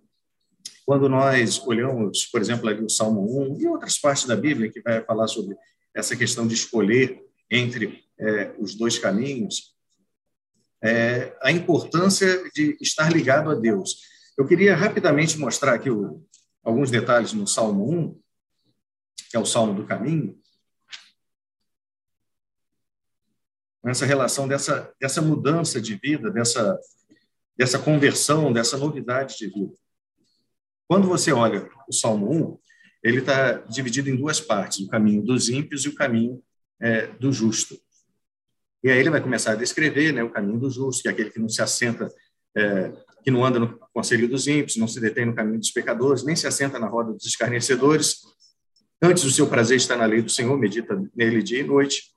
quando 0.84 1.08
nós 1.08 1.64
olhamos, 1.66 2.26
por 2.26 2.40
exemplo, 2.40 2.68
ali 2.68 2.84
o 2.84 2.90
Salmo 2.90 3.54
1 3.54 3.60
e 3.60 3.66
outras 3.68 3.96
partes 3.96 4.26
da 4.26 4.36
Bíblia 4.36 4.70
que 4.70 4.82
vai 4.82 5.02
falar 5.02 5.28
sobre 5.28 5.56
essa 5.94 6.16
questão 6.16 6.46
de 6.46 6.54
escolher 6.54 7.24
entre 7.48 8.04
é, 8.18 8.52
os 8.58 8.74
dois 8.74 8.98
caminhos, 8.98 9.74
é, 10.82 11.36
a 11.42 11.52
importância 11.52 12.42
de 12.54 12.76
estar 12.80 13.10
ligado 13.12 13.50
a 13.50 13.54
Deus. 13.54 14.00
Eu 14.36 14.46
queria 14.46 14.74
rapidamente 14.74 15.38
mostrar 15.38 15.74
aqui 15.74 15.90
o, 15.90 16.22
alguns 16.62 16.90
detalhes 16.90 17.32
no 17.32 17.46
Salmo 17.46 17.90
1, 17.90 18.20
que 19.30 19.36
é 19.36 19.40
o 19.40 19.46
Salmo 19.46 19.74
do 19.74 19.86
Caminho, 19.86 20.39
essa 23.84 24.04
relação 24.04 24.46
dessa, 24.46 24.92
dessa 25.00 25.22
mudança 25.22 25.80
de 25.80 25.94
vida, 25.96 26.30
dessa, 26.30 26.78
dessa 27.56 27.78
conversão, 27.78 28.52
dessa 28.52 28.76
novidade 28.76 29.36
de 29.38 29.46
vida. 29.46 29.72
Quando 30.88 31.08
você 31.08 31.32
olha 31.32 31.68
o 31.88 31.92
Salmo 31.92 32.30
1, 32.30 32.58
ele 33.02 33.18
está 33.20 33.52
dividido 33.52 34.10
em 34.10 34.16
duas 34.16 34.40
partes, 34.40 34.80
o 34.80 34.88
caminho 34.88 35.22
dos 35.22 35.48
ímpios 35.48 35.84
e 35.84 35.88
o 35.88 35.94
caminho 35.94 36.42
é, 36.80 37.06
do 37.06 37.32
justo. 37.32 37.78
E 38.82 38.90
aí 38.90 38.98
ele 38.98 39.10
vai 39.10 39.20
começar 39.20 39.52
a 39.52 39.56
descrever 39.56 40.12
né, 40.12 40.22
o 40.22 40.30
caminho 40.30 40.58
do 40.58 40.70
justo, 40.70 41.02
que 41.02 41.08
é 41.08 41.10
aquele 41.10 41.30
que 41.30 41.38
não 41.38 41.48
se 41.48 41.62
assenta, 41.62 42.10
é, 42.56 42.92
que 43.22 43.30
não 43.30 43.44
anda 43.44 43.58
no 43.58 43.78
conselho 43.92 44.28
dos 44.28 44.46
ímpios, 44.46 44.76
não 44.76 44.88
se 44.88 45.00
detém 45.00 45.26
no 45.26 45.34
caminho 45.34 45.58
dos 45.58 45.70
pecadores, 45.70 46.24
nem 46.24 46.34
se 46.34 46.46
assenta 46.46 46.78
na 46.78 46.86
roda 46.86 47.12
dos 47.12 47.26
escarnecedores. 47.26 48.22
Antes 49.02 49.24
o 49.24 49.30
seu 49.30 49.46
prazer 49.46 49.76
está 49.76 49.96
na 49.96 50.06
lei 50.06 50.22
do 50.22 50.30
Senhor, 50.30 50.58
medita 50.58 51.00
nele 51.14 51.42
dia 51.42 51.60
e 51.60 51.64
noite. 51.64 52.14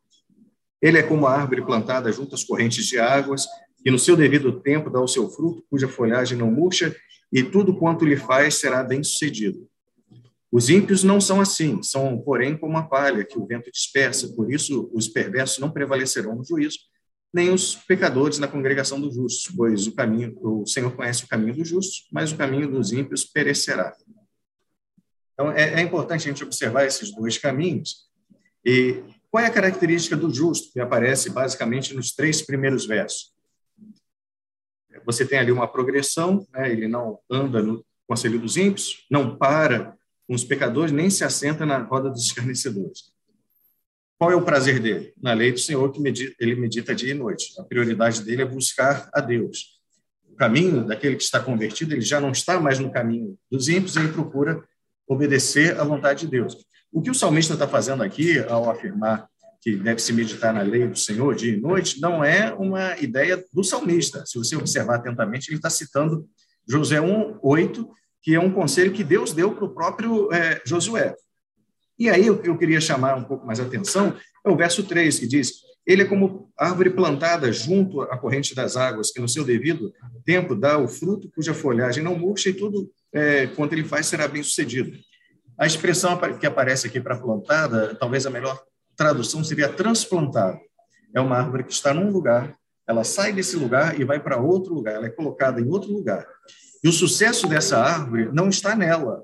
Ele 0.84 0.98
é 0.98 1.04
como 1.04 1.26
a 1.26 1.32
árvore 1.32 1.66
plantada 1.66 2.12
junto 2.12 2.36
às 2.36 2.44
correntes 2.44 2.86
de 2.86 3.00
águas, 3.00 3.48
que 3.82 3.90
no 3.90 3.98
seu 3.98 4.18
devido 4.18 4.60
tempo 4.60 4.90
dá 4.90 5.00
o 5.00 5.08
seu 5.08 5.30
fruto, 5.30 5.64
cuja 5.70 5.88
folhagem 5.88 6.38
não 6.38 6.52
murcha, 6.52 6.94
e 7.32 7.42
tudo 7.42 7.78
quanto 7.78 8.04
lhe 8.04 8.18
faz 8.18 8.56
será 8.56 8.84
bem-sucedido. 8.84 9.66
Os 10.52 10.70
ímpios 10.70 11.02
não 11.02 11.22
são 11.22 11.40
assim, 11.40 11.82
são, 11.82 12.20
porém, 12.20 12.58
como 12.58 12.78
a 12.78 12.84
palha 12.84 13.24
que 13.24 13.40
o 13.40 13.46
vento 13.46 13.72
dispersa, 13.72 14.28
por 14.36 14.52
isso 14.52 14.92
os 14.94 15.08
perversos 15.08 15.58
não 15.58 15.72
prevalecerão 15.72 16.36
no 16.36 16.44
juízo, 16.44 16.80
nem 17.34 17.50
os 17.50 17.76
pecadores 17.76 18.38
na 18.38 18.48
congregação 18.48 19.00
dos 19.00 19.16
justos, 19.16 19.56
pois 19.56 19.88
o 19.88 19.96
caminho, 19.96 20.38
o 20.42 20.68
Senhor 20.68 20.92
conhece 20.92 21.24
o 21.24 21.28
caminho 21.30 21.56
dos 21.56 21.68
justos, 21.70 22.08
mas 22.12 22.34
o 22.34 22.38
caminho 22.38 22.70
dos 22.70 22.92
ímpios 22.92 23.24
perecerá. 23.24 23.96
Então, 25.34 25.50
é, 25.52 25.76
é 25.76 25.82
importante 25.82 26.28
a 26.28 26.32
gente 26.32 26.44
observar 26.44 26.86
esses 26.86 27.10
dois 27.16 27.38
caminhos, 27.38 28.12
e 28.66 29.02
qual 29.34 29.44
é 29.44 29.48
a 29.48 29.52
característica 29.52 30.16
do 30.16 30.32
justo, 30.32 30.72
que 30.72 30.80
aparece 30.80 31.32
basicamente 31.32 31.96
nos 31.96 32.12
três 32.12 32.44
primeiros 32.44 32.86
versos? 32.86 33.34
você 35.04 35.26
tem 35.26 35.40
ali 35.40 35.52
uma 35.52 35.68
progressão, 35.68 36.48
né? 36.54 36.72
ele 36.72 36.88
não 36.88 37.18
anda 37.28 37.60
no 37.60 37.84
conselho 38.08 38.40
dos 38.40 38.58
ímpios, 38.58 39.08
não 39.10 39.36
para 39.36 39.98
com 40.28 40.36
os 40.36 40.44
pecadores, 40.44 40.92
nem 40.92 41.10
se 41.10 41.24
assenta 41.24 41.66
na 41.66 41.80
roda 41.80 42.12
dos 42.12 42.22
escarnecedores. 42.28 43.12
Qual 44.20 44.32
é 44.32 44.36
o 44.36 44.46
prazer 44.46 44.80
dele? 44.80 45.12
Na 45.20 45.34
lei 45.34 45.52
do 45.52 45.60
Senhor, 45.60 45.92
que 45.92 46.00
medita, 46.00 46.36
ele 46.40 46.56
medita 46.56 46.94
dia 46.94 47.10
e 47.10 47.16
noite. 47.16 47.60
A 47.60 47.64
prioridade 47.64 48.22
dele 48.22 48.44
é 48.44 48.46
buscar 48.46 49.10
a 49.12 49.20
Deus. 49.20 49.82
O 50.30 50.36
caminho 50.36 50.86
daquele 50.86 51.16
que 51.16 51.24
está 51.24 51.40
convertido, 51.40 51.96
ele 51.96 52.02
já 52.02 52.22
não 52.22 52.32
está 52.32 52.60
mais 52.60 52.78
no 52.78 52.92
caminho 52.92 53.36
dos 53.50 53.68
ímpios, 53.68 53.96
ele 53.96 54.14
procura 54.14 54.64
obedecer 55.08 55.80
à 55.80 55.84
vontade 55.84 56.22
de 56.22 56.28
Deus. 56.28 56.56
O 56.94 57.02
que 57.02 57.10
o 57.10 57.16
salmista 57.16 57.54
está 57.54 57.68
fazendo 57.68 58.04
aqui, 58.04 58.38
ao 58.48 58.70
afirmar 58.70 59.28
que 59.60 59.76
deve 59.76 60.00
se 60.00 60.14
meditar 60.14 60.54
na 60.54 60.62
lei 60.62 60.88
do 60.88 60.98
Senhor 60.98 61.34
dia 61.34 61.54
e 61.54 61.60
noite, 61.60 62.00
não 62.00 62.24
é 62.24 62.54
uma 62.54 62.96
ideia 63.00 63.44
do 63.52 63.64
salmista. 63.64 64.24
Se 64.28 64.38
você 64.38 64.56
observar 64.56 64.98
atentamente, 64.98 65.50
ele 65.50 65.56
está 65.56 65.72
citando 65.72 66.28
Josué 66.70 67.02
1, 67.02 67.40
8, 67.42 67.90
que 68.22 68.36
é 68.36 68.40
um 68.40 68.52
conselho 68.52 68.92
que 68.92 69.04
Deus 69.04 69.34
deu 69.34 69.56
para 69.56 69.66
o 69.66 69.74
próprio 69.74 70.32
é, 70.32 70.62
Josué. 70.66 71.16
E 71.98 72.10
aí 72.10 72.28
eu, 72.28 72.40
eu 72.44 72.58
queria 72.58 72.80
chamar 72.80 73.16
um 73.16 73.24
pouco 73.24 73.48
mais 73.48 73.60
atenção, 73.60 74.16
é 74.46 74.50
o 74.50 74.56
verso 74.56 74.84
3, 74.84 75.18
que 75.18 75.28
diz: 75.28 75.54
Ele 75.88 76.04
é 76.04 76.06
como 76.06 76.52
árvore 76.56 76.92
plantada 76.92 77.52
junto 77.52 78.02
à 78.02 78.18
corrente 78.18 78.54
das 78.54 78.78
águas, 78.78 79.10
que 79.10 79.20
no 79.20 79.28
seu 79.28 79.44
devido 79.44 79.92
tempo 80.24 80.54
dá 80.54 80.78
o 80.78 80.88
fruto 80.88 81.32
cuja 81.34 81.56
folhagem 81.56 82.04
não 82.04 82.18
murcha 82.18 82.50
e 82.50 82.54
tudo 82.54 82.92
é, 83.12 83.48
quanto 83.48 83.74
ele 83.74 83.84
faz 83.84 84.06
será 84.06 84.28
bem 84.28 84.44
sucedido. 84.44 84.92
A 85.58 85.66
expressão 85.66 86.20
que 86.40 86.46
aparece 86.46 86.88
aqui 86.88 87.00
para 87.00 87.20
plantada, 87.20 87.96
talvez 87.96 88.26
a 88.26 88.30
melhor 88.30 88.62
tradução 88.96 89.44
seria 89.44 89.70
transplantada. 89.70 90.60
É 91.14 91.22
uma 91.22 91.38
árvore 91.38 91.64
que 91.64 91.74
está 91.74 91.94
num 91.94 92.10
lugar, 92.10 92.56
ela 92.88 93.04
sai 93.04 93.32
desse 93.32 93.56
lugar 93.56 94.00
e 94.00 94.04
vai 94.04 94.20
para 94.20 94.38
outro 94.38 94.74
lugar, 94.74 94.96
ela 94.96 95.06
é 95.06 95.10
colocada 95.10 95.62
em 95.62 95.70
outro 95.70 95.92
lugar. 95.92 96.26
E 96.84 96.88
o 96.88 96.92
sucesso 96.92 97.48
dessa 97.48 97.78
árvore 97.78 98.30
não 98.34 98.50
está 98.50 98.76
nela. 98.76 99.24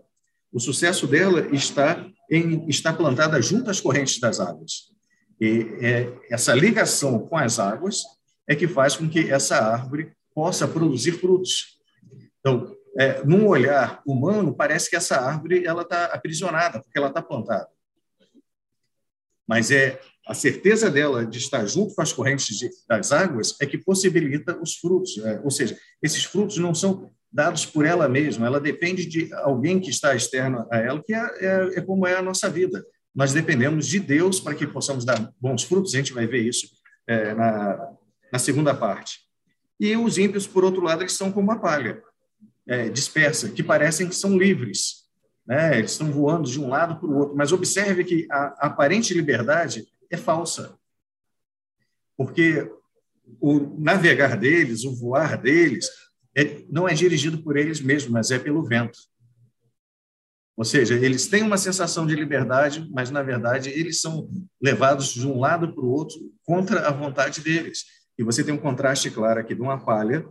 O 0.52 0.60
sucesso 0.60 1.06
dela 1.06 1.48
está 1.54 2.06
em 2.32 2.68
estar 2.70 2.94
plantada 2.94 3.42
junto 3.42 3.70
às 3.70 3.82
correntes 3.82 4.20
das 4.20 4.40
águas. 4.40 4.90
E 5.42 5.68
é, 5.82 6.14
essa 6.30 6.54
ligação 6.54 7.20
com 7.20 7.38
as 7.38 7.60
águas 7.60 8.04
é 8.48 8.56
que 8.56 8.68
faz 8.68 8.96
com 8.96 9.10
que 9.10 9.32
essa 9.32 9.58
árvore 9.58 10.12
possa 10.34 10.68
produzir 10.68 11.14
frutos. 11.14 11.80
Então, 12.40 12.74
é, 13.00 13.24
num 13.24 13.48
olhar 13.48 14.02
humano, 14.06 14.54
parece 14.54 14.90
que 14.90 14.96
essa 14.98 15.16
árvore 15.16 15.66
ela 15.66 15.84
está 15.84 16.08
aprisionada, 16.08 16.82
porque 16.82 16.98
ela 16.98 17.08
está 17.08 17.22
plantada. 17.22 17.70
Mas 19.48 19.72
é 19.72 19.98
a 20.28 20.34
certeza 20.34 20.92
dela 20.92 21.26
de 21.26 21.38
estar 21.38 21.66
junto 21.66 21.96
com 21.96 22.02
as 22.02 22.12
correntes 22.12 22.58
de, 22.58 22.70
das 22.90 23.14
águas 23.14 23.56
é 23.62 23.66
que 23.66 23.78
possibilita 23.78 24.60
os 24.62 24.76
frutos. 24.76 25.18
É, 25.20 25.40
ou 25.40 25.50
seja, 25.50 25.78
esses 26.04 26.26
frutos 26.26 26.58
não 26.58 26.76
são 26.76 27.10
dados 27.32 27.66
por 27.66 27.86
ela 27.86 28.10
mesma, 28.10 28.46
ela 28.46 28.60
depende 28.60 29.06
de 29.06 29.34
alguém 29.34 29.80
que 29.80 29.90
está 29.90 30.14
externo 30.14 30.68
a 30.70 30.78
ela, 30.78 31.02
que 31.02 31.14
é, 31.14 31.20
é, 31.40 31.78
é 31.78 31.82
como 31.82 32.06
é 32.06 32.16
a 32.16 32.22
nossa 32.22 32.50
vida. 32.50 32.86
Nós 33.16 33.32
dependemos 33.32 33.88
de 33.88 34.00
Deus 34.00 34.42
para 34.42 34.56
que 34.56 34.68
possamos 34.68 35.06
dar 35.06 35.32
bons 35.40 35.64
frutos, 35.64 35.94
a 35.94 35.98
gente 35.98 36.12
vai 36.12 36.28
ver 36.28 36.42
isso 36.42 36.68
é, 37.08 37.34
na, 37.34 37.92
na 38.34 38.40
segunda 38.40 38.76
parte. 38.76 39.20
E 39.80 39.96
os 39.96 40.18
ímpios, 40.18 40.46
por 40.46 40.66
outro 40.66 40.82
lado, 40.82 41.02
eles 41.02 41.14
são 41.14 41.32
como 41.32 41.50
a 41.52 41.58
palha 41.58 42.04
é, 42.70 42.88
dispersa, 42.88 43.50
que 43.50 43.64
parecem 43.64 44.08
que 44.08 44.16
são 44.16 44.38
livres. 44.38 45.08
Né? 45.46 45.80
Eles 45.80 45.92
estão 45.92 46.12
voando 46.12 46.48
de 46.48 46.62
um 46.62 46.70
lado 46.70 47.00
para 47.00 47.10
o 47.10 47.18
outro, 47.18 47.36
mas 47.36 47.52
observe 47.52 48.04
que 48.04 48.28
a 48.30 48.68
aparente 48.68 49.12
liberdade 49.12 49.88
é 50.12 50.16
falsa. 50.16 50.78
Porque 52.16 52.72
o 53.42 53.76
navegar 53.80 54.38
deles, 54.38 54.84
o 54.84 54.96
voar 54.96 55.42
deles, 55.42 55.90
é, 56.38 56.64
não 56.70 56.88
é 56.88 56.94
dirigido 56.94 57.42
por 57.42 57.58
eles 57.58 57.82
mesmos, 57.82 58.12
mas 58.12 58.30
é 58.30 58.38
pelo 58.38 58.64
vento. 58.64 59.00
Ou 60.56 60.64
seja, 60.64 60.94
eles 60.94 61.26
têm 61.28 61.42
uma 61.42 61.58
sensação 61.58 62.06
de 62.06 62.14
liberdade, 62.14 62.88
mas, 62.92 63.10
na 63.10 63.24
verdade, 63.24 63.70
eles 63.70 64.00
são 64.00 64.30
levados 64.62 65.08
de 65.08 65.26
um 65.26 65.40
lado 65.40 65.74
para 65.74 65.84
o 65.84 65.90
outro 65.90 66.20
contra 66.44 66.88
a 66.88 66.92
vontade 66.92 67.42
deles. 67.42 67.86
E 68.18 68.24
você 68.24 68.44
tem 68.44 68.54
um 68.54 68.60
contraste 68.60 69.10
claro 69.10 69.40
aqui 69.40 69.56
de 69.56 69.62
uma 69.62 69.84
palha, 69.84 70.28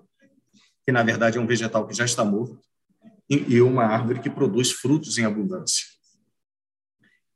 que, 0.89 0.93
na 0.93 1.03
verdade, 1.03 1.37
é 1.37 1.41
um 1.41 1.47
vegetal 1.47 1.87
que 1.87 1.95
já 1.95 2.07
está 2.07 2.25
morto, 2.25 2.59
e 3.29 3.61
uma 3.61 3.85
árvore 3.85 4.21
que 4.21 4.31
produz 4.31 4.71
frutos 4.71 5.19
em 5.19 5.25
abundância. 5.27 5.85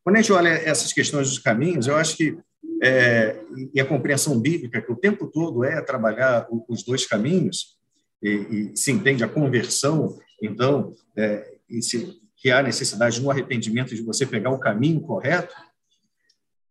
Quando 0.03 0.17
a 0.17 0.23
gente 0.23 0.33
olha 0.33 0.49
essas 0.49 0.91
questões 0.91 1.29
dos 1.29 1.39
caminhos, 1.39 1.87
eu 1.87 1.95
acho 1.95 2.17
que 2.17 2.39
é, 2.83 3.39
e 3.75 3.79
a 3.79 3.85
compreensão 3.85 4.41
bíblica, 4.41 4.81
que 4.81 4.91
o 4.91 4.97
tempo 4.97 5.27
todo 5.27 5.65
é 5.65 5.83
trabalhar 5.83 6.49
os 6.67 6.83
dois 6.83 7.05
caminhos, 7.05 7.77
e, 8.23 8.71
e 8.73 8.75
se 8.75 8.91
entende 8.91 9.23
a 9.23 9.29
conversão, 9.29 10.19
então, 10.43 10.95
é, 11.15 11.59
se, 11.83 12.23
que 12.39 12.51
há 12.51 12.63
necessidade 12.63 13.21
no 13.21 13.31
arrependimento 13.31 13.95
de 13.95 14.01
você 14.01 14.25
pegar 14.25 14.49
o 14.49 14.59
caminho 14.59 15.03
correto, 15.03 15.55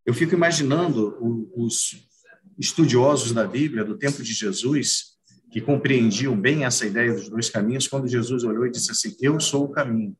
eu 0.04 0.12
fico 0.12 0.34
imaginando 0.34 1.16
os 1.54 2.04
estudiosos 2.58 3.30
da 3.30 3.46
Bíblia 3.46 3.84
do 3.84 3.96
tempo 3.96 4.20
de 4.20 4.32
Jesus, 4.32 5.11
que 5.52 5.60
compreendiam 5.60 6.34
bem 6.34 6.64
essa 6.64 6.86
ideia 6.86 7.12
dos 7.12 7.28
dois 7.28 7.50
caminhos, 7.50 7.86
quando 7.86 8.08
Jesus 8.08 8.42
olhou 8.42 8.66
e 8.66 8.70
disse 8.70 8.90
assim: 8.90 9.14
Eu 9.20 9.38
sou 9.38 9.66
o 9.66 9.68
caminho. 9.68 10.16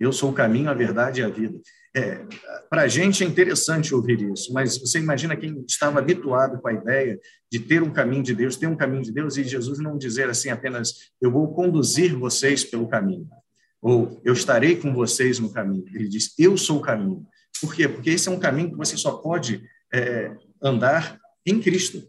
Eu 0.00 0.12
sou 0.12 0.30
o 0.30 0.32
caminho, 0.32 0.70
a 0.70 0.74
verdade 0.74 1.20
e 1.20 1.24
a 1.24 1.28
vida. 1.28 1.60
É, 1.94 2.24
Para 2.70 2.82
a 2.82 2.88
gente 2.88 3.22
é 3.22 3.26
interessante 3.26 3.94
ouvir 3.94 4.22
isso, 4.32 4.52
mas 4.52 4.78
você 4.78 4.98
imagina 4.98 5.36
quem 5.36 5.62
estava 5.68 5.98
habituado 5.98 6.60
com 6.60 6.68
a 6.68 6.72
ideia 6.72 7.20
de 7.52 7.58
ter 7.58 7.82
um 7.82 7.92
caminho 7.92 8.22
de 8.22 8.34
Deus, 8.34 8.56
ter 8.56 8.66
um 8.66 8.76
caminho 8.76 9.02
de 9.02 9.12
Deus, 9.12 9.36
e 9.36 9.44
Jesus 9.44 9.78
não 9.78 9.98
dizer 9.98 10.30
assim 10.30 10.48
apenas, 10.48 11.10
eu 11.20 11.30
vou 11.30 11.52
conduzir 11.52 12.16
vocês 12.16 12.64
pelo 12.64 12.88
caminho, 12.88 13.28
ou 13.82 14.20
eu 14.24 14.32
estarei 14.32 14.76
com 14.76 14.94
vocês 14.94 15.38
no 15.38 15.52
caminho. 15.52 15.84
Ele 15.92 16.08
diz, 16.08 16.32
eu 16.38 16.56
sou 16.56 16.78
o 16.78 16.82
caminho. 16.82 17.26
Por 17.60 17.74
quê? 17.74 17.88
Porque 17.88 18.10
esse 18.10 18.28
é 18.28 18.32
um 18.32 18.38
caminho 18.38 18.70
que 18.70 18.76
você 18.76 18.96
só 18.96 19.12
pode 19.16 19.62
é, 19.92 20.34
andar 20.62 21.18
em 21.44 21.60
Cristo. 21.60 22.06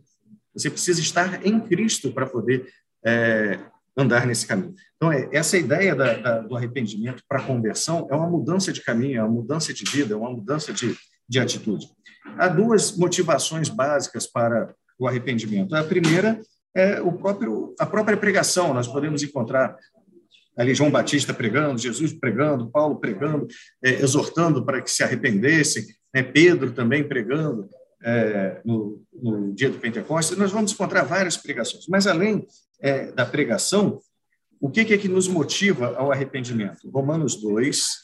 Você 0.53 0.69
precisa 0.69 0.99
estar 0.99 1.45
em 1.45 1.59
Cristo 1.59 2.11
para 2.11 2.25
poder 2.25 2.67
é, 3.05 3.59
andar 3.97 4.25
nesse 4.25 4.45
caminho. 4.45 4.73
Então, 4.95 5.11
é, 5.11 5.29
essa 5.31 5.57
ideia 5.57 5.95
da, 5.95 6.13
da, 6.15 6.39
do 6.39 6.55
arrependimento 6.55 7.23
para 7.27 7.39
a 7.39 7.43
conversão 7.43 8.07
é 8.09 8.15
uma 8.15 8.29
mudança 8.29 8.71
de 8.71 8.81
caminho, 8.81 9.19
é 9.19 9.23
uma 9.23 9.31
mudança 9.31 9.73
de 9.73 9.83
vida, 9.83 10.13
é 10.13 10.17
uma 10.17 10.31
mudança 10.31 10.73
de, 10.73 10.95
de 11.27 11.39
atitude. 11.39 11.87
Há 12.37 12.47
duas 12.47 12.95
motivações 12.97 13.69
básicas 13.69 14.27
para 14.27 14.73
o 14.97 15.07
arrependimento. 15.07 15.75
A 15.75 15.83
primeira 15.83 16.41
é 16.75 17.01
o 17.01 17.11
próprio, 17.11 17.73
a 17.79 17.85
própria 17.85 18.17
pregação. 18.17 18.73
Nós 18.73 18.87
podemos 18.87 19.23
encontrar 19.23 19.75
ali 20.57 20.75
João 20.75 20.91
Batista 20.91 21.33
pregando, 21.33 21.79
Jesus 21.79 22.11
pregando, 22.13 22.69
Paulo 22.69 22.99
pregando, 22.99 23.47
é, 23.83 24.01
exortando 24.01 24.65
para 24.65 24.81
que 24.81 24.91
se 24.91 25.03
arrependessem, 25.03 25.85
né? 26.13 26.21
Pedro 26.21 26.71
também 26.71 27.07
pregando 27.07 27.69
é, 28.01 28.61
no, 28.63 29.03
no, 29.13 29.53
dia 29.53 29.69
do 29.69 29.79
Pentecostes. 29.79 30.37
Nós 30.37 30.51
vamos 30.51 30.71
encontrar 30.71 31.03
várias 31.03 31.37
pregações. 31.37 31.87
Mas 31.87 32.07
além 32.07 32.47
é, 32.79 33.11
da 33.11 33.25
pregação, 33.25 34.01
o 34.59 34.69
que, 34.69 34.85
que 34.85 34.93
é 34.93 34.97
que 34.97 35.07
nos 35.07 35.27
motiva 35.27 35.95
ao 35.97 36.11
arrependimento? 36.11 36.89
Romanos 36.89 37.35
2, 37.35 38.03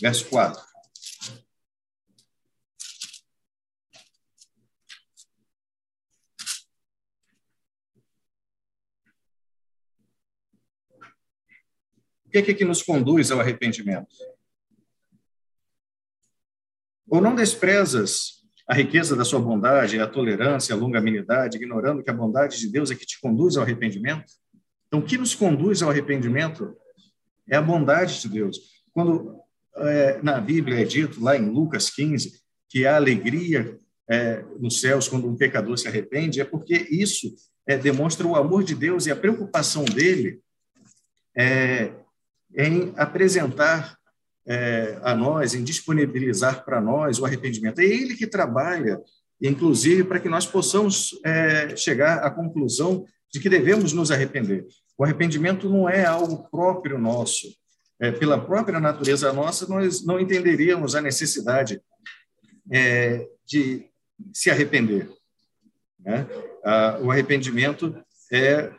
verso 0.00 0.28
4. 0.28 0.68
O 12.26 12.30
que 12.30 12.38
é 12.38 12.54
que 12.54 12.64
nos 12.64 12.82
conduz 12.82 13.30
ao 13.30 13.40
arrependimento? 13.40 14.14
Ou 17.08 17.20
não 17.20 17.34
desprezas 17.34 18.38
a 18.68 18.74
riqueza 18.74 19.16
da 19.16 19.24
sua 19.24 19.40
bondade, 19.40 19.98
a 19.98 20.06
tolerância, 20.06 20.74
a 20.74 20.78
longanimidade, 20.78 21.56
ignorando 21.56 22.02
que 22.02 22.10
a 22.10 22.14
bondade 22.14 22.58
de 22.58 22.68
Deus 22.68 22.90
é 22.90 22.94
que 22.94 23.06
te 23.06 23.18
conduz 23.20 23.56
ao 23.56 23.62
arrependimento? 23.62 24.24
Então, 24.86 25.00
o 25.00 25.02
que 25.02 25.16
nos 25.16 25.34
conduz 25.34 25.82
ao 25.82 25.90
arrependimento 25.90 26.76
é 27.48 27.56
a 27.56 27.62
bondade 27.62 28.20
de 28.20 28.28
Deus. 28.28 28.58
Quando 28.92 29.40
é, 29.76 30.20
na 30.22 30.40
Bíblia 30.40 30.80
é 30.80 30.84
dito, 30.84 31.22
lá 31.22 31.36
em 31.36 31.48
Lucas 31.48 31.88
15, 31.90 32.40
que 32.68 32.86
há 32.86 32.96
alegria 32.96 33.76
é, 34.08 34.44
nos 34.58 34.80
céus 34.80 35.08
quando 35.08 35.28
um 35.28 35.36
pecador 35.36 35.78
se 35.78 35.88
arrepende, 35.88 36.40
é 36.40 36.44
porque 36.44 36.74
isso 36.90 37.34
é, 37.66 37.76
demonstra 37.76 38.26
o 38.26 38.36
amor 38.36 38.64
de 38.64 38.74
Deus 38.74 39.06
e 39.06 39.10
a 39.10 39.16
preocupação 39.16 39.84
dele 39.84 40.40
é, 41.36 41.92
em 42.56 42.92
apresentar 42.96 43.97
é, 44.48 44.98
a 45.02 45.14
nós, 45.14 45.54
em 45.54 45.62
disponibilizar 45.62 46.64
para 46.64 46.80
nós 46.80 47.18
o 47.18 47.26
arrependimento. 47.26 47.80
É 47.80 47.84
Ele 47.84 48.16
que 48.16 48.26
trabalha, 48.26 49.00
inclusive, 49.40 50.04
para 50.04 50.18
que 50.18 50.28
nós 50.28 50.46
possamos 50.46 51.18
é, 51.24 51.76
chegar 51.76 52.18
à 52.18 52.30
conclusão 52.30 53.04
de 53.30 53.38
que 53.38 53.50
devemos 53.50 53.92
nos 53.92 54.10
arrepender. 54.10 54.66
O 54.96 55.04
arrependimento 55.04 55.68
não 55.68 55.88
é 55.88 56.04
algo 56.04 56.48
próprio 56.50 56.98
nosso. 56.98 57.46
É, 58.00 58.10
pela 58.10 58.40
própria 58.40 58.80
natureza 58.80 59.32
nossa, 59.32 59.66
nós 59.66 60.04
não 60.04 60.18
entenderíamos 60.18 60.94
a 60.94 61.00
necessidade 61.00 61.80
é, 62.72 63.26
de 63.46 63.84
se 64.32 64.50
arrepender. 64.50 65.10
Né? 65.98 66.26
Ah, 66.64 66.98
o 67.02 67.10
arrependimento 67.10 67.94
é 68.32 68.72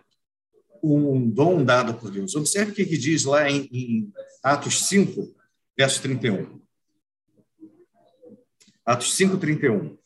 um 0.81 1.29
dom 1.29 1.63
dado 1.63 1.93
por 1.93 2.09
Deus. 2.09 2.35
Observe 2.35 2.71
o 2.71 2.75
que, 2.75 2.85
que 2.85 2.97
diz 2.97 3.25
lá 3.25 3.49
em, 3.49 3.69
em 3.71 4.13
Atos 4.41 4.87
5, 4.87 5.35
verso 5.80 6.01
31. 6.01 6.60
Atos 8.85 9.15
5, 9.15 9.38
31. 9.38 9.97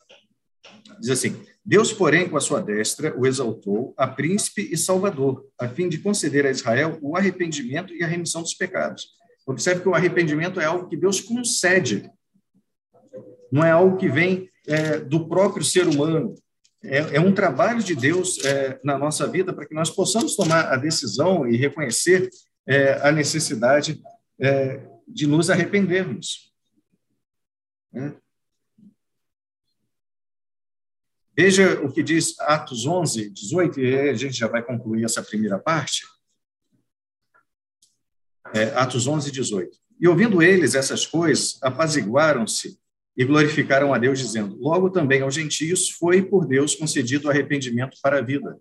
Diz 0.99 1.09
assim: 1.09 1.43
Deus, 1.65 1.91
porém, 1.91 2.29
com 2.29 2.37
a 2.37 2.41
sua 2.41 2.61
destra, 2.61 3.17
o 3.17 3.25
exaltou 3.25 3.91
a 3.97 4.07
príncipe 4.07 4.69
e 4.71 4.77
salvador, 4.77 5.43
a 5.57 5.67
fim 5.67 5.89
de 5.89 5.97
conceder 5.97 6.45
a 6.45 6.51
Israel 6.51 6.99
o 7.01 7.17
arrependimento 7.17 7.91
e 7.91 8.03
a 8.03 8.07
remissão 8.07 8.43
dos 8.43 8.53
pecados. 8.53 9.13
Observe 9.47 9.81
que 9.81 9.89
o 9.89 9.95
arrependimento 9.95 10.59
é 10.59 10.65
algo 10.65 10.87
que 10.87 10.95
Deus 10.95 11.19
concede, 11.19 12.07
não 13.51 13.65
é 13.65 13.71
algo 13.71 13.97
que 13.97 14.07
vem 14.07 14.47
é, 14.67 14.99
do 14.99 15.27
próprio 15.27 15.65
ser 15.65 15.87
humano. 15.87 16.35
É, 16.83 17.15
é 17.15 17.19
um 17.19 17.33
trabalho 17.33 17.81
de 17.81 17.95
Deus 17.95 18.45
é, 18.45 18.79
na 18.83 18.99
nossa 18.99 19.25
vida 19.25 19.51
para 19.51 19.65
que 19.65 19.73
nós 19.73 19.89
possamos 19.89 20.35
tomar 20.35 20.71
a 20.71 20.77
decisão 20.77 21.47
e 21.47 21.57
reconhecer 21.57 22.29
é, 22.67 22.93
a 23.01 23.11
necessidade 23.11 23.99
é, 24.39 24.92
de 25.07 25.27
nos 25.27 25.49
arrependermos. 25.49 26.53
Né? 27.91 28.15
Veja 31.35 31.81
o 31.81 31.91
que 31.91 32.03
diz 32.03 32.39
Atos 32.41 32.85
11, 32.85 33.29
18, 33.31 33.79
e 33.79 34.09
a 34.09 34.13
gente 34.13 34.35
já 34.35 34.47
vai 34.47 34.63
concluir 34.63 35.03
essa 35.03 35.23
primeira 35.23 35.57
parte. 35.57 36.03
É, 38.53 38.65
Atos 38.75 39.07
11, 39.07 39.31
18. 39.31 39.75
E 39.99 40.07
ouvindo 40.07 40.43
eles 40.43 40.75
essas 40.75 41.07
coisas, 41.07 41.57
apaziguaram-se 41.63 42.79
e 43.17 43.25
glorificaram 43.25 43.93
a 43.93 43.97
Deus, 43.97 44.19
dizendo: 44.19 44.55
Logo 44.59 44.91
também 44.91 45.21
aos 45.21 45.33
gentios 45.33 45.89
foi 45.89 46.21
por 46.21 46.45
Deus 46.45 46.75
concedido 46.75 47.29
arrependimento 47.29 47.97
para 48.01 48.19
a 48.19 48.21
vida. 48.21 48.59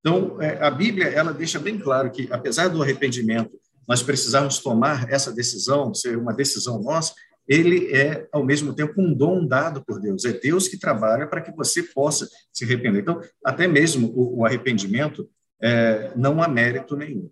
Então, 0.00 0.40
é, 0.40 0.62
a 0.62 0.70
Bíblia 0.70 1.08
ela 1.08 1.32
deixa 1.32 1.58
bem 1.58 1.78
claro 1.78 2.10
que, 2.10 2.28
apesar 2.30 2.68
do 2.68 2.82
arrependimento, 2.82 3.58
nós 3.88 4.02
precisarmos 4.02 4.58
tomar 4.58 5.10
essa 5.10 5.32
decisão, 5.32 5.94
ser 5.94 6.16
uma 6.16 6.32
decisão 6.32 6.80
nossa, 6.82 7.14
ele 7.46 7.94
é, 7.94 8.26
ao 8.32 8.44
mesmo 8.44 8.74
tempo, 8.74 8.94
um 8.98 9.12
dom 9.12 9.46
dado 9.46 9.84
por 9.84 10.00
Deus. 10.00 10.24
É 10.24 10.32
Deus 10.32 10.66
que 10.66 10.78
trabalha 10.78 11.26
para 11.26 11.42
que 11.42 11.52
você 11.52 11.82
possa 11.82 12.28
se 12.52 12.64
arrepender. 12.64 13.00
Então, 13.00 13.20
até 13.44 13.66
mesmo 13.66 14.08
o, 14.14 14.40
o 14.40 14.46
arrependimento 14.46 15.28
é, 15.60 16.12
não 16.16 16.42
há 16.42 16.48
mérito 16.48 16.96
nenhum, 16.96 17.30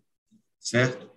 certo? 0.60 1.10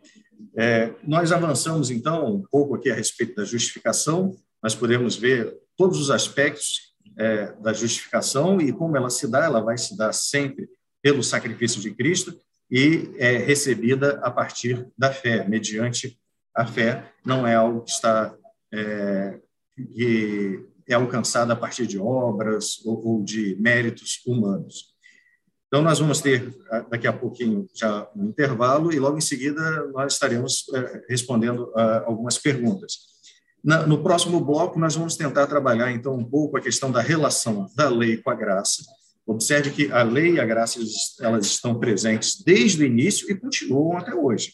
É, 0.57 0.94
nós 1.03 1.32
avançamos, 1.32 1.91
então, 1.91 2.36
um 2.36 2.44
pouco 2.49 2.76
aqui 2.76 2.90
a 2.90 2.95
respeito 2.95 3.36
da 3.36 3.44
justificação. 3.44 4.34
Nós 4.64 4.74
podemos 4.74 5.18
ver 5.18 5.53
todos 5.76 5.99
os 5.99 6.10
aspectos 6.10 6.94
é, 7.18 7.52
da 7.62 7.74
justificação 7.74 8.62
e 8.62 8.72
como 8.72 8.95
ela 8.95 9.10
se 9.10 9.28
dá. 9.28 9.44
Ela 9.44 9.60
vai 9.60 9.78
se 9.78 9.98
dar 9.98 10.14
sempre 10.14 10.70
pelo 11.02 11.22
sacrifício 11.22 11.82
de 11.82 11.94
Cristo 11.94 12.38
e 12.70 13.12
é 13.18 13.38
recebida 13.38 14.20
a 14.24 14.32
partir 14.32 14.88
da 14.98 15.12
fé, 15.12 15.48
mediante 15.48 16.20
a 16.56 16.66
fé. 16.66 17.12
Não 17.26 17.46
é 17.46 17.56
algo 17.56 17.82
que 17.82 17.92
está 17.92 18.36
é, 18.74 19.40
que 19.76 20.66
é 20.88 20.94
alcançada 20.94 21.54
a 21.54 21.56
partir 21.56 21.88
de 21.88 22.00
obras 22.00 22.84
ou, 22.86 23.06
ou, 23.06 23.24
de 23.24 23.56
méritos 23.60 24.22
humanos. 24.26 24.94
Então, 25.68 25.82
nós 25.82 26.00
vamos 26.00 26.22
ter 26.22 26.56
daqui 26.90 27.08
a 27.08 27.14
pouquinho 27.14 27.68
já 27.74 28.08
um 28.16 28.26
intervalo 28.26 28.94
e 28.94 29.00
logo 29.00 29.18
em 29.18 29.22
seguida 29.22 29.88
nós 29.88 30.14
estaremos 30.14 30.66
é, 30.74 31.04
respondendo 31.10 31.72
a 31.76 32.06
algumas 32.06 32.38
perguntas. 32.38 33.16
No 33.88 34.04
próximo 34.04 34.40
bloco, 34.40 34.78
nós 34.78 34.96
vamos 34.96 35.18
tentar 35.18 35.48
trabalhar, 35.48 35.92
então, 35.92 36.14
um 36.14 36.24
pouco 36.24 36.56
a 36.56 36.62
questão 36.62 36.92
da 36.92 37.02
relação 37.02 37.68
da 37.76 37.90
lei 37.90 38.18
com 38.18 38.30
a 38.30 38.36
graça. 38.36 38.84
Observe 39.26 39.72
que 39.72 39.92
a 39.92 40.04
lei 40.04 40.34
e 40.34 40.40
a 40.40 40.46
graça 40.46 40.80
elas 41.20 41.46
estão 41.48 41.80
presentes 41.80 42.42
desde 42.44 42.84
o 42.84 42.86
início 42.86 43.30
e 43.30 43.36
continuam 43.36 43.98
até 43.98 44.14
hoje, 44.14 44.54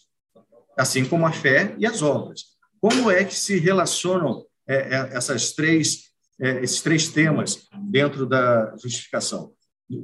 assim 0.77 1.03
como 1.03 1.25
a 1.25 1.31
fé 1.31 1.75
e 1.77 1.85
as 1.85 2.01
obras. 2.01 2.51
Como 2.79 3.11
é 3.11 3.23
que 3.25 3.35
se 3.35 3.59
relacionam 3.59 4.45
é, 4.67 4.75
é, 4.75 5.09
essas 5.13 5.51
três, 5.51 6.11
é, 6.39 6.63
esses 6.63 6.81
três 6.81 7.09
temas 7.09 7.67
dentro 7.89 8.25
da 8.25 8.73
justificação? 8.81 9.53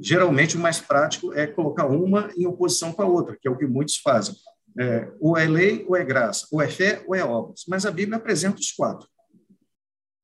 Geralmente, 0.02 0.56
o 0.56 0.60
mais 0.60 0.78
prático 0.80 1.32
é 1.32 1.46
colocar 1.46 1.86
uma 1.86 2.30
em 2.36 2.46
oposição 2.46 2.92
com 2.92 3.02
a 3.02 3.06
outra, 3.06 3.36
que 3.40 3.48
é 3.48 3.50
o 3.50 3.56
que 3.56 3.66
muitos 3.66 3.96
fazem. 3.96 4.34
É, 4.78 5.10
ou 5.18 5.36
é 5.36 5.48
lei 5.48 5.84
ou 5.88 5.96
é 5.96 6.04
graça, 6.04 6.46
ou 6.52 6.60
é 6.60 6.68
fé 6.68 7.02
ou 7.06 7.14
é 7.14 7.24
obras. 7.24 7.62
Mas 7.66 7.86
a 7.86 7.90
Bíblia 7.90 8.18
apresenta 8.18 8.60
os 8.60 8.70
quatro. 8.70 9.08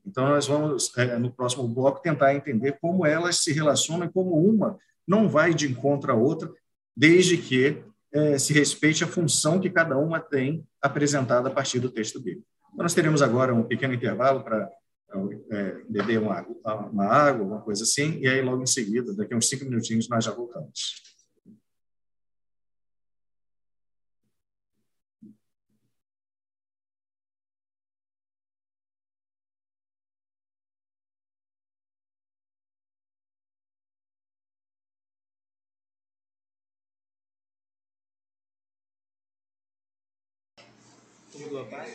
Então, 0.06 0.28
nós 0.28 0.47
vamos, 0.47 0.97
é, 0.97 1.16
no 1.18 1.32
próximo 1.32 1.66
bloco, 1.66 2.02
tentar 2.02 2.35
entender 2.35 2.78
como 2.81 3.06
elas 3.06 3.39
se 3.43 3.52
relacionam 3.52 4.09
como 4.09 4.36
uma 4.36 4.78
não 5.06 5.28
vai 5.28 5.52
de 5.52 5.70
encontro 5.70 6.12
à 6.12 6.14
outra, 6.14 6.51
desde 6.97 7.36
que 7.36 7.82
é, 8.12 8.39
se 8.39 8.52
respeite 8.52 9.05
a 9.05 9.06
função 9.06 9.60
que 9.60 9.68
cada 9.68 9.98
uma 9.98 10.20
tem 10.20 10.66
apresentada 10.81 11.48
a 11.48 11.52
partir 11.52 11.81
do 11.81 11.90
texto 11.90 12.20
bíblico. 12.20 12.47
Então, 12.72 12.85
nós 12.85 12.94
teremos 12.94 13.22
agora 13.22 13.55
um 13.55 13.64
pequeno 13.64 13.94
intervalo 13.94 14.43
para 14.43 14.70
é, 15.51 15.76
beber 15.89 16.20
uma, 16.20 16.44
uma 16.90 17.05
água, 17.05 17.43
alguma 17.43 17.60
coisa 17.60 17.85
assim, 17.85 18.18
e 18.18 18.26
aí 18.26 18.40
logo 18.43 18.62
em 18.62 18.66
seguida, 18.66 19.14
daqui 19.14 19.35
a 19.35 19.36
uns 19.36 19.48
cinco 19.48 19.64
minutinhos, 19.64 20.09
nós 20.09 20.24
já 20.24 20.32
voltamos. 20.32 21.03
lepas 41.55 41.94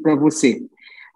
Para 0.00 0.14
você. 0.14 0.62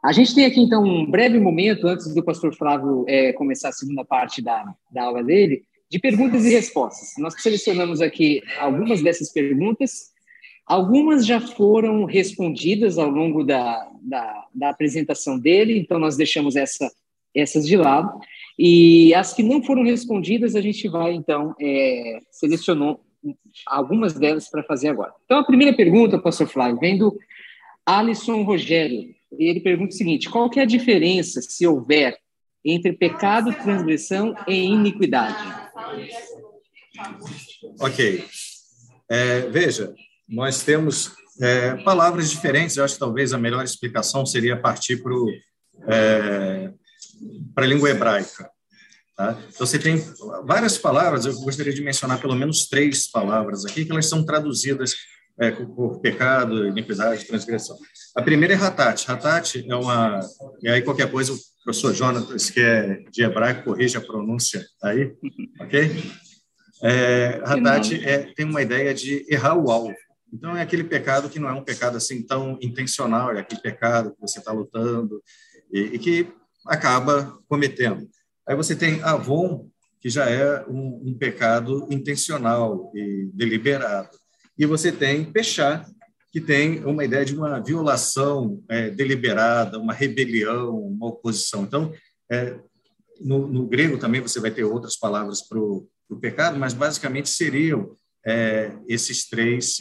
A 0.05 0.13
gente 0.13 0.35
tem 0.35 0.45
aqui, 0.45 0.61
então, 0.61 0.85
um 0.85 1.11
breve 1.11 1.39
momento, 1.39 1.87
antes 1.87 2.15
do 2.15 2.23
pastor 2.23 2.55
Flávio 2.55 3.05
é, 3.09 3.33
começar 3.33 3.71
a 3.71 3.73
segunda 3.73 4.05
parte 4.05 4.43
da, 4.43 4.65
da 4.91 5.05
aula 5.05 5.23
dele, 5.23 5.65
de 5.91 5.99
perguntas 5.99 6.45
e 6.45 6.51
respostas. 6.51 7.15
Nós 7.19 7.41
selecionamos 7.41 8.01
aqui 8.01 8.43
algumas 8.59 9.03
dessas 9.03 9.33
perguntas. 9.33 10.13
Algumas 10.67 11.25
já 11.25 11.41
foram 11.41 12.05
respondidas 12.05 12.99
ao 12.99 13.09
longo 13.09 13.45
da, 13.45 13.89
da, 14.03 14.45
da 14.55 14.71
apresentação 14.71 15.39
dele, 15.39 15.79
então 15.79 15.99
nós 15.99 16.17
deixamos 16.17 16.57
essa, 16.57 16.91
essas 17.35 17.67
de 17.67 17.77
lado. 17.77 18.21
E 18.59 19.15
as 19.15 19.33
que 19.33 19.43
não 19.43 19.63
foram 19.63 19.85
respondidas, 19.85 20.55
a 20.55 20.61
gente 20.61 20.89
vai, 20.89 21.15
então, 21.15 21.55
é, 21.61 22.21
selecionou 22.31 23.01
algumas 23.67 24.15
delas 24.15 24.49
para 24.49 24.63
fazer 24.63 24.89
agora. 24.89 25.13
Então, 25.25 25.39
a 25.39 25.45
primeira 25.45 25.77
pergunta, 25.77 26.19
pastor 26.19 26.47
Flávio, 26.49 26.79
vem 26.79 26.99
do 26.99 27.17
Alisson 27.87 28.43
Rogério. 28.43 29.15
Ele 29.39 29.61
pergunta 29.61 29.95
o 29.95 29.97
seguinte: 29.97 30.29
qual 30.29 30.51
que 30.51 30.59
é 30.59 30.65
a 30.65 30.67
diferença, 30.67 31.41
se 31.41 31.67
houver, 31.67 32.19
entre 32.65 32.93
pecado, 32.93 33.53
transgressão 33.53 34.35
e 34.49 34.65
iniquidade? 34.65 35.43
Ok. 37.81 38.25
É, 39.09 39.41
veja, 39.51 39.95
nós 40.29 40.63
temos 40.63 41.13
é, 41.41 41.77
palavras 41.85 42.31
diferentes. 42.31 42.77
Eu 42.77 42.85
acho 42.85 42.95
que 42.95 43.01
talvez 43.01 43.33
a 43.33 43.39
melhor 43.39 43.65
explicação 43.65 44.27
seria 44.27 44.61
partir 44.61 45.03
para 45.03 45.15
é, 45.89 46.73
a 47.57 47.61
língua 47.67 47.91
hebraica. 47.91 48.51
Tá? 49.17 49.39
Então, 49.49 49.67
você 49.67 49.79
tem 49.79 49.97
várias 50.45 50.77
palavras, 50.77 51.25
eu 51.25 51.33
gostaria 51.41 51.73
de 51.73 51.81
mencionar 51.81 52.21
pelo 52.21 52.35
menos 52.35 52.67
três 52.69 53.11
palavras 53.11 53.65
aqui, 53.65 53.85
que 53.85 53.91
elas 53.91 54.09
são 54.11 54.23
traduzidas 54.25 54.95
é, 55.39 55.51
por 55.51 56.01
pecado, 56.01 56.67
iniquidade, 56.67 57.27
transgressão. 57.27 57.77
A 58.15 58.23
primeira 58.23 58.55
é 58.55 58.57
Hatat. 58.57 59.11
Hatat 59.11 59.65
é 59.69 59.75
uma. 59.75 60.21
E 60.63 60.69
aí, 60.69 60.83
qualquer 60.83 61.11
coisa, 61.11 61.33
o 61.33 61.39
professor 61.65 61.95
Jonas, 61.95 62.51
que 62.51 62.61
é 62.61 63.03
de 63.11 63.23
hebraico, 63.23 63.65
corrige 63.65 63.97
a 63.97 64.01
pronúncia 64.01 64.65
aí, 64.83 65.13
ok? 65.61 65.91
É, 66.83 67.41
Hatat 67.45 67.95
é, 68.05 68.33
tem 68.35 68.47
uma 68.47 68.63
ideia 68.63 68.95
de 68.95 69.27
errar 69.29 69.57
o 69.57 69.71
alvo. 69.71 69.95
Então, 70.33 70.57
é 70.57 70.63
aquele 70.63 70.85
pecado 70.85 71.29
que 71.29 71.39
não 71.39 71.49
é 71.49 71.53
um 71.53 71.65
pecado 71.65 71.97
assim 71.97 72.23
tão 72.23 72.59
intencional, 72.61 73.31
é 73.33 73.41
aquele 73.41 73.61
pecado 73.61 74.13
que 74.13 74.21
você 74.21 74.39
está 74.39 74.53
lutando 74.53 75.23
e, 75.73 75.81
e 75.81 75.99
que 75.99 76.29
acaba 76.67 77.39
cometendo. 77.49 78.09
Aí 78.47 78.57
você 78.57 78.75
tem 78.75 79.03
Avon, 79.03 79.69
que 80.01 80.09
já 80.09 80.29
é 80.29 80.65
um, 80.67 81.03
um 81.07 81.15
pecado 81.19 81.87
intencional 81.91 82.93
e 82.95 83.31
deliberado. 83.35 84.17
E 84.59 84.65
você 84.67 84.91
tem 84.91 85.25
Pechá, 85.25 85.85
que 86.33 86.41
tem 86.41 86.85
uma 86.85 87.05
ideia 87.05 87.25
de 87.25 87.35
uma 87.35 87.61
violação 87.61 88.63
é, 88.69 88.91
deliberada, 88.91 89.79
uma 89.79 89.93
rebelião, 89.93 90.79
uma 90.79 91.07
oposição. 91.09 91.63
Então, 91.63 91.93
é, 92.31 92.59
no, 93.21 93.47
no, 93.47 93.67
grego 93.67 93.99
também 93.99 94.21
você 94.21 94.39
vai 94.41 94.51
ter 94.51 94.65
outras 94.65 94.97
palavras 94.97 95.41
para 95.41 95.59
o 95.59 95.89
pecado, 96.21 96.59
mas 96.59 96.75
basicamente 96.75 97.31
seriam 97.31 97.95
é, 98.25 98.73
esses 98.89 99.29
três, 99.29 99.79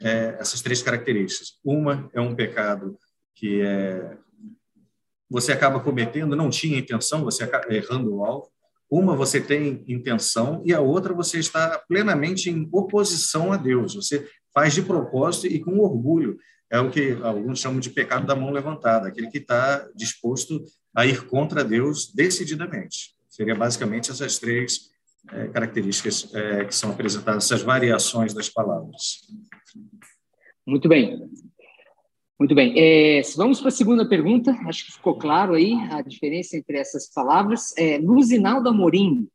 é, 0.00 0.36
essas 0.38 0.62
três 0.62 0.82
características. 0.82 1.58
Uma 1.64 2.08
é 2.14 2.20
um 2.20 2.34
pecado 2.34 2.98
que 3.34 3.60
é 3.60 4.16
você 5.30 5.52
acaba 5.52 5.78
cometendo, 5.78 6.34
não 6.34 6.48
tinha 6.48 6.78
intenção, 6.78 7.22
você 7.22 7.44
acaba 7.44 7.72
errando 7.74 8.14
o 8.14 8.24
alvo. 8.24 8.48
Uma 8.90 9.14
você 9.14 9.40
tem 9.40 9.84
intenção 9.86 10.62
e 10.64 10.72
a 10.72 10.80
outra 10.80 11.12
você 11.12 11.38
está 11.38 11.78
plenamente 11.88 12.48
em 12.48 12.68
oposição 12.72 13.52
a 13.52 13.56
Deus. 13.56 13.94
Você 13.94 14.26
faz 14.52 14.74
de 14.74 14.82
propósito 14.82 15.46
e 15.46 15.60
com 15.60 15.78
orgulho. 15.78 16.38
É 16.70 16.78
o 16.80 16.90
que 16.90 17.12
alguns 17.22 17.60
chamam 17.60 17.80
de 17.80 17.90
pecado 17.90 18.26
da 18.26 18.36
mão 18.36 18.50
levantada, 18.50 19.08
aquele 19.08 19.30
que 19.30 19.38
está 19.38 19.88
disposto 19.94 20.64
a 20.94 21.06
ir 21.06 21.26
contra 21.26 21.64
Deus 21.64 22.12
decididamente. 22.14 23.14
Seria 23.28 23.54
basicamente 23.54 24.10
essas 24.10 24.38
três 24.38 24.90
é, 25.32 25.48
características 25.48 26.34
é, 26.34 26.64
que 26.64 26.74
são 26.74 26.90
apresentadas, 26.90 27.44
essas 27.44 27.62
variações 27.62 28.34
das 28.34 28.48
palavras. 28.48 29.20
Muito 30.66 30.88
bem. 30.88 31.30
Muito 32.38 32.54
bem. 32.54 32.72
É, 32.76 33.20
vamos 33.36 33.58
para 33.58 33.68
a 33.68 33.72
segunda 33.72 34.08
pergunta. 34.08 34.52
Acho 34.66 34.86
que 34.86 34.92
ficou 34.92 35.18
claro 35.18 35.54
aí 35.54 35.74
a 35.90 36.00
diferença 36.02 36.56
entre 36.56 36.78
essas 36.78 37.08
palavras. 37.12 37.76
É, 37.76 37.98
Luzinaldo 37.98 38.68
Amorim, 38.68 39.28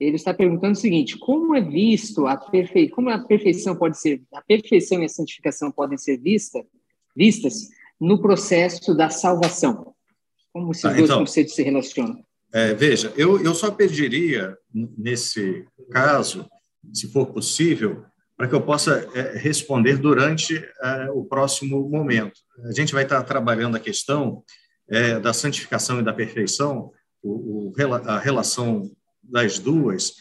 ele 0.00 0.16
está 0.16 0.32
perguntando 0.32 0.72
o 0.72 0.80
seguinte: 0.80 1.18
como 1.18 1.54
é 1.54 1.60
visto 1.60 2.26
a 2.26 2.36
perfe... 2.36 2.88
como 2.88 3.10
a 3.10 3.18
perfeição 3.18 3.76
pode 3.76 4.00
ser, 4.00 4.22
a 4.32 4.40
perfeição 4.40 5.02
e 5.02 5.04
a 5.04 5.08
santificação 5.08 5.70
podem 5.70 5.98
ser 5.98 6.18
vista, 6.18 6.64
vistas 7.14 7.68
no 8.00 8.22
processo 8.22 8.94
da 8.94 9.10
salvação? 9.10 9.94
Como 10.50 10.72
esses 10.72 10.86
ah, 10.86 10.92
dois 10.92 11.04
então, 11.04 11.18
conceitos 11.18 11.54
se 11.54 11.62
relacionam? 11.62 12.24
É, 12.54 12.72
veja, 12.72 13.12
eu, 13.18 13.38
eu 13.42 13.54
só 13.54 13.70
pediria, 13.70 14.56
nesse 14.72 15.66
caso, 15.90 16.48
se 16.90 17.06
for 17.08 17.26
possível, 17.26 18.02
para 18.36 18.46
que 18.46 18.54
eu 18.54 18.60
possa 18.60 19.08
é, 19.14 19.38
responder 19.38 19.96
durante 19.96 20.56
é, 20.56 21.10
o 21.10 21.24
próximo 21.24 21.88
momento. 21.88 22.38
A 22.68 22.72
gente 22.72 22.92
vai 22.92 23.04
estar 23.04 23.22
trabalhando 23.22 23.76
a 23.76 23.80
questão 23.80 24.42
é, 24.88 25.18
da 25.18 25.32
santificação 25.32 26.00
e 26.00 26.02
da 26.02 26.12
perfeição, 26.12 26.92
a 28.04 28.18
relação 28.18 28.88
das 29.20 29.58
duas, 29.58 30.14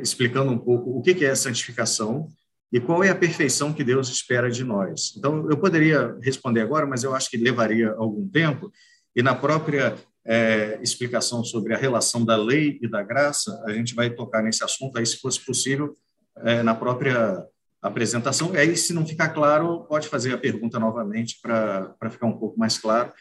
explicando 0.00 0.52
um 0.52 0.58
pouco 0.58 0.96
o 0.96 1.02
que 1.02 1.24
é 1.24 1.34
santificação 1.34 2.28
e 2.72 2.78
qual 2.78 3.02
é 3.02 3.10
a 3.10 3.16
perfeição 3.16 3.72
que 3.72 3.82
Deus 3.82 4.08
espera 4.08 4.48
de 4.48 4.62
nós. 4.62 5.12
Então, 5.16 5.50
eu 5.50 5.56
poderia 5.56 6.16
responder 6.22 6.60
agora, 6.60 6.86
mas 6.86 7.02
eu 7.02 7.14
acho 7.14 7.28
que 7.28 7.36
levaria 7.36 7.90
algum 7.92 8.28
tempo, 8.28 8.70
e 9.14 9.22
na 9.22 9.34
própria 9.34 9.96
é, 10.24 10.78
explicação 10.82 11.44
sobre 11.44 11.74
a 11.74 11.76
relação 11.76 12.24
da 12.24 12.36
lei 12.36 12.78
e 12.80 12.88
da 12.88 13.02
graça, 13.02 13.60
a 13.66 13.72
gente 13.72 13.94
vai 13.94 14.10
tocar 14.10 14.42
nesse 14.42 14.62
assunto, 14.62 14.98
aí, 14.98 15.06
se 15.06 15.18
fosse 15.18 15.44
possível, 15.44 15.94
é, 16.38 16.62
na 16.62 16.74
própria 16.74 17.46
apresentação. 17.80 18.54
E 18.54 18.58
aí, 18.58 18.76
se 18.76 18.92
não 18.92 19.06
ficar 19.06 19.28
claro, 19.28 19.84
pode 19.84 20.08
fazer 20.08 20.32
a 20.32 20.38
pergunta 20.38 20.78
novamente 20.78 21.38
para 21.40 22.10
ficar 22.10 22.26
um 22.26 22.38
pouco 22.38 22.58
mais 22.58 22.78
claro. 22.78 23.12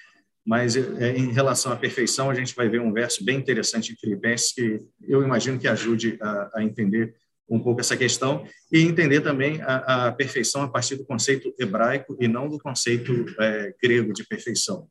Mas 0.46 0.76
é, 0.76 1.18
em 1.18 1.32
relação 1.32 1.72
à 1.72 1.76
perfeição, 1.76 2.30
a 2.30 2.34
gente 2.34 2.56
vai 2.56 2.68
ver 2.68 2.82
um 2.82 2.92
verso 2.92 3.24
bem 3.24 3.38
interessante 3.38 3.94
em 3.94 3.96
Filipenses 3.96 4.54
que 4.54 4.80
eu 5.02 5.24
imagino 5.24 5.60
que 5.60 5.68
ajude 5.68 6.18
a, 6.22 6.52
a 6.56 6.64
entender 6.64 7.14
um 7.50 7.60
pouco 7.60 7.82
essa 7.82 7.96
questão 7.96 8.46
e 8.72 8.82
entender 8.82 9.22
também 9.22 9.62
a, 9.62 10.08
a, 10.08 10.12
perfeição 10.12 10.64
a 10.64 10.68
partir 10.68 10.96
do 10.96 11.06
conceito 11.06 11.54
hebraico 11.60 12.18
e 12.20 12.28
não 12.28 12.50
do 12.50 12.58
conceito 12.58 13.26
é, 13.40 13.74
grego 13.82 14.14
de 14.14 14.26
perfeição. 14.26 14.88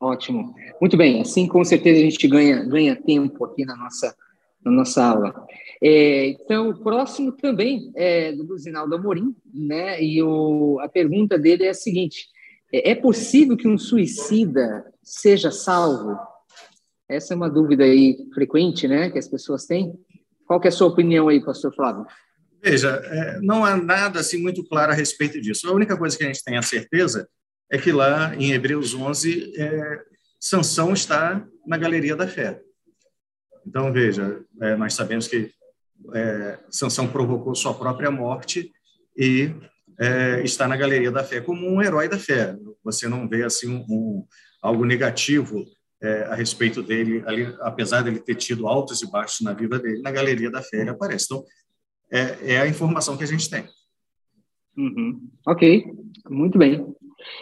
Ótimo. 0.00 0.54
Muito 0.80 0.96
bem. 0.96 1.20
Assim, 1.20 1.46
com 1.46 1.62
certeza, 1.64 1.98
a 1.98 2.02
gente 2.02 2.26
ganha, 2.26 2.64
ganha 2.64 2.96
tempo 2.96 3.44
aqui 3.44 3.64
na 3.64 3.76
nossa 3.76 4.16
na 4.64 4.70
nossa 4.70 5.04
aula. 5.04 5.46
É, 5.82 6.28
então, 6.30 6.70
o 6.70 6.78
próximo 6.78 7.32
também 7.32 7.92
é 7.94 8.32
do 8.32 8.42
Luzinaldo 8.42 8.94
Amorim, 8.94 9.34
né? 9.52 10.02
E 10.02 10.22
o, 10.22 10.78
a 10.80 10.88
pergunta 10.88 11.38
dele 11.38 11.64
é 11.64 11.70
a 11.70 11.74
seguinte: 11.74 12.26
é, 12.72 12.90
é 12.90 12.94
possível 12.94 13.56
que 13.56 13.68
um 13.68 13.78
suicida 13.78 14.84
seja 15.02 15.50
salvo? 15.50 16.18
Essa 17.08 17.32
é 17.32 17.36
uma 17.36 17.48
dúvida 17.48 17.84
aí 17.84 18.18
frequente, 18.34 18.88
né? 18.88 19.10
Que 19.10 19.18
as 19.18 19.28
pessoas 19.28 19.66
têm. 19.66 19.94
Qual 20.46 20.60
é 20.62 20.68
a 20.68 20.72
sua 20.72 20.88
opinião 20.88 21.28
aí, 21.28 21.42
Pastor 21.44 21.74
Flávio? 21.74 22.06
Veja, 22.62 23.00
é, 23.04 23.40
não 23.40 23.64
há 23.64 23.76
nada 23.76 24.18
assim 24.18 24.38
muito 24.42 24.64
claro 24.64 24.92
a 24.92 24.94
respeito 24.94 25.40
disso. 25.40 25.68
A 25.68 25.72
única 25.72 25.96
coisa 25.96 26.16
que 26.18 26.24
a 26.24 26.26
gente 26.26 26.42
tem 26.42 26.56
a 26.56 26.62
certeza 26.62 27.28
é 27.70 27.78
que 27.78 27.92
lá 27.92 28.34
em 28.34 28.52
Hebreus 28.52 28.94
11, 28.94 29.52
é, 29.56 30.02
Sansão 30.40 30.92
está 30.92 31.46
na 31.66 31.76
galeria 31.76 32.16
da 32.16 32.26
fé. 32.26 32.60
Então, 33.66 33.92
veja, 33.92 34.40
é, 34.62 34.74
nós 34.74 34.94
sabemos 34.94 35.28
que 35.28 35.52
é, 36.14 36.58
Sansão 36.70 37.08
provocou 37.08 37.54
sua 37.54 37.74
própria 37.74 38.10
morte 38.10 38.72
e 39.16 39.52
é, 39.98 40.42
está 40.42 40.68
na 40.68 40.76
galeria 40.76 41.10
da 41.10 41.24
fé 41.24 41.40
como 41.40 41.66
um 41.68 41.82
herói 41.82 42.08
da 42.08 42.18
fé. 42.18 42.56
Você 42.84 43.08
não 43.08 43.28
vê 43.28 43.44
assim 43.44 43.68
um, 43.68 43.84
um 43.88 44.26
algo 44.62 44.84
negativo 44.84 45.64
é, 46.00 46.22
a 46.24 46.34
respeito 46.34 46.82
dele, 46.82 47.22
ali, 47.26 47.54
apesar 47.60 48.02
dele 48.02 48.20
ter 48.20 48.36
tido 48.36 48.68
altos 48.68 49.02
e 49.02 49.10
baixos 49.10 49.40
na 49.40 49.52
vida 49.52 49.78
dele, 49.78 50.00
na 50.02 50.10
galeria 50.10 50.50
da 50.50 50.62
fé 50.62 50.80
ele 50.80 50.90
aparece. 50.90 51.26
Então, 51.26 51.44
é, 52.10 52.54
é 52.54 52.60
a 52.60 52.66
informação 52.66 53.16
que 53.16 53.24
a 53.24 53.26
gente 53.26 53.50
tem. 53.50 53.68
Uhum. 54.76 55.28
Ok, 55.46 55.84
muito 56.30 56.56
bem. 56.56 56.86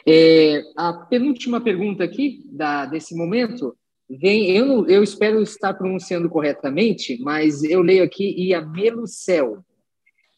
É, 0.09 0.62
a 0.77 0.93
penúltima 0.95 1.61
pergunta 1.61 2.03
aqui 2.03 2.43
da, 2.51 2.87
desse 2.87 3.15
momento 3.15 3.77
vem, 4.09 4.51
eu, 4.51 4.87
eu 4.87 5.03
espero 5.03 5.43
estar 5.43 5.74
pronunciando 5.74 6.28
corretamente, 6.28 7.19
mas 7.20 7.62
eu 7.62 7.83
leio 7.83 8.05
aqui 8.05 8.49
Iamelucel. 8.49 9.65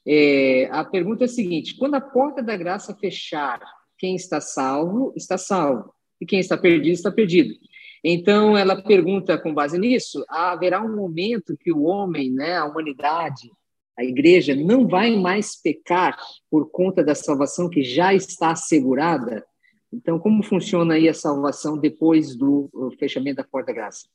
É, 0.06 0.68
a 0.70 0.84
pergunta 0.84 1.24
é 1.24 1.26
a 1.26 1.28
seguinte: 1.28 1.76
quando 1.76 1.94
a 1.94 2.00
porta 2.00 2.42
da 2.42 2.56
graça 2.56 2.96
fechar, 2.96 3.60
quem 3.98 4.14
está 4.14 4.40
salvo, 4.40 5.12
está 5.16 5.36
salvo, 5.36 5.92
e 6.20 6.26
quem 6.26 6.40
está 6.40 6.56
perdido, 6.56 6.94
está 6.94 7.10
perdido. 7.10 7.54
Então, 8.02 8.56
ela 8.56 8.80
pergunta 8.80 9.36
com 9.38 9.52
base 9.52 9.78
nisso: 9.78 10.24
haverá 10.28 10.82
um 10.82 10.94
momento 10.94 11.56
que 11.56 11.72
o 11.72 11.82
homem, 11.82 12.30
né, 12.32 12.56
a 12.56 12.64
humanidade, 12.64 13.50
a 13.98 14.04
igreja, 14.04 14.54
não 14.54 14.86
vai 14.86 15.16
mais 15.16 15.60
pecar 15.60 16.16
por 16.50 16.70
conta 16.70 17.02
da 17.02 17.14
salvação 17.14 17.68
que 17.68 17.82
já 17.82 18.14
está 18.14 18.52
assegurada? 18.52 19.44
Então, 19.92 20.18
como 20.18 20.42
funciona 20.42 20.94
aí 20.94 21.08
a 21.08 21.14
salvação 21.14 21.78
depois 21.78 22.36
do 22.36 22.70
fechamento 22.98 23.36
da 23.36 23.44
porta 23.44 23.72
graça? 23.72 24.06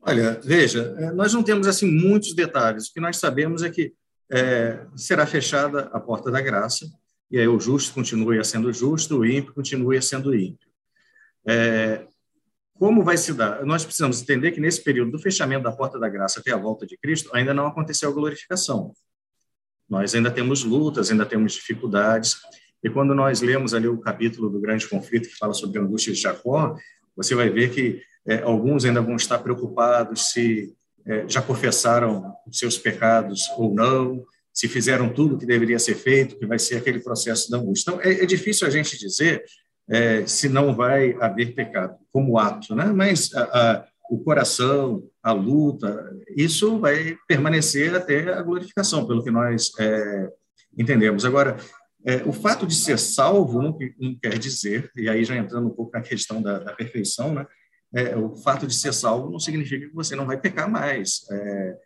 Olha, 0.00 0.40
veja, 0.42 0.94
é, 0.98 1.12
nós 1.12 1.32
não 1.32 1.42
temos 1.42 1.66
assim 1.66 1.90
muitos 1.90 2.34
detalhes. 2.34 2.88
O 2.88 2.92
que 2.92 3.00
nós 3.00 3.16
sabemos 3.16 3.62
é 3.62 3.70
que 3.70 3.92
é, 4.30 4.84
será 4.96 5.26
fechada 5.26 5.90
a 5.92 6.00
porta 6.00 6.30
da 6.30 6.40
graça 6.40 6.86
e 7.30 7.38
aí 7.38 7.48
o 7.48 7.58
justo 7.58 7.94
continue 7.94 8.44
sendo 8.44 8.72
justo, 8.72 9.18
o 9.18 9.26
ímpio 9.26 9.54
continue 9.54 10.00
sendo 10.02 10.34
ímpio. 10.34 10.68
É, 11.46 12.06
como 12.74 13.02
vai 13.02 13.16
se 13.16 13.32
dar? 13.32 13.64
Nós 13.64 13.84
precisamos 13.84 14.20
entender 14.20 14.52
que 14.52 14.60
nesse 14.60 14.82
período 14.82 15.12
do 15.12 15.18
fechamento 15.18 15.62
da 15.62 15.72
porta 15.72 15.98
da 15.98 16.08
graça 16.08 16.40
até 16.40 16.52
a 16.52 16.56
volta 16.56 16.86
de 16.86 16.96
Cristo 16.96 17.30
ainda 17.32 17.54
não 17.54 17.66
aconteceu 17.66 18.10
a 18.10 18.12
glorificação. 18.12 18.92
Nós 19.88 20.14
ainda 20.14 20.30
temos 20.30 20.64
lutas, 20.64 21.10
ainda 21.10 21.24
temos 21.24 21.52
dificuldades. 21.52 22.36
E 22.82 22.90
quando 22.90 23.14
nós 23.14 23.40
lemos 23.40 23.74
ali 23.74 23.86
o 23.86 23.98
capítulo 23.98 24.50
do 24.50 24.60
grande 24.60 24.88
conflito 24.88 25.28
que 25.28 25.36
fala 25.36 25.54
sobre 25.54 25.78
a 25.78 25.82
angústia 25.82 26.12
de 26.12 26.20
Jacó, 26.20 26.76
você 27.16 27.34
vai 27.34 27.48
ver 27.48 27.70
que 27.70 28.00
é, 28.26 28.42
alguns 28.42 28.84
ainda 28.84 29.00
vão 29.00 29.16
estar 29.16 29.38
preocupados 29.38 30.30
se 30.32 30.74
é, 31.06 31.28
já 31.28 31.42
confessaram 31.42 32.32
os 32.46 32.58
seus 32.58 32.78
pecados 32.78 33.48
ou 33.56 33.74
não, 33.74 34.24
se 34.52 34.68
fizeram 34.68 35.08
tudo 35.08 35.34
o 35.34 35.38
que 35.38 35.46
deveria 35.46 35.78
ser 35.78 35.94
feito, 35.94 36.38
que 36.38 36.46
vai 36.46 36.58
ser 36.58 36.76
aquele 36.76 37.00
processo 37.00 37.50
da 37.50 37.56
angústia. 37.56 37.90
Então, 37.90 38.02
é, 38.02 38.22
é 38.22 38.26
difícil 38.26 38.66
a 38.66 38.70
gente 38.70 38.98
dizer 38.98 39.42
é, 39.88 40.26
se 40.26 40.48
não 40.48 40.74
vai 40.74 41.16
haver 41.20 41.54
pecado 41.54 41.96
como 42.12 42.38
ato, 42.38 42.74
né? 42.74 42.86
mas 42.86 43.32
a, 43.34 43.42
a, 43.42 43.84
o 44.10 44.22
coração, 44.22 45.02
a 45.22 45.32
luta, 45.32 46.10
isso 46.36 46.78
vai 46.78 47.16
permanecer 47.26 47.94
até 47.94 48.32
a 48.32 48.42
glorificação, 48.42 49.06
pelo 49.06 49.24
que 49.24 49.30
nós 49.30 49.72
é, 49.78 50.28
entendemos. 50.78 51.24
Agora, 51.24 51.56
é, 52.04 52.16
o 52.24 52.32
fato 52.32 52.66
de 52.66 52.74
ser 52.74 52.98
salvo 52.98 53.62
não, 53.62 53.78
não, 53.98 54.18
quer 54.18 54.38
dizer, 54.38 54.90
e 54.96 55.08
aí 55.08 55.24
já 55.24 55.36
entrando 55.36 55.68
um 55.68 55.74
pouco 55.74 55.92
na 55.92 56.02
questão 56.02 56.42
da, 56.42 56.58
da 56.58 56.72
perfeição, 56.72 57.34
né? 57.34 57.46
É, 57.94 58.16
o 58.16 58.34
fato 58.36 58.66
de 58.66 58.74
ser 58.74 58.92
salvo 58.94 59.30
não 59.30 59.38
significa 59.38 59.86
que 59.86 59.94
você 59.94 60.16
não 60.16 60.26
vai 60.26 60.40
pecar 60.40 60.68
mais. 60.70 61.26
É, 61.30 61.76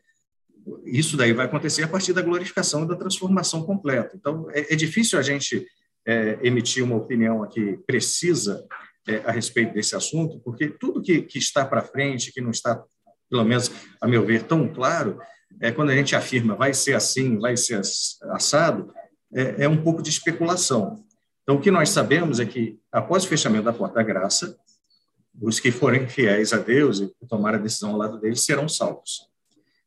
isso 0.85 1.17
daí 1.17 1.33
vai 1.33 1.47
acontecer 1.47 1.83
a 1.83 1.89
partir 1.89 2.13
da 2.13 2.23
glorificação 2.23 2.85
e 2.85 2.89
da 2.89 2.97
transformação 2.97 3.65
completa. 3.65 4.17
Então, 4.17 4.49
é, 4.53 4.73
é 4.73 4.77
difícil 4.77 5.19
a 5.19 5.23
gente 5.23 5.67
é, 6.07 6.39
emitir 6.43 6.85
uma 6.85 6.97
opinião 6.97 7.43
aqui 7.43 7.79
precisa 7.87 8.65
é, 9.09 9.17
a 9.25 9.33
respeito 9.33 9.75
desse 9.75 9.97
assunto, 9.97 10.41
porque 10.41 10.69
tudo 10.69 11.03
que, 11.03 11.23
que 11.23 11.39
está 11.39 11.65
para 11.65 11.83
frente, 11.83 12.33
que 12.33 12.41
não 12.41 12.51
está, 12.51 12.83
pelo 13.29 13.45
menos 13.45 13.71
a 14.01 14.07
meu 14.07 14.25
ver, 14.25 14.45
tão 14.45 14.73
claro, 14.73 15.19
é 15.61 15.73
quando 15.73 15.91
a 15.91 15.95
gente 15.95 16.15
afirma 16.15 16.55
vai 16.55 16.73
ser 16.73 16.95
assim, 16.95 17.39
vai 17.39 17.57
ser 17.57 17.81
assado, 18.31 18.93
é, 19.37 19.65
é 19.65 19.69
um 19.69 19.83
pouco 19.83 20.03
de 20.03 20.09
especulação. 20.09 21.05
Então, 21.43 21.57
o 21.57 21.61
que 21.61 21.71
nós 21.71 21.91
sabemos 21.91 22.41
é 22.41 22.47
que, 22.47 22.81
após 22.91 23.25
o 23.25 23.29
fechamento 23.29 23.65
da 23.65 23.73
porta 23.73 23.97
da 23.97 24.03
graça, 24.03 24.59
os 25.41 25.61
que 25.61 25.71
forem 25.71 26.09
fiéis 26.09 26.55
a 26.55 26.57
Deus 26.57 27.01
e 27.01 27.13
tomar 27.29 27.55
a 27.55 27.59
decisão 27.59 27.91
ao 27.91 27.99
lado 27.99 28.19
deles 28.19 28.43
serão 28.43 28.67
salvos. 28.67 29.29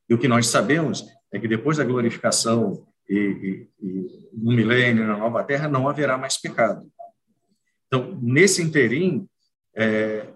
E 0.07 0.13
o 0.13 0.19
que 0.19 0.27
nós 0.27 0.47
sabemos 0.47 1.03
é 1.33 1.39
que 1.39 1.47
depois 1.47 1.77
da 1.77 1.83
glorificação 1.83 2.85
e, 3.09 3.67
e, 3.81 3.87
e 3.87 4.29
no 4.33 4.51
milênio, 4.51 5.07
na 5.07 5.17
nova 5.17 5.43
terra, 5.43 5.67
não 5.67 5.89
haverá 5.89 6.17
mais 6.17 6.37
pecado. 6.37 6.87
Então, 7.87 8.17
nesse 8.21 8.61
interim, 8.61 9.27
é, 9.75 10.27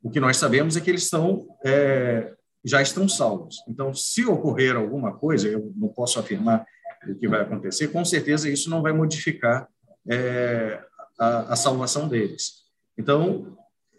o 0.00 0.08
que 0.08 0.20
nós 0.20 0.36
sabemos 0.36 0.76
é 0.76 0.80
que 0.80 0.88
eles 0.88 1.02
estão, 1.02 1.48
é, 1.64 2.32
já 2.64 2.80
estão 2.80 3.08
salvos. 3.08 3.56
Então, 3.68 3.92
se 3.92 4.24
ocorrer 4.24 4.76
alguma 4.76 5.12
coisa, 5.12 5.48
eu 5.48 5.72
não 5.76 5.88
posso 5.88 6.20
afirmar 6.20 6.64
o 7.12 7.18
que 7.18 7.28
vai 7.28 7.40
acontecer, 7.40 7.88
com 7.88 8.04
certeza 8.04 8.48
isso 8.48 8.70
não 8.70 8.82
vai 8.82 8.92
modificar 8.92 9.68
é, 10.08 10.80
a, 11.18 11.52
a 11.52 11.56
salvação 11.56 12.08
deles. 12.08 12.64
Então, 12.98 13.56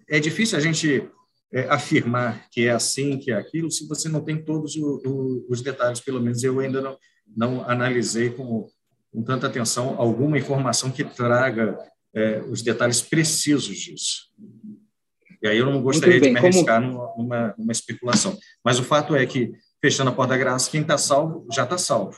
é 0.10 0.20
difícil 0.20 0.58
a 0.58 0.62
gente 0.62 1.10
é, 1.52 1.68
afirmar 1.70 2.48
que 2.50 2.68
é 2.68 2.72
assim, 2.72 3.18
que 3.18 3.32
é 3.32 3.36
aquilo, 3.36 3.72
se 3.72 3.88
você 3.88 4.10
não 4.10 4.22
tem 4.22 4.44
todos 4.44 4.76
o, 4.76 5.02
o, 5.06 5.46
os 5.50 5.62
detalhes. 5.62 6.00
Pelo 6.00 6.22
menos 6.22 6.44
eu 6.44 6.60
ainda 6.60 6.82
não, 6.82 6.98
não 7.36 7.70
analisei 7.70 8.30
com, 8.30 8.68
com 9.12 9.24
tanta 9.24 9.48
atenção 9.48 9.96
alguma 9.98 10.38
informação 10.38 10.92
que 10.92 11.04
traga 11.04 11.78
é, 12.14 12.42
os 12.42 12.62
detalhes 12.62 13.02
precisos 13.02 13.76
disso. 13.78 14.28
E 15.42 15.48
aí 15.48 15.58
eu 15.58 15.66
não 15.68 15.82
gostaria 15.82 16.20
bem, 16.20 16.34
de 16.34 16.40
me 16.40 16.48
arriscar 16.48 16.82
como... 16.82 16.94
numa, 16.94 17.14
numa, 17.18 17.56
numa, 17.58 17.72
especulação. 17.72 18.38
Mas 18.64 18.80
o 18.80 18.84
fato 18.84 19.16
é 19.16 19.26
que, 19.26 19.52
fechando 19.80 20.10
a 20.10 20.14
porta 20.14 20.34
da 20.34 20.38
graça, 20.38 20.70
quem 20.70 20.82
está 20.82 20.98
salvo 20.98 21.46
já 21.54 21.64
está 21.64 21.78
salvo. 21.78 22.18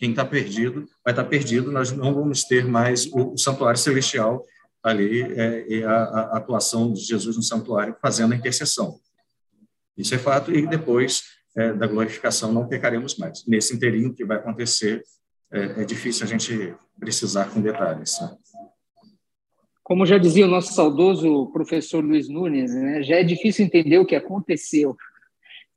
Quem 0.00 0.10
está 0.10 0.24
perdido 0.24 0.88
vai 1.04 1.12
estar 1.12 1.24
tá 1.24 1.28
perdido. 1.28 1.70
Nós 1.70 1.92
não 1.92 2.14
vamos 2.14 2.42
ter 2.44 2.64
mais 2.64 3.04
o, 3.12 3.34
o 3.34 3.38
santuário 3.38 3.78
celestial 3.78 4.46
ali 4.82 5.20
é, 5.20 5.66
e 5.68 5.84
a, 5.84 5.92
a, 5.92 6.36
atuação 6.38 6.90
de 6.90 7.02
Jesus 7.02 7.36
no 7.36 7.42
santuário 7.42 7.94
fazendo 8.00 8.32
a 8.32 8.36
intercessão. 8.36 8.98
Isso 9.98 10.14
é 10.14 10.18
fato, 10.18 10.50
e 10.50 10.66
depois 10.66 11.24
é, 11.54 11.74
da 11.74 11.86
glorificação 11.86 12.50
não 12.50 12.66
pecaremos 12.66 13.18
mais. 13.18 13.44
Nesse 13.46 13.76
inteirinho 13.76 14.14
que 14.14 14.24
vai 14.24 14.38
acontecer, 14.38 15.02
é, 15.52 15.82
é 15.82 15.84
difícil 15.84 16.24
a 16.24 16.28
gente 16.28 16.74
precisar 16.98 17.50
com 17.50 17.60
detalhes. 17.60 18.18
Né? 18.22 18.34
Como 19.82 20.06
já 20.06 20.16
dizia 20.16 20.46
o 20.46 20.50
nosso 20.50 20.72
saudoso 20.72 21.50
professor 21.52 22.02
Luiz 22.02 22.26
Nunes, 22.26 22.72
né, 22.72 23.02
já 23.02 23.16
é 23.16 23.22
difícil 23.22 23.66
entender 23.66 23.98
o 23.98 24.06
que 24.06 24.16
aconteceu. 24.16 24.96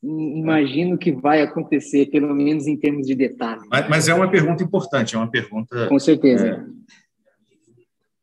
Imagino 0.04 0.98
que 0.98 1.12
vai 1.12 1.42
acontecer, 1.42 2.08
pelo 2.08 2.34
menos 2.36 2.68
em 2.68 2.76
termos 2.76 3.08
de 3.08 3.16
detalhes. 3.16 3.64
Mas, 3.70 3.90
mas 3.90 4.08
é 4.10 4.14
uma 4.14 4.30
pergunta 4.30 4.62
importante, 4.62 5.16
é 5.16 5.18
uma 5.18 5.32
pergunta. 5.32 5.88
Com 5.88 5.98
certeza. 5.98 6.48
É, 6.48 6.84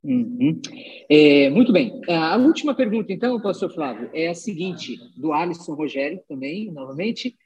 Uhum. 0.03 0.59
É, 1.11 1.51
muito 1.51 1.73
bem. 1.73 2.01
A 2.09 2.37
última 2.37 2.75
pergunta, 2.75 3.13
então, 3.13 3.41
pastor 3.41 3.73
Flávio, 3.73 4.09
é 4.15 4.29
a 4.29 4.35
seguinte, 4.35 4.99
do 5.17 5.33
Alisson 5.33 5.75
Rogério 5.75 6.21
também, 6.29 6.71
novamente. 6.71 7.37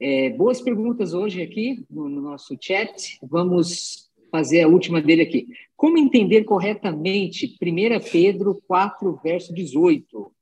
É, 0.00 0.30
boas 0.30 0.60
perguntas 0.60 1.12
hoje 1.12 1.42
aqui 1.42 1.84
no, 1.90 2.08
no, 2.08 2.20
nosso 2.20 2.56
chat. 2.60 3.18
Vamos 3.22 4.10
fazer 4.30 4.62
a 4.62 4.68
última 4.68 5.00
dele 5.00 5.22
aqui. 5.22 5.46
Como 5.76 5.98
entender 5.98 6.44
corretamente 6.44 7.56
1 7.62 8.10
Pedro 8.10 8.60
4, 8.66 9.20
verso 9.22 9.54
18? 9.54 10.32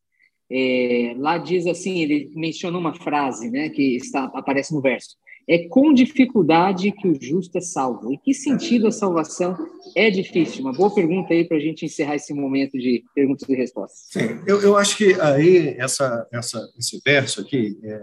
É, 0.50 1.14
lá 1.18 1.38
diz 1.38 1.66
assim, 1.66 2.00
ele 2.00 2.30
menciona 2.34 2.78
uma 2.78 2.94
frase 2.94 3.50
né, 3.50 3.68
que 3.68 3.96
está, 3.96 4.24
aparece 4.34 4.74
no 4.74 4.80
verso 4.80 5.16
é 5.48 5.66
com 5.66 5.94
dificuldade 5.94 6.92
que 6.92 7.08
o 7.08 7.18
justo 7.18 7.56
é 7.56 7.60
salvo. 7.60 8.12
Em 8.12 8.18
que 8.18 8.34
sentido 8.34 8.86
a 8.86 8.92
salvação 8.92 9.56
é 9.96 10.10
difícil? 10.10 10.60
Uma 10.60 10.74
boa 10.74 10.94
pergunta 10.94 11.32
aí 11.32 11.48
para 11.48 11.56
a 11.56 11.60
gente 11.60 11.86
encerrar 11.86 12.16
esse 12.16 12.34
momento 12.34 12.72
de 12.72 13.02
perguntas 13.14 13.48
e 13.48 13.54
respostas. 13.54 14.08
Sim, 14.10 14.42
eu, 14.46 14.60
eu 14.60 14.76
acho 14.76 14.96
que 14.98 15.18
aí 15.18 15.74
essa, 15.78 16.28
essa, 16.30 16.60
esse 16.78 17.00
verso 17.02 17.40
aqui, 17.40 17.78
é, 17.82 18.00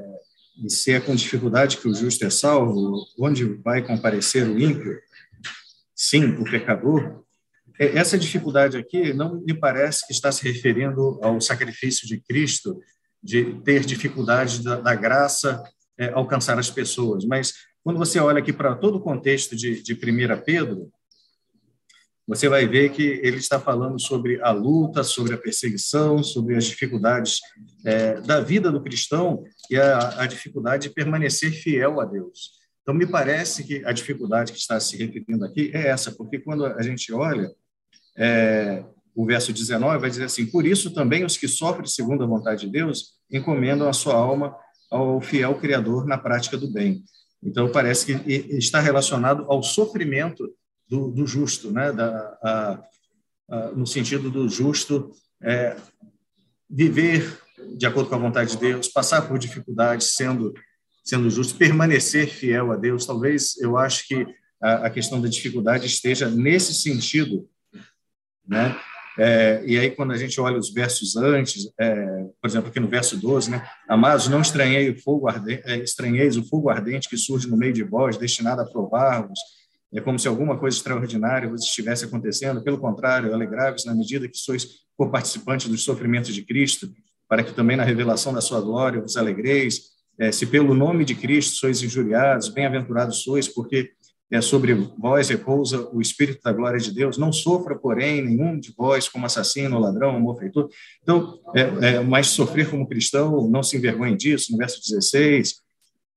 de 0.57 0.73
ser 0.73 1.05
com 1.05 1.13
dificuldade 1.13 1.77
que 1.77 1.87
o 1.87 1.93
justo 1.93 2.25
é 2.25 2.31
salvo, 2.31 3.05
onde 3.19 3.45
vai 3.45 3.85
comparecer 3.85 4.47
o 4.47 4.59
ímpio? 4.59 4.97
Sim, 5.93 6.31
o 6.39 6.43
pecador. 6.45 7.23
É, 7.79 7.97
essa 7.97 8.17
dificuldade 8.17 8.77
aqui 8.77 9.13
não 9.13 9.41
me 9.41 9.53
parece 9.53 10.05
que 10.07 10.13
está 10.13 10.31
se 10.31 10.43
referindo 10.43 11.19
ao 11.21 11.39
sacrifício 11.41 12.07
de 12.07 12.19
Cristo, 12.21 12.79
de 13.21 13.55
ter 13.61 13.83
dificuldade 13.83 14.63
da, 14.63 14.79
da 14.79 14.95
graça 14.95 15.63
é, 15.97 16.09
alcançar 16.09 16.57
as 16.59 16.69
pessoas. 16.69 17.25
Mas 17.25 17.53
quando 17.83 17.97
você 17.97 18.19
olha 18.19 18.39
aqui 18.39 18.53
para 18.53 18.75
todo 18.75 18.97
o 18.97 19.01
contexto 19.01 19.55
de, 19.55 19.81
de 19.81 19.93
1 19.93 20.43
Pedro, 20.43 20.91
você 22.27 22.49
vai 22.49 22.67
ver 22.67 22.89
que 22.91 23.03
ele 23.21 23.37
está 23.37 23.59
falando 23.59 23.99
sobre 24.01 24.41
a 24.41 24.51
luta, 24.51 25.03
sobre 25.03 25.35
a 25.35 25.37
perseguição, 25.37 26.23
sobre 26.23 26.55
as 26.55 26.65
dificuldades 26.65 27.39
é, 27.85 28.19
da 28.21 28.41
vida 28.41 28.71
do 28.71 28.81
cristão 28.81 29.43
e 29.69 29.77
a, 29.77 30.21
a, 30.21 30.25
dificuldade 30.25 30.87
de 30.87 30.93
permanecer 30.93 31.51
fiel 31.51 32.01
a 32.01 32.05
Deus. 32.05 32.53
Então, 32.81 32.95
me 32.95 33.05
parece 33.05 33.63
que 33.63 33.85
a 33.85 33.91
dificuldade 33.91 34.51
que 34.51 34.57
está 34.57 34.79
se 34.79 34.97
referindo 34.97 35.45
aqui 35.45 35.69
é 35.73 35.87
essa, 35.87 36.11
porque 36.11 36.39
quando 36.39 36.65
a 36.65 36.81
gente 36.81 37.13
olha 37.13 37.51
é, 38.17 38.83
o 39.15 39.25
verso 39.25 39.53
19, 39.53 39.97
vai 39.99 40.09
dizer 40.09 40.25
assim: 40.25 40.45
Por 40.45 40.65
isso 40.65 40.93
também 40.93 41.23
os 41.23 41.37
que 41.37 41.47
sofrem 41.47 41.85
segundo 41.85 42.23
a 42.23 42.27
vontade 42.27 42.65
de 42.65 42.71
Deus 42.71 43.13
encomendam 43.31 43.87
a 43.87 43.93
sua 43.93 44.15
alma 44.15 44.55
ao 44.89 45.19
fiel 45.21 45.55
Criador 45.55 46.05
na 46.05 46.17
prática 46.17 46.57
do 46.57 46.71
bem. 46.71 47.03
Então, 47.43 47.71
parece 47.71 48.05
que 48.05 48.31
está 48.55 48.79
relacionado 48.79 49.45
ao 49.47 49.61
sofrimento 49.61 50.49
do, 50.87 51.11
do 51.11 51.27
justo, 51.27 51.71
né? 51.71 51.91
Da, 51.91 52.37
a, 52.43 52.83
a, 53.49 53.71
no 53.71 53.85
sentido 53.85 54.29
do 54.29 54.49
justo 54.49 55.11
é, 55.41 55.75
viver 56.69 57.39
de 57.77 57.85
acordo 57.85 58.09
com 58.09 58.15
a 58.15 58.19
vontade 58.19 58.51
de 58.51 58.57
Deus, 58.57 58.87
passar 58.87 59.27
por 59.27 59.39
dificuldades 59.39 60.15
sendo 60.15 60.53
sendo 61.03 61.29
justo, 61.29 61.55
permanecer 61.55 62.27
fiel 62.27 62.71
a 62.71 62.75
Deus. 62.75 63.05
Talvez 63.05 63.55
eu 63.59 63.77
acho 63.77 64.07
que 64.07 64.25
a, 64.59 64.87
a 64.87 64.89
questão 64.89 65.21
da 65.21 65.27
dificuldade 65.27 65.85
esteja 65.85 66.27
nesse 66.27 66.73
sentido, 66.73 67.47
né? 68.47 68.75
É, 69.17 69.63
e 69.65 69.79
aí, 69.79 69.91
quando 69.91 70.11
a 70.11 70.17
gente 70.17 70.39
olha 70.41 70.57
os 70.57 70.73
versos 70.73 71.15
antes, 71.15 71.71
é, 71.79 71.95
por 72.41 72.49
exemplo, 72.49 72.69
aqui 72.69 72.79
no 72.79 72.87
verso 72.87 73.15
12, 73.17 73.49
né? 73.49 73.65
Amados, 73.87 74.27
não 74.27 74.41
estranhei 74.41 74.89
o 74.89 75.01
fogo 75.01 75.29
ardente, 75.29 75.63
é, 75.65 75.77
estranheis 75.77 76.35
o 76.35 76.43
fogo 76.43 76.69
ardente 76.69 77.07
que 77.07 77.17
surge 77.17 77.47
no 77.47 77.55
meio 77.55 77.71
de 77.71 77.83
vós, 77.83 78.17
destinado 78.17 78.61
a 78.61 78.65
provar-vos. 78.65 79.39
É 79.93 80.01
como 80.01 80.19
se 80.19 80.27
alguma 80.27 80.57
coisa 80.57 80.75
extraordinária 80.75 81.47
vos 81.47 81.63
estivesse 81.63 82.03
acontecendo. 82.03 82.61
Pelo 82.61 82.77
contrário, 82.77 83.33
alegrai-vos 83.33 83.85
na 83.85 83.95
medida 83.95 84.27
que 84.27 84.37
sois 84.37 84.67
for 84.97 85.09
participante 85.09 85.69
dos 85.69 85.83
sofrimentos 85.83 86.35
de 86.35 86.43
Cristo, 86.43 86.91
para 87.29 87.43
que 87.43 87.53
também 87.53 87.77
na 87.77 87.83
revelação 87.83 88.33
da 88.33 88.41
sua 88.41 88.59
glória 88.59 89.01
vos 89.01 89.15
alegreis. 89.15 89.95
É, 90.19 90.31
se 90.31 90.45
pelo 90.45 90.73
nome 90.73 91.05
de 91.05 91.15
Cristo 91.15 91.55
sois 91.55 91.81
injuriados, 91.81 92.49
bem-aventurados 92.49 93.23
sois, 93.23 93.47
porque 93.47 93.91
é, 94.31 94.41
sobre 94.41 94.73
vós 94.73 95.29
repousa 95.29 95.87
o 95.93 96.01
Espírito 96.01 96.41
da 96.43 96.51
glória 96.51 96.79
de 96.79 96.91
Deus. 96.91 97.17
Não 97.17 97.31
sofra, 97.31 97.75
porém, 97.75 98.23
nenhum 98.23 98.59
de 98.59 98.73
vós 98.75 99.07
como 99.07 99.25
assassino, 99.25 99.79
ladrão, 99.79 100.19
malfeitor. 100.19 100.69
Então, 101.03 101.39
é, 101.55 101.61
é, 101.61 101.99
mas 101.99 102.27
sofrer 102.27 102.69
como 102.69 102.87
cristão, 102.87 103.47
não 103.47 103.61
se 103.61 103.77
envergonhe 103.77 104.15
disso, 104.17 104.51
no 104.51 104.57
verso 104.57 104.81
16. 104.81 105.61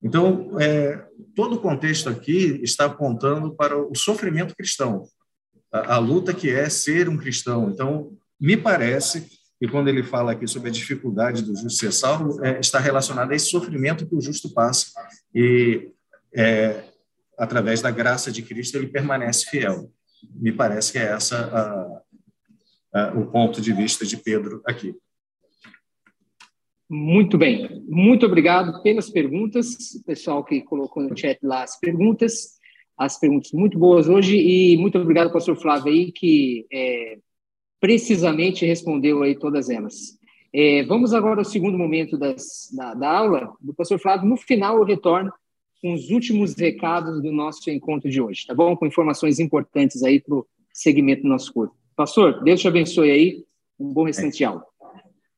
Então, 0.02 0.59
é, 0.59 1.05
todo 1.35 1.56
o 1.56 1.60
contexto 1.60 2.09
aqui 2.09 2.60
está 2.62 2.86
apontando 2.86 3.55
para 3.55 3.76
o 3.76 3.94
sofrimento 3.94 4.56
cristão, 4.56 5.05
a, 5.70 5.97
a 5.97 5.98
luta 5.98 6.32
que 6.32 6.51
é 6.51 6.68
ser 6.70 7.09
um 7.09 7.16
cristão. 7.16 7.70
Então, 7.70 8.12
me 8.40 8.56
parece 8.56 9.26
e 9.60 9.66
quando 9.66 9.89
ele 9.89 10.05
fala 10.05 10.32
aqui 10.32 10.47
sobre 10.47 10.68
a 10.68 10.72
dificuldade 10.72 11.43
do 11.43 11.55
justo 11.55 11.70
ser 11.70 11.93
salvo, 11.93 12.44
é, 12.44 12.60
está 12.60 12.78
relacionado 12.78 13.32
a 13.32 13.35
esse 13.35 13.51
sofrimento 13.51 14.06
que 14.06 14.14
o 14.14 14.20
justo 14.20 14.55
passa. 14.55 14.86
E, 15.35 15.90
é, 16.32 16.85
através 17.39 17.81
da 17.81 17.90
graça 17.90 18.32
de 18.32 18.43
Cristo, 18.43 18.77
ele 18.77 18.89
permanece 18.89 19.47
fiel. 19.47 19.90
Me 20.35 20.52
parece 20.52 20.93
que 20.93 20.98
é 20.98 21.12
essa 21.12 22.02
a, 22.93 23.01
a, 23.01 23.19
o 23.19 23.27
ponto 23.27 23.60
de 23.60 23.73
vista 23.73 24.05
de 24.05 24.16
Pedro 24.16 24.60
aqui. 24.66 24.94
Muito 26.90 27.36
bem. 27.36 27.85
Muito 27.86 28.24
obrigado 28.27 28.82
pelas 28.82 29.10
perguntas. 29.10 29.94
O 29.94 30.05
pessoal 30.05 30.43
que 30.43 30.62
colocou 30.62 31.02
no 31.02 31.16
chat 31.16 31.39
lá 31.43 31.62
as 31.62 31.78
perguntas. 31.78 32.59
As 32.97 33.20
perguntas 33.20 33.52
muito 33.52 33.78
boas 33.78 34.09
hoje. 34.09 34.36
E 34.36 34.77
muito 34.78 34.98
obrigado, 34.98 35.32
pastor 35.32 35.56
Flávio, 35.56 35.93
aí, 35.93 36.10
que 36.10 36.66
é, 36.73 37.19
precisamente 37.78 38.66
respondeu 38.66 39.23
aí 39.23 39.39
todas 39.39 39.69
elas. 39.69 40.19
É, 40.52 40.82
vamos 40.85 41.12
agora 41.12 41.40
ao 41.40 41.44
segundo 41.44 41.77
momento 41.77 42.16
das, 42.16 42.70
da, 42.74 42.94
da, 42.94 43.10
aula 43.10 43.55
do 43.60 43.74
pastor 43.74 44.01
Flávio. 44.01 44.28
No 44.28 44.36
final, 44.36 44.78
eu 44.78 44.85
retorno 44.85 45.31
com 45.80 45.92
os 45.92 46.10
últimos 46.10 46.55
recados 46.55 47.22
do 47.22 47.32
nosso 47.32 47.70
encontro 47.70 48.10
de 48.10 48.20
hoje, 48.20 48.46
tá 48.46 48.55
bom? 48.55 48.76
Com 48.76 48.86
informações 48.86 49.38
importantes 49.38 50.02
aí 50.02 50.20
para 50.20 50.34
o 50.34 50.46
segmento 50.72 51.22
do 51.22 51.28
nosso 51.28 51.52
curso. 51.52 51.74
Pastor, 51.96 52.42
Deus 52.42 52.60
te 52.60 52.68
abençoe 52.68 53.10
aí. 53.10 53.44
Um 53.78 53.92
bom 53.92 54.05
restante 54.05 54.38
de 54.38 54.44
aula. 54.44 54.64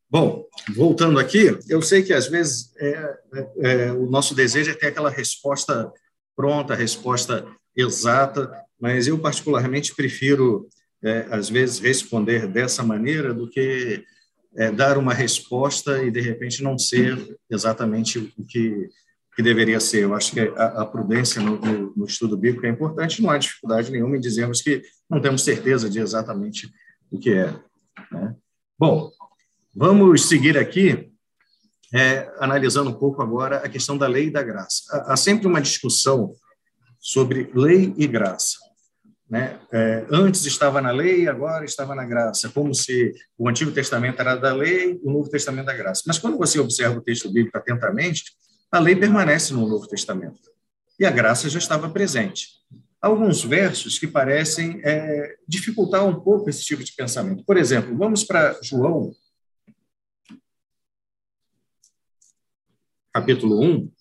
Bom, 0.09 0.45
voltando 0.75 1.19
aqui, 1.19 1.57
eu 1.69 1.81
sei 1.83 2.03
que 2.03 2.13
às 2.13 2.27
vezes 2.27 2.75
é, 2.79 3.19
é, 3.35 3.51
é, 3.59 3.93
o 3.93 4.07
nosso 4.07 4.35
desejo 4.35 4.71
é 4.71 4.75
ter 4.75 4.89
aquela 4.89 5.11
resposta 5.11 5.93
pronta, 6.35 6.75
resposta 6.75 7.47
exata, 7.77 8.51
mas 8.81 9.07
eu 9.07 9.19
particularmente 9.19 9.95
prefiro 9.95 10.69
é, 11.03 11.27
às 11.31 11.49
vezes, 11.49 11.79
responder 11.79 12.47
dessa 12.47 12.83
maneira 12.83 13.33
do 13.33 13.49
que 13.49 14.05
é, 14.57 14.71
dar 14.71 14.99
uma 14.99 15.15
resposta 15.15 16.03
e, 16.03 16.11
de 16.11 16.21
repente, 16.21 16.63
não 16.63 16.79
ser 16.79 17.39
exatamente 17.49 18.19
o 18.19 18.45
que, 18.45 18.89
que 19.41 19.43
deveria 19.43 19.81
ser. 19.81 20.05
Eu 20.05 20.15
acho 20.15 20.33
que 20.33 20.41
a, 20.41 20.83
a 20.83 20.87
prudência 20.87 21.41
no, 21.41 21.59
no, 21.59 21.93
no, 21.97 22.05
estudo 22.05 22.37
bíblico 22.37 22.67
é 22.67 22.69
importante, 22.69 23.23
não 23.23 23.31
há 23.31 23.39
dificuldade 23.39 23.91
nenhuma 23.91 24.17
em 24.17 24.21
dizermos 24.21 24.61
que 24.61 24.83
não 25.09 25.21
temos 25.21 25.43
certeza 25.43 25.89
de 25.89 25.99
exatamente 25.99 26.71
o 27.11 27.19
que 27.19 27.33
é. 27.33 27.55
Né? 28.13 28.35
Bom, 28.79 29.11
vamos 29.75 30.29
seguir 30.29 30.59
aqui, 30.59 31.11
é, 31.93 32.31
analisando 32.39 32.91
um 32.91 32.99
pouco 32.99 33.23
agora 33.23 33.57
a 33.59 33.69
questão 33.69 33.97
da 33.97 34.07
lei 34.07 34.27
e 34.27 34.31
da 34.31 34.43
graça. 34.43 34.83
Há, 34.91 35.15
há 35.15 35.17
sempre 35.17 35.47
uma 35.47 35.61
discussão 35.61 36.35
sobre 36.99 37.51
lei 37.55 37.95
e 37.97 38.07
graça. 38.07 38.59
Né? 39.29 39.59
É, 39.73 40.07
antes 40.11 40.45
estava 40.45 40.83
na 40.83 40.91
lei, 40.91 41.29
agora 41.29 41.65
estava 41.65 41.95
na 41.95 42.05
graça, 42.05 42.51
como 42.51 42.75
se 42.75 43.15
o 43.39 43.49
Antigo 43.49 43.73
Testamento 43.73 44.21
era 44.21 44.37
da 44.37 44.53
lei, 44.53 45.01
o 45.03 45.11
Novo 45.11 45.31
Testamento 45.31 45.67
da 45.67 45.75
graça. 45.75 46.03
Mas 46.07 46.19
quando 46.19 46.37
você 46.37 46.59
observa 46.59 46.99
o 46.99 47.03
texto 47.03 47.33
bíblico 47.33 47.57
atentamente, 47.57 48.25
a 48.71 48.79
lei 48.79 48.95
permanece 48.95 49.53
no 49.53 49.67
Novo 49.67 49.87
Testamento 49.87 50.51
e 50.99 51.05
a 51.05 51.11
graça 51.11 51.49
já 51.49 51.59
estava 51.59 51.91
presente. 51.91 52.61
Alguns 53.01 53.43
versos 53.43 53.99
que 53.99 54.07
parecem 54.07 54.81
é, 54.85 55.37
dificultar 55.49 56.07
um 56.07 56.21
pouco 56.21 56.51
esse 56.51 56.63
tipo 56.63 56.85
de 56.85 56.93
pensamento. 56.93 57.45
Por 57.45 57.57
exemplo, 57.57 57.97
vamos 57.97 58.23
para 58.23 58.61
João, 58.63 59.15
capítulo 63.13 63.61
1, 63.61 63.93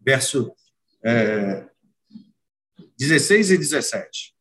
verso 0.00 0.54
é, 1.04 1.68
16 2.98 3.50
e 3.52 3.58
17. 3.58 4.37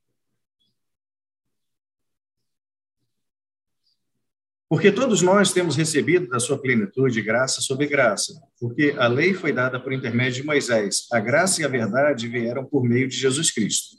Porque 4.69 4.91
todos 4.91 5.22
nós 5.22 5.53
temos 5.53 5.76
recebido 5.76 6.27
da 6.27 6.39
sua 6.39 6.60
plenitude 6.60 7.22
graça 7.22 7.61
sobre 7.61 7.88
graça, 7.88 8.34
porque 8.60 8.94
a 8.98 9.07
lei 9.07 9.34
foi 9.34 9.53
dada 9.53 9.80
por 9.80 9.94
intermédio 9.94 10.41
de 10.41 10.44
Moisés, 10.44 11.07
a 11.11 11.19
graça 11.19 11.61
e 11.61 11.65
a 11.65 11.69
verdade 11.69 12.27
vieram 12.27 12.65
por 12.65 12.84
meio 12.84 13.07
de 13.07 13.15
Jesus 13.15 13.49
Cristo. 13.49 13.95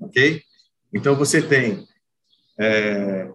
Ok? 0.00 0.42
Então 0.92 1.14
você 1.14 1.42
tem 1.42 1.86
é, 2.58 3.30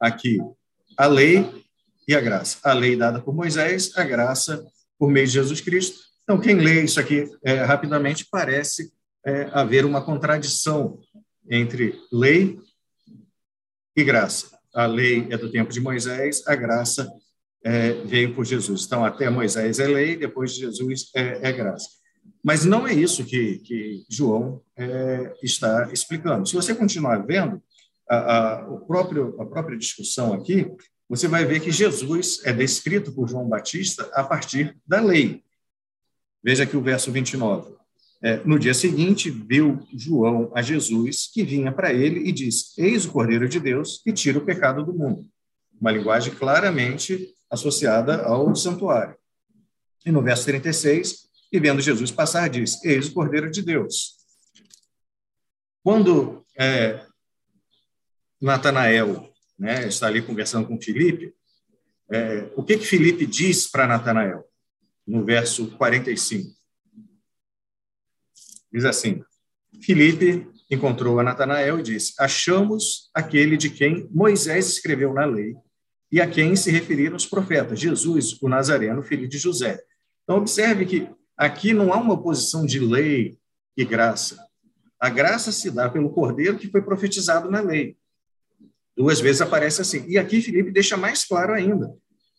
aqui 0.00 0.38
a 0.96 1.06
lei 1.06 1.62
e 2.08 2.14
a 2.14 2.20
graça. 2.20 2.58
A 2.64 2.72
lei 2.72 2.96
dada 2.96 3.20
por 3.20 3.34
Moisés, 3.34 3.96
a 3.96 4.04
graça 4.04 4.64
por 4.98 5.10
meio 5.10 5.26
de 5.26 5.32
Jesus 5.32 5.60
Cristo. 5.60 6.00
Então, 6.22 6.40
quem 6.40 6.56
lê 6.56 6.84
isso 6.84 7.00
aqui 7.00 7.24
é, 7.44 7.56
rapidamente, 7.64 8.26
parece 8.30 8.92
é, 9.24 9.48
haver 9.52 9.84
uma 9.84 10.04
contradição 10.04 10.98
entre 11.50 11.98
lei 12.12 12.58
e 13.96 14.04
graça. 14.04 14.58
A 14.74 14.86
lei 14.86 15.26
é 15.30 15.36
do 15.36 15.50
tempo 15.50 15.70
de 15.70 15.80
Moisés, 15.80 16.42
a 16.46 16.54
graça 16.54 17.10
é, 17.64 17.92
veio 18.04 18.34
por 18.34 18.44
Jesus. 18.44 18.84
Então, 18.86 19.04
até 19.04 19.28
Moisés 19.28 19.78
é 19.78 19.86
lei, 19.86 20.16
depois 20.16 20.54
de 20.54 20.60
Jesus 20.60 21.10
é, 21.14 21.48
é 21.48 21.52
graça. 21.52 21.88
Mas 22.42 22.64
não 22.64 22.86
é 22.86 22.92
isso 22.92 23.24
que, 23.24 23.58
que 23.58 24.04
João 24.08 24.62
é, 24.76 25.32
está 25.42 25.90
explicando. 25.92 26.48
Se 26.48 26.54
você 26.54 26.74
continuar 26.74 27.24
vendo, 27.24 27.62
a, 28.08 28.16
a, 28.16 28.68
o 28.68 28.80
próprio, 28.80 29.40
a 29.40 29.46
própria 29.46 29.78
discussão 29.78 30.32
aqui 30.32 30.70
você 31.12 31.28
vai 31.28 31.44
ver 31.44 31.60
que 31.60 31.70
Jesus 31.70 32.40
é 32.42 32.54
descrito 32.54 33.12
por 33.12 33.28
João 33.28 33.46
Batista 33.46 34.10
a 34.14 34.24
partir 34.24 34.74
da 34.86 34.98
lei. 34.98 35.44
Veja 36.42 36.62
aqui 36.64 36.74
o 36.74 36.80
verso 36.80 37.12
29. 37.12 37.74
É, 38.24 38.36
no 38.44 38.56
dia 38.56 38.72
seguinte, 38.72 39.30
viu 39.30 39.84
João 39.92 40.52
a 40.54 40.62
Jesus, 40.62 41.28
que 41.32 41.42
vinha 41.42 41.72
para 41.72 41.92
ele 41.92 42.20
e 42.20 42.30
disse: 42.30 42.80
Eis 42.80 43.04
o 43.04 43.10
Cordeiro 43.10 43.48
de 43.48 43.58
Deus 43.58 44.00
que 44.04 44.12
tira 44.12 44.38
o 44.38 44.44
pecado 44.44 44.84
do 44.84 44.94
mundo. 44.94 45.28
Uma 45.80 45.90
linguagem 45.90 46.32
claramente 46.32 47.34
associada 47.50 48.22
ao 48.22 48.54
santuário. 48.54 49.16
E 50.06 50.12
no 50.12 50.22
verso 50.22 50.44
36, 50.44 51.28
e 51.50 51.58
vendo 51.58 51.82
Jesus 51.82 52.12
passar, 52.12 52.48
diz: 52.48 52.82
Eis 52.84 53.08
o 53.08 53.12
Cordeiro 53.12 53.50
de 53.50 53.60
Deus. 53.60 54.16
Quando 55.82 56.46
é, 56.56 57.04
Natanael 58.40 59.32
né, 59.58 59.88
está 59.88 60.06
ali 60.06 60.22
conversando 60.22 60.68
com 60.68 60.80
Filipe, 60.80 61.34
é, 62.08 62.48
o 62.54 62.62
que 62.62 62.78
que 62.78 62.86
Filipe 62.86 63.26
diz 63.26 63.66
para 63.66 63.86
Natanael? 63.86 64.44
No 65.04 65.24
verso 65.24 65.72
45. 65.76 66.61
Diz 68.72 68.84
assim: 68.84 69.22
Filipe 69.80 70.48
encontrou 70.70 71.18
a 71.20 71.22
Natanael 71.22 71.80
e 71.80 71.82
disse: 71.82 72.14
Achamos 72.18 73.10
aquele 73.14 73.56
de 73.56 73.70
quem 73.70 74.08
Moisés 74.10 74.68
escreveu 74.68 75.12
na 75.12 75.24
lei 75.24 75.54
e 76.10 76.20
a 76.20 76.28
quem 76.28 76.54
se 76.56 76.70
referiram 76.70 77.16
os 77.16 77.26
profetas, 77.26 77.80
Jesus, 77.80 78.40
o 78.40 78.48
Nazareno, 78.48 79.02
filho 79.02 79.28
de 79.28 79.38
José. 79.38 79.80
Então, 80.22 80.36
observe 80.36 80.84
que 80.84 81.08
aqui 81.36 81.72
não 81.72 81.92
há 81.92 81.96
uma 81.96 82.14
oposição 82.14 82.66
de 82.66 82.78
lei 82.78 83.38
e 83.76 83.84
graça. 83.84 84.38
A 85.00 85.08
graça 85.08 85.50
se 85.50 85.70
dá 85.70 85.88
pelo 85.88 86.10
cordeiro 86.10 86.58
que 86.58 86.70
foi 86.70 86.82
profetizado 86.82 87.50
na 87.50 87.60
lei. 87.60 87.96
Duas 88.96 89.20
vezes 89.20 89.40
aparece 89.40 89.80
assim. 89.80 90.04
E 90.06 90.18
aqui 90.18 90.40
Filipe 90.40 90.70
deixa 90.70 90.96
mais 90.96 91.24
claro 91.24 91.54
ainda. 91.54 91.92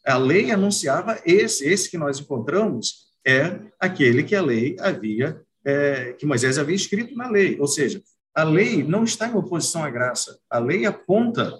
A 0.06 0.18
lei 0.18 0.52
anunciava 0.52 1.20
esse, 1.26 1.66
esse 1.68 1.90
que 1.90 1.98
nós 1.98 2.20
encontramos 2.20 3.12
é 3.26 3.60
aquele 3.80 4.24
que 4.24 4.36
a 4.36 4.42
lei 4.42 4.76
havia, 4.80 5.42
é, 5.66 6.14
que 6.14 6.26
Moisés 6.26 6.58
havia 6.58 6.76
escrito 6.76 7.16
na 7.16 7.30
lei. 7.30 7.60
Ou 7.60 7.68
seja, 7.68 8.02
a 8.34 8.44
lei 8.44 8.84
não 8.84 9.04
está 9.04 9.28
em 9.28 9.36
oposição 9.36 9.84
à 9.84 9.90
graça. 9.90 10.40
A 10.50 10.60
lei 10.60 10.86
aponta 10.86 11.54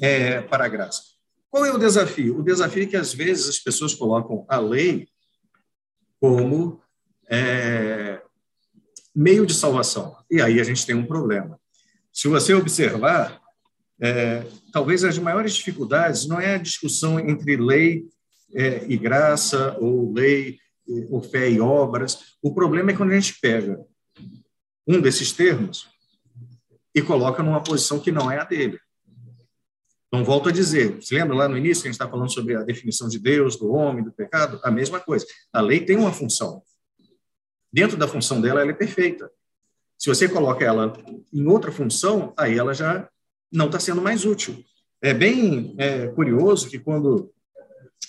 é, 0.00 0.40
para 0.42 0.64
a 0.64 0.68
graça. 0.68 1.02
Qual 1.50 1.64
é 1.64 1.72
o 1.72 1.78
desafio? 1.78 2.38
O 2.38 2.42
desafio 2.42 2.82
é 2.82 2.86
que 2.86 2.96
às 2.96 3.12
vezes 3.12 3.48
as 3.48 3.58
pessoas 3.58 3.94
colocam 3.94 4.44
a 4.48 4.58
lei 4.58 5.08
como 6.20 6.80
é, 7.30 8.20
meio 9.14 9.46
de 9.46 9.54
salvação. 9.54 10.16
E 10.30 10.40
aí 10.40 10.60
a 10.60 10.64
gente 10.64 10.84
tem 10.84 10.94
um 10.94 11.06
problema. 11.06 11.58
Se 12.12 12.28
você 12.28 12.52
observar, 12.52 13.40
é, 14.00 14.44
talvez 14.72 15.04
as 15.04 15.18
maiores 15.18 15.54
dificuldades 15.54 16.26
não 16.26 16.40
é 16.40 16.54
a 16.54 16.58
discussão 16.58 17.18
entre 17.18 17.56
lei 17.56 18.06
é, 18.54 18.84
e 18.88 18.96
graça, 18.96 19.76
ou 19.80 20.12
lei 20.12 20.58
ou 21.10 21.22
fé 21.22 21.50
e 21.50 21.60
obras. 21.60 22.36
O 22.42 22.54
problema 22.54 22.90
é 22.90 22.96
quando 22.96 23.12
a 23.12 23.20
gente 23.20 23.38
pega 23.40 23.78
um 24.86 25.00
desses 25.00 25.32
termos 25.32 25.88
e 26.94 27.02
coloca 27.02 27.42
numa 27.42 27.62
posição 27.62 28.00
que 28.00 28.10
não 28.10 28.30
é 28.30 28.38
a 28.38 28.44
dele. 28.44 28.78
Então, 30.08 30.24
volto 30.24 30.48
a 30.48 30.52
dizer, 30.52 31.02
se 31.02 31.14
lembra 31.14 31.36
lá 31.36 31.48
no 31.48 31.58
início 31.58 31.82
que 31.82 31.88
a 31.88 31.92
gente 31.92 32.00
está 32.00 32.08
falando 32.08 32.32
sobre 32.32 32.56
a 32.56 32.62
definição 32.62 33.08
de 33.08 33.18
Deus, 33.18 33.56
do 33.56 33.70
homem, 33.70 34.02
do 34.02 34.10
pecado? 34.10 34.58
A 34.64 34.70
mesma 34.70 34.98
coisa. 34.98 35.26
A 35.52 35.60
lei 35.60 35.84
tem 35.84 35.96
uma 35.96 36.12
função. 36.12 36.62
Dentro 37.70 37.98
da 37.98 38.08
função 38.08 38.40
dela, 38.40 38.62
ela 38.62 38.70
é 38.70 38.74
perfeita. 38.74 39.30
Se 39.98 40.08
você 40.08 40.26
coloca 40.26 40.64
ela 40.64 40.94
em 41.30 41.46
outra 41.46 41.70
função, 41.70 42.32
aí 42.38 42.56
ela 42.56 42.72
já 42.72 43.06
não 43.52 43.66
está 43.66 43.78
sendo 43.78 44.00
mais 44.00 44.24
útil. 44.24 44.64
É 45.02 45.12
bem 45.12 45.74
é, 45.76 46.06
curioso 46.08 46.70
que 46.70 46.78
quando 46.78 47.30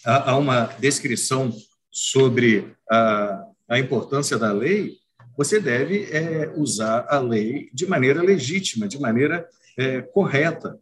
há, 0.05 0.31
há 0.31 0.37
uma 0.37 0.65
descrição 0.79 1.51
sobre 1.99 2.73
a, 2.89 3.45
a 3.67 3.77
importância 3.77 4.37
da 4.37 4.53
lei, 4.53 4.97
você 5.37 5.59
deve 5.59 6.05
é, 6.05 6.49
usar 6.55 7.05
a 7.09 7.19
lei 7.19 7.69
de 7.73 7.85
maneira 7.85 8.21
legítima, 8.21 8.87
de 8.87 8.97
maneira 8.97 9.45
é, 9.77 10.01
correta. 10.01 10.79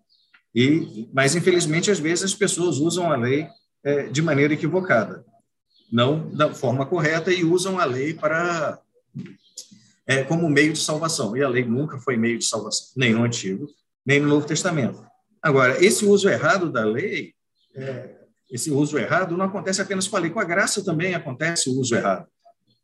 E, 0.53 1.10
mas, 1.11 1.35
infelizmente, 1.35 1.89
às 1.89 1.99
vezes 1.99 2.26
as 2.26 2.35
pessoas 2.35 2.77
usam 2.77 3.11
a 3.11 3.15
lei 3.15 3.48
é, 3.84 4.03
de 4.03 4.22
maneira 4.22 4.53
equivocada, 4.53 5.26
não 5.91 6.30
da 6.30 6.53
forma 6.53 6.85
correta, 6.85 7.34
e 7.34 7.44
usam 7.44 7.80
a 7.80 7.85
lei 7.85 8.14
para 8.14 8.80
é, 10.06 10.23
como 10.23 10.48
meio 10.48 10.73
de 10.73 10.80
salvação. 10.80 11.35
E 11.35 11.41
a 11.41 11.49
lei 11.49 11.65
nunca 11.65 11.98
foi 11.98 12.15
meio 12.15 12.38
de 12.38 12.45
salvação, 12.45 12.89
nem 12.95 13.14
no 13.14 13.23
Antigo, 13.23 13.68
nem 14.06 14.19
no 14.19 14.27
Novo 14.27 14.45
Testamento. 14.45 15.03
Agora, 15.41 15.84
esse 15.84 16.06
uso 16.06 16.30
errado 16.30 16.72
da 16.72 16.85
lei, 16.85 17.34
é, 17.76 18.16
esse 18.49 18.71
uso 18.71 18.97
errado 18.97 19.35
não 19.35 19.45
acontece 19.45 19.81
apenas 19.81 20.07
com 20.07 20.15
a 20.15 20.19
lei, 20.19 20.29
com 20.29 20.39
a 20.39 20.45
graça 20.45 20.83
também 20.83 21.13
acontece 21.13 21.69
o 21.69 21.79
uso 21.79 21.95
errado. 21.95 22.27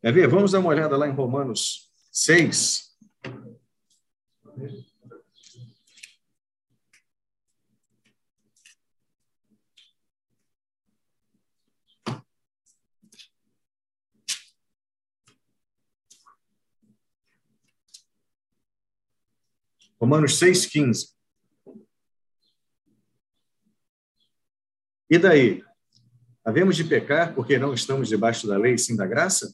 Quer 0.01 0.11
ver? 0.11 0.27
Vamos 0.27 0.51
dar 0.51 0.59
uma 0.59 0.69
olhada 0.69 0.97
lá 0.97 1.07
em 1.07 1.13
Romanos 1.13 1.89
6. 2.11 2.91
Romanos 20.03 20.37
6,15. 20.37 21.12
E 25.13 25.19
daí? 25.19 25.63
Havemos 26.43 26.75
de 26.75 26.83
pecar 26.83 27.35
porque 27.35 27.59
não 27.59 27.71
estamos 27.71 28.09
debaixo 28.09 28.47
da 28.47 28.57
lei, 28.57 28.79
sim 28.79 28.95
da 28.95 29.05
graça? 29.05 29.53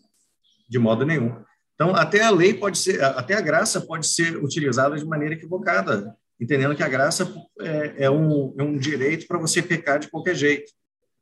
De 0.70 0.80
modo 0.80 1.06
nenhum. 1.06 1.36
Então, 1.76 1.94
até 1.94 2.24
a 2.24 2.30
lei 2.30 2.54
pode 2.54 2.78
ser, 2.78 3.04
até 3.04 3.34
a 3.34 3.42
graça 3.42 3.82
pode 3.82 4.08
ser 4.08 4.42
utilizada 4.42 4.98
de 4.98 5.04
maneira 5.04 5.36
equivocada, 5.36 6.16
entendendo 6.40 6.78
que 6.78 6.82
a 6.82 6.88
graça 6.88 7.30
é, 7.60 8.06
é 8.06 8.10
um, 8.10 8.56
é 8.58 8.64
um 8.64 8.78
direito 8.78 9.28
para 9.28 9.38
você 9.38 9.62
pecar 9.62 10.00
de 10.00 10.08
qualquer 10.08 10.34
jeito. 10.34 10.72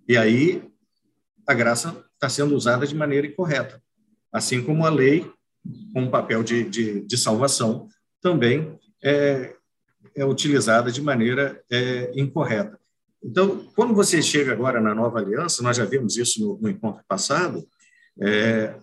E 0.08 0.16
aí, 0.16 0.64
a 1.48 1.56
graça 1.56 2.06
está 2.14 2.30
sendo 2.30 2.56
usada 2.56 2.86
de 2.86 2.94
maneira 2.94 3.26
incorreta. 3.26 3.82
Assim 4.32 4.62
como 4.62 4.86
a 4.86 4.90
lei, 4.92 5.28
com 5.94 6.02
um 6.02 6.12
papel 6.12 6.44
de, 6.44 6.64
de, 6.64 7.02
de 7.02 7.18
salvação, 7.18 7.88
também 8.22 8.78
é, 9.04 9.56
é 10.16 10.24
utilizada 10.24 10.92
de 10.92 11.02
maneira 11.02 11.60
é, 11.72 12.12
incorreta. 12.16 12.78
Então, 13.24 13.66
quando 13.76 13.94
você 13.94 14.22
chega 14.22 14.52
agora 14.52 14.80
na 14.80 14.94
nova 14.94 15.20
aliança, 15.20 15.64
nós 15.64 15.78
já 15.78 15.86
vimos 15.86 16.18
isso 16.18 16.40
no, 16.40 16.58
no 16.62 16.70
encontro 16.70 17.04
passado, 17.08 17.68
é, 18.22 18.76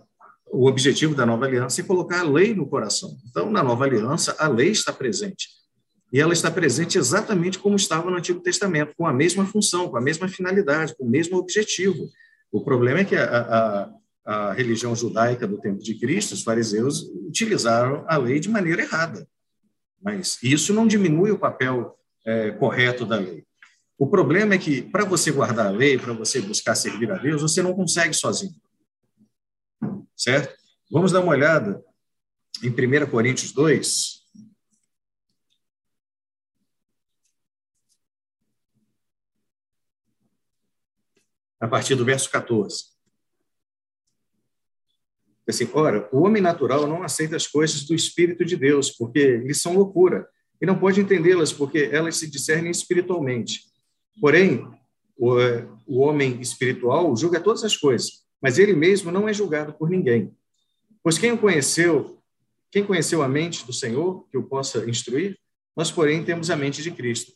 o 0.50 0.66
objetivo 0.68 1.14
da 1.14 1.26
nova 1.26 1.46
aliança 1.46 1.80
é 1.80 1.84
colocar 1.84 2.20
a 2.20 2.28
lei 2.28 2.54
no 2.54 2.66
coração. 2.66 3.16
Então, 3.28 3.50
na 3.50 3.62
nova 3.62 3.84
aliança, 3.84 4.36
a 4.38 4.48
lei 4.48 4.70
está 4.70 4.92
presente. 4.92 5.48
E 6.12 6.20
ela 6.20 6.32
está 6.32 6.50
presente 6.50 6.96
exatamente 6.96 7.58
como 7.58 7.74
estava 7.74 8.08
no 8.10 8.16
Antigo 8.16 8.40
Testamento, 8.40 8.94
com 8.96 9.06
a 9.06 9.12
mesma 9.12 9.44
função, 9.46 9.88
com 9.88 9.96
a 9.96 10.00
mesma 10.00 10.28
finalidade, 10.28 10.94
com 10.96 11.04
o 11.04 11.10
mesmo 11.10 11.36
objetivo. 11.36 12.08
O 12.52 12.60
problema 12.60 13.00
é 13.00 13.04
que 13.04 13.16
a, 13.16 13.24
a, 13.24 13.90
a 14.24 14.52
religião 14.52 14.94
judaica 14.94 15.46
do 15.46 15.60
tempo 15.60 15.82
de 15.82 15.94
Cristo, 15.98 16.32
os 16.32 16.44
fariseus, 16.44 17.02
utilizaram 17.26 18.04
a 18.06 18.16
lei 18.16 18.38
de 18.38 18.48
maneira 18.48 18.82
errada. 18.82 19.26
Mas 20.00 20.38
isso 20.40 20.72
não 20.72 20.86
diminui 20.86 21.32
o 21.32 21.38
papel 21.38 21.98
é, 22.24 22.52
correto 22.52 23.04
da 23.04 23.16
lei. 23.16 23.44
O 23.96 24.08
problema 24.08 24.54
é 24.54 24.58
que, 24.58 24.82
para 24.82 25.04
você 25.04 25.30
guardar 25.30 25.66
a 25.66 25.70
lei, 25.70 25.96
para 25.96 26.12
você 26.12 26.40
buscar 26.40 26.74
servir 26.74 27.10
a 27.12 27.16
Deus, 27.16 27.42
você 27.42 27.62
não 27.62 27.74
consegue 27.74 28.12
sozinho. 28.12 28.54
Certo? 30.16 30.56
Vamos 30.90 31.12
dar 31.12 31.20
uma 31.20 31.32
olhada 31.32 31.84
em 32.62 32.70
1 32.70 33.10
Coríntios 33.10 33.52
2. 33.52 34.24
A 41.60 41.68
partir 41.68 41.94
do 41.94 42.04
verso 42.04 42.28
14. 42.30 42.94
Assim, 45.46 45.70
ora, 45.72 46.08
o 46.10 46.22
homem 46.22 46.42
natural 46.42 46.86
não 46.86 47.02
aceita 47.02 47.36
as 47.36 47.46
coisas 47.46 47.84
do 47.84 47.94
Espírito 47.94 48.44
de 48.44 48.56
Deus, 48.56 48.90
porque 48.90 49.36
lhes 49.38 49.60
são 49.60 49.74
loucura, 49.74 50.28
e 50.60 50.66
não 50.66 50.78
pode 50.78 51.00
entendê-las, 51.00 51.52
porque 51.52 51.90
elas 51.92 52.16
se 52.16 52.30
discernem 52.30 52.70
espiritualmente. 52.70 53.73
Porém, 54.20 54.66
o, 55.16 55.36
o 55.86 56.00
homem 56.00 56.40
espiritual 56.40 57.16
julga 57.16 57.40
todas 57.40 57.64
as 57.64 57.76
coisas, 57.76 58.24
mas 58.40 58.58
ele 58.58 58.74
mesmo 58.74 59.10
não 59.10 59.28
é 59.28 59.32
julgado 59.32 59.72
por 59.74 59.88
ninguém. 59.88 60.32
Pois 61.02 61.18
quem 61.18 61.32
o 61.32 61.38
conheceu, 61.38 62.18
quem 62.70 62.84
conheceu 62.84 63.22
a 63.22 63.28
mente 63.28 63.66
do 63.66 63.72
Senhor, 63.72 64.26
que 64.30 64.38
o 64.38 64.42
possa 64.42 64.88
instruir? 64.88 65.38
Nós, 65.76 65.90
porém, 65.90 66.24
temos 66.24 66.50
a 66.50 66.56
mente 66.56 66.82
de 66.82 66.90
Cristo. 66.90 67.32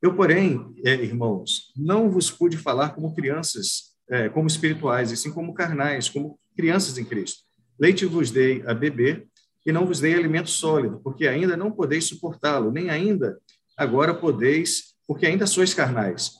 Eu, 0.00 0.14
porém, 0.14 0.74
é, 0.84 0.94
irmãos, 0.94 1.72
não 1.76 2.10
vos 2.10 2.30
pude 2.30 2.56
falar 2.56 2.90
como 2.90 3.14
crianças, 3.14 3.94
é, 4.10 4.28
como 4.28 4.48
espirituais, 4.48 5.12
e 5.12 5.16
sim 5.16 5.30
como 5.30 5.54
carnais, 5.54 6.08
como 6.08 6.38
crianças 6.56 6.98
em 6.98 7.04
Cristo. 7.04 7.42
Leite 7.78 8.04
vos 8.04 8.30
dei 8.30 8.62
a 8.66 8.74
beber 8.74 9.26
e 9.64 9.72
não 9.72 9.86
vos 9.86 10.00
dei 10.00 10.14
alimento 10.14 10.50
sólido, 10.50 11.00
porque 11.02 11.26
ainda 11.26 11.56
não 11.56 11.70
podeis 11.70 12.04
suportá-lo, 12.04 12.70
nem 12.70 12.90
ainda 12.90 13.38
agora 13.76 14.12
podeis, 14.12 14.91
porque 15.06 15.26
ainda 15.26 15.46
sois 15.46 15.74
carnais. 15.74 16.32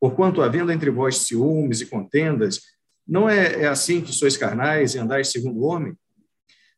Porquanto, 0.00 0.42
havendo 0.42 0.70
entre 0.70 0.90
vós 0.90 1.18
ciúmes 1.18 1.80
e 1.80 1.86
contendas, 1.86 2.60
não 3.06 3.28
é, 3.28 3.62
é 3.62 3.66
assim 3.66 4.00
que 4.00 4.12
sois 4.12 4.36
carnais 4.36 4.94
e 4.94 4.98
andais 4.98 5.28
segundo 5.32 5.58
o 5.58 5.64
homem? 5.64 5.96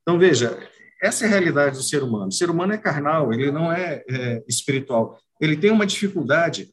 Então, 0.02 0.18
veja, 0.18 0.58
essa 1.02 1.24
é 1.24 1.28
a 1.28 1.30
realidade 1.30 1.76
do 1.76 1.82
ser 1.82 2.02
humano. 2.02 2.28
O 2.28 2.32
ser 2.32 2.50
humano 2.50 2.72
é 2.72 2.78
carnal, 2.78 3.32
ele 3.32 3.50
não 3.50 3.72
é, 3.72 4.02
é 4.08 4.42
espiritual. 4.48 5.18
Ele 5.40 5.56
tem 5.56 5.70
uma 5.70 5.86
dificuldade 5.86 6.72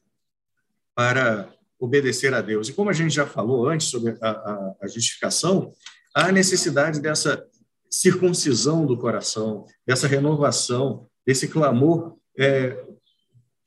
para 0.94 1.52
obedecer 1.78 2.34
a 2.34 2.40
Deus. 2.40 2.68
E 2.68 2.72
como 2.72 2.90
a 2.90 2.92
gente 2.92 3.14
já 3.14 3.26
falou 3.26 3.68
antes 3.68 3.88
sobre 3.88 4.16
a, 4.20 4.30
a, 4.30 4.74
a 4.82 4.86
justificação, 4.88 5.72
há 6.14 6.32
necessidade 6.32 7.00
dessa 7.00 7.44
circuncisão 7.90 8.84
do 8.84 8.98
coração, 8.98 9.64
dessa 9.86 10.06
renovação, 10.06 11.06
desse 11.26 11.48
clamor 11.48 12.16
é, 12.36 12.84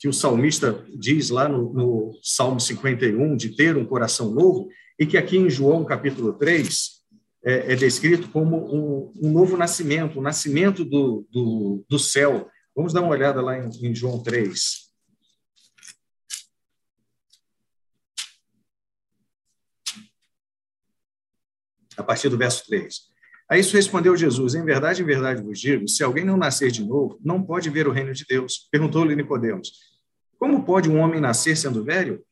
que 0.02 0.08
o 0.08 0.14
salmista 0.14 0.84
diz 0.98 1.30
lá 1.30 1.48
no, 1.48 1.72
no, 1.72 2.20
Salmo 2.24 2.60
51, 2.60 3.36
de 3.38 3.56
ter 3.56 3.78
um 3.78 3.86
coração 3.86 4.32
novo, 4.32 4.68
e 4.98 5.06
que 5.06 5.16
aqui 5.16 5.38
em 5.38 5.48
João 5.48 5.86
capítulo 5.86 6.34
3 6.34 6.90
é, 7.46 7.74
é 7.74 7.76
descrito 7.76 8.28
como 8.30 8.58
um, 8.58 9.14
um, 9.24 9.32
novo 9.32 9.56
nascimento, 9.56 10.16
o 10.16 10.20
um 10.20 10.24
nascimento 10.24 10.84
do, 10.84 11.28
do, 11.32 11.86
do, 11.88 12.00
céu. 12.00 12.50
Vamos 12.76 12.94
dar 12.94 13.02
uma 13.02 13.12
olhada 13.12 13.44
lá 13.44 13.56
em, 13.56 13.70
em 13.84 13.94
João 13.94 14.24
3. 14.24 14.90
a 21.96 22.02
partir 22.02 22.30
do 22.30 22.38
verso 22.38 22.66
3. 22.66 23.02
A 23.48 23.58
isso 23.60 23.76
respondeu 23.76 24.18
Jesus: 24.18 24.56
Em 24.56 24.66
verdade, 24.66 25.04
em 25.04 25.06
verdade 25.06 25.44
vos 25.44 25.60
digo: 25.60 25.88
se 25.88 26.04
alguém 26.04 26.26
não 26.26 26.38
nascer 26.38 26.72
de 26.72 26.84
novo, 26.84 27.20
não 27.24 27.44
pode 27.44 27.70
ver 27.70 27.88
o 27.88 27.92
reino 27.92 28.14
de 28.14 28.26
Deus. 28.26 28.68
Perguntou-lhe 28.72 29.16
Nicodemos: 29.16 29.91
Como 30.42 30.64
pode 30.64 30.90
um 30.90 30.98
homem 31.00 31.22
nascer 31.22 31.56
sendo 31.56 31.84
velho? 31.84 32.26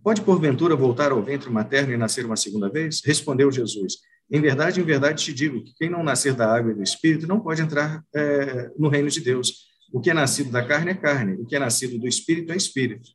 Pode 0.00 0.22
porventura 0.22 0.76
voltar 0.76 1.10
ao 1.10 1.20
ventre 1.20 1.50
materno 1.50 1.92
e 1.92 1.96
nascer 1.96 2.24
uma 2.24 2.36
segunda 2.36 2.70
vez? 2.70 3.02
Respondeu 3.04 3.50
Jesus: 3.50 3.94
Em 4.30 4.40
verdade, 4.40 4.80
em 4.80 4.84
verdade 4.84 5.24
te 5.24 5.34
digo 5.34 5.64
que 5.64 5.74
quem 5.74 5.90
não 5.90 6.04
nascer 6.04 6.32
da 6.32 6.48
água 6.48 6.70
e 6.70 6.76
do 6.76 6.82
Espírito 6.84 7.26
não 7.26 7.40
pode 7.40 7.60
entrar 7.60 8.04
é, 8.14 8.70
no 8.78 8.88
reino 8.88 9.10
de 9.10 9.20
Deus. 9.20 9.66
O 9.92 10.00
que 10.00 10.10
é 10.10 10.14
nascido 10.14 10.52
da 10.52 10.64
carne 10.64 10.92
é 10.92 10.94
carne, 10.94 11.42
o 11.42 11.44
que 11.44 11.56
é 11.56 11.58
nascido 11.58 11.98
do 11.98 12.06
Espírito 12.06 12.52
é 12.52 12.56
Espírito. 12.56 13.10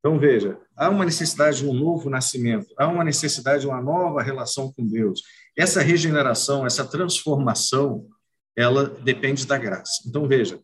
Então, 0.00 0.18
veja, 0.18 0.58
há 0.76 0.90
uma 0.90 1.06
necessidade 1.06 1.60
de 1.60 1.66
um 1.66 1.72
novo 1.72 2.10
nascimento, 2.10 2.74
há 2.76 2.88
uma 2.88 3.04
necessidade 3.04 3.62
de 3.62 3.68
uma 3.68 3.80
nova 3.80 4.20
relação 4.20 4.70
com 4.70 4.86
Deus. 4.86 5.22
Essa 5.56 5.80
regeneração, 5.80 6.66
essa 6.66 6.84
transformação, 6.84 8.06
ela 8.54 8.84
depende 8.84 9.46
da 9.46 9.56
graça. 9.56 10.02
Então, 10.06 10.28
veja, 10.28 10.60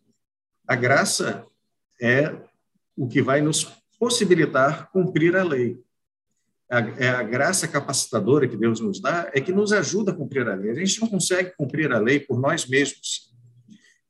a 0.67 0.75
graça 0.75 1.43
é 1.99 2.46
o 2.97 3.07
que 3.07 3.21
vai 3.21 3.41
nos 3.41 3.63
possibilitar 3.99 4.89
cumprir 4.91 5.35
a 5.35 5.43
lei. 5.43 5.79
A, 6.69 6.79
é 6.79 7.09
a 7.09 7.23
graça 7.23 7.67
capacitadora 7.67 8.47
que 8.47 8.57
Deus 8.57 8.79
nos 8.79 8.99
dá 8.99 9.31
é 9.33 9.39
que 9.39 9.53
nos 9.53 9.71
ajuda 9.71 10.11
a 10.11 10.15
cumprir 10.15 10.47
a 10.47 10.55
lei. 10.55 10.71
A 10.71 10.75
gente 10.75 10.99
não 10.99 11.07
consegue 11.07 11.53
cumprir 11.55 11.91
a 11.93 11.99
lei 11.99 12.19
por 12.19 12.39
nós 12.39 12.67
mesmos. 12.67 13.33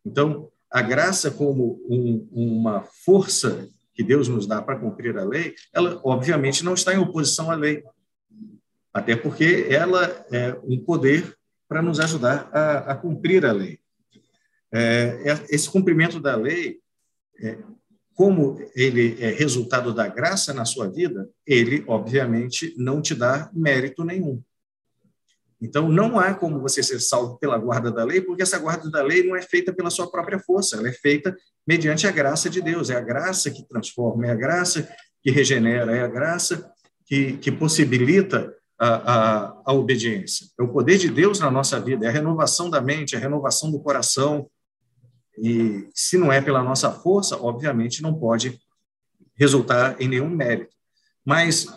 Então, 0.04 0.50
a 0.72 0.82
graça 0.82 1.30
como 1.30 1.80
um, 1.90 2.28
uma 2.32 2.82
força 3.06 3.68
que 3.94 4.04
Deus 4.04 4.28
nos 4.28 4.48
dá 4.48 4.62
para 4.62 4.80
cumprir 4.80 5.18
a 5.18 5.24
lei, 5.24 5.56
ela 5.74 6.00
obviamente 6.04 6.64
não 6.64 6.74
está 6.74 6.94
em 6.94 7.00
oposição 7.00 7.52
à 7.52 7.56
lei, 7.56 7.84
até 8.94 9.16
porque 9.16 9.68
ela 9.70 10.26
é 10.32 10.58
um 10.64 10.80
poder 10.80 11.36
para 11.68 11.82
nos 11.82 12.00
ajudar 12.00 12.50
a, 12.54 12.92
a 12.92 12.96
cumprir 12.96 13.46
a 13.46 13.52
lei. 13.52 13.80
É, 14.72 15.22
é 15.26 15.46
esse 15.50 15.70
cumprimento 15.70 16.20
da 16.20 16.36
lei, 16.36 16.80
é, 17.42 17.58
como 18.18 18.60
ele 18.76 19.16
é 19.20 19.30
resultado 19.30 19.94
da 19.94 20.08
graça 20.08 20.52
na 20.52 20.66
sua 20.66 20.90
vida, 20.90 21.30
ele 21.46 21.84
obviamente 21.88 22.74
não 22.76 23.00
te 23.00 23.14
dá 23.14 23.48
mérito 23.54 24.04
nenhum. 24.04 24.42
Então, 25.62 25.88
não 25.88 26.20
há 26.20 26.34
como 26.34 26.60
você 26.60 26.82
ser 26.82 27.00
salvo 27.00 27.38
pela 27.38 27.60
guarda 27.60 27.92
da 27.92 28.04
lei, 28.04 28.20
porque 28.20 28.42
essa 28.42 28.58
guarda 28.58 28.90
da 28.90 29.04
lei 29.04 29.22
não 29.22 29.36
é 29.36 29.42
feita 29.44 29.72
pela 29.72 29.92
sua 29.92 30.10
própria 30.10 30.40
força, 30.40 30.78
ela 30.78 30.90
é 30.90 30.92
feita 30.92 31.38
mediante 31.68 32.08
a 32.08 32.12
graça 32.12 32.50
de 32.50 32.60
Deus. 32.60 32.90
É 32.90 32.96
a 32.96 33.02
graça 33.02 33.52
que 33.52 33.68
transforma, 33.68 34.26
é 34.26 34.32
a 34.32 34.36
graça 34.36 34.90
que 35.22 35.30
regenera, 35.30 35.96
é 35.96 36.02
a 36.02 36.08
graça 36.08 36.72
que, 37.06 37.38
que 37.38 37.52
possibilita 37.52 38.52
a, 38.80 38.88
a, 38.88 39.62
a 39.64 39.74
obediência. 39.74 40.48
É 40.60 40.64
o 40.64 40.74
poder 40.74 40.98
de 40.98 41.10
Deus 41.10 41.40
na 41.40 41.52
nossa 41.52 41.80
vida, 41.80 42.08
é 42.08 42.10
a 42.10 42.14
renovação 42.14 42.68
da 42.68 42.82
mente, 42.82 43.14
é 43.14 43.20
a 43.20 43.22
renovação 43.22 43.72
do 43.72 43.80
coração. 43.80 44.50
E 45.38 45.90
se 45.94 46.18
não 46.18 46.32
é 46.32 46.42
pela 46.42 46.64
nossa 46.64 46.92
força, 46.92 47.38
obviamente 47.38 48.02
não 48.02 48.14
pode 48.14 48.60
resultar 49.36 50.02
em 50.02 50.08
nenhum 50.08 50.30
mérito. 50.30 50.76
Mas, 51.24 51.68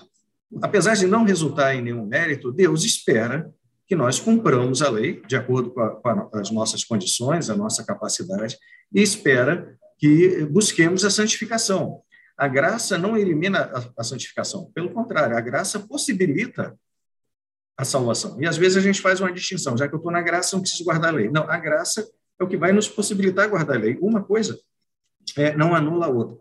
apesar 0.63 0.95
de 0.95 1.07
não 1.07 1.25
resultar 1.25 1.75
em 1.75 1.83
nenhum 1.83 2.07
mérito, 2.07 2.51
Deus 2.51 2.85
espera 2.85 3.53
que 3.87 3.95
nós 3.95 4.19
cumpramos 4.19 4.83
a 4.83 4.89
lei 4.89 5.21
de 5.27 5.37
acordo 5.37 5.71
com, 5.73 5.81
a, 5.81 5.91
com 5.91 6.39
as 6.39 6.51
nossas 6.51 6.85
condições, 6.85 7.51
a 7.51 7.57
nossa 7.57 7.85
capacidade, 7.85 8.57
e 8.93 9.03
espera 9.03 9.77
que 9.99 10.47
busquemos 10.47 11.05
a 11.05 11.11
santificação. 11.11 12.01
A 12.37 12.49
graça 12.49 12.97
não 12.97 13.17
elimina 13.17 13.71
a, 13.75 14.01
a 14.01 14.05
santificação, 14.05 14.71
pelo 14.73 14.91
contrário, 14.91 15.37
a 15.37 15.41
graça 15.41 15.81
possibilita 15.81 16.75
a 17.77 17.85
salvação. 17.85 18.41
E 18.41 18.47
às 18.47 18.57
vezes 18.57 18.77
a 18.77 18.81
gente 18.81 19.01
faz 19.01 19.21
uma 19.21 19.33
distinção, 19.33 19.77
já 19.77 19.89
que 19.89 19.95
eu 19.95 19.99
estou 19.99 20.13
na 20.13 20.23
graça, 20.23 20.55
não 20.55 20.63
preciso 20.63 20.85
guardar 20.85 21.13
a 21.13 21.17
lei. 21.17 21.31
Não, 21.31 21.51
a 21.51 21.59
graça 21.59 22.07
é 22.41 22.45
o 22.45 22.49
que 22.49 22.57
vai 22.57 22.73
nos 22.73 22.89
possibilitar 22.89 23.49
guardar 23.49 23.77
a 23.77 23.81
lei. 23.81 23.99
Uma 24.01 24.23
coisa 24.23 24.59
é, 25.37 25.55
não 25.55 25.75
anula 25.75 26.07
a 26.07 26.09
outra. 26.09 26.37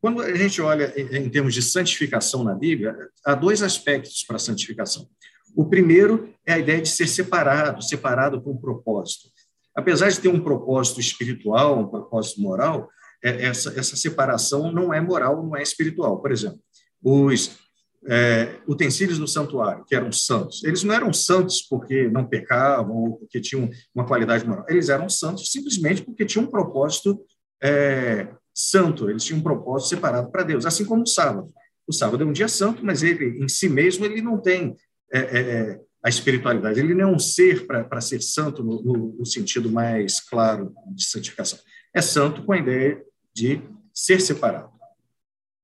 Quando 0.00 0.22
a 0.22 0.34
gente 0.34 0.60
olha 0.60 0.92
em, 0.96 1.28
termos 1.30 1.54
de 1.54 1.62
santificação 1.62 2.44
na 2.44 2.54
Bíblia, 2.54 2.96
há 3.24 3.34
dois 3.34 3.62
aspectos 3.62 4.24
para 4.24 4.36
a 4.36 4.38
santificação. 4.38 5.08
O 5.56 5.66
primeiro 5.66 6.34
é 6.44 6.54
a 6.54 6.58
ideia 6.58 6.82
de 6.82 6.88
ser 6.88 7.06
separado, 7.06 7.82
separado 7.82 8.40
por 8.42 8.50
um 8.50 8.56
propósito. 8.56 9.28
Apesar 9.74 10.10
de 10.10 10.20
ter 10.20 10.28
um 10.28 10.40
propósito 10.40 11.00
espiritual, 11.00 11.80
um 11.80 11.88
propósito 11.88 12.40
moral, 12.40 12.88
é, 13.22 13.46
essa, 13.46 13.72
essa 13.78 13.96
separação 13.96 14.70
não 14.72 14.92
é 14.92 15.00
moral, 15.00 15.42
não 15.42 15.56
é 15.56 15.62
espiritual. 15.62 16.20
Por 16.20 16.32
exemplo, 16.32 16.60
os 17.02 17.58
é, 18.06 18.56
utensílios 18.66 19.18
do 19.18 19.26
santuário, 19.26 19.84
que 19.84 19.94
eram 19.94 20.12
santos, 20.12 20.62
eles 20.64 20.82
não 20.82 20.94
eram 20.94 21.12
santos 21.12 21.62
porque 21.62 22.08
não 22.08 22.26
pecavam 22.26 22.96
ou 22.96 23.16
porque 23.18 23.40
tinham 23.40 23.70
uma 23.94 24.06
qualidade 24.06 24.46
moral. 24.46 24.66
Eles 24.68 24.88
eram 24.88 25.08
santos 25.08 25.50
simplesmente 25.50 26.02
porque 26.02 26.24
tinham 26.24 26.44
um 26.44 26.50
propósito 26.50 27.24
é, 27.62 28.28
santo, 28.54 29.08
eles 29.08 29.24
tinham 29.24 29.40
um 29.40 29.42
propósito 29.42 29.90
separado 29.90 30.30
para 30.30 30.42
Deus, 30.42 30.66
assim 30.66 30.84
como 30.84 31.02
o 31.02 31.06
sábado. 31.06 31.52
O 31.86 31.92
sábado 31.92 32.22
é 32.22 32.26
um 32.26 32.32
dia 32.32 32.48
santo, 32.48 32.84
mas 32.84 33.02
ele 33.02 33.42
em 33.42 33.48
si 33.48 33.68
mesmo 33.68 34.04
ele 34.04 34.22
não 34.22 34.38
tem 34.38 34.76
é, 35.12 35.18
é, 35.18 35.40
é, 35.40 35.80
a 36.02 36.08
espiritualidade. 36.08 36.78
Ele 36.78 36.94
não 36.94 37.08
é 37.08 37.12
um 37.12 37.18
ser 37.18 37.66
para 37.66 38.00
ser 38.00 38.22
santo 38.22 38.62
no, 38.62 38.82
no, 38.82 39.16
no, 39.18 39.26
sentido 39.26 39.70
mais 39.70 40.20
claro 40.20 40.74
de 40.94 41.04
santificação. 41.04 41.58
É 41.94 42.00
santo 42.00 42.42
com 42.42 42.52
a 42.52 42.58
ideia 42.58 43.02
de 43.34 43.60
ser 43.92 44.20
separado. 44.20 44.73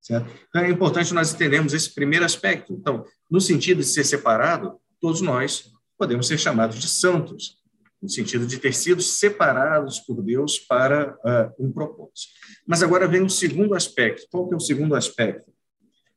Certo? 0.01 0.31
Então, 0.49 0.63
é 0.63 0.71
importante 0.71 1.13
nós 1.13 1.35
entendermos 1.35 1.75
esse 1.75 1.95
primeiro 1.95 2.25
aspecto. 2.25 2.73
Então, 2.73 3.05
no 3.31 3.41
sentido 3.41 3.79
de 3.79 3.87
ser 3.87 4.05
separado, 4.05 4.79
todos 5.01 5.21
nós 5.21 5.71
podemos 5.99 6.27
ser 6.27 6.39
chamados 6.39 6.79
de 6.79 6.89
santos, 6.89 7.59
no 8.01 8.09
sentido 8.09 8.47
de 8.47 8.59
ter 8.59 8.73
sido 8.73 9.03
separados 9.03 10.01
por 10.01 10.23
Deus 10.23 10.59
para 10.59 11.15
uh, 11.17 11.67
um 11.67 11.71
propósito. 11.71 12.33
Mas 12.67 12.83
agora 12.83 13.07
vem 13.07 13.23
o 13.23 13.29
segundo 13.29 13.75
aspecto. 13.75 14.27
Qual 14.31 14.49
que 14.49 14.55
é 14.55 14.57
o 14.57 14.61
segundo 14.61 14.95
aspecto? 14.95 15.53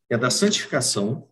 É 0.09 0.17
da 0.17 0.29
santificação 0.29 1.27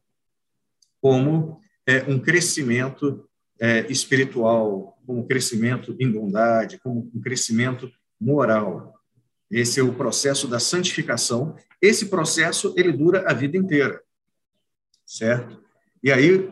como 1.02 1.62
é, 1.88 2.04
um 2.04 2.20
crescimento 2.20 3.28
é, 3.60 3.90
espiritual, 3.92 5.00
como 5.06 5.22
um 5.22 5.28
crescimento 5.28 5.96
em 6.00 6.12
bondade, 6.12 6.80
como 6.80 7.10
um 7.14 7.22
crescimento 7.22 7.90
moral. 8.20 8.94
Esse 9.50 9.80
é 9.80 9.84
o 9.84 9.94
processo 9.94 10.48
da 10.48 10.60
santificação. 10.60 11.56
Esse 11.82 12.08
processo 12.08 12.74
ele 12.78 12.92
dura 12.92 13.30
a 13.30 13.34
vida 13.34 13.58
inteira, 13.58 14.02
certo? 15.06 15.62
E 16.04 16.12
aí 16.12 16.52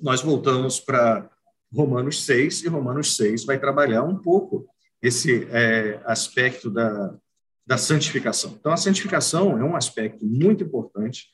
nós 0.00 0.20
voltamos 0.20 0.80
para 0.80 1.30
Romanos 1.72 2.24
6 2.24 2.64
e 2.64 2.68
Romanos 2.68 3.16
6 3.16 3.44
vai 3.44 3.58
trabalhar 3.58 4.02
um 4.02 4.16
pouco 4.16 4.66
esse 5.02 5.46
é, 5.50 6.00
aspecto 6.04 6.70
da, 6.70 7.14
da 7.66 7.76
santificação. 7.76 8.56
Então, 8.58 8.72
a 8.72 8.76
santificação 8.76 9.58
é 9.58 9.64
um 9.64 9.76
aspecto 9.76 10.24
muito 10.24 10.64
importante 10.64 11.28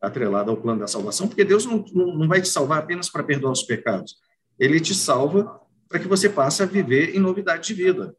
atrelada 0.00 0.50
ao 0.50 0.56
plano 0.56 0.80
da 0.80 0.86
salvação, 0.86 1.26
porque 1.26 1.44
Deus 1.44 1.64
não, 1.64 1.84
não 1.92 2.28
vai 2.28 2.40
te 2.40 2.48
salvar 2.48 2.78
apenas 2.78 3.08
para 3.08 3.24
perdoar 3.24 3.52
os 3.52 3.62
pecados. 3.62 4.16
Ele 4.58 4.80
te 4.80 4.94
salva 4.94 5.60
para 5.88 5.98
que 5.98 6.08
você 6.08 6.28
passe 6.28 6.62
a 6.62 6.66
viver 6.66 7.14
em 7.14 7.18
novidade 7.18 7.66
de 7.66 7.74
vida. 7.74 8.14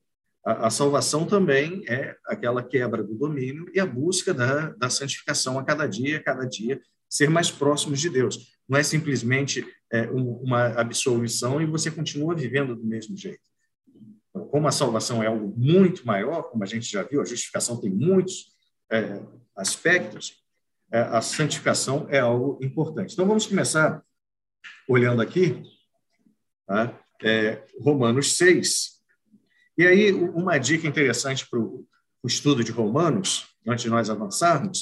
A, 0.47 0.67
a, 0.67 0.69
salvação 0.69 1.25
também 1.25 1.83
é 1.89 2.15
aquela 2.25 2.63
quebra 2.63 3.03
do 3.03 3.13
domínio 3.13 3.69
e 3.73 3.81
a 3.81 3.85
busca 3.85 4.33
da, 4.33 4.69
da 4.69 4.89
santificação 4.89 5.59
a 5.59 5.63
cada 5.65 5.85
dia, 5.85 6.19
a 6.19 6.23
cada 6.23 6.45
dia, 6.45 6.79
ser 7.09 7.29
mais 7.29 7.51
próximos 7.51 7.99
de 7.99 8.09
Deus. 8.09 8.57
Não 8.65 8.79
é 8.79 8.83
simplesmente 8.83 9.67
é, 9.91 10.09
um, 10.09 10.37
uma 10.37 10.67
absolvição 10.67 11.61
e 11.61 11.65
você 11.65 11.91
continua 11.91 12.33
vivendo 12.33 12.77
do 12.77 12.85
mesmo 12.85 13.17
jeito. 13.17 13.41
Então, 14.29 14.47
como 14.47 14.69
a 14.69 14.71
salvação 14.71 15.21
é 15.21 15.27
algo 15.27 15.53
muito 15.57 16.07
maior, 16.07 16.43
como 16.43 16.63
a 16.63 16.67
gente 16.67 16.89
já 16.89 17.03
viu, 17.03 17.21
a 17.21 17.25
justificação 17.25 17.81
tem 17.81 17.89
muitos 17.89 18.55
é, 18.89 19.21
aspectos, 19.53 20.41
é, 20.89 21.01
a 21.01 21.19
santificação 21.19 22.07
é 22.09 22.19
algo 22.19 22.57
importante. 22.63 23.11
Então, 23.11 23.27
vamos 23.27 23.45
começar 23.45 24.01
olhando 24.87 25.21
aqui, 25.21 25.61
tá? 26.65 26.97
é, 27.21 27.65
Romanos 27.81 28.37
6. 28.37 28.96
E 29.77 29.85
aí, 29.85 30.11
uma 30.11 30.57
dica 30.57 30.87
interessante 30.87 31.47
para 31.47 31.59
o 31.59 31.85
estudo 32.25 32.63
de 32.63 32.71
Romanos, 32.71 33.47
antes 33.67 33.83
de 33.83 33.89
nós 33.89 34.09
avançarmos, 34.09 34.81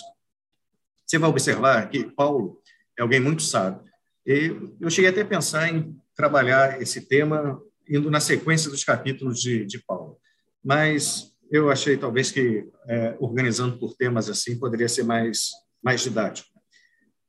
você 1.05 1.17
vai 1.17 1.29
observar 1.29 1.89
que 1.89 2.05
Paulo 2.11 2.61
é 2.97 3.01
alguém 3.01 3.19
muito 3.19 3.43
sábio. 3.43 3.83
E 4.25 4.55
eu 4.79 4.89
cheguei 4.89 5.09
até 5.09 5.21
a 5.21 5.25
pensar 5.25 5.69
em 5.69 5.95
trabalhar 6.15 6.81
esse 6.81 7.01
tema 7.01 7.61
indo 7.87 8.09
na 8.09 8.19
sequência 8.19 8.71
dos 8.71 8.83
capítulos 8.83 9.39
de, 9.39 9.65
de 9.65 9.79
Paulo. 9.85 10.17
Mas 10.63 11.31
eu 11.51 11.69
achei 11.69 11.97
talvez 11.97 12.31
que 12.31 12.65
é, 12.87 13.15
organizando 13.19 13.77
por 13.77 13.95
temas 13.95 14.29
assim 14.29 14.57
poderia 14.57 14.89
ser 14.89 15.03
mais 15.03 15.51
mais 15.83 16.01
didático. 16.01 16.49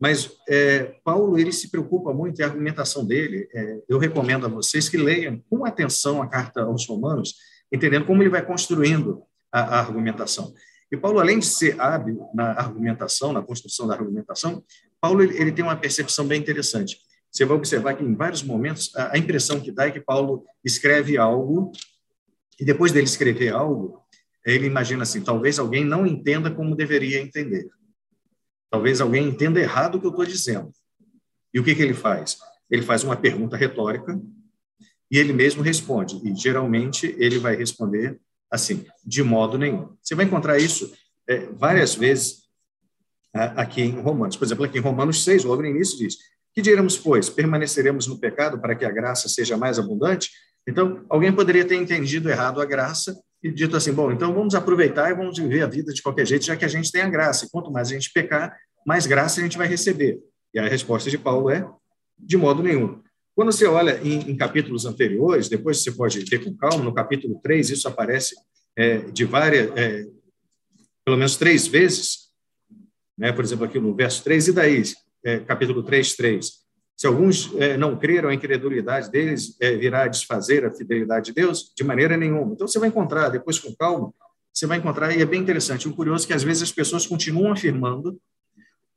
Mas 0.01 0.31
é, 0.49 0.95
Paulo 1.05 1.39
ele 1.39 1.53
se 1.53 1.71
preocupa 1.71 2.13
muito 2.13 2.41
e 2.41 2.43
a 2.43 2.47
argumentação 2.47 3.05
dele, 3.07 3.49
é, 3.53 3.83
eu 3.89 3.99
recomendo 3.99 4.47
a 4.47 4.49
vocês 4.49 4.89
que 4.89 4.97
leiam 4.97 5.43
com 5.51 5.67
atenção 5.67 6.23
a 6.23 6.27
carta 6.27 6.63
aos 6.63 6.87
Romanos, 6.87 7.35
entendendo 7.73 8.07
como 8.07 8.23
ele 8.23 8.31
vai 8.31 8.45
construindo 8.45 9.23
a, 9.53 9.61
a 9.61 9.81
argumentação. 9.81 10.55
E 10.91 10.97
Paulo, 10.97 11.19
além 11.19 11.39
de 11.39 11.47
ser 11.47 11.81
hábil 11.81 12.29
na 12.35 12.53
argumentação, 12.53 13.33
na 13.33 13.43
construção 13.43 13.87
da 13.87 13.95
argumentação, 13.95 14.63
Paulo 15.01 15.23
ele, 15.23 15.37
ele 15.37 15.53
tem 15.53 15.65
uma 15.65 15.77
percepção 15.77 16.27
bem 16.27 16.41
interessante. 16.41 16.99
Você 17.31 17.45
vai 17.45 17.57
observar 17.57 17.95
que 17.95 18.05
em 18.05 18.15
vários 18.15 18.43
momentos 18.43 18.95
a, 18.95 19.15
a 19.15 19.19
impressão 19.19 19.61
que 19.61 19.73
dá 19.73 19.87
é 19.87 19.91
que 19.91 20.01
Paulo 20.01 20.45
escreve 20.65 21.19
algo 21.19 21.73
e 22.59 22.65
depois 22.65 22.93
dele 22.93 23.05
escrever 23.05 23.53
algo, 23.53 24.01
ele 24.45 24.67
imagina 24.67 25.03
assim: 25.03 25.21
talvez 25.21 25.59
alguém 25.59 25.85
não 25.85 26.07
entenda 26.07 26.51
como 26.51 26.77
deveria 26.77 27.21
entender. 27.21 27.69
Talvez 28.71 29.01
alguém 29.01 29.29
entenda 29.29 29.61
errado 29.61 29.97
o 29.97 30.01
que 30.01 30.07
eu 30.07 30.11
estou 30.11 30.25
dizendo. 30.25 30.71
E 31.53 31.61
o 31.61 31.65
que, 31.65 31.75
que 31.75 31.83
ele 31.83 31.95
faz? 31.95 32.39
Ele 32.71 32.83
faz 32.83 33.05
uma 33.05 33.17
pergunta 33.17 33.57
retórica 33.57 34.21
e 35.11 35.19
ele 35.19 35.33
mesmo 35.33 35.63
responde. 35.63 36.21
E 36.25 36.35
geralmente 36.35 37.15
ele 37.19 37.39
vai 37.39 37.57
responder 37.57 38.19
assim, 38.51 38.85
de 39.05 39.23
modo 39.23 39.59
nenhum. 39.59 39.97
Você 40.03 40.15
vai 40.15 40.25
encontrar 40.25 40.59
isso 40.59 40.93
é, 41.29 41.47
várias 41.53 41.95
vezes 41.95 42.47
aqui 43.33 43.83
em 43.83 44.01
Romanos. 44.01 44.37
Por 44.37 44.45
exemplo, 44.45 44.65
aqui 44.65 44.79
em 44.79 44.83
Romanos 44.83 45.25
6, 45.25 45.45
logo 45.45 45.63
no 45.63 45.69
início, 45.69 45.99
diz: 45.99 46.17
Que 46.55 46.63
diremos, 46.63 46.97
pois? 46.97 47.29
Permaneceremos 47.29 48.07
no 48.07 48.19
pecado 48.19 48.61
para 48.61 48.75
que 48.75 48.85
a 48.85 48.91
graça 48.91 49.29
seja 49.29 49.57
mais 49.57 49.79
abundante? 49.79 50.31
Então, 50.67 51.05
alguém 51.09 51.33
poderia 51.33 51.65
ter 51.65 51.77
entendido 51.77 52.29
errado 52.29 52.61
a 52.61 52.65
graça 52.65 53.17
e 53.43 53.51
dito 53.51 53.77
assim, 53.77 53.93
bom, 53.93 54.11
então 54.11 54.35
vamos 54.35 54.55
aproveitar 54.55 55.11
e 55.11 55.15
vamos 55.15 55.39
viver 55.39 55.63
a 55.63 55.67
vida 55.69 55.93
de 55.93 56.03
qualquer 56.03 56.27
jeito, 56.27 56.45
já 56.45 56.57
que 56.57 56.65
a 56.65 56.69
gente 56.69 56.91
tem 56.91 57.03
a 57.03 57.09
graça. 57.09 57.45
E 57.45 57.51
quanto 57.51 57.71
mais 57.71 57.89
a 57.89 57.93
gente 57.93 58.11
pecar, 58.13 58.57
mais 58.85 59.07
graça 59.07 59.41
a 59.41 59.45
gente 59.45 59.57
vai 59.57 59.69
receber. 59.69 60.19
E 60.53 60.59
a 60.59 60.67
resposta 60.67 61.09
de 61.09 61.19
Paulo 61.19 61.51
é, 61.51 61.69
de 62.19 62.37
modo 62.37 62.63
nenhum. 62.63 63.01
Quando 63.37 63.53
você 63.53 63.67
olha 63.67 64.01
em, 64.03 64.31
em 64.31 64.35
capítulos 64.35 64.87
anteriores, 64.87 65.51
depois 65.51 65.83
você 65.83 65.93
pode 65.93 66.25
ter 66.25 66.43
com 66.43 66.57
calma, 66.57 66.83
no 66.83 66.95
capítulo 66.95 67.39
3, 67.43 67.69
isso 67.69 67.87
aparece 67.87 68.35
é, 68.75 68.97
de 68.97 69.27
várias, 69.27 69.71
é, 69.77 70.07
pelo 71.05 71.19
menos 71.19 71.37
três 71.37 71.67
vezes, 71.67 72.31
né? 73.17 73.33
por 73.33 73.45
exemplo, 73.45 73.67
aqui 73.67 73.79
no 73.79 73.95
verso 73.95 74.25
3, 74.25 74.49
e 74.49 74.53
daí, 74.53 74.83
é, 75.23 75.41
capítulo 75.41 75.83
3, 75.83 76.17
3. 76.17 76.51
Se 76.97 77.07
alguns 77.07 77.55
é, 77.57 77.77
não 77.77 77.99
creram, 77.99 78.31
a 78.31 78.35
incredulidade 78.35 79.11
deles 79.11 79.55
é, 79.61 79.77
virá 79.77 80.09
desfazer 80.09 80.65
a 80.65 80.73
fidelidade 80.73 81.27
de 81.27 81.33
Deus? 81.35 81.71
De 81.77 81.85
maneira 81.85 82.17
nenhuma. 82.17 82.55
Então, 82.55 82.67
você 82.67 82.79
vai 82.79 82.89
encontrar, 82.89 83.29
depois 83.29 83.59
com 83.59 83.75
calma, 83.77 84.15
você 84.51 84.67
vai 84.67 84.79
encontrar, 84.79 85.15
e 85.15 85.21
é 85.21 85.27
bem 85.27 85.43
interessante, 85.43 85.87
o 85.87 85.95
curioso 85.95 86.25
é 86.25 86.29
que 86.29 86.33
às 86.33 86.43
vezes 86.43 86.63
as 86.63 86.73
pessoas 86.73 87.07
continuam 87.07 87.53
afirmando 87.53 88.19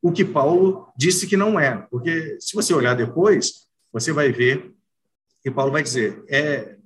o 0.00 0.10
que 0.10 0.24
Paulo 0.24 0.88
disse 0.96 1.26
que 1.26 1.36
não 1.36 1.60
é. 1.60 1.76
Porque 1.90 2.38
se 2.40 2.54
você 2.54 2.72
olhar 2.72 2.94
depois, 2.94 3.68
você 3.92 4.12
vai 4.12 4.32
ver 4.32 4.74
que 5.42 5.50
Paulo 5.50 5.72
vai 5.72 5.82
dizer: 5.82 6.24
é, 6.28 6.76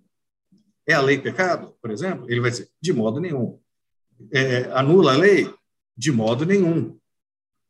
é 0.87 0.95
a 0.95 1.01
lei 1.01 1.19
pecado, 1.19 1.75
por 1.81 1.91
exemplo? 1.91 2.31
Ele 2.31 2.41
vai 2.41 2.51
dizer: 2.51 2.69
de 2.81 2.93
modo 2.93 3.21
nenhum. 3.21 3.59
É, 4.33 4.71
anula 4.73 5.15
a 5.15 5.17
lei? 5.17 5.53
De 5.97 6.11
modo 6.11 6.45
nenhum. 6.45 6.99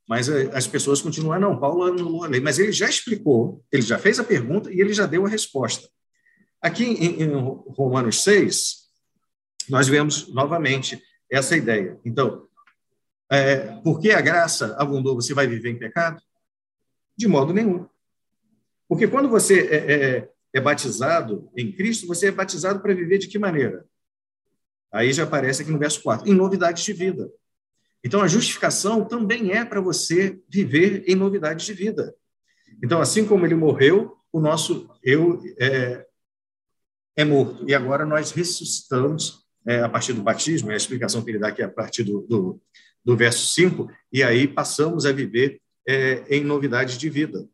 Mas 0.09 0.29
é, 0.29 0.51
as 0.55 0.67
pessoas 0.67 1.01
continuam, 1.01 1.41
não, 1.41 1.59
Paulo 1.59 1.85
anulou 1.85 2.25
a 2.25 2.29
lei. 2.29 2.41
Mas 2.41 2.59
ele 2.59 2.73
já 2.73 2.89
explicou, 2.89 3.65
ele 3.73 3.83
já 3.83 3.99
fez 3.99 4.19
a 4.19 4.25
pergunta 4.25 4.73
e 4.73 4.81
ele 4.81 4.93
já 4.93 5.07
deu 5.07 5.25
a 5.27 5.29
resposta. 5.29 5.89
Aqui 6.61 6.85
em, 6.85 7.23
em 7.23 7.31
Romanos 7.33 8.23
6, 8.23 8.85
nós 9.69 9.89
vemos 9.89 10.29
novamente 10.29 11.03
essa 11.31 11.57
ideia. 11.57 11.99
Então, 12.05 12.47
é, 13.31 13.81
porque 13.83 14.11
a 14.11 14.21
graça 14.21 14.77
abundou, 14.79 15.15
você 15.15 15.35
vai 15.35 15.47
viver 15.47 15.71
em 15.71 15.79
pecado? 15.79 16.23
De 17.17 17.27
modo 17.27 17.53
nenhum. 17.53 17.87
Porque 18.89 19.09
quando 19.09 19.29
você 19.29 19.61
é, 19.61 19.93
é, 19.93 20.29
é 20.53 20.61
batizado 20.61 21.51
em 21.57 21.73
Cristo, 21.73 22.07
você 22.07 22.29
é 22.29 22.31
batizado 22.31 22.81
para 22.81 22.95
viver 22.95 23.19
de 23.19 23.29
que 23.29 23.39
maneira? 23.39 23.85
Aí 24.93 25.13
já 25.13 25.25
aparece 25.25 25.63
aqui 25.63 25.71
no 25.71 25.79
verso 25.79 26.03
4, 26.03 26.29
em 26.29 26.35
novidades 26.35 26.85
de 26.85 26.93
vida. 26.93 27.29
Então, 28.05 28.21
a 28.23 28.29
justificação 28.29 29.05
também 29.05 29.53
é 29.53 29.65
para 29.65 29.81
você 29.81 30.39
viver 30.49 31.05
em 31.09 31.15
novidades 31.15 31.65
de 31.65 31.73
vida. 31.73 32.15
Então, 32.83 33.01
assim 33.01 33.27
como 33.27 33.47
ele 33.47 33.55
morreu, 33.55 34.17
o 34.31 34.39
nosso 34.39 34.89
eu 35.03 35.41
é, 35.59 36.07
é 37.17 37.25
morto. 37.25 37.69
E 37.69 37.75
agora 37.75 38.05
nós 38.05 38.31
ressuscitamos 38.31 39.45
é, 39.67 39.81
a 39.81 39.89
partir 39.89 40.13
do 40.13 40.23
batismo, 40.23 40.71
é 40.71 40.75
a 40.75 40.77
explicação 40.77 41.25
que 41.25 41.31
ele 41.31 41.39
dá 41.39 41.49
aqui 41.49 41.63
a 41.63 41.69
partir 41.69 42.05
do, 42.05 42.21
do, 42.29 42.63
do 43.03 43.17
verso 43.17 43.47
5, 43.55 43.89
e 44.13 44.23
aí 44.23 44.47
passamos 44.47 45.07
a 45.07 45.13
viver 45.13 45.61
é, 45.89 46.25
em 46.29 46.45
novidades 46.45 46.99
de 46.99 47.09
vida 47.09 47.49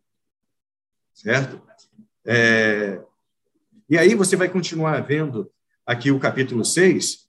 certo? 1.23 1.61
É, 2.25 3.01
e 3.89 3.99
aí 3.99 4.15
você 4.15 4.37
vai 4.37 4.49
continuar 4.49 5.01
vendo 5.01 5.51
aqui 5.85 6.11
o 6.11 6.19
capítulo 6.19 6.65
6, 6.65 7.29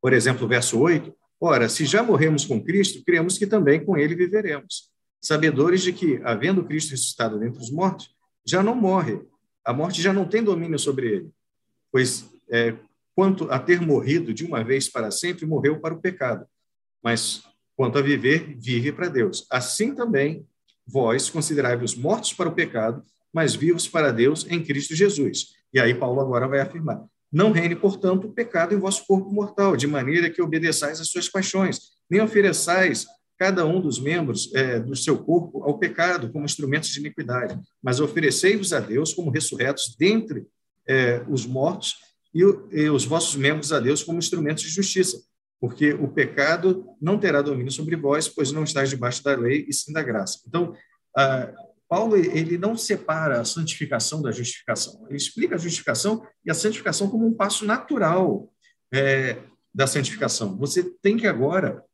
por 0.00 0.12
exemplo, 0.12 0.48
verso 0.48 0.78
8. 0.80 1.14
Ora, 1.40 1.68
se 1.68 1.84
já 1.84 2.02
morremos 2.02 2.44
com 2.44 2.62
Cristo, 2.62 3.02
cremos 3.04 3.38
que 3.38 3.46
também 3.46 3.84
com 3.84 3.96
ele 3.96 4.14
viveremos, 4.14 4.90
sabedores 5.20 5.82
de 5.82 5.92
que, 5.92 6.20
havendo 6.24 6.64
Cristo 6.64 6.90
ressuscitado 6.90 7.38
dentre 7.38 7.60
os 7.60 7.70
mortos, 7.70 8.14
já 8.44 8.62
não 8.62 8.74
morre, 8.74 9.20
a 9.64 9.72
morte 9.72 10.02
já 10.02 10.12
não 10.12 10.26
tem 10.26 10.42
domínio 10.42 10.78
sobre 10.78 11.08
ele, 11.08 11.30
pois 11.92 12.28
é, 12.50 12.74
quanto 13.14 13.50
a 13.50 13.58
ter 13.58 13.80
morrido 13.80 14.34
de 14.34 14.44
uma 14.44 14.64
vez 14.64 14.88
para 14.88 15.10
sempre, 15.10 15.46
morreu 15.46 15.78
para 15.80 15.94
o 15.94 16.00
pecado, 16.00 16.46
mas 17.02 17.44
quanto 17.76 17.98
a 17.98 18.02
viver, 18.02 18.56
vive 18.58 18.92
para 18.92 19.08
Deus. 19.08 19.46
Assim 19.50 19.94
também 19.94 20.46
vós 20.86 21.30
considerai-vos 21.30 21.94
mortos 21.94 22.32
para 22.32 22.48
o 22.48 22.54
pecado, 22.54 23.02
mas 23.32 23.54
vivos 23.54 23.88
para 23.88 24.12
Deus 24.12 24.46
em 24.48 24.62
Cristo 24.62 24.94
Jesus. 24.94 25.48
E 25.72 25.80
aí 25.80 25.94
Paulo 25.94 26.20
agora 26.20 26.46
vai 26.46 26.60
afirmar: 26.60 27.02
Não 27.32 27.52
reine, 27.52 27.74
portanto, 27.76 28.26
o 28.26 28.32
pecado 28.32 28.74
em 28.74 28.78
vosso 28.78 29.06
corpo 29.06 29.30
mortal, 29.30 29.76
de 29.76 29.86
maneira 29.86 30.30
que 30.30 30.42
obedeçais 30.42 31.00
às 31.00 31.08
suas 31.08 31.28
paixões, 31.28 31.78
nem 32.10 32.20
ofereçais 32.20 33.06
cada 33.38 33.66
um 33.66 33.80
dos 33.80 33.98
membros 33.98 34.54
é, 34.54 34.78
do 34.78 34.94
seu 34.94 35.18
corpo 35.18 35.64
ao 35.64 35.78
pecado 35.78 36.30
como 36.30 36.44
instrumentos 36.44 36.90
de 36.90 37.00
iniquidade, 37.00 37.58
mas 37.82 37.98
oferecei-vos 37.98 38.72
a 38.72 38.78
Deus 38.78 39.12
como 39.12 39.30
ressurretos 39.30 39.96
dentre 39.98 40.46
é, 40.86 41.24
os 41.28 41.44
mortos 41.44 41.96
e, 42.32 42.40
e 42.70 42.88
os 42.88 43.04
vossos 43.04 43.34
membros 43.34 43.72
a 43.72 43.80
Deus 43.80 44.04
como 44.04 44.18
instrumentos 44.18 44.62
de 44.62 44.68
justiça 44.68 45.18
porque 45.62 45.92
o 45.92 46.08
pecado 46.08 46.84
não 47.00 47.16
terá 47.16 47.40
domínio 47.40 47.70
sobre 47.70 47.94
vós, 47.94 48.26
pois 48.26 48.50
não 48.50 48.64
estáis 48.64 48.90
debaixo 48.90 49.22
da 49.22 49.36
lei 49.36 49.64
e 49.68 49.72
sim 49.72 49.92
da 49.92 50.02
graça. 50.02 50.42
Então, 50.44 50.74
Paulo 51.88 52.16
ele 52.16 52.58
não 52.58 52.76
separa 52.76 53.40
a 53.40 53.44
santificação 53.44 54.20
da 54.20 54.32
justificação. 54.32 55.06
Ele 55.06 55.16
explica 55.16 55.54
a 55.54 55.58
justificação 55.58 56.26
e 56.44 56.50
a 56.50 56.54
santificação 56.54 57.08
como 57.08 57.24
um 57.24 57.32
passo 57.32 57.64
natural 57.64 58.52
é, 58.92 59.38
da 59.72 59.86
santificação. 59.86 60.58
Você 60.58 60.82
tem 61.00 61.16
que 61.16 61.28
agora 61.28 61.84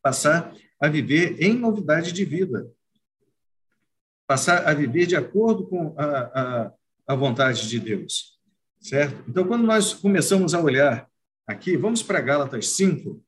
passar 0.00 0.54
a 0.80 0.86
viver 0.86 1.42
em 1.42 1.58
novidade 1.58 2.12
de 2.12 2.24
vida, 2.24 2.70
passar 4.28 4.64
a 4.64 4.72
viver 4.72 5.06
de 5.06 5.16
acordo 5.16 5.66
com 5.66 5.92
a, 5.98 6.06
a, 6.06 6.72
a 7.08 7.14
vontade 7.16 7.68
de 7.68 7.80
Deus, 7.80 8.38
certo? 8.80 9.28
Então, 9.28 9.44
quando 9.44 9.64
nós 9.64 9.92
começamos 9.92 10.54
a 10.54 10.60
olhar 10.60 11.10
aqui, 11.52 11.76
vamos 11.76 12.02
para 12.02 12.20
Gálatas 12.20 12.68
5. 12.70 13.22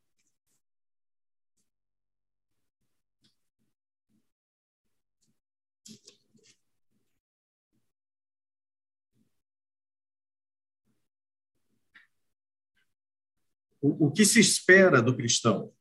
O, 13.81 14.11
que 14.11 14.25
se 14.25 14.39
espera 14.39 14.99
do 14.99 15.15
cristão 15.15 15.71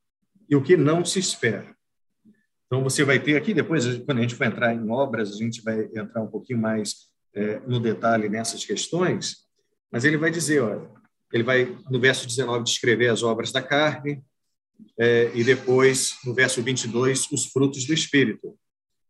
e 0.47 0.55
o 0.55 0.62
que 0.62 0.77
não 0.77 1.05
se 1.05 1.19
espera. 1.19 1.75
Então, 2.66 2.83
você 2.83 3.03
vai 3.03 3.19
ter 3.19 3.35
aqui, 3.35 3.55
depois, 3.55 3.87
quando 4.05 4.19
a 4.19 4.21
gente 4.21 4.35
for 4.35 4.45
entrar 4.45 4.75
em 4.75 4.91
obras, 4.91 5.33
a 5.33 5.37
gente 5.37 5.62
vai 5.62 5.85
entrar 5.95 6.23
um 6.23 6.27
pouquinho 6.27 6.61
mais 6.61 7.11
é, 7.33 7.61
no 7.61 7.81
detalhe 7.81 8.29
nessas 8.29 8.62
questões, 8.62 9.47
mas 9.91 10.05
ele 10.05 10.19
vai 10.19 10.31
dizer, 10.31 10.61
olha, 10.61 10.91
ele 11.35 11.43
vai, 11.43 11.77
no 11.90 11.98
verso 11.98 12.28
19, 12.28 12.62
descrever 12.62 13.09
as 13.09 13.24
obras 13.24 13.51
da 13.51 13.61
carne, 13.61 14.23
é, 14.97 15.32
e 15.35 15.43
depois, 15.43 16.16
no 16.24 16.32
verso 16.32 16.62
22, 16.62 17.28
os 17.32 17.47
frutos 17.47 17.85
do 17.85 17.93
Espírito. 17.93 18.56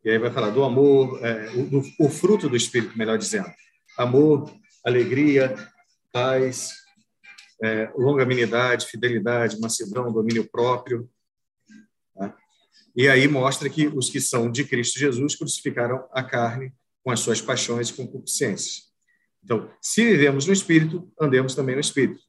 E 0.02 0.08
aí 0.08 0.18
vai 0.18 0.30
falar 0.30 0.48
do 0.48 0.64
amor, 0.64 1.22
é, 1.22 1.50
o, 1.50 2.06
o, 2.06 2.08
fruto 2.08 2.48
do 2.48 2.56
Espírito, 2.56 2.96
melhor 2.96 3.18
dizendo. 3.18 3.52
Amor, 3.98 4.50
alegria, 4.82 5.54
paz, 6.10 6.72
é, 7.62 7.92
longanimidade, 7.94 8.86
fidelidade, 8.86 9.60
mansidão, 9.60 10.10
domínio 10.10 10.48
próprio. 10.50 11.06
Tá? 12.14 12.34
E 12.96 13.06
aí 13.06 13.28
mostra 13.28 13.68
que 13.68 13.86
os 13.88 14.08
que 14.08 14.20
são 14.20 14.50
de 14.50 14.64
Cristo 14.64 14.98
Jesus 14.98 15.36
crucificaram 15.36 16.08
a 16.10 16.22
carne 16.22 16.72
com 17.02 17.10
as 17.10 17.20
suas 17.20 17.42
paixões 17.42 17.90
e 17.90 17.92
concupiscências. 17.92 18.93
Então, 19.44 19.70
se 19.80 20.02
vivemos 20.04 20.46
no 20.46 20.52
Espírito, 20.52 21.12
andemos 21.20 21.54
também 21.54 21.74
no 21.74 21.80
Espírito. 21.80 22.20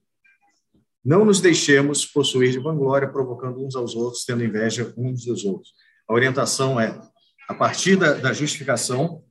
Não 1.03 1.23
nos 1.23 1.39
deixemos 1.39 2.05
possuir 2.05 2.51
de 2.51 2.59
vanglória, 2.59 3.07
provocando 3.07 3.65
uns 3.65 3.75
aos 3.75 3.95
outros, 3.95 4.25
tendo 4.25 4.43
inveja 4.43 4.93
uns 4.97 5.23
dos 5.23 5.45
outros. 5.45 5.73
A 6.07 6.13
orientação 6.13 6.79
é, 6.79 6.99
a 7.47 7.53
partir 7.53 7.95
da, 7.95 8.13
da 8.13 8.33
justificação, 8.33 9.23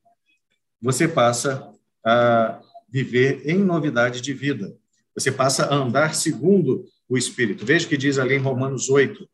você 0.81 1.07
passa 1.07 1.71
a 2.05 2.61
viver 2.89 3.43
em 3.45 3.59
novidade 3.59 4.21
de 4.21 4.33
vida. 4.33 4.75
Você 5.15 5.31
passa 5.31 5.67
a 5.67 5.75
andar 5.75 6.15
segundo 6.15 6.85
o 7.09 7.19
Espírito. 7.19 7.67
Veja 7.67 7.87
o 7.87 7.89
que 7.89 7.97
diz 7.97 8.19
ali 8.19 8.35
em 8.35 8.41
Romanos 8.41 8.89
8, 8.89 9.29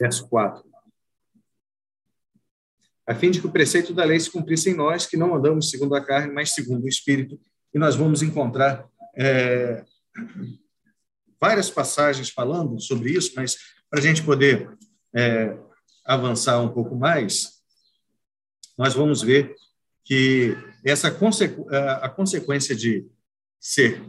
verso 0.00 0.28
4 0.28 0.75
a 3.06 3.14
fim 3.14 3.30
de 3.30 3.40
que 3.40 3.46
o 3.46 3.52
preceito 3.52 3.94
da 3.94 4.04
lei 4.04 4.18
se 4.18 4.30
cumprisse 4.30 4.70
em 4.70 4.74
nós, 4.74 5.06
que 5.06 5.16
não 5.16 5.34
andamos 5.34 5.70
segundo 5.70 5.94
a 5.94 6.04
carne, 6.04 6.32
mas 6.32 6.52
segundo 6.52 6.84
o 6.84 6.88
Espírito. 6.88 7.38
E 7.72 7.78
nós 7.78 7.94
vamos 7.94 8.20
encontrar 8.20 8.84
é, 9.16 9.84
várias 11.40 11.70
passagens 11.70 12.30
falando 12.30 12.80
sobre 12.80 13.10
isso, 13.10 13.32
mas 13.36 13.56
para 13.88 14.00
a 14.00 14.02
gente 14.02 14.22
poder 14.22 14.68
é, 15.14 15.56
avançar 16.04 16.60
um 16.60 16.68
pouco 16.68 16.96
mais, 16.96 17.60
nós 18.76 18.94
vamos 18.94 19.22
ver 19.22 19.54
que 20.04 20.56
essa 20.84 21.08
a 21.08 22.08
consequência 22.08 22.74
de 22.74 23.06
ser 23.60 24.02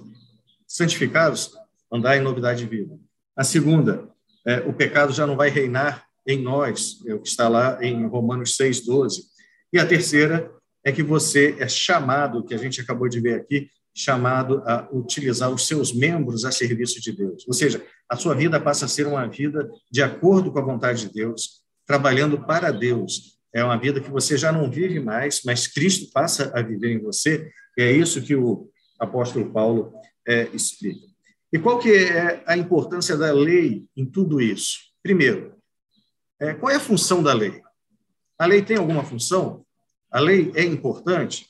santificados, 0.67 1.51
andar 1.91 2.17
em 2.17 2.21
novidade 2.21 2.59
de 2.59 2.69
vida. 2.69 2.99
A 3.35 3.43
segunda, 3.43 4.09
é, 4.45 4.59
o 4.59 4.73
pecado 4.73 5.13
já 5.13 5.25
não 5.25 5.35
vai 5.35 5.49
reinar 5.49 6.06
em 6.27 6.41
nós, 6.41 6.97
é 7.07 7.13
o 7.13 7.19
que 7.21 7.29
está 7.29 7.47
lá 7.47 7.79
em 7.81 8.05
Romanos 8.05 8.57
6,12. 8.57 9.21
E 9.71 9.79
a 9.79 9.85
terceira 9.85 10.51
é 10.83 10.91
que 10.91 11.01
você 11.01 11.55
é 11.59 11.67
chamado, 11.67 12.43
que 12.43 12.53
a 12.53 12.57
gente 12.57 12.81
acabou 12.81 13.07
de 13.07 13.19
ver 13.19 13.35
aqui, 13.35 13.69
chamado 13.95 14.61
a 14.65 14.87
utilizar 14.91 15.49
os 15.49 15.65
seus 15.65 15.91
membros 15.91 16.45
a 16.45 16.51
serviço 16.51 17.01
de 17.01 17.11
Deus. 17.11 17.45
Ou 17.47 17.53
seja, 17.53 17.83
a 18.09 18.15
sua 18.15 18.35
vida 18.35 18.59
passa 18.59 18.85
a 18.85 18.87
ser 18.87 19.07
uma 19.07 19.25
vida 19.27 19.67
de 19.91 20.03
acordo 20.03 20.51
com 20.51 20.59
a 20.59 20.65
vontade 20.65 21.07
de 21.07 21.13
Deus, 21.13 21.63
trabalhando 21.85 22.45
para 22.45 22.71
Deus. 22.71 23.37
É 23.53 23.63
uma 23.63 23.77
vida 23.77 23.99
que 23.99 24.11
você 24.11 24.37
já 24.37 24.51
não 24.51 24.69
vive 24.69 24.99
mais, 24.99 25.41
mas 25.43 25.67
Cristo 25.67 26.11
passa 26.11 26.51
a 26.53 26.61
viver 26.61 26.91
em 26.91 27.01
você. 27.01 27.49
E 27.77 27.81
é 27.81 27.91
isso 27.91 28.21
que 28.21 28.35
o 28.35 28.69
apóstolo 28.99 29.51
Paulo 29.51 29.93
é, 30.27 30.47
explica. 30.53 31.07
E 31.51 31.57
qual 31.57 31.79
que 31.79 31.91
é 31.91 32.43
a 32.45 32.55
importância 32.55 33.17
da 33.17 33.31
lei 33.31 33.85
em 33.95 34.05
tudo 34.05 34.39
isso? 34.39 34.77
Primeiro, 35.01 35.56
é, 36.39 36.53
qual 36.53 36.71
é 36.71 36.75
a 36.75 36.79
função 36.79 37.23
da 37.23 37.33
lei? 37.33 37.61
A 38.37 38.45
lei 38.45 38.61
tem 38.61 38.77
alguma 38.77 39.03
função? 39.03 39.65
A 40.11 40.19
lei 40.19 40.51
é 40.55 40.63
importante? 40.63 41.47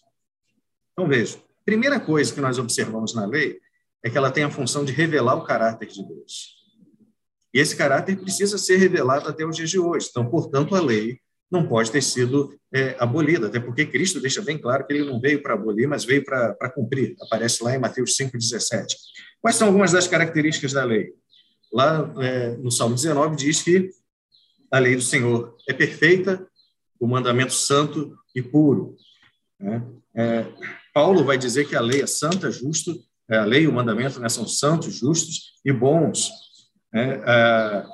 Então, 0.93 1.07
veja, 1.07 1.37
primeira 1.65 1.99
coisa 1.99 2.33
que 2.33 2.41
nós 2.41 2.57
observamos 2.57 3.13
na 3.13 3.25
lei 3.25 3.59
é 4.03 4.09
que 4.09 4.17
ela 4.17 4.31
tem 4.31 4.43
a 4.43 4.49
função 4.49 4.85
de 4.85 4.91
revelar 4.91 5.35
o 5.35 5.43
caráter 5.43 5.87
de 5.87 6.07
Deus. 6.07 6.55
E 7.53 7.59
esse 7.59 7.75
caráter 7.75 8.17
precisa 8.17 8.57
ser 8.57 8.77
revelado 8.77 9.27
até 9.27 9.45
os 9.45 9.55
dias 9.55 9.69
de 9.69 9.79
hoje. 9.79 10.07
Então, 10.09 10.29
portanto, 10.29 10.75
a 10.75 10.81
lei 10.81 11.19
não 11.49 11.67
pode 11.67 11.91
ter 11.91 12.01
sido 12.01 12.53
é, 12.73 12.95
abolida, 12.99 13.47
até 13.47 13.59
porque 13.59 13.85
Cristo 13.85 14.19
deixa 14.19 14.41
bem 14.41 14.57
claro 14.57 14.85
que 14.85 14.93
ele 14.93 15.05
não 15.05 15.19
veio 15.19 15.41
para 15.41 15.53
abolir, 15.53 15.87
mas 15.87 16.03
veio 16.03 16.23
para 16.23 16.69
cumprir. 16.69 17.15
Aparece 17.21 17.63
lá 17.63 17.75
em 17.75 17.79
Mateus 17.79 18.15
5,17. 18.17 18.85
Quais 19.41 19.55
são 19.55 19.67
algumas 19.67 19.91
das 19.91 20.07
características 20.07 20.73
da 20.73 20.83
lei? 20.83 21.13
Lá 21.71 22.13
é, 22.21 22.57
no 22.57 22.71
Salmo 22.71 22.95
19 22.95 23.35
diz 23.35 23.61
que 23.61 23.89
a 24.71 24.79
lei 24.79 24.95
do 24.95 25.01
Senhor 25.01 25.55
é 25.67 25.73
perfeita, 25.73 26.47
o 26.99 27.07
mandamento 27.07 27.53
santo 27.53 28.17
e 28.35 28.41
puro. 28.41 28.95
Né? 29.59 29.83
É, 30.15 30.45
Paulo 30.93 31.23
vai 31.23 31.37
dizer 31.37 31.67
que 31.67 31.75
a 31.75 31.81
lei 31.81 32.01
é 32.01 32.07
santa, 32.07 32.51
justo, 32.51 32.99
é, 33.29 33.37
a 33.37 33.45
lei 33.45 33.63
e 33.63 33.67
o 33.67 33.73
mandamento 33.73 34.19
né, 34.19 34.29
são 34.29 34.47
santos, 34.47 34.95
justos 34.95 35.53
e 35.63 35.71
bons. 35.71 36.31
Né? 36.93 37.21
É, 37.25 37.85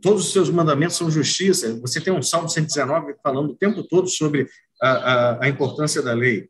todos 0.00 0.26
os 0.26 0.32
seus 0.32 0.50
mandamentos 0.50 0.96
são 0.96 1.10
justiça. 1.10 1.78
Você 1.80 2.00
tem 2.00 2.12
um 2.12 2.22
Salmo 2.22 2.48
119 2.48 3.14
falando 3.22 3.50
o 3.50 3.56
tempo 3.56 3.82
todo 3.82 4.08
sobre 4.08 4.48
a, 4.80 4.90
a, 4.90 5.44
a 5.44 5.48
importância 5.48 6.02
da 6.02 6.12
lei. 6.12 6.48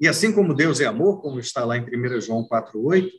E 0.00 0.08
assim 0.08 0.32
como 0.32 0.54
Deus 0.54 0.80
é 0.80 0.86
amor, 0.86 1.22
como 1.22 1.38
está 1.38 1.64
lá 1.64 1.76
em 1.76 1.82
1 1.82 2.20
João 2.20 2.46
4,8, 2.48 3.10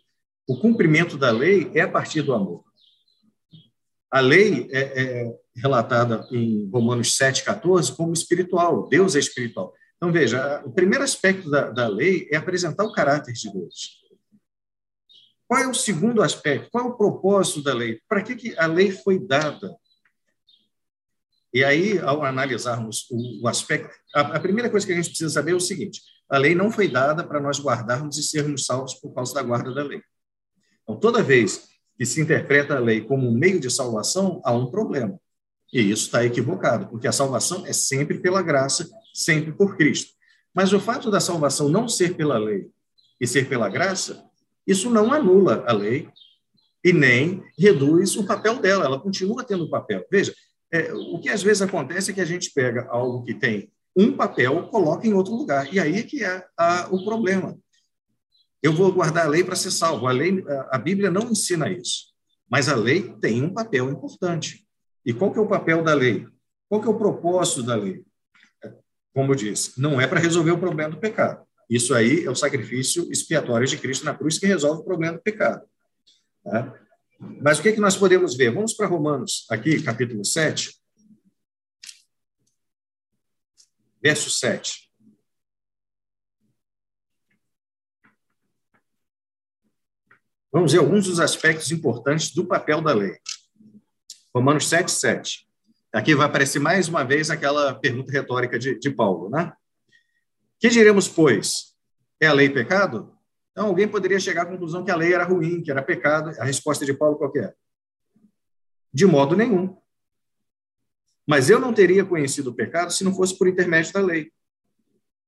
o 0.47 0.57
cumprimento 0.59 1.17
da 1.17 1.31
lei 1.31 1.71
é 1.73 1.81
a 1.81 1.87
partir 1.89 2.21
do 2.21 2.33
amor. 2.33 2.63
A 4.11 4.19
lei 4.19 4.67
é, 4.71 4.79
é 4.79 5.35
relatada 5.55 6.27
em 6.31 6.69
Romanos 6.69 7.17
7,14 7.17 7.95
como 7.95 8.13
espiritual. 8.13 8.87
Deus 8.87 9.15
é 9.15 9.19
espiritual. 9.19 9.73
Então, 9.97 10.11
veja, 10.11 10.61
o 10.65 10.71
primeiro 10.71 11.03
aspecto 11.03 11.49
da, 11.49 11.71
da 11.71 11.87
lei 11.87 12.27
é 12.31 12.37
apresentar 12.37 12.83
o 12.83 12.91
caráter 12.91 13.33
de 13.33 13.51
Deus. 13.51 14.05
Qual 15.47 15.61
é 15.61 15.67
o 15.67 15.73
segundo 15.73 16.21
aspecto? 16.21 16.69
Qual 16.71 16.85
é 16.85 16.87
o 16.87 16.97
propósito 16.97 17.61
da 17.61 17.73
lei? 17.73 17.99
Para 18.07 18.21
que, 18.23 18.35
que 18.35 18.57
a 18.57 18.65
lei 18.65 18.91
foi 18.91 19.19
dada? 19.19 19.75
E 21.53 21.63
aí, 21.63 21.99
ao 21.99 22.23
analisarmos 22.23 23.07
o, 23.09 23.47
aspecto, 23.47 23.89
a, 24.13 24.39
primeira 24.39 24.69
coisa 24.69 24.85
que 24.85 24.91
a 24.91 24.95
gente 24.95 25.07
precisa 25.09 25.29
saber 25.29 25.51
é 25.51 25.55
o 25.55 25.59
seguinte: 25.59 26.01
a 26.29 26.37
lei 26.37 26.53
não 26.53 26.69
foi 26.69 26.89
dada 26.89 27.23
para 27.23 27.39
nós 27.39 27.59
guardarmos 27.59 28.17
e 28.17 28.23
sermos 28.23 28.65
salvos 28.65 28.95
por 28.95 29.13
causa 29.13 29.33
da 29.33 29.43
guarda 29.43 29.73
da 29.73 29.83
lei. 29.83 30.01
Então, 30.83 30.99
toda 30.99 31.23
vez 31.23 31.67
que 31.97 32.05
se 32.05 32.21
interpreta 32.21 32.75
a 32.75 32.79
lei 32.79 33.01
como 33.01 33.27
um 33.27 33.37
meio 33.37 33.59
de 33.59 33.69
salvação, 33.69 34.41
há 34.43 34.53
um 34.53 34.69
problema. 34.69 35.19
E 35.71 35.81
isso 35.81 36.05
está 36.05 36.23
equivocado, 36.23 36.87
porque 36.87 37.07
a 37.07 37.11
salvação 37.11 37.65
é 37.65 37.73
sempre 37.73 38.19
pela 38.19 38.41
graça, 38.41 38.89
sempre 39.13 39.51
por 39.51 39.75
Cristo. 39.77 40.13
Mas 40.53 40.71
o 40.71 40.79
fato 40.79 41.11
da 41.11 41.19
salvação 41.19 41.67
não 41.69 41.87
ser 41.87 42.15
pela 42.15 42.37
lei 42.37 42.67
e 43.19 43.27
ser 43.27 43.47
pela 43.47 43.69
graça, 43.69 44.23
isso 44.65 44.89
não 44.89 45.13
anula 45.13 45.63
a 45.67 45.73
lei 45.73 46.07
e 46.83 46.93
nem 46.93 47.43
reduz 47.57 48.15
o 48.15 48.25
papel 48.25 48.59
dela, 48.59 48.85
ela 48.85 48.99
continua 48.99 49.43
tendo 49.43 49.69
papel. 49.69 50.05
Veja, 50.09 50.33
é, 50.71 50.93
o 50.93 51.19
que 51.19 51.29
às 51.29 51.41
vezes 51.41 51.61
acontece 51.61 52.11
é 52.11 52.13
que 52.13 52.21
a 52.21 52.25
gente 52.25 52.51
pega 52.53 52.87
algo 52.89 53.23
que 53.23 53.33
tem 53.33 53.71
um 53.95 54.11
papel, 54.11 54.67
coloca 54.67 55.07
em 55.07 55.13
outro 55.13 55.33
lugar, 55.33 55.73
e 55.73 55.79
aí 55.79 55.97
é 55.97 56.03
que 56.03 56.23
é 56.23 56.45
a, 56.57 56.87
o 56.91 57.03
problema. 57.03 57.57
Eu 58.65 58.73
vou 58.73 58.91
guardar 58.91 59.27
a 59.27 59.29
lei 59.29 59.43
para 59.43 59.55
ser 59.55 59.69
salvo. 59.69 60.07
A, 60.07 60.11
lei, 60.11 60.43
a 60.71 60.79
Bíblia 60.79 61.11
não 61.11 61.29
ensina 61.29 61.69
isso, 61.69 62.05
mas 62.49 62.67
a 62.67 62.75
lei 62.75 63.15
tem 63.21 63.43
um 63.43 63.53
papel 63.53 63.91
importante. 63.91 64.67
E 65.05 65.13
qual 65.13 65.31
que 65.31 65.37
é 65.37 65.41
o 65.41 65.47
papel 65.47 65.83
da 65.83 65.93
lei? 65.93 66.25
Qual 66.67 66.81
que 66.81 66.87
é 66.87 66.89
o 66.89 66.97
propósito 66.97 67.61
da 67.61 67.75
lei? 67.75 68.03
Como 69.13 69.31
eu 69.31 69.35
disse, 69.35 69.79
não 69.79 70.01
é 70.01 70.07
para 70.07 70.19
resolver 70.19 70.49
o 70.49 70.57
problema 70.57 70.89
do 70.89 70.99
pecado. 70.99 71.45
Isso 71.69 71.93
aí 71.93 72.25
é 72.25 72.31
o 72.31 72.35
sacrifício 72.35 73.07
expiatório 73.11 73.67
de 73.67 73.77
Cristo 73.77 74.03
na 74.03 74.15
cruz 74.15 74.39
que 74.39 74.47
resolve 74.47 74.81
o 74.81 74.83
problema 74.85 75.13
do 75.13 75.21
pecado. 75.21 75.63
Tá? 76.43 76.73
Mas 77.19 77.59
o 77.59 77.61
que, 77.61 77.69
é 77.69 77.71
que 77.71 77.79
nós 77.79 77.95
podemos 77.95 78.35
ver? 78.35 78.51
Vamos 78.51 78.73
para 78.73 78.87
Romanos, 78.87 79.45
aqui, 79.51 79.79
capítulo 79.83 80.25
7, 80.25 80.75
verso 84.01 84.31
7. 84.31 84.84
Vamos 90.55 90.71
ver 90.71 90.79
alguns 90.79 91.05
dos 91.05 91.19
aspectos 91.19 91.69
importantes 91.69 92.33
do 92.33 92.45
papel 92.45 92.79
da 92.79 92.93
lei. 92.93 93.17
Romanos 94.33 94.69
7, 94.69 94.89
7. 94.89 95.45
Aqui 95.91 96.15
vai 96.15 96.27
aparecer 96.27 96.59
mais 96.59 96.87
uma 96.87 97.03
vez 97.03 97.29
aquela 97.29 97.75
pergunta 97.75 98.09
retórica 98.09 98.57
de, 98.57 98.79
de 98.79 98.89
Paulo, 98.89 99.29
né? 99.29 99.51
Que 100.57 100.69
diremos, 100.69 101.09
pois? 101.09 101.75
É 102.21 102.27
a 102.27 102.31
lei 102.31 102.49
pecado? 102.49 103.13
Então, 103.51 103.67
alguém 103.67 103.85
poderia 103.85 104.17
chegar 104.17 104.43
à 104.43 104.45
conclusão 104.45 104.85
que 104.85 104.91
a 104.91 104.95
lei 104.95 105.13
era 105.13 105.25
ruim, 105.25 105.61
que 105.61 105.69
era 105.69 105.83
pecado. 105.83 106.31
A 106.39 106.45
resposta 106.45 106.85
de 106.85 106.93
Paulo 106.93 107.17
qual 107.17 107.33
é? 107.35 107.53
De 108.93 109.05
modo 109.05 109.35
nenhum. 109.35 109.75
Mas 111.27 111.49
eu 111.49 111.59
não 111.59 111.73
teria 111.73 112.05
conhecido 112.05 112.51
o 112.51 112.55
pecado 112.55 112.93
se 112.93 113.03
não 113.03 113.13
fosse 113.13 113.37
por 113.37 113.49
intermédio 113.49 113.91
da 113.91 113.99
lei. 113.99 114.31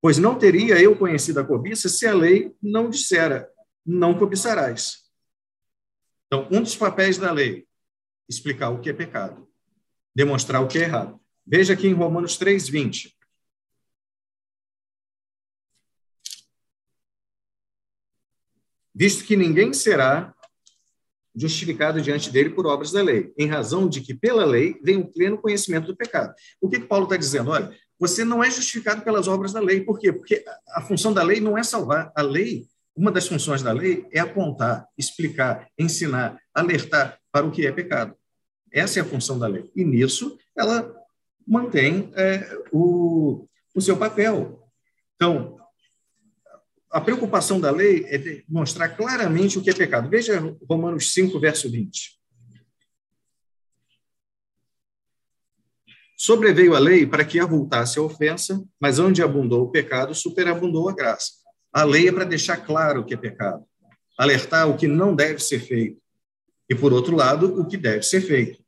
Pois 0.01 0.17
não 0.17 0.39
teria 0.39 0.81
eu 0.81 0.97
conhecido 0.97 1.41
a 1.41 1.43
cobiça 1.43 1.89
se 1.89 2.07
a 2.07 2.13
lei 2.13 2.55
não 2.63 2.89
dissera, 2.89 3.51
não 3.85 4.17
cobiçarás. 4.17 5.05
Então, 6.27 6.47
um 6.51 6.61
dos 6.61 6.75
papéis 6.75 7.17
da 7.17 7.31
lei, 7.31 7.65
explicar 8.27 8.69
o 8.69 8.81
que 8.81 8.89
é 8.89 8.93
pecado, 8.93 9.47
demonstrar 10.13 10.61
o 10.61 10.67
que 10.67 10.77
é 10.77 10.83
errado. 10.83 11.19
Veja 11.45 11.73
aqui 11.73 11.87
em 11.87 11.93
Romanos 11.93 12.37
3, 12.37 12.67
20. 12.67 13.15
Visto 18.93 19.23
que 19.23 19.37
ninguém 19.37 19.71
será 19.73 20.33
justificado 21.35 22.01
diante 22.01 22.31
dele 22.31 22.49
por 22.49 22.65
obras 22.65 22.91
da 22.91 23.01
lei, 23.01 23.31
em 23.37 23.47
razão 23.47 23.87
de 23.87 24.01
que 24.01 24.13
pela 24.13 24.43
lei 24.43 24.79
vem 24.83 24.97
o 24.97 25.07
pleno 25.07 25.37
conhecimento 25.37 25.85
do 25.85 25.95
pecado. 25.95 26.33
O 26.59 26.67
que, 26.67 26.79
que 26.79 26.87
Paulo 26.87 27.05
está 27.05 27.15
dizendo? 27.15 27.51
Olha, 27.51 27.71
você 27.99 28.25
não 28.25 28.43
é 28.43 28.49
justificado 28.49 29.03
pelas 29.03 29.27
obras 29.27 29.53
da 29.53 29.59
lei. 29.59 29.81
Por 29.81 29.99
quê? 29.99 30.11
Porque 30.11 30.43
a 30.69 30.81
função 30.81 31.13
da 31.13 31.21
lei 31.21 31.39
não 31.39 31.55
é 31.57 31.63
salvar. 31.63 32.11
A 32.15 32.23
lei 32.23 32.67
uma 32.97 33.11
das 33.11 33.27
funções 33.27 33.61
da 33.61 33.71
lei 33.71 34.07
é 34.11 34.19
apontar, 34.19 34.87
explicar, 34.97 35.69
ensinar, 35.77 36.41
alertar 36.51 37.19
para 37.31 37.45
o 37.45 37.51
que 37.51 37.67
é 37.67 37.71
pecado. 37.71 38.15
Essa 38.71 38.99
é 38.99 39.01
a 39.03 39.05
função 39.05 39.37
da 39.37 39.47
lei. 39.47 39.71
E 39.75 39.85
nisso 39.85 40.37
ela 40.57 40.91
mantém 41.47 42.11
é, 42.15 42.49
o, 42.71 43.47
o 43.75 43.81
seu 43.81 43.95
papel. 43.95 44.67
Então, 45.15 45.57
a 46.91 46.99
preocupação 46.99 47.59
da 47.59 47.69
lei 47.69 48.03
é 48.07 48.43
mostrar 48.49 48.89
claramente 48.89 49.59
o 49.59 49.61
que 49.61 49.69
é 49.69 49.73
pecado. 49.73 50.09
Veja 50.09 50.39
Romanos 50.67 51.13
5, 51.13 51.39
verso 51.39 51.71
20. 51.71 52.17
Sobreveio 56.17 56.75
a 56.75 56.79
lei 56.79 57.05
para 57.05 57.23
que 57.23 57.39
avultasse 57.39 57.99
a 57.99 58.01
ofensa, 58.01 58.67
mas 58.81 58.97
onde 58.97 59.21
abundou 59.21 59.65
o 59.65 59.69
pecado, 59.69 60.15
superabundou 60.15 60.89
a 60.89 60.95
graça. 60.95 61.36
A 61.71 61.83
lei 61.83 62.07
é 62.07 62.11
para 62.11 62.25
deixar 62.25 62.57
claro 62.57 63.01
o 63.01 63.05
que 63.05 63.13
é 63.13 63.17
pecado, 63.17 63.63
alertar 64.17 64.69
o 64.69 64.77
que 64.77 64.87
não 64.87 65.15
deve 65.15 65.39
ser 65.39 65.59
feito, 65.59 66.01
e, 66.69 66.75
por 66.75 66.91
outro 66.91 67.15
lado, 67.15 67.61
o 67.61 67.65
que 67.65 67.77
deve 67.77 68.03
ser 68.03 68.21
feito. 68.21 68.61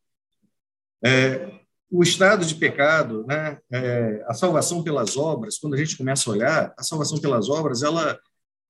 É, 1.04 1.60
o 1.92 2.04
estado 2.04 2.46
de 2.46 2.56
pecado, 2.56 3.26
né, 3.26 3.58
é, 3.72 4.24
a 4.28 4.34
salvação 4.34 4.84
pelas 4.84 5.18
obras, 5.18 5.58
quando 5.58 5.74
a 5.74 5.78
gente 5.78 5.98
começa 5.98 6.30
a 6.30 6.34
olhar, 6.34 6.74
a 6.78 6.84
salvação 6.84 7.20
pelas 7.20 7.50
obras, 7.50 7.84
ela, 7.84 8.18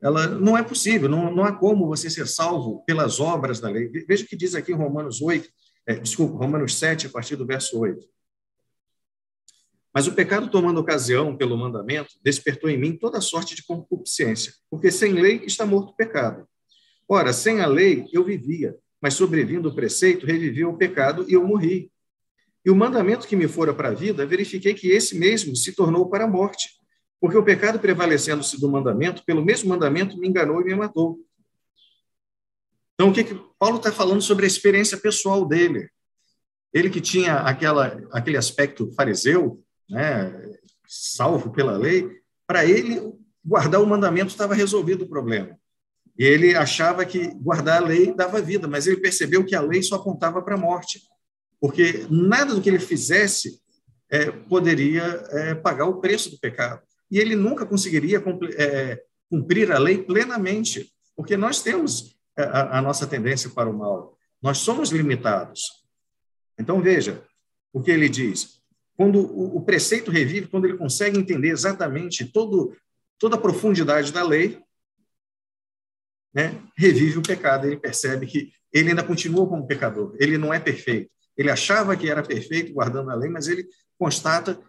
ela 0.02 0.28
não 0.28 0.58
é 0.58 0.64
possível, 0.64 1.10
não, 1.10 1.34
não 1.34 1.44
há 1.44 1.52
como 1.52 1.88
você 1.88 2.10
ser 2.10 2.28
salvo 2.28 2.84
pelas 2.86 3.20
obras 3.20 3.60
da 3.60 3.70
lei. 3.70 3.90
Veja 4.08 4.24
o 4.24 4.28
que 4.28 4.38
diz 4.38 4.56
aqui 4.56 4.72
em 4.72 4.76
Romanos 4.76 5.22
8, 5.22 5.48
é, 5.86 5.96
desculpa, 5.96 6.38
Romanos 6.38 6.78
7, 6.78 7.08
a 7.08 7.10
partir 7.10 7.36
do 7.36 7.46
verso 7.46 7.78
8. 7.80 8.06
Mas 9.94 10.08
o 10.08 10.14
pecado, 10.14 10.50
tomando 10.50 10.80
ocasião 10.80 11.36
pelo 11.36 11.58
mandamento, 11.58 12.14
despertou 12.24 12.70
em 12.70 12.78
mim 12.78 12.96
toda 12.96 13.20
sorte 13.22 13.56
de 13.56 13.66
concupiscência, 13.66 14.54
porque 14.70 14.92
sem 14.92 15.14
lei 15.14 15.42
está 15.46 15.66
morto 15.66 15.90
o 15.90 15.96
pecado. 15.96 16.48
Ora, 17.08 17.34
sem 17.34 17.60
a 17.60 17.66
lei 17.66 18.06
eu 18.14 18.24
vivia, 18.24 18.76
mas 19.02 19.16
sobrevindo 19.16 19.70
o 19.70 19.76
preceito, 19.76 20.26
revivia 20.26 20.70
o 20.70 20.78
pecado 20.78 21.26
e 21.28 21.34
eu 21.34 21.46
morri. 21.46 21.92
E 22.64 22.70
o 22.70 22.76
mandamento 22.76 23.28
que 23.28 23.36
me 23.36 23.48
fora 23.48 23.74
para 23.74 23.90
a 23.90 23.94
vida, 23.94 24.26
verifiquei 24.26 24.74
que 24.74 24.90
esse 24.90 25.18
mesmo 25.18 25.56
se 25.56 25.74
tornou 25.74 26.08
para 26.10 26.26
a 26.26 26.28
morte. 26.28 26.70
Porque 27.20 27.38
o 27.38 27.44
pecado 27.44 27.80
prevalecendo-se 27.80 28.60
do 28.60 28.70
mandamento, 28.70 29.24
pelo 29.26 29.44
mesmo 29.44 29.70
mandamento 29.70 30.18
me 30.18 30.28
enganou 30.28 30.62
e 30.62 30.66
me 30.66 30.76
matou. 30.76 31.20
Então, 32.94 33.10
o 33.10 33.14
que, 33.14 33.24
que 33.24 33.42
Paulo 33.58 33.78
está 33.78 33.92
falando 33.92 34.22
sobre 34.22 34.46
a 34.46 34.48
experiência 34.48 34.98
pessoal 34.98 35.46
dele? 35.46 35.90
Ele 36.74 36.90
que 36.90 37.02
tinha 37.02 37.38
aquela, 37.38 38.00
aquele 38.12 38.38
aspecto 38.38 38.92
fariseu, 38.94 39.64
né, 39.90 40.32
salvo 40.88 41.52
pela 41.52 41.78
lei, 41.78 42.10
para 42.46 42.66
ele, 42.66 43.14
guardar 43.44 43.82
o 43.82 43.88
mandamento 43.88 44.30
estava 44.30 44.54
resolvido 44.54 45.04
o 45.04 45.10
problema. 45.10 45.58
E 46.18 46.24
ele 46.24 46.56
achava 46.56 47.06
que 47.06 47.28
guardar 47.36 47.82
a 47.82 47.86
lei 47.86 48.14
dava 48.14 48.42
vida, 48.42 48.68
mas 48.68 48.88
ele 48.88 48.98
percebeu 48.98 49.46
que 49.46 49.56
a 49.56 49.62
lei 49.62 49.82
só 49.82 49.96
apontava 49.96 50.42
para 50.42 50.56
a 50.56 50.58
morte, 50.58 51.02
porque 51.60 52.06
nada 52.10 52.54
do 52.54 52.62
que 52.62 52.70
ele 52.70 52.80
fizesse 52.80 53.62
é, 54.10 54.32
poderia 54.32 55.04
é, 55.30 55.56
pagar 55.56 55.86
o 55.86 56.02
preço 56.02 56.32
do 56.32 56.40
pecado. 56.40 56.82
E 57.12 57.18
ele 57.20 57.36
nunca 57.36 57.66
conseguiria 57.66 58.22
é, 58.58 59.02
cumprir 59.30 59.72
a 59.72 59.78
lei 59.78 60.00
plenamente, 60.04 60.92
porque 61.16 61.38
nós 61.38 61.62
temos 61.62 62.18
é, 62.38 62.44
a, 62.44 62.80
a 62.80 62.82
nossa 62.82 63.08
tendência 63.08 63.50
para 63.52 63.70
o 63.70 63.78
mal. 63.78 64.18
Nós 64.42 64.58
somos 64.60 64.92
limitados. 64.92 65.86
Então, 66.58 66.82
veja 66.82 67.24
o 67.72 67.82
que 67.82 67.92
ele 67.92 68.10
diz. 68.10 68.59
Quando 69.00 69.22
o, 69.22 69.56
o 69.56 69.62
preceito 69.62 70.12
revive, 70.12 70.50
quando 70.50 70.66
ele 70.66 70.76
consegue 70.76 71.18
entender 71.18 71.48
exatamente 71.48 72.26
todo, 72.26 72.76
toda 73.18 73.38
a 73.38 73.40
profundidade 73.40 74.12
da 74.12 74.22
lei, 74.22 74.62
né, 76.34 76.62
revive 76.78 77.18
o 77.18 77.22
pecado. 77.22 77.66
Ele 77.66 77.78
percebe 77.78 78.28
que 78.28 78.52
ele 78.74 78.90
ainda 78.90 79.02
continua 79.02 79.48
como 79.48 79.66
pecador. 79.66 80.14
Ele 80.20 80.38
não 80.38 80.54
é 80.54 80.60
perfeito. 80.60 81.10
Ele 81.38 81.50
achava 81.50 81.96
que 81.96 82.10
era 82.10 82.22
perfeito 82.22 82.74
guardando 82.74 83.10
a 83.10 83.16
lei, 83.16 83.30
mas 83.30 83.48
ele 83.48 83.70
constata 83.98 84.60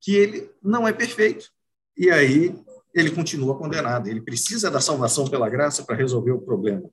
que 0.00 0.16
ele 0.16 0.50
não 0.62 0.88
é 0.88 0.92
perfeito. 0.94 1.50
E 1.94 2.10
aí 2.10 2.58
ele 2.94 3.10
continua 3.10 3.58
condenado. 3.58 4.08
Ele 4.08 4.22
precisa 4.22 4.70
da 4.70 4.80
salvação 4.80 5.28
pela 5.28 5.50
graça 5.50 5.84
para 5.84 5.94
resolver 5.94 6.32
o 6.32 6.40
problema. 6.40 6.88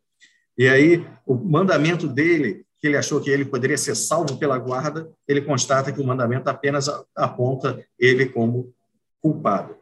E 0.57 0.67
aí 0.67 1.07
o 1.25 1.35
mandamento 1.35 2.05
dele, 2.05 2.65
que 2.85 2.89
ele 2.89 2.97
achou 2.97 3.19
que 3.19 3.31
ele 3.31 3.43
poderia 3.43 3.79
ser 3.79 3.95
salvo 3.95 4.37
pela 4.37 4.59
guarda, 4.59 5.11
ele 5.27 5.41
constata 5.41 5.91
que 5.91 5.99
o 5.99 6.05
mandamento 6.05 6.47
apenas 6.47 6.87
aponta 7.15 7.83
ele 7.97 8.27
como 8.27 8.71
culpado. 9.19 9.75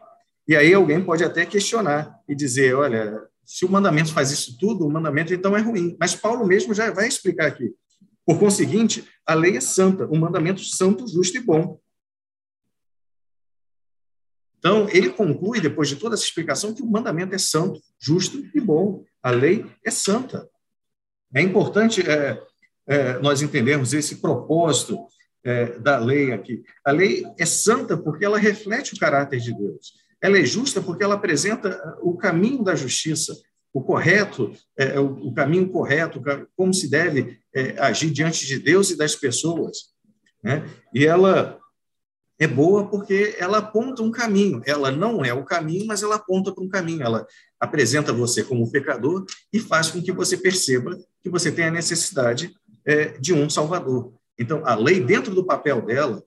E 0.48 0.56
aí 0.56 0.74
alguém 0.74 1.04
pode 1.04 1.22
até 1.22 1.46
questionar 1.46 2.18
e 2.30 2.34
dizer, 2.34 2.74
olha, 2.74 3.28
se 3.44 3.66
o 3.66 3.70
mandamento 3.70 4.14
faz 4.14 4.32
isso 4.32 4.58
tudo, 4.58 4.88
o 4.88 4.90
mandamento 4.90 5.34
então 5.34 5.58
é 5.58 5.60
ruim. 5.60 5.98
Mas 6.00 6.16
Paulo 6.16 6.48
mesmo 6.48 6.74
já 6.74 6.92
vai 6.92 7.06
explicar 7.06 7.48
aqui. 7.48 7.76
Por 8.26 8.40
conseguinte, 8.40 9.06
a 9.26 9.34
lei 9.34 9.58
é 9.58 9.62
santa, 9.62 10.06
o 10.06 10.16
mandamento 10.16 10.62
santo, 10.62 11.06
justo 11.06 11.36
e 11.36 11.42
bom. 11.42 11.78
Então, 14.60 14.88
ele 14.88 15.10
conclui, 15.10 15.60
depois 15.60 15.90
de 15.90 15.98
toda 15.98 16.16
essa 16.16 16.24
explicação, 16.24 16.74
que 16.74 16.82
o 16.82 16.90
mandamento 16.90 17.36
é 17.36 17.38
santo, 17.38 17.82
justo 18.00 18.42
e 18.56 18.62
bom. 18.62 19.04
A 19.22 19.30
lei 19.30 19.66
é 19.86 19.92
santa. 19.92 20.50
É 21.36 21.42
importante 21.42 22.02
é, 22.10 22.42
nós 23.22 23.42
entendermos 23.42 23.94
esse 23.94 24.18
propósito 24.18 24.98
é, 25.44 25.78
da 25.80 26.00
lei 26.00 26.32
aqui. 26.32 26.64
A 26.86 26.92
lei 26.92 27.26
é 27.38 27.46
santa 27.46 27.98
porque 27.98 28.24
ela 28.24 28.38
reflete 28.38 28.94
o 28.94 29.00
caráter 29.00 29.40
de 29.40 29.54
Deus. 29.56 29.94
Ela 30.22 30.40
é 30.40 30.46
justa 30.46 30.82
porque 30.82 31.04
ela 31.04 31.16
apresenta 31.16 31.98
o 32.02 32.16
caminho 32.16 32.64
da 32.64 32.76
justiça, 32.76 33.36
o 33.74 33.82
correto, 33.82 34.54
é, 34.78 35.00
o, 35.00 35.34
caminho 35.34 35.70
correto, 35.70 36.22
como 36.56 36.74
se 36.74 36.90
deve 36.90 37.40
é, 37.54 37.78
agir 37.80 38.12
diante 38.12 38.46
de 38.46 38.60
Deus 38.60 38.90
e 38.92 38.98
das 38.98 39.16
pessoas. 39.16 39.94
Né? 40.42 40.66
E 40.94 41.06
ela 41.06 41.60
é 42.40 42.48
boa 42.48 42.88
porque 42.88 43.36
ela 43.38 43.58
aponta 43.58 44.02
um 44.02 44.12
caminho. 44.12 44.62
Ela 44.66 44.92
não 44.92 45.26
é 45.26 45.34
o 45.34 45.44
caminho, 45.44 45.86
mas 45.86 46.04
ela 46.04 46.16
aponta 46.16 46.54
para 46.54 46.64
um 46.64 46.70
caminho. 46.70 47.04
Ela 47.04 47.26
apresenta 47.60 48.14
você 48.14 48.44
como 48.44 48.72
pecador 48.72 49.26
e 49.52 49.60
faz 49.60 49.90
com 49.90 50.02
que 50.02 50.12
você 50.12 50.38
perceba 50.38 50.98
que 51.22 51.30
você 51.30 51.52
tem 51.52 51.66
a 51.66 51.72
necessidade 51.72 52.54
é, 52.86 53.18
de 53.18 53.34
um 53.34 53.50
Salvador. 53.50 54.14
Então, 54.38 54.66
a 54.66 54.76
lei, 54.76 55.00
dentro 55.00 55.34
do 55.34 55.46
papel 55.46 55.82
dela, 55.82 56.24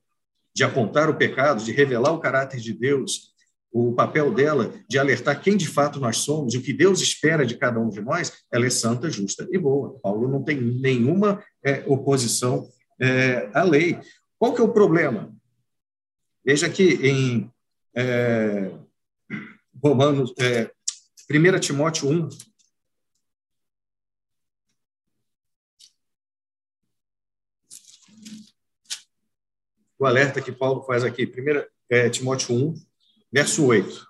de 0.54 0.64
apontar 0.64 1.10
o 1.10 1.16
pecado, 1.16 1.62
de 1.62 1.72
revelar 1.72 2.12
o 2.12 2.20
caráter 2.20 2.60
de 2.60 2.72
Deus, 2.72 3.34
o 3.70 3.92
papel 3.92 4.32
dela 4.32 4.72
de 4.88 4.98
alertar 4.98 5.42
quem 5.42 5.54
de 5.54 5.68
fato 5.68 6.00
nós 6.00 6.18
somos 6.18 6.54
o 6.54 6.62
que 6.62 6.72
Deus 6.72 7.02
espera 7.02 7.44
de 7.44 7.58
cada 7.58 7.78
um 7.78 7.90
de 7.90 8.00
nós, 8.00 8.32
ela 8.50 8.64
é 8.64 8.70
santa, 8.70 9.10
justa 9.10 9.46
e 9.50 9.58
boa. 9.58 9.98
Paulo 10.00 10.28
não 10.28 10.42
tem 10.42 10.58
nenhuma 10.58 11.44
é, 11.62 11.84
oposição 11.86 12.66
é, 12.98 13.50
à 13.52 13.62
lei. 13.62 13.98
Qual 14.38 14.54
que 14.54 14.62
é 14.62 14.64
o 14.64 14.72
problema? 14.72 15.30
Veja 16.42 16.70
que 16.70 16.94
em 17.06 17.50
é, 17.94 18.70
Romanos, 19.82 20.32
é, 20.38 20.70
1 21.30 21.58
Timóteo 21.60 22.08
1, 22.08 22.28
o 29.98 30.06
alerta 30.06 30.42
que 30.42 30.52
Paulo 30.52 30.82
faz 30.82 31.04
aqui, 31.04 31.24
1 31.24 31.66
é, 31.88 32.10
Timóteo 32.10 32.54
1, 32.54 32.74
verso 33.32 33.64
8. 33.66 33.88
O 33.88 34.06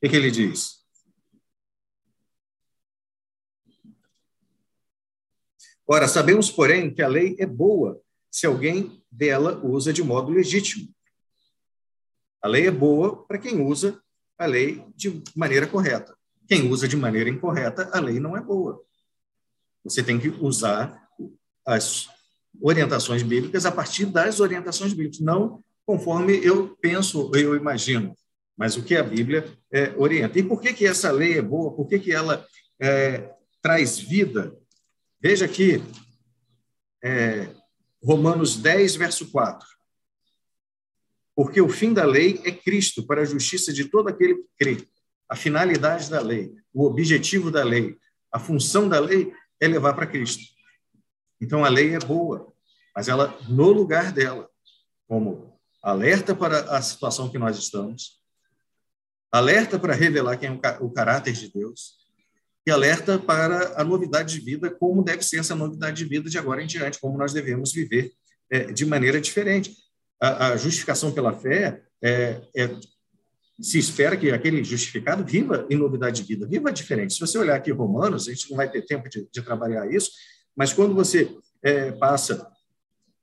que, 0.00 0.08
que 0.08 0.16
ele 0.16 0.30
diz? 0.30 0.76
Ora, 5.86 6.08
sabemos, 6.08 6.50
porém, 6.50 6.92
que 6.92 7.02
a 7.02 7.08
lei 7.08 7.36
é 7.38 7.46
boa 7.46 8.00
se 8.30 8.46
alguém 8.46 9.02
dela 9.10 9.58
usa 9.64 9.92
de 9.92 10.02
modo 10.02 10.32
legítimo. 10.32 10.88
A 12.42 12.48
lei 12.48 12.66
é 12.66 12.70
boa 12.70 13.24
para 13.26 13.38
quem 13.38 13.60
usa 13.60 14.02
a 14.38 14.46
lei 14.46 14.84
de 14.94 15.22
maneira 15.34 15.66
correta. 15.66 16.16
Quem 16.48 16.70
usa 16.70 16.86
de 16.86 16.96
maneira 16.96 17.30
incorreta, 17.30 17.90
a 17.92 18.00
lei 18.00 18.20
não 18.20 18.36
é 18.36 18.40
boa. 18.40 18.84
Você 19.84 20.02
tem 20.02 20.18
que 20.18 20.28
usar 20.28 21.08
as 21.64 22.08
orientações 22.60 23.22
bíblicas 23.22 23.66
a 23.66 23.72
partir 23.72 24.06
das 24.06 24.40
orientações 24.40 24.92
bíblicas, 24.92 25.20
não 25.20 25.62
conforme 25.86 26.44
eu 26.44 26.76
penso, 26.80 27.30
eu 27.34 27.54
imagino, 27.54 28.14
mas 28.56 28.76
o 28.76 28.82
que 28.82 28.96
a 28.96 29.02
Bíblia 29.02 29.48
é, 29.72 29.94
orienta. 29.96 30.38
E 30.38 30.42
por 30.42 30.60
que, 30.60 30.72
que 30.72 30.84
essa 30.84 31.12
lei 31.12 31.38
é 31.38 31.42
boa? 31.42 31.72
Por 31.72 31.86
que, 31.86 32.00
que 32.00 32.12
ela 32.12 32.44
é, 32.80 33.30
traz 33.62 33.98
vida? 33.98 34.52
Veja 35.20 35.44
aqui, 35.44 35.82
é, 37.04 37.48
Romanos 38.02 38.56
10, 38.56 38.96
verso 38.96 39.30
4. 39.30 39.66
Porque 41.36 41.60
o 41.60 41.68
fim 41.68 41.92
da 41.92 42.04
lei 42.04 42.40
é 42.44 42.50
Cristo, 42.50 43.06
para 43.06 43.22
a 43.22 43.26
justiça 43.26 43.72
de 43.72 43.84
todo 43.84 44.08
aquele 44.08 44.34
que 44.34 44.48
crê. 44.58 44.88
A 45.28 45.36
finalidade 45.36 46.10
da 46.10 46.20
lei, 46.20 46.52
o 46.72 46.84
objetivo 46.84 47.50
da 47.50 47.62
lei, 47.62 47.96
a 48.32 48.38
função 48.38 48.88
da 48.88 48.98
lei 48.98 49.32
é 49.60 49.68
levar 49.68 49.94
para 49.94 50.06
Cristo. 50.06 50.55
Então 51.40 51.64
a 51.64 51.68
lei 51.68 51.94
é 51.94 51.98
boa, 51.98 52.52
mas 52.94 53.08
ela, 53.08 53.38
no 53.48 53.70
lugar 53.70 54.12
dela, 54.12 54.48
como 55.06 55.58
alerta 55.82 56.34
para 56.34 56.60
a 56.76 56.82
situação 56.82 57.28
que 57.30 57.38
nós 57.38 57.58
estamos, 57.58 58.20
alerta 59.30 59.78
para 59.78 59.94
revelar 59.94 60.36
quem 60.36 60.48
é 60.48 60.78
o 60.80 60.90
caráter 60.90 61.32
de 61.32 61.52
Deus 61.52 62.06
e 62.66 62.70
alerta 62.70 63.18
para 63.18 63.80
a 63.80 63.84
novidade 63.84 64.34
de 64.34 64.44
vida, 64.44 64.70
como 64.70 65.04
deve 65.04 65.22
ser 65.22 65.38
essa 65.38 65.54
novidade 65.54 65.98
de 65.98 66.04
vida 66.04 66.28
de 66.28 66.38
agora 66.38 66.62
em 66.62 66.66
diante, 66.66 66.98
como 66.98 67.16
nós 67.16 67.32
devemos 67.32 67.72
viver 67.72 68.12
é, 68.50 68.72
de 68.72 68.84
maneira 68.84 69.20
diferente. 69.20 69.76
A, 70.20 70.48
a 70.48 70.56
justificação 70.56 71.12
pela 71.12 71.32
fé 71.32 71.82
é, 72.02 72.40
é, 72.56 72.76
se 73.60 73.78
espera 73.78 74.16
que 74.16 74.30
aquele 74.30 74.64
justificado 74.64 75.24
viva 75.24 75.66
em 75.70 75.76
novidade 75.76 76.22
de 76.22 76.28
vida, 76.28 76.46
viva 76.46 76.72
diferente. 76.72 77.14
Se 77.14 77.20
você 77.20 77.38
olhar 77.38 77.56
aqui 77.56 77.70
Romanos, 77.70 78.26
a 78.26 78.32
gente 78.32 78.50
não 78.50 78.56
vai 78.56 78.70
ter 78.70 78.82
tempo 78.82 79.08
de, 79.08 79.28
de 79.30 79.42
trabalhar 79.42 79.90
isso, 79.90 80.10
mas 80.56 80.72
quando 80.72 80.94
você 80.94 81.36
é, 81.62 81.92
passa 81.92 82.50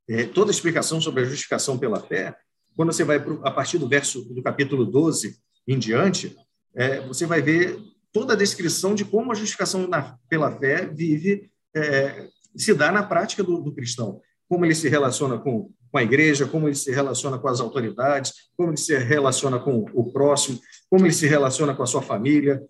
é, 0.07 0.25
toda 0.25 0.51
a 0.51 0.53
explicação 0.53 1.01
sobre 1.01 1.23
a 1.23 1.25
justificação 1.25 1.77
pela 1.77 1.99
fé, 1.99 2.35
quando 2.75 2.91
você 2.91 3.03
vai 3.03 3.19
pro, 3.19 3.41
a 3.45 3.51
partir 3.51 3.77
do 3.77 3.87
verso 3.87 4.21
do 4.33 4.41
capítulo 4.41 4.85
12 4.85 5.37
em 5.67 5.79
diante, 5.79 6.35
é, 6.75 6.99
você 7.01 7.25
vai 7.25 7.41
ver 7.41 7.79
toda 8.11 8.33
a 8.33 8.37
descrição 8.37 8.93
de 8.93 9.05
como 9.05 9.31
a 9.31 9.35
justificação 9.35 9.87
na, 9.87 10.17
pela 10.29 10.51
fé 10.51 10.85
vive, 10.85 11.49
é, 11.75 12.27
se 12.55 12.73
dá 12.73 12.91
na 12.91 13.03
prática 13.03 13.43
do, 13.43 13.61
do, 13.61 13.73
cristão. 13.73 14.21
Como 14.47 14.65
ele 14.65 14.75
se 14.75 14.87
relaciona 14.87 15.39
com, 15.39 15.71
com 15.91 15.97
a 15.97 16.03
igreja, 16.03 16.45
como 16.45 16.67
ele 16.67 16.75
se 16.75 16.91
relaciona 16.91 17.39
com 17.39 17.47
as 17.47 17.59
autoridades, 17.59 18.33
como 18.55 18.69
ele 18.69 18.77
se 18.77 18.95
relaciona 18.97 19.59
com 19.59 19.85
o 19.93 20.11
próximo, 20.11 20.59
como 20.89 21.05
ele 21.05 21.13
se 21.13 21.27
relaciona 21.27 21.73
com 21.73 21.81
a 21.81 21.87
sua 21.87 22.01
família, 22.01 22.61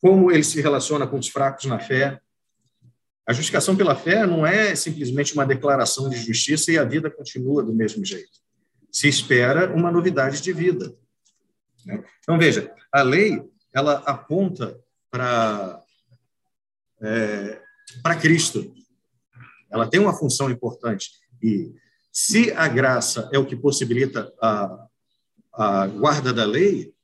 como 0.00 0.30
ele 0.30 0.42
se 0.42 0.60
relaciona 0.60 1.06
com 1.06 1.18
os 1.18 1.28
fracos 1.28 1.64
na 1.64 1.78
fé. 1.78 2.20
A 3.26 3.32
justificação 3.32 3.76
pela 3.76 3.94
fé 3.94 4.26
não 4.26 4.44
é 4.44 4.74
simplesmente 4.74 5.32
uma 5.34 5.46
declaração 5.46 6.08
de 6.08 6.16
justiça 6.16 6.72
e 6.72 6.78
a 6.78 6.84
vida 6.84 7.10
continua 7.10 7.62
do 7.62 7.72
mesmo 7.72 8.04
jeito 8.04 8.42
se 8.92 9.08
espera 9.08 9.74
uma 9.74 9.90
novidade 9.90 10.42
de 10.42 10.52
vida. 10.52 10.94
Né? 11.86 12.04
Então, 12.20 12.38
veja, 12.38 12.70
a 12.92 13.02
lei 13.02 13.42
ela 13.72 13.94
aponta 14.04 14.78
para 15.10 15.80
é, 17.00 17.60
para 18.02 18.14
Cristo. 18.16 18.72
Ela 19.70 19.88
tem 19.88 19.98
uma 19.98 20.16
função 20.16 20.50
importante. 20.50 21.10
E 21.42 21.74
se 22.12 22.52
a 22.52 22.68
graça 22.68 23.28
é 23.32 23.38
o 23.38 23.46
que 23.46 23.56
possibilita 23.56 24.32
a, 24.40 24.86
a 25.54 25.86
guarda 25.86 26.32
da 26.32 26.44
lei 26.44 26.94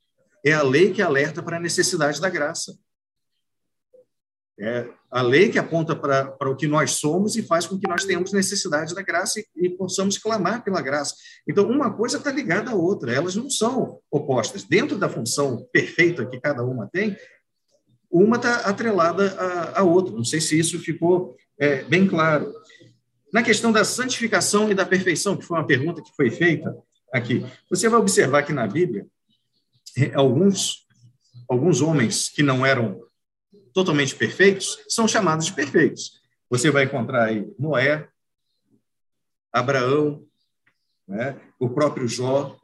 é 0.44 0.52
a 0.52 0.62
lei 0.62 0.92
que 0.92 1.02
alerta 1.02 1.42
para 1.42 1.56
a 1.56 1.60
necessidade 1.60 2.20
da 2.20 2.28
graça. 2.28 2.78
É 4.60 4.88
a 5.10 5.22
lei 5.22 5.48
que 5.48 5.58
aponta 5.58 5.94
para, 5.94 6.50
o 6.50 6.56
que 6.56 6.66
nós 6.66 6.92
somos 6.92 7.36
e 7.36 7.42
faz 7.42 7.66
com 7.66 7.78
que 7.78 7.88
nós 7.88 8.04
tenhamos 8.04 8.32
necessidade 8.32 8.94
da 8.94 9.02
graça 9.02 9.40
e, 9.40 9.46
e 9.56 9.70
possamos 9.70 10.18
clamar 10.18 10.62
pela 10.62 10.82
graça. 10.82 11.14
Então, 11.48 11.68
uma 11.68 11.92
coisa 11.92 12.18
está 12.18 12.30
ligada 12.30 12.72
à 12.72 12.74
outra, 12.74 13.12
elas 13.12 13.34
não 13.34 13.48
são 13.48 14.00
opostas. 14.10 14.64
Dentro 14.64 14.98
da 14.98 15.08
função 15.08 15.66
perfeita 15.72 16.26
que 16.26 16.40
cada 16.40 16.62
uma 16.64 16.88
tem, 16.88 17.16
uma 18.10 18.36
está 18.36 18.56
atrelada 18.60 19.32
à, 19.38 19.80
à, 19.80 19.82
outra. 19.82 20.14
Não 20.14 20.24
sei 20.24 20.40
se 20.40 20.58
isso 20.58 20.78
ficou 20.78 21.36
é, 21.58 21.84
bem 21.84 22.06
claro. 22.06 22.52
Na 23.32 23.42
questão 23.42 23.70
da 23.70 23.84
santificação 23.84 24.70
e 24.70 24.74
da 24.74 24.84
perfeição, 24.84 25.36
que 25.36 25.44
foi 25.44 25.56
uma 25.56 25.66
pergunta 25.66 26.02
que 26.02 26.14
foi 26.16 26.30
feita 26.30 26.76
aqui, 27.12 27.46
você 27.70 27.88
vai 27.88 28.00
observar 28.00 28.42
que 28.42 28.52
na 28.52 28.66
Bíblia, 28.66 29.06
é, 29.96 30.14
alguns, 30.14 30.86
alguns 31.48 31.80
homens 31.80 32.28
que 32.28 32.42
não 32.42 32.66
eram 32.66 33.07
totalmente 33.78 34.16
perfeitos 34.16 34.76
são 34.88 35.06
chamados 35.06 35.46
de 35.46 35.52
perfeitos. 35.52 36.20
Você 36.50 36.68
vai 36.68 36.82
encontrar 36.82 37.26
aí 37.26 37.46
Noé, 37.56 38.08
Abraão, 39.52 40.24
né, 41.06 41.40
o 41.60 41.70
próprio 41.70 42.08
Jó. 42.08 42.56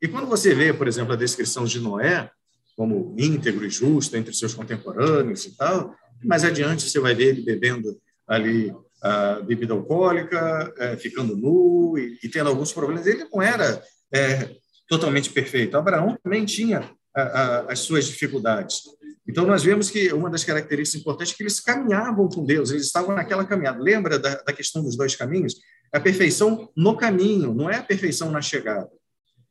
E 0.00 0.06
quando 0.06 0.28
você 0.28 0.54
vê, 0.54 0.72
por 0.72 0.86
exemplo, 0.86 1.14
a 1.14 1.16
descrição 1.16 1.64
de 1.64 1.80
Noé 1.80 2.30
como 2.76 3.12
íntegro 3.18 3.66
e 3.66 3.70
justo 3.70 4.16
entre 4.16 4.32
seus 4.32 4.54
contemporâneos 4.54 5.44
e 5.46 5.56
tal, 5.56 5.96
mais 6.22 6.44
adiante 6.44 6.88
você 6.88 7.00
vai 7.00 7.12
ver 7.12 7.30
ele 7.30 7.42
bebendo 7.42 8.00
ali 8.28 8.72
a 9.02 9.40
bebida 9.40 9.74
alcoólica, 9.74 10.72
é, 10.78 10.96
ficando 10.96 11.36
nu 11.36 11.98
e, 11.98 12.20
e, 12.22 12.28
tendo 12.28 12.48
alguns 12.48 12.72
problemas. 12.72 13.04
Ele 13.04 13.26
não 13.32 13.42
era 13.42 13.82
é, 14.14 14.48
totalmente 14.88 15.28
perfeito. 15.30 15.76
Abraão 15.76 16.16
também 16.22 16.44
tinha 16.44 16.88
a, 17.12 17.22
a, 17.22 17.72
as 17.72 17.80
suas 17.80 18.06
dificuldades. 18.06 18.82
Então, 19.26 19.46
nós 19.46 19.62
vemos 19.62 19.90
que 19.90 20.12
uma 20.12 20.28
das 20.28 20.42
características 20.42 21.00
importantes 21.00 21.32
é 21.32 21.36
que 21.36 21.42
eles 21.42 21.60
caminhavam 21.60 22.28
com 22.28 22.44
Deus, 22.44 22.70
eles 22.70 22.86
estavam 22.86 23.14
naquela 23.14 23.44
caminhada. 23.44 23.80
Lembra 23.80 24.18
da, 24.18 24.34
da 24.42 24.52
questão 24.52 24.82
dos 24.82 24.96
dois 24.96 25.14
caminhos? 25.14 25.54
É 25.92 25.98
a 25.98 26.00
perfeição 26.00 26.72
no 26.76 26.96
caminho, 26.96 27.54
não 27.54 27.70
é 27.70 27.76
a 27.76 27.82
perfeição 27.82 28.30
na 28.30 28.40
chegada. 28.40 28.90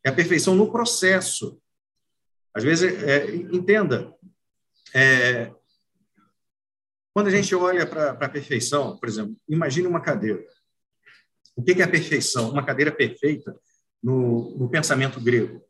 É 0.04 0.10
a 0.10 0.14
perfeição 0.14 0.56
no 0.56 0.72
processo. 0.72 1.62
Às 2.54 2.64
vezes, 2.64 2.92
é, 3.04 3.34
entenda, 3.34 4.14
é, 4.94 5.52
quando 7.14 7.28
a 7.28 7.32
gente 7.32 7.54
olha 7.56 7.86
para 7.86 8.12
a 8.12 8.30
perfeição, 8.30 8.98
por 8.98 9.08
exemplo, 9.08 9.36
imagine 9.48 9.88
uma 9.88 10.02
cadeira. 10.02 10.44
O 11.56 11.64
que 11.64 11.82
é 11.82 11.84
a 11.84 11.88
perfeição? 11.88 12.50
Uma 12.50 12.66
cadeira 12.66 12.92
perfeita 12.92 13.56
no, 14.02 14.58
no 14.58 14.70
pensamento 14.70 15.20
grego. 15.20 15.64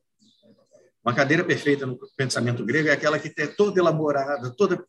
Uma 1.04 1.16
cadeira 1.16 1.44
perfeita 1.44 1.86
no 1.86 1.98
pensamento 2.16 2.64
grego 2.64 2.90
é 2.90 2.92
aquela 2.92 3.18
que 3.18 3.34
é 3.42 3.48
toda 3.48 3.80
elaborada, 3.80 4.54
toda 4.56 4.84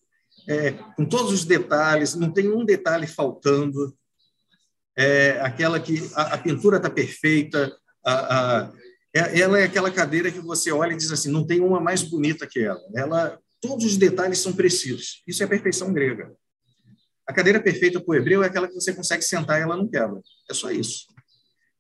é, 0.49 0.73
com 0.97 1.05
todos 1.05 1.33
os 1.33 1.45
detalhes, 1.45 2.15
não 2.15 2.33
tem 2.33 2.51
um 2.51 2.65
detalhe 2.65 3.07
faltando. 3.07 3.97
É 4.97 5.41
aquela 5.41 5.81
que 5.81 6.11
a, 6.15 6.35
a 6.35 6.39
pintura 6.39 6.77
está 6.77 6.91
perfeita, 6.91 7.75
a, 8.05 8.13
a, 8.63 8.73
é, 9.15 9.41
ela 9.41 9.59
é 9.59 9.65
aquela 9.65 9.91
cadeira 9.91 10.31
que 10.31 10.41
você 10.41 10.71
olha 10.73 10.93
e 10.93 10.97
diz 10.97 11.11
assim, 11.11 11.31
não 11.31 11.47
tem 11.47 11.61
uma 11.61 11.81
mais 11.81 12.03
bonita 12.03 12.47
que 12.47 12.61
ela. 12.61 12.81
Ela, 12.95 13.39
todos 13.61 13.85
os 13.85 13.97
detalhes 13.97 14.39
são 14.39 14.53
precisos. 14.53 15.23
Isso 15.27 15.43
é 15.43 15.47
a 15.47 15.49
perfeição 15.49 15.93
grega. 15.93 16.33
A 17.27 17.33
cadeira 17.33 17.63
perfeita 17.63 18.01
para 18.01 18.11
o 18.11 18.15
hebreu 18.15 18.43
é 18.43 18.47
aquela 18.47 18.67
que 18.67 18.75
você 18.75 18.93
consegue 18.93 19.23
sentar 19.23 19.59
e 19.59 19.63
ela 19.63 19.77
não 19.77 19.89
quebra. 19.89 20.21
É 20.51 20.55
só 20.55 20.71
isso. 20.71 21.07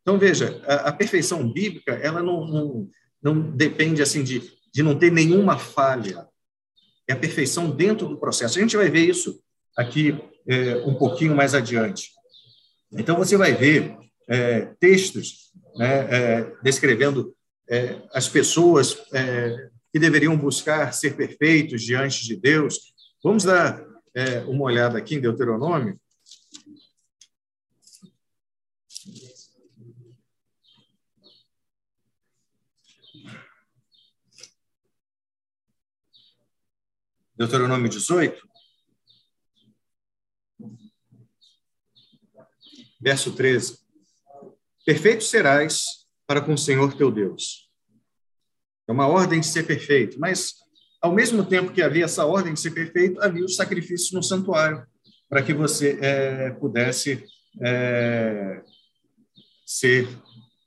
Então 0.03 0.19
veja, 0.19 0.63
a, 0.67 0.89
a 0.89 0.93
perfeição 0.93 1.53
bíblica 1.53 1.93
ela 1.95 2.23
não, 2.23 2.47
não 2.47 2.91
não 3.23 3.41
depende 3.41 4.03
assim 4.03 4.23
de, 4.25 4.53
de 4.73 4.83
não 4.83 4.99
ter 4.99 5.13
nenhuma 5.13 5.59
falha. 5.59 6.27
É 7.09 7.13
a 7.13 7.17
perfeição 7.17 7.71
dentro 7.71 8.09
do 8.09 8.17
processo. 8.17 8.59
A 8.59 8.63
gente 8.63 8.77
vai 8.77 8.91
ver 8.91 9.09
isso 9.09 9.41
aqui 9.77 10.19
é, 10.47 10.77
um 10.85 10.95
pouquinho 10.95 11.35
mais 11.35 11.55
adiante. 11.55 12.11
Então, 12.93 13.17
você 13.17 13.37
vai 13.37 13.55
ver 13.55 13.97
é, 14.29 14.73
textos 14.79 15.53
né, 15.77 16.09
é, 16.11 16.53
descrevendo 16.63 17.35
é, 17.69 18.03
as 18.13 18.29
pessoas 18.29 18.99
é, 19.13 19.69
que 19.93 19.99
deveriam 19.99 20.37
buscar 20.37 20.93
ser 20.93 21.17
perfeitos 21.17 21.83
diante 21.83 22.25
de 22.25 22.37
Deus. 22.37 22.93
Vamos 23.23 23.45
dar 23.45 23.85
uma 24.47 24.65
olhada 24.65 24.99
aqui 24.99 25.15
em 25.15 25.21
Deuteronômio. 25.21 25.99
Deuteronômio 37.43 37.89
18, 37.89 38.49
verso 43.01 43.33
13. 43.33 43.79
Perfeito 44.87 45.25
serás 45.25 46.07
para 46.25 46.41
com 46.41 46.55
o 46.55 46.59
Senhor 46.59 46.95
teu 46.95 47.11
Deus. 47.11 47.69
É 48.89 48.93
uma 48.93 49.09
ordem 49.09 49.41
de 49.41 49.47
ser 49.47 49.65
perfeito, 49.65 50.21
mas 50.21 50.55
ao 51.01 51.13
mesmo 51.13 51.45
tempo 51.45 51.73
que 51.73 51.83
havia 51.83 52.05
essa 52.05 52.25
ordem 52.25 52.55
de 52.55 52.61
ser 52.61 52.71
perfeito, 52.71 53.21
havia 53.21 53.45
os 53.45 53.57
sacrifícios 53.57 54.13
no 54.13 54.23
santuário, 54.23 54.87
para 55.29 55.43
que 55.43 55.53
você 55.53 55.99
é, 56.01 56.51
pudesse 56.51 57.25
é, 57.61 58.63
ser 59.67 60.09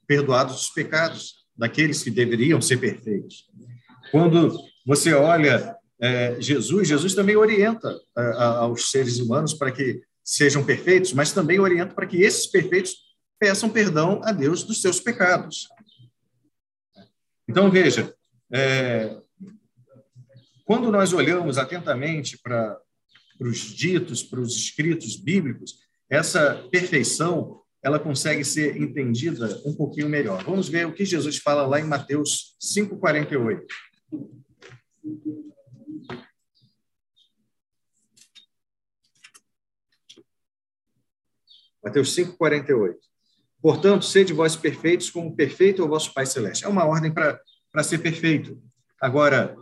perdoado 0.06 0.52
dos 0.52 0.70
pecados 0.72 1.36
daqueles 1.56 2.04
que 2.04 2.12
deveriam 2.12 2.62
ser 2.62 2.78
perfeitos. 2.78 3.48
Quando 4.12 4.60
você 4.86 5.14
olha 5.14 5.74
é, 6.00 6.40
Jesus, 6.40 6.88
Jesus 6.88 7.14
também 7.14 7.36
orienta 7.36 7.98
a, 8.16 8.22
a, 8.22 8.48
aos 8.60 8.92
seres 8.92 9.20
humanos 9.20 9.54
para 9.54 9.72
que 9.72 10.02
sejam 10.24 10.66
perfeitos, 10.66 11.14
mas 11.14 11.32
também 11.32 11.60
orienta 11.60 11.94
para 11.94 12.08
que 12.08 12.22
esses 12.22 12.48
perfeitos 12.48 12.96
peçam 13.40 13.70
perdão 13.70 14.22
a 14.24 14.32
Deus 14.32 14.64
dos 14.64 14.82
seus 14.82 15.00
pecados. 15.00 15.68
Então, 17.48 17.70
veja, 17.70 18.14
é, 18.52 19.18
quando 20.66 20.92
nós 20.92 21.14
olhamos 21.14 21.58
atentamente 21.58 22.38
para 22.40 22.78
os 23.40 23.60
ditos, 23.60 24.24
para 24.24 24.40
os 24.40 24.56
escritos 24.56 25.16
bíblicos, 25.16 25.80
essa 26.10 26.68
perfeição 26.72 27.62
ela 27.84 28.00
consegue 28.00 28.44
ser 28.44 28.82
entendida 28.82 29.62
um 29.64 29.76
pouquinho 29.76 30.10
melhor. 30.10 30.44
Vamos 30.44 30.68
ver 30.68 30.88
o 30.88 30.94
que 30.94 31.06
Jesus 31.06 31.38
fala 31.38 31.68
lá 31.68 31.80
em 31.80 31.86
Mateus 31.86 32.58
5,48. 32.60 33.62
Mateus 41.86 42.16
5, 42.16 42.36
48. 42.36 42.98
Portanto, 43.62 44.06
sede 44.06 44.34
vós 44.34 44.56
perfeitos, 44.56 45.12
como 45.12 45.36
perfeito 45.36 45.84
é 45.84 45.86
o 45.86 45.88
vosso 45.88 46.12
Pai 46.16 46.26
Celeste. 46.26 46.66
É 46.66 46.68
uma 46.68 46.84
ordem 46.84 47.14
para 47.14 47.84
ser 47.84 48.00
perfeito. 48.00 48.60
Agora, 49.00 49.56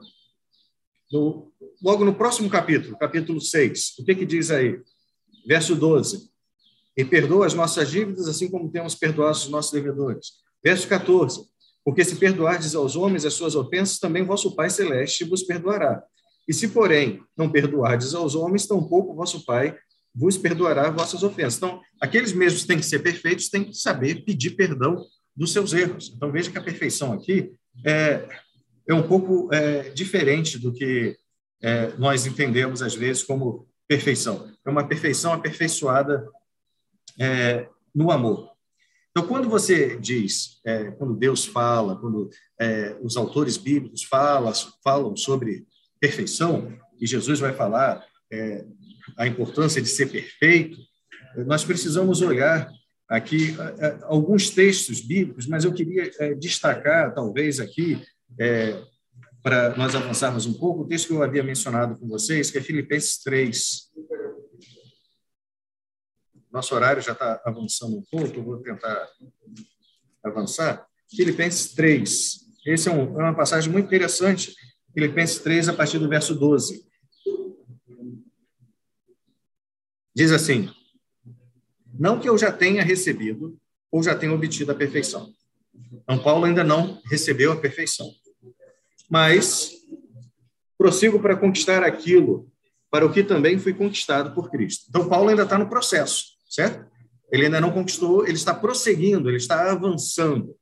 no, 1.11 1.51
logo 1.81 2.05
no 2.05 2.15
próximo 2.15 2.49
capítulo, 2.49 2.97
capítulo 2.97 3.41
6, 3.41 3.95
o 3.99 4.05
que, 4.05 4.15
que 4.15 4.25
diz 4.25 4.51
aí? 4.51 4.79
Verso 5.45 5.75
12. 5.75 6.29
E 6.95 7.03
perdoa 7.03 7.45
as 7.45 7.53
nossas 7.53 7.91
dívidas, 7.91 8.29
assim 8.29 8.49
como 8.49 8.71
temos 8.71 8.95
perdoado 8.95 9.35
os 9.35 9.49
nossos 9.49 9.73
devedores. 9.73 10.27
Verso 10.63 10.87
14. 10.87 11.41
Porque 11.83 12.05
se 12.05 12.15
perdoardes 12.15 12.73
aos 12.73 12.95
homens 12.95 13.25
as 13.25 13.33
suas 13.33 13.53
ofensas, 13.53 13.99
também 13.99 14.23
vosso 14.23 14.55
Pai 14.55 14.69
Celeste 14.69 15.25
vos 15.25 15.43
perdoará. 15.43 16.01
E 16.47 16.53
se, 16.53 16.69
porém, 16.69 17.21
não 17.35 17.51
perdoardes 17.51 18.13
aos 18.13 18.33
homens, 18.33 18.65
tampouco 18.65 19.13
vosso 19.13 19.43
Pai 19.43 19.77
vos 20.13 20.37
perdoará 20.37 20.89
vossas 20.89 21.23
ofensas. 21.23 21.57
Então, 21.57 21.81
aqueles 21.99 22.33
mesmos 22.33 22.61
que 22.61 22.67
têm 22.67 22.77
que 22.77 22.85
ser 22.85 22.99
perfeitos 22.99 23.49
têm 23.49 23.63
que 23.63 23.73
saber 23.73 24.23
pedir 24.23 24.51
perdão 24.51 25.03
dos 25.35 25.51
seus 25.51 25.73
erros. 25.73 26.13
Então, 26.15 26.31
veja 26.31 26.51
que 26.51 26.57
a 26.57 26.63
perfeição 26.63 27.13
aqui 27.13 27.51
é, 27.85 28.27
é 28.87 28.93
um 28.93 29.07
pouco 29.07 29.49
é, 29.53 29.89
diferente 29.89 30.59
do 30.59 30.71
que 30.71 31.17
é, 31.61 31.93
nós 31.97 32.25
entendemos, 32.25 32.81
às 32.81 32.93
vezes, 32.93 33.23
como 33.23 33.67
perfeição. 33.87 34.51
É 34.65 34.69
uma 34.69 34.87
perfeição 34.87 35.33
aperfeiçoada 35.33 36.27
é, 37.19 37.67
no 37.93 38.11
amor. 38.11 38.51
Então, 39.11 39.27
quando 39.27 39.47
você 39.47 39.95
diz, 39.97 40.59
é, 40.65 40.91
quando 40.91 41.15
Deus 41.15 41.45
fala, 41.45 41.95
quando 41.95 42.29
é, 42.59 42.97
os 43.01 43.15
autores 43.15 43.57
bíblicos 43.57 44.03
falam, 44.03 44.51
falam 44.83 45.15
sobre 45.15 45.65
perfeição, 45.99 46.75
e 46.99 47.05
Jesus 47.05 47.39
vai 47.39 47.53
falar 47.53 48.03
é, 48.31 48.65
a 49.17 49.27
importância 49.27 49.81
de 49.81 49.87
ser 49.87 50.09
perfeito, 50.11 50.77
nós 51.45 51.63
precisamos 51.63 52.21
olhar 52.21 52.69
aqui 53.09 53.55
alguns 54.03 54.49
textos 54.49 55.01
bíblicos, 55.01 55.47
mas 55.47 55.63
eu 55.63 55.73
queria 55.73 56.09
é, 56.19 56.33
destacar, 56.33 57.13
talvez, 57.13 57.59
aqui, 57.59 58.01
é, 58.39 58.81
para 59.41 59.75
nós 59.75 59.93
avançarmos 59.93 60.45
um 60.45 60.53
pouco, 60.53 60.81
o 60.81 60.87
texto 60.87 61.07
que 61.07 61.13
eu 61.13 61.21
havia 61.21 61.43
mencionado 61.43 61.97
com 61.97 62.07
vocês, 62.07 62.49
que 62.49 62.57
é 62.57 62.61
Filipenses 62.61 63.21
3. 63.21 63.91
Nosso 66.51 66.73
horário 66.73 67.01
já 67.01 67.11
está 67.11 67.41
avançando 67.45 67.97
um 67.97 68.03
pouco, 68.09 68.37
eu 68.37 68.43
vou 68.43 68.57
tentar 68.59 69.07
avançar. 70.23 70.85
Filipenses 71.13 71.73
3. 71.73 72.43
Esse 72.65 72.87
é, 72.87 72.91
um, 72.91 73.19
é 73.19 73.23
uma 73.23 73.35
passagem 73.35 73.71
muito 73.71 73.87
interessante, 73.87 74.55
Filipenses 74.93 75.39
3, 75.39 75.69
a 75.69 75.73
partir 75.73 75.99
do 75.99 76.07
verso 76.07 76.33
12. 76.33 76.85
Diz 80.15 80.31
assim: 80.31 80.69
Não 81.93 82.19
que 82.19 82.29
eu 82.29 82.37
já 82.37 82.51
tenha 82.51 82.83
recebido 82.83 83.57
ou 83.91 84.03
já 84.03 84.15
tenha 84.15 84.33
obtido 84.33 84.71
a 84.71 84.75
perfeição. 84.75 85.33
Então, 85.91 86.19
Paulo 86.19 86.45
ainda 86.45 86.63
não 86.63 87.01
recebeu 87.09 87.51
a 87.51 87.55
perfeição. 87.55 88.11
Mas 89.09 89.71
prossigo 90.77 91.19
para 91.19 91.35
conquistar 91.35 91.83
aquilo 91.83 92.51
para 92.91 93.05
o 93.05 93.11
que 93.11 93.23
também 93.23 93.57
fui 93.57 93.73
conquistado 93.73 94.33
por 94.35 94.51
Cristo. 94.51 94.85
Então, 94.89 95.07
Paulo 95.07 95.29
ainda 95.29 95.43
está 95.43 95.57
no 95.57 95.69
processo, 95.69 96.25
certo? 96.49 96.85
Ele 97.31 97.45
ainda 97.45 97.59
não 97.59 97.71
conquistou, 97.71 98.23
ele 98.23 98.35
está 98.35 98.53
prosseguindo, 98.53 99.29
ele 99.29 99.37
está 99.37 99.71
avançando. 99.71 100.55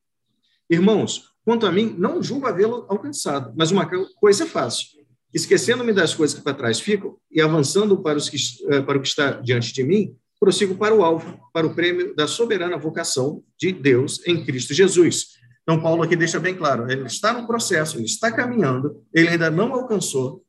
Irmãos, 0.69 1.33
quanto 1.43 1.65
a 1.65 1.71
mim, 1.71 1.93
não 1.97 2.23
julgo 2.23 2.47
havê-lo 2.47 2.85
alcançado, 2.87 3.53
mas 3.57 3.71
uma 3.71 3.89
coisa 4.15 4.45
é 4.45 4.47
fácil. 4.47 5.00
Esquecendo-me 5.33 5.93
das 5.93 6.13
coisas 6.13 6.37
que 6.37 6.43
para 6.43 6.53
trás 6.53 6.79
ficam 6.79 7.17
e 7.31 7.41
avançando 7.41 8.01
para, 8.01 8.17
os 8.17 8.29
que, 8.29 8.37
eh, 8.69 8.81
para 8.81 8.97
o 8.97 9.01
que 9.01 9.07
está 9.07 9.31
diante 9.31 9.73
de 9.73 9.83
mim, 9.83 10.15
prossigo 10.39 10.75
para 10.75 10.93
o 10.93 11.03
alvo, 11.03 11.39
para 11.53 11.67
o 11.67 11.75
prêmio 11.75 12.15
da 12.15 12.27
soberana 12.27 12.77
vocação 12.77 13.43
de 13.57 13.71
Deus 13.71 14.25
em 14.25 14.43
Cristo 14.43 14.73
Jesus. 14.73 15.39
Então, 15.61 15.79
Paulo 15.81 16.01
aqui 16.01 16.15
deixa 16.15 16.39
bem 16.39 16.55
claro: 16.55 16.91
ele 16.91 17.05
está 17.05 17.31
no 17.31 17.45
processo, 17.45 17.97
ele 17.97 18.05
está 18.05 18.31
caminhando, 18.31 19.05
ele 19.13 19.29
ainda 19.29 19.51
não 19.51 19.73
alcançou, 19.73 20.43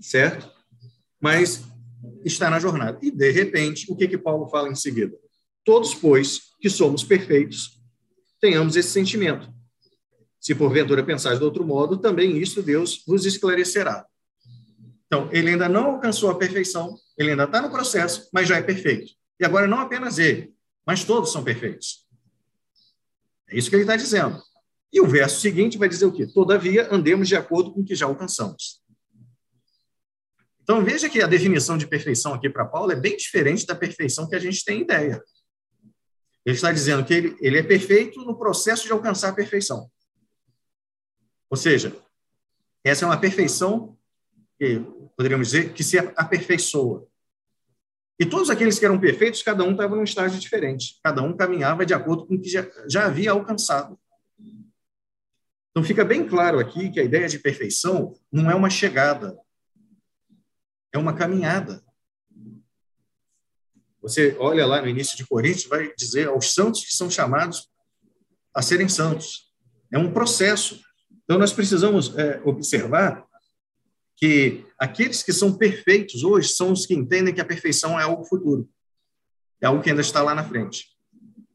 certo? 0.00 0.50
Mas 1.20 1.64
está 2.24 2.48
na 2.48 2.60
jornada. 2.60 2.98
E, 3.02 3.10
de 3.10 3.30
repente, 3.30 3.90
o 3.90 3.96
que, 3.96 4.06
que 4.06 4.16
Paulo 4.16 4.48
fala 4.48 4.68
em 4.68 4.74
seguida? 4.74 5.16
Todos, 5.64 5.94
pois, 5.94 6.40
que 6.60 6.70
somos 6.70 7.04
perfeitos, 7.04 7.80
tenhamos 8.40 8.76
esse 8.76 8.90
sentimento. 8.90 9.52
Se 10.42 10.56
porventura 10.56 11.04
pensais 11.04 11.38
de 11.38 11.44
outro 11.44 11.64
modo, 11.64 11.96
também 11.96 12.36
isto 12.36 12.60
Deus 12.60 13.04
vos 13.06 13.24
esclarecerá. 13.24 14.04
Então, 15.06 15.28
ele 15.30 15.50
ainda 15.50 15.68
não 15.68 15.92
alcançou 15.92 16.30
a 16.30 16.34
perfeição, 16.34 16.98
ele 17.16 17.30
ainda 17.30 17.44
está 17.44 17.62
no 17.62 17.70
processo, 17.70 18.28
mas 18.32 18.48
já 18.48 18.56
é 18.56 18.62
perfeito. 18.62 19.12
E 19.38 19.44
agora, 19.44 19.68
não 19.68 19.78
apenas 19.78 20.18
ele, 20.18 20.52
mas 20.84 21.04
todos 21.04 21.30
são 21.30 21.44
perfeitos. 21.44 22.08
É 23.48 23.56
isso 23.56 23.70
que 23.70 23.76
ele 23.76 23.84
está 23.84 23.94
dizendo. 23.94 24.42
E 24.92 25.00
o 25.00 25.06
verso 25.06 25.40
seguinte 25.40 25.78
vai 25.78 25.88
dizer 25.88 26.06
o 26.06 26.12
quê? 26.12 26.26
Todavia, 26.26 26.92
andemos 26.92 27.28
de 27.28 27.36
acordo 27.36 27.72
com 27.72 27.80
o 27.80 27.84
que 27.84 27.94
já 27.94 28.06
alcançamos. 28.06 28.82
Então, 30.60 30.84
veja 30.84 31.08
que 31.08 31.22
a 31.22 31.26
definição 31.28 31.78
de 31.78 31.86
perfeição 31.86 32.34
aqui 32.34 32.50
para 32.50 32.64
Paulo 32.64 32.90
é 32.90 32.96
bem 32.96 33.16
diferente 33.16 33.64
da 33.64 33.76
perfeição 33.76 34.28
que 34.28 34.34
a 34.34 34.40
gente 34.40 34.64
tem 34.64 34.80
ideia. 34.80 35.22
Ele 36.44 36.56
está 36.56 36.72
dizendo 36.72 37.04
que 37.04 37.14
ele, 37.14 37.36
ele 37.40 37.58
é 37.58 37.62
perfeito 37.62 38.24
no 38.24 38.36
processo 38.36 38.86
de 38.86 38.92
alcançar 38.92 39.28
a 39.28 39.34
perfeição. 39.34 39.88
Ou 41.52 41.56
seja, 41.58 41.94
essa 42.82 43.04
é 43.04 43.06
uma 43.06 43.20
perfeição 43.20 43.94
que 44.58 44.80
poderíamos 45.14 45.48
dizer 45.48 45.74
que 45.74 45.84
se 45.84 45.98
aperfeiçoa. 45.98 47.06
E 48.18 48.24
todos 48.24 48.48
aqueles 48.48 48.78
que 48.78 48.86
eram 48.86 48.98
perfeitos, 48.98 49.42
cada 49.42 49.62
um 49.62 49.72
estava 49.72 49.94
num 49.94 50.02
estágio 50.02 50.40
diferente. 50.40 50.98
Cada 51.04 51.20
um 51.20 51.36
caminhava 51.36 51.84
de 51.84 51.92
acordo 51.92 52.26
com 52.26 52.36
o 52.36 52.40
que 52.40 52.48
já, 52.48 52.66
já 52.88 53.04
havia 53.04 53.32
alcançado. 53.32 54.00
Então 55.70 55.84
fica 55.84 56.06
bem 56.06 56.26
claro 56.26 56.58
aqui 56.58 56.90
que 56.90 56.98
a 56.98 57.04
ideia 57.04 57.28
de 57.28 57.38
perfeição 57.38 58.18
não 58.32 58.50
é 58.50 58.54
uma 58.54 58.70
chegada, 58.70 59.38
é 60.90 60.96
uma 60.96 61.14
caminhada. 61.14 61.84
Você 64.00 64.34
olha 64.38 64.64
lá 64.64 64.80
no 64.80 64.88
início 64.88 65.18
de 65.18 65.26
Coríntios, 65.26 65.66
vai 65.66 65.94
dizer 65.96 66.28
aos 66.28 66.54
santos 66.54 66.82
que 66.82 66.94
são 66.94 67.10
chamados 67.10 67.70
a 68.54 68.62
serem 68.62 68.88
santos. 68.88 69.52
É 69.92 69.98
um 69.98 70.14
processo. 70.14 70.80
Então, 71.32 71.40
nós 71.40 71.54
precisamos 71.54 72.14
é, 72.18 72.42
observar 72.44 73.26
que 74.18 74.66
aqueles 74.78 75.22
que 75.22 75.32
são 75.32 75.56
perfeitos 75.56 76.24
hoje 76.24 76.50
são 76.50 76.72
os 76.72 76.84
que 76.84 76.92
entendem 76.92 77.32
que 77.32 77.40
a 77.40 77.44
perfeição 77.44 77.98
é 77.98 78.02
algo 78.02 78.22
futuro, 78.22 78.68
é 79.58 79.64
algo 79.64 79.82
que 79.82 79.88
ainda 79.88 80.02
está 80.02 80.22
lá 80.22 80.34
na 80.34 80.44
frente. 80.44 80.88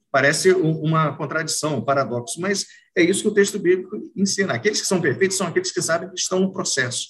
Parece 0.10 0.52
uma 0.52 1.16
contradição, 1.16 1.78
um 1.78 1.86
paradoxo, 1.86 2.42
mas 2.42 2.66
é 2.96 3.04
isso 3.04 3.22
que 3.22 3.28
o 3.28 3.34
texto 3.36 3.60
bíblico 3.60 3.96
ensina. 4.16 4.56
Aqueles 4.56 4.82
que 4.82 4.88
são 4.88 5.00
perfeitos 5.00 5.38
são 5.38 5.46
aqueles 5.46 5.72
que 5.72 5.80
sabem 5.80 6.10
que 6.10 6.20
estão 6.20 6.40
no 6.40 6.52
processo. 6.52 7.10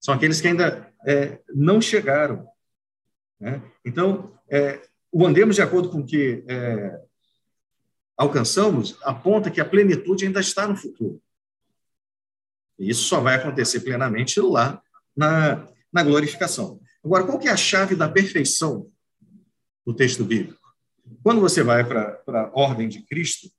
São 0.00 0.14
aqueles 0.14 0.40
que 0.40 0.48
ainda 0.48 0.90
é, 1.06 1.38
não 1.54 1.82
chegaram. 1.82 2.46
Né? 3.38 3.62
Então, 3.84 4.32
é, 4.48 4.80
o 5.12 5.26
andemos 5.26 5.56
de 5.56 5.60
acordo 5.60 5.90
com 5.90 5.98
o 5.98 6.06
que 6.06 6.46
é, 6.48 6.98
alcançamos 8.16 8.96
aponta 9.02 9.50
que 9.50 9.60
a 9.60 9.66
plenitude 9.66 10.24
ainda 10.24 10.40
está 10.40 10.66
no 10.66 10.74
futuro. 10.74 11.20
Isso 12.88 13.04
só 13.04 13.20
vai 13.20 13.36
acontecer 13.36 13.80
plenamente 13.80 14.40
lá 14.40 14.82
na, 15.16 15.66
na 15.92 16.02
glorificação. 16.02 16.80
Agora, 17.04 17.24
qual 17.24 17.38
que 17.38 17.48
é 17.48 17.50
a 17.50 17.56
chave 17.56 17.94
da 17.94 18.08
perfeição 18.08 18.90
do 19.84 19.94
texto 19.94 20.24
bíblico? 20.24 20.60
Quando 21.22 21.40
você 21.40 21.62
vai 21.62 21.84
para 21.84 22.22
a 22.26 22.50
ordem 22.54 22.88
de 22.88 23.02
Cristo, 23.02 23.50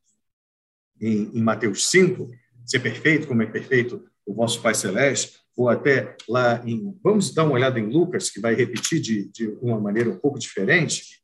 em, 1.00 1.32
em 1.33 1.41
Mateus 1.41 1.90
5, 1.90 2.30
ser 2.66 2.80
perfeito 2.80 3.27
como 3.27 3.41
é 3.41 3.45
perfeito 3.45 4.06
o 4.25 4.33
vosso 4.33 4.61
Pai 4.61 4.74
Celeste, 4.74 5.40
ou 5.56 5.67
até 5.67 6.16
lá 6.30 6.61
em. 6.66 6.98
Vamos 7.03 7.33
dar 7.33 7.43
uma 7.43 7.53
olhada 7.53 7.80
em 7.80 7.90
Lucas, 7.90 8.30
que 8.30 8.40
vai 8.40 8.56
repetir 8.56 9.01
de, 9.01 9.25
de 9.30 9.48
uma 9.61 9.80
maneira 9.80 10.09
um 10.09 10.17
pouco 10.17 10.40
diferente. 10.40 11.22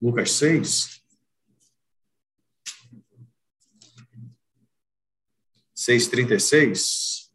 Lucas 0.00 0.32
6. 0.32 1.01
6,36. 5.82 7.28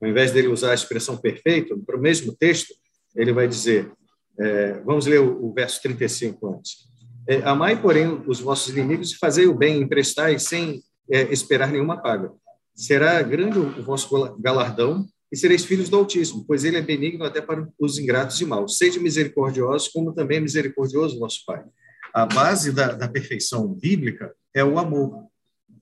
Ao 0.00 0.08
invés 0.08 0.30
dele 0.30 0.48
usar 0.48 0.70
a 0.70 0.74
expressão 0.74 1.16
perfeito, 1.16 1.76
para 1.84 1.96
o 1.96 2.00
mesmo 2.00 2.36
texto, 2.36 2.72
ele 3.16 3.32
vai 3.32 3.48
dizer, 3.48 3.90
é, 4.38 4.74
vamos 4.80 5.06
ler 5.06 5.20
o, 5.20 5.46
o 5.46 5.52
verso 5.52 5.82
35 5.82 6.54
antes. 6.54 6.86
É, 7.26 7.38
amai, 7.42 7.80
porém, 7.80 8.22
os 8.28 8.38
vossos 8.38 8.72
inimigos 8.72 9.10
e 9.10 9.18
fazei 9.18 9.46
o 9.46 9.54
bem, 9.54 9.80
emprestai 9.80 10.38
sem 10.38 10.84
é, 11.10 11.22
esperar 11.32 11.72
nenhuma 11.72 12.00
paga. 12.00 12.32
Será 12.72 13.20
grande 13.22 13.58
o 13.58 13.82
vosso 13.82 14.38
galardão 14.38 15.08
e 15.30 15.36
sereis 15.36 15.64
filhos 15.64 15.88
do 15.88 15.96
Altíssimo, 15.96 16.44
pois 16.46 16.64
ele 16.64 16.76
é 16.76 16.82
benigno 16.82 17.24
até 17.24 17.40
para 17.40 17.68
os 17.78 17.98
ingratos 17.98 18.40
e 18.40 18.44
maus. 18.44 18.78
Sede 18.78 19.00
misericordiosos, 19.00 19.88
como 19.88 20.12
também 20.12 20.38
é 20.38 20.40
misericordioso 20.40 21.18
vosso 21.18 21.44
Pai. 21.44 21.64
A 22.12 22.24
base 22.26 22.72
da, 22.72 22.92
da 22.92 23.08
perfeição 23.08 23.66
bíblica 23.68 24.34
é 24.54 24.64
o 24.64 24.78
amor, 24.78 25.26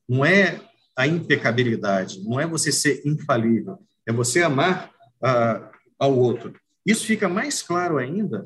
não 0.09 0.25
é 0.25 0.61
a 0.97 1.07
impecabilidade, 1.07 2.23
não 2.25 2.41
é 2.41 2.47
você 2.47 2.73
ser 2.73 3.03
infalível, 3.05 3.79
é 4.07 4.13
você 4.13 4.43
amar 4.43 4.91
uh, 5.23 5.69
ao 5.99 6.17
outro. 6.17 6.55
Isso 6.85 7.07
fica 7.07 7.29
mais 7.29 7.63
claro 7.63 7.99
ainda 7.99 8.45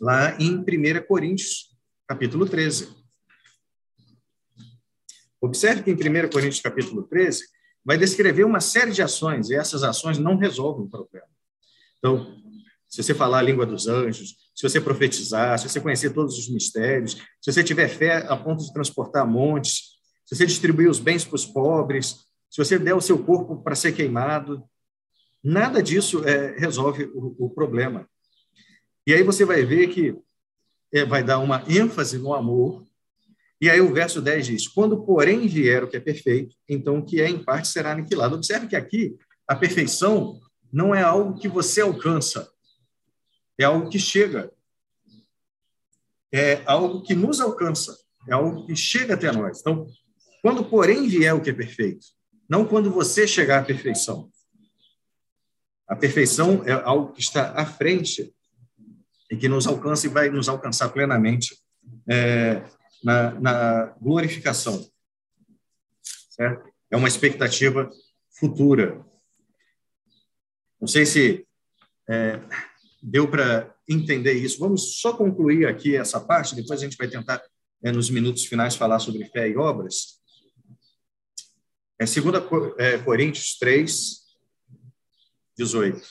lá 0.00 0.36
em 0.40 0.58
1 0.58 0.64
Coríntios, 1.06 1.76
capítulo 2.06 2.46
13. 2.46 2.88
Observe 5.40 5.82
que 5.82 5.90
em 5.90 5.94
1 5.94 6.28
Coríntios, 6.28 6.60
capítulo 6.60 7.04
13, 7.04 7.44
vai 7.86 7.96
descrever 7.96 8.44
uma 8.44 8.60
série 8.60 8.90
de 8.90 9.00
ações, 9.00 9.48
e 9.48 9.54
essas 9.54 9.84
ações 9.84 10.18
não 10.18 10.36
resolvem 10.36 10.86
o 10.86 10.90
problema. 10.90 11.28
Então, 11.98 12.36
se 12.88 13.02
você 13.02 13.14
falar 13.14 13.38
a 13.38 13.42
língua 13.42 13.64
dos 13.64 13.86
anjos, 13.86 14.36
se 14.54 14.68
você 14.68 14.80
profetizar, 14.80 15.58
se 15.58 15.68
você 15.68 15.80
conhecer 15.80 16.10
todos 16.10 16.36
os 16.36 16.48
mistérios, 16.48 17.12
se 17.40 17.52
você 17.52 17.62
tiver 17.62 17.88
fé 17.88 18.26
a 18.28 18.36
ponto 18.36 18.64
de 18.64 18.72
transportar 18.72 19.26
montes, 19.26 19.96
se 20.24 20.34
você 20.34 20.46
distribuir 20.46 20.90
os 20.90 20.98
bens 20.98 21.24
para 21.24 21.36
os 21.36 21.46
pobres, 21.46 22.26
se 22.50 22.58
você 22.58 22.78
der 22.78 22.94
o 22.94 23.00
seu 23.00 23.22
corpo 23.22 23.62
para 23.62 23.74
ser 23.74 23.92
queimado, 23.92 24.64
nada 25.42 25.82
disso 25.82 26.26
é, 26.26 26.58
resolve 26.58 27.04
o, 27.14 27.46
o 27.46 27.50
problema. 27.50 28.08
E 29.06 29.14
aí 29.14 29.22
você 29.22 29.44
vai 29.44 29.64
ver 29.64 29.88
que 29.88 30.16
é, 30.92 31.04
vai 31.04 31.22
dar 31.22 31.38
uma 31.38 31.62
ênfase 31.68 32.18
no 32.18 32.34
amor. 32.34 32.85
E 33.60 33.70
aí 33.70 33.80
o 33.80 33.92
verso 33.92 34.20
10 34.20 34.46
diz: 34.46 34.68
Quando, 34.68 35.04
porém, 35.04 35.46
vier 35.46 35.82
o 35.82 35.88
que 35.88 35.96
é 35.96 36.00
perfeito, 36.00 36.54
então 36.68 36.98
o 36.98 37.04
que 37.04 37.20
é 37.20 37.28
em 37.28 37.42
parte 37.42 37.68
será 37.68 37.92
aniquilado. 37.92 38.36
Observe 38.36 38.66
que 38.66 38.76
aqui 38.76 39.16
a 39.46 39.54
perfeição 39.54 40.40
não 40.72 40.94
é 40.94 41.02
algo 41.02 41.38
que 41.38 41.48
você 41.48 41.80
alcança, 41.80 42.50
é 43.58 43.64
algo 43.64 43.88
que 43.88 43.98
chega. 43.98 44.52
É 46.32 46.60
algo 46.66 47.02
que 47.02 47.14
nos 47.14 47.40
alcança, 47.40 47.96
é 48.28 48.34
algo 48.34 48.66
que 48.66 48.76
chega 48.76 49.14
até 49.14 49.30
nós. 49.32 49.60
Então, 49.60 49.86
quando, 50.42 50.64
porém, 50.64 51.08
vier 51.08 51.32
o 51.34 51.40
que 51.40 51.50
é 51.50 51.52
perfeito, 51.52 52.04
não 52.48 52.66
quando 52.66 52.90
você 52.90 53.26
chegar 53.26 53.60
à 53.60 53.64
perfeição. 53.64 54.30
A 55.88 55.94
perfeição 55.94 56.62
é 56.66 56.72
algo 56.72 57.12
que 57.12 57.20
está 57.20 57.52
à 57.52 57.64
frente 57.64 58.34
e 59.30 59.36
que 59.36 59.48
nos 59.48 59.66
alcança 59.66 60.06
e 60.06 60.10
vai 60.10 60.28
nos 60.28 60.48
alcançar 60.48 60.88
plenamente 60.90 61.56
é, 62.08 62.62
na, 63.02 63.40
na, 63.40 63.86
glorificação. 64.00 64.88
Certo? 66.30 66.70
É 66.90 66.96
uma 66.96 67.08
expectativa 67.08 67.90
futura. 68.30 69.04
Não 70.80 70.86
sei 70.86 71.06
se 71.06 71.46
é, 72.08 72.40
deu 73.02 73.28
para 73.28 73.74
entender 73.88 74.34
isso. 74.34 74.58
Vamos 74.58 75.00
só 75.00 75.16
concluir 75.16 75.66
aqui 75.66 75.96
essa 75.96 76.20
parte, 76.20 76.54
depois 76.54 76.80
a 76.80 76.84
gente 76.84 76.96
vai 76.96 77.08
tentar, 77.08 77.42
é, 77.82 77.90
nos 77.90 78.10
minutos 78.10 78.44
finais, 78.44 78.76
falar 78.76 78.98
sobre 78.98 79.24
fé 79.26 79.48
e 79.48 79.56
obras. 79.56 80.20
É 81.98 82.04
2 82.04 82.74
é, 82.78 82.98
Coríntios 82.98 83.56
3, 83.58 84.26
18. 85.56 86.06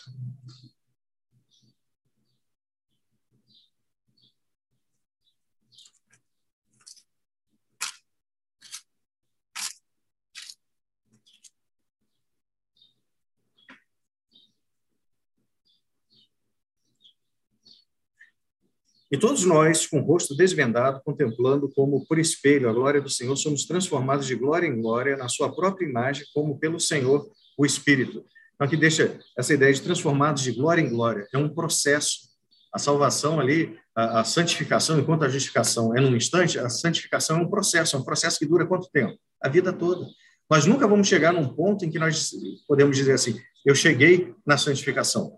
E 19.11 19.17
todos 19.17 19.45
nós, 19.45 19.85
com 19.85 20.00
o 20.00 20.03
rosto 20.03 20.35
desvendado, 20.35 21.01
contemplando 21.03 21.72
como 21.75 22.06
por 22.08 22.17
espelho 22.17 22.69
a 22.69 22.74
glória 22.74 23.00
do 23.00 23.09
Senhor, 23.09 23.35
somos 23.35 23.66
transformados 23.66 24.25
de 24.25 24.35
glória 24.35 24.67
em 24.67 24.82
glória 24.82 25.16
na 25.16 25.27
sua 25.27 25.53
própria 25.53 25.88
imagem, 25.88 26.25
como 26.34 26.58
pelo 26.58 26.80
Senhor, 26.80 27.30
o 27.58 27.66
Espírito. 27.66 28.25
Então, 28.56 28.66
aqui 28.66 28.75
deixa 28.75 29.19
essa 29.38 29.53
ideia 29.53 29.72
de 29.72 29.82
transformados 29.82 30.42
de 30.42 30.51
glória 30.53 30.82
em 30.82 30.90
glória. 30.90 31.27
É 31.34 31.38
um 31.38 31.50
processo. 31.50 32.34
A 32.74 32.80
salvação 32.80 33.40
ali, 33.40 33.77
a, 33.95 34.19
a 34.19 34.24
santificação, 34.25 35.00
enquanto 35.00 35.24
a 35.24 35.30
justificação 35.30 35.95
é 35.95 36.01
num 36.01 36.14
instante, 36.14 36.59
a 36.59 36.67
santificação 36.67 37.38
é 37.38 37.42
um 37.42 37.50
processo. 37.50 37.95
É 37.95 38.00
um 38.00 38.03
processo 38.03 38.40
que 38.40 38.45
dura 38.45 38.66
quanto 38.66 38.90
tempo? 38.90 39.17
A 39.42 39.48
vida 39.48 39.72
toda. 39.72 40.06
Nós 40.50 40.66
nunca 40.66 40.88
vamos 40.88 41.08
chegar 41.08 41.32
num 41.32 41.48
ponto 41.48 41.85
em 41.85 41.90
que 41.90 42.00
nós 42.00 42.32
podemos 42.67 42.98
dizer 42.98 43.14
assim: 43.14 43.40
eu 43.66 43.74
cheguei 43.74 44.34
na 44.45 44.58
santificação. 44.58 45.38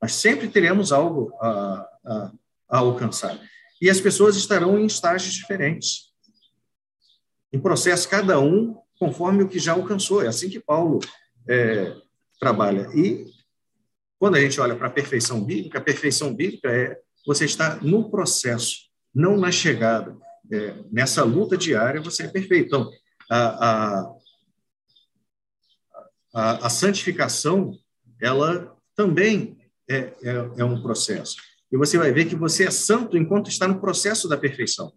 Nós 0.00 0.12
sempre 0.14 0.48
teremos 0.48 0.92
algo 0.92 1.32
a, 1.40 1.89
a, 2.04 2.32
a 2.68 2.78
alcançar. 2.78 3.38
E 3.80 3.88
as 3.88 4.00
pessoas 4.00 4.36
estarão 4.36 4.78
em 4.78 4.86
estágios 4.86 5.34
diferentes. 5.34 6.10
Em 7.52 7.58
processo, 7.58 8.08
cada 8.08 8.38
um 8.38 8.76
conforme 8.98 9.42
o 9.42 9.48
que 9.48 9.58
já 9.58 9.72
alcançou. 9.72 10.22
É 10.22 10.28
assim 10.28 10.50
que 10.50 10.60
Paulo 10.60 11.00
é, 11.48 11.96
trabalha. 12.38 12.88
E 12.94 13.24
quando 14.18 14.36
a 14.36 14.40
gente 14.40 14.60
olha 14.60 14.76
para 14.76 14.88
a 14.88 14.92
perfeição 14.92 15.42
bíblica, 15.42 15.78
a 15.78 15.82
perfeição 15.82 16.34
bíblica 16.34 16.70
é 16.70 17.00
você 17.26 17.46
estar 17.46 17.82
no 17.82 18.10
processo, 18.10 18.90
não 19.14 19.36
na 19.36 19.50
chegada. 19.50 20.16
É, 20.52 20.74
nessa 20.92 21.24
luta 21.24 21.56
diária, 21.56 22.00
você 22.00 22.24
é 22.24 22.28
perfeito. 22.28 22.66
Então, 22.66 22.90
a, 23.30 23.70
a, 23.70 24.14
a, 26.34 26.66
a 26.66 26.70
santificação, 26.70 27.78
ela 28.20 28.76
também 28.94 29.56
é, 29.88 30.12
é, 30.22 30.50
é 30.58 30.64
um 30.64 30.82
processo. 30.82 31.36
E 31.72 31.76
você 31.76 31.96
vai 31.96 32.12
ver 32.12 32.26
que 32.26 32.34
você 32.34 32.64
é 32.64 32.70
santo 32.70 33.16
enquanto 33.16 33.48
está 33.48 33.68
no 33.68 33.80
processo 33.80 34.28
da 34.28 34.36
perfeição. 34.36 34.92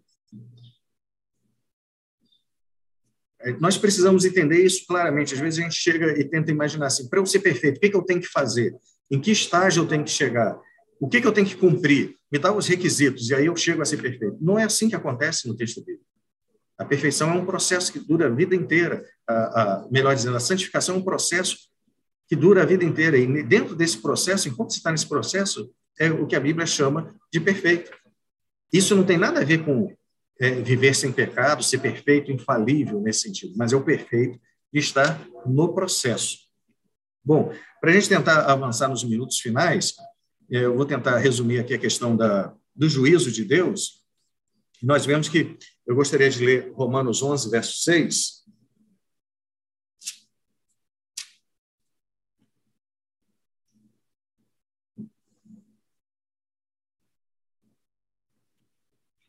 É, 3.40 3.52
nós 3.60 3.76
precisamos 3.76 4.24
entender 4.24 4.64
isso 4.64 4.84
claramente. 4.86 5.34
Às 5.34 5.40
vezes 5.40 5.60
a 5.60 5.62
gente 5.62 5.76
chega 5.76 6.18
e 6.18 6.24
tenta 6.24 6.50
imaginar 6.50 6.86
assim: 6.86 7.08
para 7.08 7.20
eu 7.20 7.26
ser 7.26 7.40
perfeito, 7.40 7.76
o 7.76 7.80
que, 7.80 7.90
que 7.90 7.96
eu 7.96 8.02
tenho 8.02 8.20
que 8.20 8.28
fazer? 8.28 8.74
Em 9.10 9.20
que 9.20 9.30
estágio 9.30 9.82
eu 9.82 9.86
tenho 9.86 10.02
que 10.02 10.10
chegar? 10.10 10.58
O 10.98 11.08
que, 11.08 11.20
que 11.20 11.26
eu 11.26 11.32
tenho 11.32 11.46
que 11.46 11.56
cumprir? 11.56 12.16
Me 12.32 12.38
dá 12.38 12.52
os 12.52 12.66
requisitos 12.66 13.28
e 13.30 13.34
aí 13.34 13.46
eu 13.46 13.56
chego 13.56 13.82
a 13.82 13.84
ser 13.84 13.98
perfeito. 13.98 14.38
Não 14.40 14.58
é 14.58 14.64
assim 14.64 14.88
que 14.88 14.96
acontece 14.96 15.46
no 15.46 15.56
texto 15.56 15.84
bíblico. 15.84 16.06
A 16.78 16.84
perfeição 16.84 17.30
é 17.30 17.34
um 17.34 17.44
processo 17.44 17.92
que 17.92 17.98
dura 17.98 18.26
a 18.26 18.30
vida 18.30 18.54
inteira. 18.54 19.04
A, 19.28 19.34
a, 19.34 19.88
melhor 19.90 20.14
dizendo, 20.14 20.36
a 20.36 20.40
santificação 20.40 20.96
é 20.96 20.98
um 20.98 21.04
processo 21.04 21.56
que 22.26 22.34
dura 22.34 22.62
a 22.62 22.66
vida 22.66 22.84
inteira. 22.84 23.16
E 23.16 23.42
dentro 23.42 23.76
desse 23.76 24.00
processo, 24.00 24.48
enquanto 24.48 24.72
você 24.72 24.78
está 24.78 24.90
nesse 24.90 25.08
processo, 25.08 25.70
é 25.98 26.10
o 26.10 26.26
que 26.26 26.36
a 26.36 26.40
Bíblia 26.40 26.66
chama 26.66 27.14
de 27.32 27.40
perfeito. 27.40 27.92
Isso 28.72 28.94
não 28.94 29.04
tem 29.04 29.16
nada 29.16 29.40
a 29.40 29.44
ver 29.44 29.64
com 29.64 29.94
é, 30.40 30.50
viver 30.50 30.94
sem 30.94 31.12
pecado, 31.12 31.62
ser 31.62 31.78
perfeito, 31.78 32.32
infalível 32.32 33.00
nesse 33.00 33.20
sentido, 33.20 33.54
mas 33.56 33.72
é 33.72 33.76
o 33.76 33.84
perfeito 33.84 34.38
de 34.72 34.80
estar 34.80 35.20
no 35.46 35.72
processo. 35.72 36.38
Bom, 37.24 37.52
para 37.80 37.90
a 37.90 37.94
gente 37.94 38.08
tentar 38.08 38.44
avançar 38.46 38.88
nos 38.88 39.04
minutos 39.04 39.38
finais, 39.38 39.94
é, 40.50 40.64
eu 40.64 40.76
vou 40.76 40.84
tentar 40.84 41.18
resumir 41.18 41.58
aqui 41.58 41.74
a 41.74 41.78
questão 41.78 42.16
da, 42.16 42.52
do 42.74 42.88
juízo 42.88 43.30
de 43.30 43.44
Deus. 43.44 44.02
Nós 44.82 45.06
vemos 45.06 45.28
que, 45.28 45.56
eu 45.86 45.94
gostaria 45.94 46.28
de 46.28 46.44
ler 46.44 46.72
Romanos 46.74 47.22
11, 47.22 47.50
verso 47.50 47.82
6, 47.82 48.43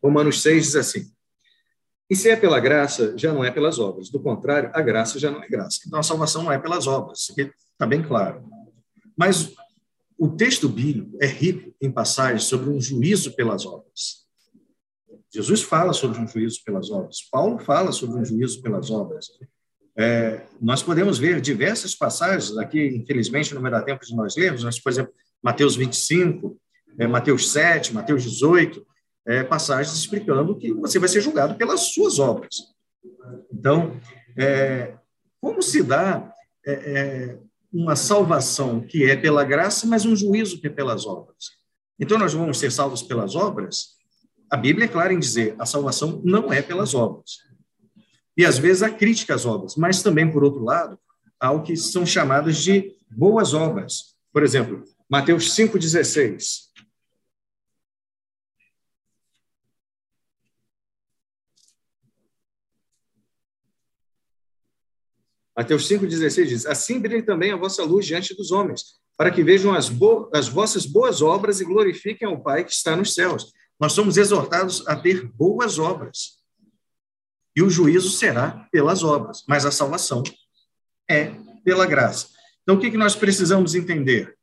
Romanos 0.05 0.43
6 0.43 0.65
diz 0.65 0.75
assim: 0.75 1.11
E 2.07 2.15
se 2.15 2.29
é 2.29 2.35
pela 2.35 2.59
graça, 2.59 3.17
já 3.17 3.33
não 3.33 3.43
é 3.43 3.49
pelas 3.49 3.79
obras. 3.79 4.09
Do 4.09 4.19
contrário, 4.19 4.69
a 4.73 4.81
graça 4.81 5.17
já 5.17 5.31
não 5.31 5.43
é 5.43 5.47
graça. 5.47 5.79
Então 5.87 5.99
a 5.99 6.03
salvação 6.03 6.43
não 6.43 6.51
é 6.51 6.59
pelas 6.59 6.85
obras, 6.85 7.27
está 7.29 7.87
bem 7.87 8.03
claro. 8.03 8.47
Mas 9.17 9.53
o 10.15 10.29
texto 10.29 10.69
bíblico 10.69 11.17
é 11.19 11.25
rico 11.25 11.73
em 11.81 11.91
passagens 11.91 12.43
sobre 12.43 12.69
um 12.69 12.79
juízo 12.79 13.35
pelas 13.35 13.65
obras. 13.65 14.25
Jesus 15.33 15.63
fala 15.63 15.91
sobre 15.91 16.19
um 16.19 16.27
juízo 16.27 16.63
pelas 16.63 16.91
obras. 16.91 17.27
Paulo 17.31 17.57
fala 17.57 17.91
sobre 17.91 18.19
um 18.19 18.23
juízo 18.23 18.61
pelas 18.61 18.91
obras. 18.91 19.27
É, 19.97 20.45
nós 20.61 20.83
podemos 20.83 21.17
ver 21.17 21.41
diversas 21.41 21.95
passagens, 21.95 22.55
aqui, 22.57 22.85
infelizmente, 22.95 23.55
não 23.55 23.61
vai 23.61 23.71
dar 23.71 23.81
tempo 23.81 24.05
de 24.05 24.15
nós 24.15 24.35
lermos, 24.35 24.63
mas, 24.63 24.79
por 24.79 24.91
exemplo, 24.91 25.13
Mateus 25.41 25.75
25, 25.75 26.57
é, 26.99 27.07
Mateus 27.07 27.51
7, 27.51 27.93
Mateus 27.93 28.23
18, 28.23 28.85
é, 29.25 29.43
passagens 29.43 29.97
explicando 29.97 30.57
que 30.57 30.71
você 30.73 30.99
vai 30.99 31.09
ser 31.09 31.21
julgado 31.21 31.55
pelas 31.55 31.93
suas 31.93 32.19
obras. 32.19 32.73
Então, 33.51 33.99
é, 34.37 34.93
como 35.41 35.61
se 35.61 35.81
dá 35.81 36.31
é, 36.65 36.73
é, 36.73 37.37
uma 37.73 37.95
salvação 37.95 38.81
que 38.81 39.09
é 39.09 39.15
pela 39.15 39.43
graça, 39.43 39.87
mas 39.87 40.05
um 40.05 40.15
juízo 40.15 40.59
que 40.59 40.67
é 40.67 40.69
pelas 40.69 41.05
obras? 41.05 41.55
Então, 41.99 42.17
nós 42.17 42.33
vamos 42.33 42.59
ser 42.59 42.71
salvos 42.71 43.01
pelas 43.01 43.35
obras? 43.35 43.95
A 44.49 44.57
Bíblia 44.57 44.85
é 44.85 44.89
clara 44.89 45.13
em 45.13 45.19
dizer 45.19 45.55
a 45.57 45.65
salvação 45.65 46.21
não 46.23 46.53
é 46.53 46.61
pelas 46.61 46.93
obras. 46.93 47.39
E 48.37 48.45
às 48.45 48.57
vezes 48.57 48.83
há 48.83 48.89
crítica 48.89 49.33
às 49.33 49.45
obras, 49.45 49.75
mas 49.75 50.03
também, 50.03 50.29
por 50.29 50.43
outro 50.43 50.63
lado, 50.63 50.99
há 51.39 51.51
o 51.51 51.63
que 51.63 51.75
são 51.75 52.05
chamadas 52.05 52.57
de 52.57 52.93
boas 53.09 53.53
obras. 53.53 54.15
Por 54.31 54.43
exemplo, 54.43 54.83
Mateus 55.09 55.55
5,16. 55.55 56.65
Mateus 65.55 65.87
5,16 65.87 66.45
diz: 66.45 66.65
Assim 66.65 66.99
brilhe 66.99 67.23
também 67.23 67.51
a 67.51 67.55
vossa 67.55 67.83
luz 67.83 68.05
diante 68.05 68.35
dos 68.35 68.51
homens, 68.51 68.99
para 69.15 69.31
que 69.31 69.43
vejam 69.43 69.73
as, 69.73 69.87
bo 69.87 70.29
as 70.33 70.47
vossas 70.47 70.85
boas 70.85 71.21
obras 71.21 71.61
e 71.61 71.65
glorifiquem 71.65 72.27
ao 72.27 72.41
Pai 72.41 72.65
que 72.65 72.71
está 72.71 72.95
nos 72.95 73.13
céus. 73.13 73.53
Nós 73.79 73.93
somos 73.93 74.17
exortados 74.17 74.85
a 74.87 74.95
ter 74.95 75.25
boas 75.25 75.79
obras. 75.79 76.43
E 77.55 77.61
o 77.61 77.69
juízo 77.69 78.09
será 78.09 78.67
pelas 78.71 79.03
obras, 79.03 79.43
mas 79.47 79.65
a 79.65 79.71
salvação 79.71 80.23
é 81.09 81.33
pela 81.63 81.85
graça. 81.85 82.29
Então, 82.63 82.75
o 82.75 82.79
que, 82.79 82.91
que 82.91 82.97
nós 82.97 83.15
precisamos 83.15 83.75
entender? 83.75 84.37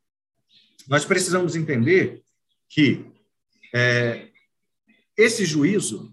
Nós 0.87 1.05
precisamos 1.05 1.55
entender 1.55 2.23
que 2.67 3.05
é, 3.73 4.29
esse 5.15 5.45
juízo, 5.45 6.11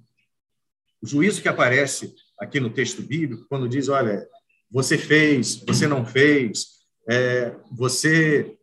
o 1.00 1.06
juízo 1.06 1.40
que 1.40 1.48
aparece 1.48 2.14
aqui 2.38 2.60
no 2.60 2.70
texto 2.70 3.00
bíblico, 3.00 3.46
quando 3.48 3.68
diz, 3.68 3.88
olha, 3.88 4.26
você 4.70 4.96
fez, 4.96 5.56
você 5.66 5.86
não 5.86 6.06
fez, 6.06 6.80
é, 7.08 7.54
você 7.72 8.56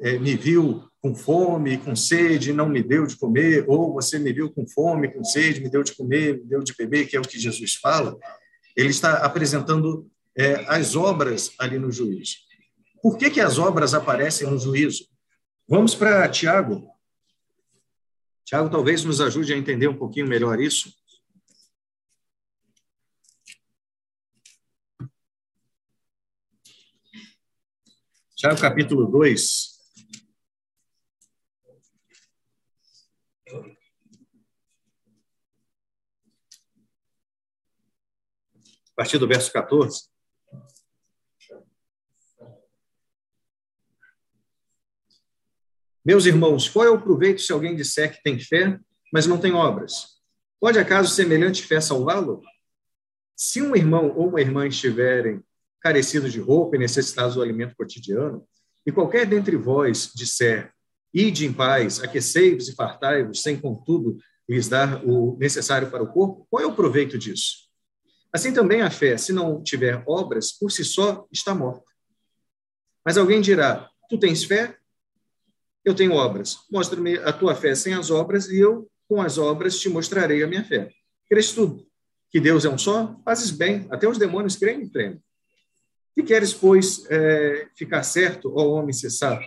é, 0.00 0.18
me 0.18 0.36
viu 0.36 0.84
com 1.00 1.14
fome, 1.14 1.78
com 1.78 1.94
sede, 1.94 2.52
não 2.52 2.68
me 2.68 2.82
deu 2.82 3.06
de 3.06 3.16
comer, 3.16 3.64
ou 3.68 3.92
você 3.92 4.18
me 4.18 4.32
viu 4.32 4.50
com 4.50 4.66
fome, 4.66 5.12
com 5.12 5.24
sede, 5.24 5.60
me 5.60 5.70
deu 5.70 5.82
de 5.82 5.94
comer, 5.94 6.38
me 6.38 6.44
deu 6.44 6.62
de 6.62 6.74
beber, 6.74 7.06
que 7.06 7.16
é 7.16 7.20
o 7.20 7.24
que 7.24 7.38
Jesus 7.38 7.74
fala. 7.74 8.16
Ele 8.76 8.88
está 8.88 9.18
apresentando 9.18 10.10
é, 10.36 10.64
as 10.66 10.96
obras 10.96 11.52
ali 11.58 11.78
no 11.78 11.92
juízo. 11.92 12.36
Por 13.02 13.18
que, 13.18 13.30
que 13.30 13.40
as 13.40 13.58
obras 13.58 13.94
aparecem 13.94 14.48
no 14.48 14.58
juízo? 14.58 15.06
Vamos 15.68 15.94
para 15.94 16.28
Tiago. 16.28 16.88
Tiago 18.44 18.68
talvez 18.70 19.04
nos 19.04 19.20
ajude 19.20 19.52
a 19.52 19.56
entender 19.56 19.88
um 19.88 19.96
pouquinho 19.96 20.26
melhor 20.26 20.60
isso. 20.60 20.90
Tiago 28.44 28.60
capítulo 28.60 29.06
2. 29.06 29.80
A 38.90 38.96
partir 38.96 39.16
do 39.16 39.26
verso 39.26 39.50
14. 39.50 40.10
Meus 46.04 46.26
irmãos, 46.26 46.68
qual 46.68 46.84
é 46.84 46.90
o 46.90 47.00
proveito 47.00 47.40
se 47.40 47.50
alguém 47.50 47.74
disser 47.74 48.14
que 48.14 48.22
tem 48.22 48.38
fé, 48.38 48.78
mas 49.10 49.26
não 49.26 49.40
tem 49.40 49.54
obras? 49.54 50.20
Pode 50.60 50.78
acaso 50.78 51.14
semelhante 51.14 51.62
fé 51.62 51.80
salvá-lo? 51.80 52.42
Se 53.34 53.62
um 53.62 53.74
irmão 53.74 54.14
ou 54.14 54.28
uma 54.28 54.42
irmã 54.42 54.66
estiverem 54.66 55.42
carecidos 55.84 56.32
de 56.32 56.40
roupa 56.40 56.76
e 56.76 56.78
necessitados 56.78 57.34
do 57.34 57.42
alimento 57.42 57.76
cotidiano, 57.76 58.42
e 58.86 58.90
qualquer 58.90 59.26
dentre 59.26 59.54
vós 59.54 60.10
disser, 60.14 60.72
ide 61.12 61.44
em 61.44 61.52
paz, 61.52 62.02
aquecei-vos 62.02 62.70
e 62.70 62.74
fartai-vos, 62.74 63.42
sem 63.42 63.60
contudo 63.60 64.16
lhes 64.48 64.66
dar 64.66 65.04
o 65.04 65.36
necessário 65.38 65.90
para 65.90 66.02
o 66.02 66.10
corpo, 66.10 66.46
qual 66.48 66.62
é 66.62 66.66
o 66.66 66.74
proveito 66.74 67.18
disso? 67.18 67.68
Assim 68.32 68.50
também 68.50 68.80
a 68.80 68.90
fé, 68.90 69.18
se 69.18 69.30
não 69.30 69.62
tiver 69.62 70.02
obras, 70.06 70.52
por 70.52 70.72
si 70.72 70.82
só 70.82 71.26
está 71.30 71.54
morta. 71.54 71.84
Mas 73.04 73.18
alguém 73.18 73.40
dirá: 73.40 73.88
Tu 74.08 74.18
tens 74.18 74.42
fé? 74.42 74.76
Eu 75.84 75.94
tenho 75.94 76.14
obras. 76.14 76.56
Mostra-me 76.72 77.18
a 77.18 77.32
tua 77.32 77.54
fé 77.54 77.74
sem 77.74 77.92
as 77.92 78.10
obras, 78.10 78.48
e 78.48 78.58
eu, 78.58 78.90
com 79.06 79.20
as 79.20 79.36
obras, 79.36 79.78
te 79.78 79.88
mostrarei 79.88 80.42
a 80.42 80.46
minha 80.46 80.64
fé. 80.64 80.90
Crês 81.28 81.52
tu 81.52 81.86
que 82.30 82.40
Deus 82.40 82.64
é 82.64 82.68
um 82.70 82.78
só? 82.78 83.20
Fazes 83.24 83.50
bem. 83.50 83.86
Até 83.90 84.08
os 84.08 84.18
demônios 84.18 84.56
creem 84.56 84.82
e 84.82 84.90
tremem. 84.90 85.22
Que 86.14 86.22
queres, 86.22 86.54
pois, 86.54 87.04
é, 87.10 87.68
ficar 87.76 88.02
certo, 88.04 88.52
ó 88.56 88.68
homem 88.68 88.92
sensato, 88.92 89.44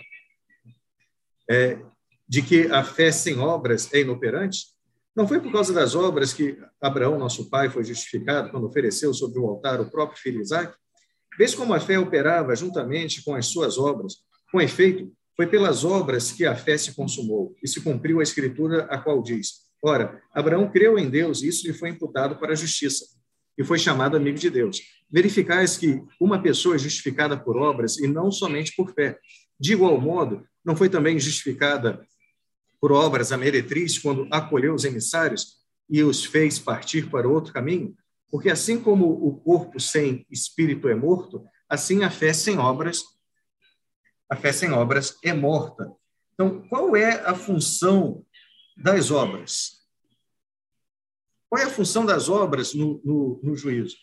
é, 1.50 1.80
de 2.28 2.42
que 2.42 2.68
a 2.68 2.84
fé 2.84 3.12
sem 3.12 3.40
obras 3.40 3.94
é 3.94 4.02
inoperante? 4.02 4.66
Não 5.16 5.28
foi 5.28 5.40
por 5.40 5.52
causa 5.52 5.74
das 5.74 5.96
obras 5.96 6.34
que 6.34 6.60
Abraão, 6.82 7.18
nosso 7.18 7.50
pai, 7.50 7.70
foi 7.70 7.84
justificado 7.84 8.52
quando 8.52 8.68
ofereceu 8.68 9.14
sobre 9.14 9.40
o 9.40 9.48
altar 9.48 9.80
o 9.80 9.90
próprio 9.90 10.20
filho 10.20 10.42
Isaac? 10.42 10.76
Vês 11.38 11.56
como 11.56 11.74
a 11.74 11.80
fé 11.80 11.98
operava 11.98 12.56
juntamente 12.56 13.24
com 13.24 13.34
as 13.34 13.48
suas 13.48 13.78
obras? 13.78 14.18
Com 14.52 14.60
efeito, 14.60 15.12
foi 15.36 15.48
pelas 15.48 15.86
obras 15.86 16.32
que 16.32 16.46
a 16.46 16.56
fé 16.56 16.78
se 16.78 16.94
consumou 16.96 17.56
e 17.64 17.68
se 17.68 17.82
cumpriu 17.82 18.20
a 18.20 18.24
escritura 18.24 18.84
a 18.86 18.98
qual 18.98 19.24
diz: 19.24 19.68
Ora, 19.82 20.22
Abraão 20.34 20.70
creu 20.70 21.00
em 21.00 21.10
Deus 21.10 21.42
e 21.42 21.48
isso 21.48 21.66
lhe 21.66 21.74
foi 21.74 21.90
imputado 21.90 22.38
para 22.38 22.52
a 22.52 22.56
justiça 22.56 23.17
e 23.58 23.64
foi 23.64 23.80
chamado 23.80 24.16
amigo 24.16 24.38
de 24.38 24.50
Deus. 24.50 24.82
Verificais 25.10 25.78
que 25.78 26.02
uma 26.20 26.42
pessoa 26.42 26.76
é 26.76 26.80
justificada 26.80 27.38
por 27.38 27.58
obras 27.58 27.98
e 27.98 28.08
não 28.08 28.32
somente 28.32 28.74
por 28.76 28.94
fé. 28.94 29.18
De 29.60 29.74
igual 29.74 30.00
modo, 30.00 30.46
não 30.64 30.76
foi 30.76 30.90
também 30.90 31.20
justificada 31.20 32.06
por 32.80 32.92
obras 32.92 33.32
a 33.32 33.38
meretriz 33.38 33.98
quando 33.98 34.28
acolheu 34.32 34.74
os 34.74 34.86
emissários 34.86 35.58
e 35.90 36.04
os 36.04 36.24
fez 36.24 36.60
partir 36.60 37.10
para 37.10 37.28
outro 37.28 37.54
caminho? 37.54 37.96
Porque 38.30 38.50
assim 38.50 38.80
como 38.80 39.08
o 39.08 39.40
corpo 39.40 39.80
sem 39.80 40.26
espírito 40.30 40.88
é 40.88 40.96
morto, 40.96 41.44
assim 41.70 42.04
a 42.04 42.10
fé 42.10 42.34
sem 42.34 42.58
obras, 42.58 43.04
a 44.30 44.36
fé 44.36 44.52
sem 44.52 44.72
obras 44.72 45.18
é 45.24 45.34
morta. 45.34 45.90
Então, 46.34 46.62
qual 46.68 46.96
é 46.96 47.22
a 47.26 47.34
função 47.34 48.24
das 48.76 49.10
obras? 49.10 49.77
Qual 51.50 51.62
é 51.62 51.66
a 51.66 51.70
função 51.70 52.06
das 52.06 52.30
obras 52.30 52.74
no, 52.74 53.02
no, 53.04 53.40
no 53.42 53.56
juízo? 53.56 53.96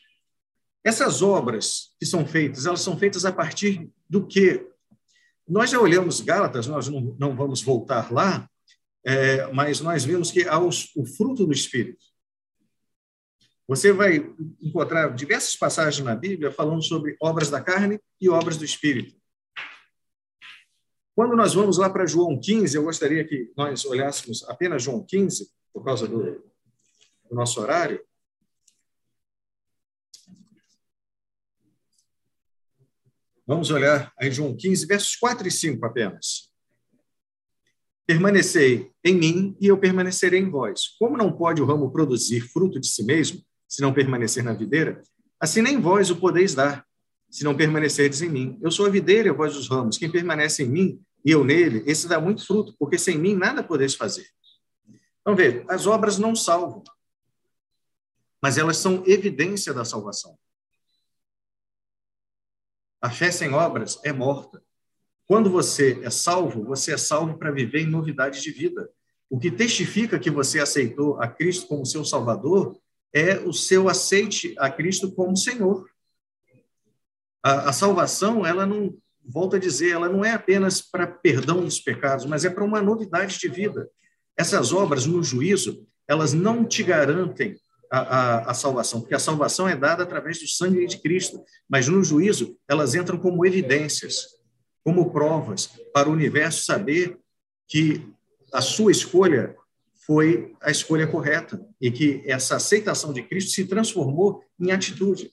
Essas 0.82 1.23
obras 1.23 1.94
que 1.98 2.06
são 2.06 2.26
feitas, 2.26 2.66
elas 2.66 2.81
são 2.81 2.98
feitas 2.98 3.24
a 3.24 3.32
partir 3.32 3.90
do 4.08 4.26
quê? 4.26 4.66
Nós 5.47 5.70
já 5.70 5.81
olhamos 5.81 6.20
Gálatas, 6.20 6.66
nós 6.66 6.89
não, 6.89 7.16
não 7.18 7.36
vamos 7.36 7.62
voltar 7.62 8.12
lá, 8.12 8.48
é, 9.05 9.47
mas 9.52 9.81
nós 9.81 10.05
vemos 10.05 10.31
que 10.31 10.47
há 10.48 10.58
os, 10.58 10.94
o 10.97 11.05
fruto 11.05 11.47
do 11.47 11.52
Espírito. 11.52 12.05
Você 13.66 13.92
vai 13.92 14.16
encontrar 14.60 15.14
diversas 15.14 15.56
passagens 15.56 16.05
na 16.05 16.14
Bíblia 16.14 16.50
falando 16.50 16.82
sobre 16.82 17.16
obras 17.20 17.48
da 17.48 17.62
carne 17.62 17.98
e 18.20 18.28
obras 18.28 18.58
do 18.58 18.64
Espírito. 18.64 19.16
Quando 21.14 21.36
nós 21.36 21.55
vamos 21.55 21.78
lá 21.78 21.89
para 21.89 22.06
João 22.06 22.39
15, 22.39 22.76
eu 22.76 22.82
gostaria 22.82 23.24
que 23.26 23.52
nós 23.56 23.84
olhássemos 23.84 24.42
apenas 24.48 24.82
João 24.82 25.05
15, 25.05 25.48
por 25.73 25.84
causa 25.84 26.06
do, 26.06 26.42
do 27.34 27.36
nosso 27.36 27.60
horário. 27.60 28.00
Vamos 33.46 33.70
olhar 33.70 34.10
aí 34.18 34.30
João 34.30 34.56
15, 34.56 34.86
versos 34.86 35.16
4 35.16 35.46
e 35.48 35.50
5 35.50 35.84
apenas. 35.84 36.50
Permanecei 38.06 38.90
em 39.04 39.14
mim 39.14 39.56
e 39.60 39.66
eu 39.66 39.76
permanecerei 39.76 40.40
em 40.40 40.48
vós. 40.48 40.96
Como 40.98 41.16
não 41.16 41.36
pode 41.36 41.60
o 41.60 41.66
ramo 41.66 41.90
produzir 41.90 42.40
fruto 42.40 42.80
de 42.80 42.86
si 42.86 43.04
mesmo, 43.04 43.42
se 43.68 43.82
não 43.82 43.92
permanecer 43.92 44.42
na 44.42 44.54
videira, 44.54 45.02
assim 45.40 45.60
nem 45.60 45.80
vós 45.80 46.10
o 46.10 46.16
podeis 46.16 46.54
dar, 46.54 46.86
se 47.30 47.44
não 47.44 47.56
permanecerdes 47.56 48.22
em 48.22 48.30
mim. 48.30 48.58
Eu 48.62 48.70
sou 48.70 48.86
a 48.86 48.90
videira 48.90 49.32
vós 49.34 49.56
os 49.56 49.68
ramos. 49.68 49.98
Quem 49.98 50.10
permanece 50.10 50.62
em 50.62 50.68
mim 50.68 51.00
e 51.24 51.30
eu 51.30 51.42
nele, 51.42 51.82
esse 51.86 52.06
dá 52.06 52.20
muito 52.20 52.46
fruto, 52.46 52.74
porque 52.78 52.98
sem 52.98 53.18
mim 53.18 53.34
nada 53.34 53.62
podeis 53.62 53.94
fazer. 53.94 54.26
Então, 55.20 55.34
veja, 55.34 55.64
as 55.68 55.86
obras 55.86 56.18
não 56.18 56.36
salvam, 56.36 56.82
mas 58.44 58.58
elas 58.58 58.76
são 58.76 59.02
evidência 59.06 59.73
da 59.73 59.86
salvação. 59.86 60.39
A 63.00 63.08
fé 63.08 63.31
sem 63.31 63.55
obras 63.55 63.98
é 64.05 64.12
morta. 64.12 64.62
Quando 65.26 65.48
você 65.48 65.98
é 66.05 66.10
salvo, 66.10 66.62
você 66.62 66.92
é 66.92 66.98
salvo 66.98 67.39
para 67.39 67.50
viver 67.50 67.81
em 67.81 67.86
novidade 67.86 68.42
de 68.42 68.50
vida. 68.50 68.90
O 69.31 69.39
que 69.39 69.50
testifica 69.50 70.18
que 70.18 70.31
você 70.31 70.60
aceitou 70.60 71.18
a 71.23 71.26
Cristo 71.26 71.66
como 71.68 71.86
seu 71.86 72.05
Salvador 72.05 72.78
é 73.14 73.39
o 73.39 73.50
seu 73.55 73.89
aceite 73.89 74.55
a 74.58 74.68
Cristo 74.70 75.10
como 75.10 75.34
Senhor. 75.39 75.89
A, 77.42 77.70
a 77.70 77.73
salvação, 77.73 78.44
ela 78.44 78.66
não, 78.66 78.94
volto 79.24 79.56
a 79.56 79.58
dizer, 79.58 79.92
ela 79.92 80.10
não 80.10 80.23
é 80.23 80.32
apenas 80.32 80.82
para 80.82 81.06
perdão 81.06 81.64
dos 81.64 81.81
pecados, 81.81 82.26
mas 82.26 82.44
é 82.44 82.50
para 82.50 82.62
uma 82.62 82.82
novidade 82.82 83.39
de 83.39 83.48
vida. 83.48 83.89
Essas 84.36 84.70
obras 84.70 85.06
no 85.06 85.23
juízo, 85.23 85.89
elas 86.06 86.34
não 86.34 86.62
te 86.62 86.82
garantem 86.82 87.58
a, 87.94 88.00
a, 88.00 88.50
a, 88.50 88.55
salvação, 88.55 89.00
porque 89.00 89.14
a 89.14 89.20
salvação 89.20 89.68
é 89.68 89.76
dada 89.76 90.02
através 90.02 90.40
do 90.40 90.48
sangue 90.48 90.84
de 90.86 90.98
Cristo, 90.98 91.42
mas 91.68 91.86
no 91.86 92.02
juízo 92.02 92.58
elas 92.68 92.94
entram 92.94 93.18
como 93.18 93.47
evidências 93.47 94.34
como 94.82 95.12
provas 95.12 95.70
para 95.92 96.08
o 96.08 96.12
universo 96.12 96.64
saber 96.64 97.16
que 97.68 98.06
a 98.52 98.60
sua 98.60 98.90
escolha 98.90 99.55
foi 100.06 100.55
a 100.60 100.70
escolha 100.70 101.06
correta 101.06 101.64
e 101.81 101.90
que 101.90 102.23
essa 102.26 102.56
aceitação 102.56 103.12
de 103.12 103.23
Cristo 103.23 103.52
se 103.52 103.64
transformou 103.64 104.42
em 104.60 104.73
atitude. 104.73 105.31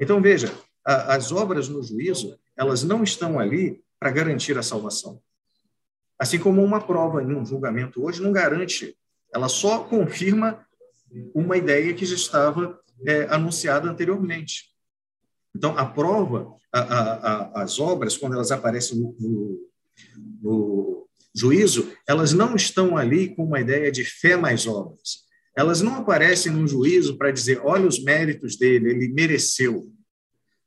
Então 0.00 0.20
veja, 0.20 0.52
a, 0.86 1.14
as 1.14 1.32
obras 1.32 1.68
no 1.68 1.82
juízo 1.82 2.38
elas 2.56 2.84
não 2.84 3.02
estão 3.02 3.38
ali 3.38 3.82
para 3.98 4.10
garantir 4.10 4.58
a 4.58 4.62
salvação, 4.62 5.20
assim 6.18 6.38
como 6.38 6.62
uma 6.62 6.80
prova 6.80 7.22
em 7.22 7.34
um 7.34 7.46
julgamento 7.46 8.04
hoje 8.04 8.22
não 8.22 8.30
garante, 8.30 8.94
ela 9.32 9.48
só 9.48 9.80
confirma 9.80 10.64
uma 11.34 11.56
ideia 11.56 11.92
que 11.94 12.06
já 12.06 12.14
estava 12.14 12.78
é, 13.06 13.22
anunciada 13.24 13.88
anteriormente. 13.88 14.70
Então, 15.54 15.76
a 15.78 15.86
prova, 15.86 16.52
a, 16.72 16.80
a, 16.80 17.12
a, 17.12 17.62
as 17.62 17.78
obras, 17.78 18.16
quando 18.16 18.34
elas 18.34 18.50
aparecem 18.50 18.98
no, 18.98 19.16
no, 19.18 19.70
no 20.42 21.08
juízo, 21.34 21.92
elas 22.08 22.32
não 22.32 22.56
estão 22.56 22.96
ali 22.96 23.34
com 23.34 23.44
uma 23.44 23.60
ideia 23.60 23.90
de 23.90 24.04
fé 24.04 24.36
mais 24.36 24.66
obras. 24.66 25.24
Elas 25.56 25.80
não 25.80 25.94
aparecem 25.96 26.50
no 26.50 26.66
juízo 26.66 27.16
para 27.16 27.30
dizer, 27.30 27.60
olha 27.64 27.86
os 27.86 28.02
méritos 28.02 28.56
dele, 28.56 28.90
ele 28.90 29.08
mereceu. 29.08 29.88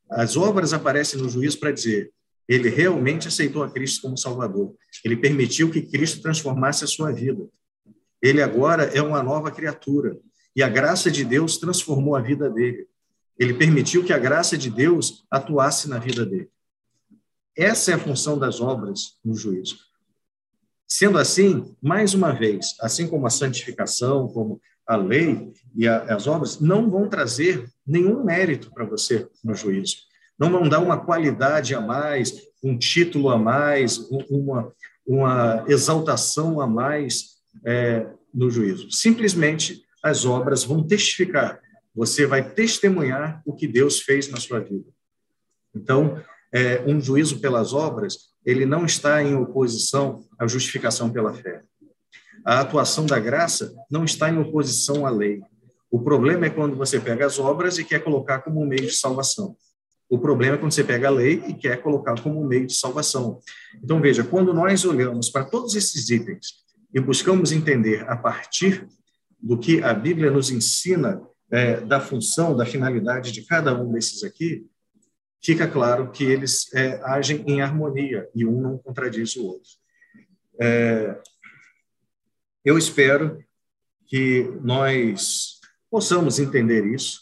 As 0.09 0.37
obras 0.37 0.71
aparecem 0.71 1.19
no 1.19 1.29
juízo 1.29 1.59
para 1.59 1.71
dizer, 1.71 2.13
ele 2.47 2.69
realmente 2.69 3.27
aceitou 3.27 3.61
a 3.61 3.69
Cristo 3.69 4.01
como 4.03 4.17
Salvador. 4.17 4.73
Ele 5.03 5.17
permitiu 5.17 5.69
que 5.69 5.81
Cristo 5.81 6.21
transformasse 6.21 6.85
a 6.85 6.87
sua 6.87 7.11
vida. 7.11 7.45
Ele 8.21 8.41
agora 8.41 8.83
é 8.83 9.01
uma 9.01 9.21
nova 9.21 9.51
criatura. 9.51 10.17
E 10.57 10.63
a 10.63 10.67
graça 10.67 11.11
de 11.11 11.23
Deus 11.23 11.57
transformou 11.57 12.15
a 12.15 12.19
vida 12.19 12.49
dele. 12.49 12.87
Ele 13.37 13.53
permitiu 13.53 14.03
que 14.03 14.11
a 14.11 14.17
graça 14.17 14.57
de 14.57 14.71
Deus 14.71 15.23
atuasse 15.29 15.87
na 15.87 15.99
vida 15.99 16.25
dele. 16.25 16.49
Essa 17.55 17.91
é 17.91 17.93
a 17.93 17.99
função 17.99 18.39
das 18.39 18.59
obras 18.59 19.19
no 19.23 19.35
juízo. 19.35 19.77
Sendo 20.87 21.19
assim, 21.19 21.75
mais 21.79 22.15
uma 22.15 22.31
vez, 22.31 22.75
assim 22.81 23.07
como 23.07 23.27
a 23.27 23.29
santificação, 23.29 24.27
como 24.29 24.59
a 24.87 24.95
lei 24.95 25.53
e 25.75 25.87
a, 25.87 26.15
as 26.15 26.25
obras, 26.25 26.59
não 26.59 26.89
vão 26.89 27.07
trazer 27.07 27.69
nenhum 27.85 28.23
mérito 28.23 28.71
para 28.73 28.83
você 28.83 29.29
no 29.43 29.53
juízo. 29.53 29.97
Não 30.39 30.51
vão 30.51 30.67
dar 30.67 30.79
uma 30.79 30.97
qualidade 30.97 31.75
a 31.75 31.81
mais, 31.81 32.33
um 32.63 32.75
título 32.75 33.29
a 33.29 33.37
mais, 33.37 33.99
uma, 34.27 34.73
uma 35.05 35.63
exaltação 35.67 36.59
a 36.59 36.65
mais 36.65 37.35
é, 37.63 38.07
no 38.33 38.49
juízo. 38.49 38.89
Simplesmente 38.89 39.85
as 40.03 40.25
obras 40.25 40.63
vão 40.63 40.85
testificar 40.85 41.59
você 41.97 42.27
vai 42.27 42.47
testemunhar 42.47 43.41
o 43.43 43.55
que 43.55 43.67
Deus 43.67 44.01
fez 44.01 44.29
na 44.29 44.37
sua 44.37 44.59
vida. 44.59 44.85
Então, 45.75 46.21
é, 46.53 46.79
um 46.85 47.01
juízo 47.01 47.39
pelas 47.39 47.73
obras, 47.73 48.35
ele 48.45 48.67
não 48.67 48.85
está 48.85 49.23
em 49.23 49.33
oposição 49.33 50.23
à 50.37 50.45
justificação 50.45 51.09
pela 51.09 51.33
fé. 51.33 51.63
A 52.45 52.59
atuação 52.59 53.07
da 53.07 53.19
graça 53.19 53.73
não 53.89 54.05
está 54.05 54.29
em 54.29 54.37
oposição 54.37 55.07
à 55.07 55.09
lei. 55.09 55.41
O 55.89 55.99
problema 55.99 56.45
é 56.45 56.51
quando 56.51 56.75
você 56.75 56.99
pega 56.99 57.25
as 57.25 57.39
obras 57.39 57.79
e 57.79 57.83
quer 57.83 58.03
colocar 58.03 58.41
como 58.41 58.61
um 58.61 58.67
meio 58.67 58.85
de 58.85 58.93
salvação. 58.93 59.57
O 60.07 60.19
problema 60.19 60.53
é 60.53 60.59
quando 60.59 60.73
você 60.73 60.83
pega 60.83 61.07
a 61.07 61.11
lei 61.11 61.43
e 61.47 61.53
quer 61.55 61.81
colocar 61.81 62.21
como 62.21 62.45
meio 62.45 62.67
de 62.67 62.75
salvação. 62.75 63.39
Então, 63.83 63.99
veja, 63.99 64.23
quando 64.23 64.53
nós 64.53 64.85
olhamos 64.85 65.31
para 65.31 65.45
todos 65.45 65.75
esses 65.75 66.11
itens 66.11 66.63
e 66.93 66.99
buscamos 66.99 67.51
entender 67.51 68.07
a 68.07 68.15
partir 68.15 68.87
do 69.39 69.57
que 69.57 69.81
a 69.83 69.93
Bíblia 69.93 70.31
nos 70.31 70.49
ensina 70.49 71.21
é, 71.51 71.79
da 71.81 71.99
função, 71.99 72.55
da 72.55 72.65
finalidade 72.65 73.31
de 73.31 73.45
cada 73.45 73.73
um 73.79 73.91
desses 73.91 74.23
aqui, 74.23 74.65
fica 75.41 75.67
claro 75.67 76.11
que 76.11 76.23
eles 76.23 76.73
é, 76.73 76.99
agem 77.03 77.43
em 77.47 77.61
harmonia 77.61 78.27
e 78.35 78.45
um 78.45 78.59
não 78.59 78.77
contradiz 78.77 79.35
o 79.35 79.45
outro. 79.45 79.69
É, 80.59 81.19
eu 82.65 82.77
espero 82.77 83.43
que 84.07 84.51
nós 84.61 85.59
possamos 85.89 86.39
entender 86.39 86.85
isso 86.85 87.21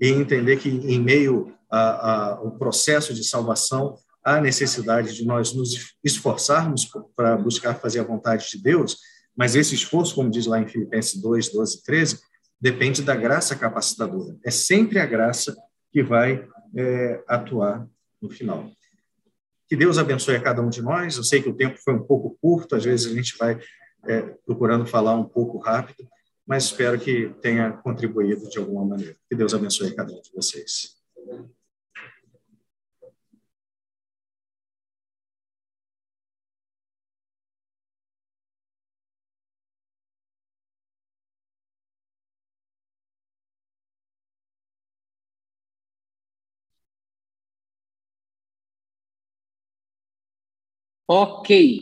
e 0.00 0.08
entender 0.08 0.58
que, 0.58 0.68
em 0.68 1.00
meio 1.00 1.54
ao 1.68 2.56
processo 2.58 3.12
de 3.12 3.24
salvação, 3.24 3.98
há 4.22 4.40
necessidade 4.40 5.14
de 5.14 5.24
nós 5.24 5.52
nos 5.52 5.94
esforçarmos 6.04 6.88
para 7.14 7.36
buscar 7.36 7.74
fazer 7.74 8.00
a 8.00 8.04
vontade 8.04 8.48
de 8.50 8.62
Deus, 8.62 8.98
mas 9.36 9.54
esse 9.54 9.74
esforço, 9.74 10.14
como 10.14 10.30
diz 10.30 10.46
lá 10.46 10.60
em 10.60 10.66
Filipenses 10.66 11.20
2, 11.20 11.52
12 11.52 11.78
e 11.78 11.82
13, 11.82 12.20
depende 12.60 13.02
da 13.02 13.14
graça 13.14 13.54
capacitadora. 13.54 14.36
É 14.44 14.50
sempre 14.50 14.98
a 14.98 15.06
graça 15.06 15.54
que 15.92 16.02
vai 16.02 16.48
é, 16.74 17.22
atuar 17.28 17.86
no 18.20 18.30
final. 18.30 18.70
Que 19.68 19.76
Deus 19.76 19.98
abençoe 19.98 20.36
a 20.36 20.42
cada 20.42 20.62
um 20.62 20.70
de 20.70 20.80
nós. 20.80 21.16
Eu 21.16 21.24
sei 21.24 21.42
que 21.42 21.48
o 21.48 21.54
tempo 21.54 21.76
foi 21.82 21.94
um 21.94 22.02
pouco 22.02 22.36
curto, 22.40 22.76
às 22.76 22.84
vezes 22.84 23.10
a 23.10 23.14
gente 23.14 23.36
vai 23.36 23.60
é, 24.06 24.22
procurando 24.44 24.86
falar 24.86 25.14
um 25.14 25.24
pouco 25.24 25.58
rápido, 25.58 26.08
mas 26.46 26.64
espero 26.64 26.98
que 26.98 27.34
tenha 27.42 27.72
contribuído 27.72 28.48
de 28.48 28.58
alguma 28.58 28.84
maneira. 28.84 29.16
Que 29.28 29.36
Deus 29.36 29.52
abençoe 29.52 29.88
a 29.88 29.94
cada 29.94 30.12
um 30.12 30.20
de 30.20 30.30
vocês. 30.32 30.95
Ok. 51.08 51.78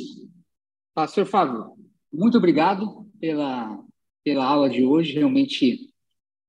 Pastor 0.94 1.24
Fábio, 1.24 1.72
muito 2.12 2.36
obrigado 2.36 3.06
pela, 3.18 3.82
pela 4.22 4.44
aula 4.44 4.68
de 4.68 4.84
hoje. 4.84 5.14
Realmente, 5.14 5.88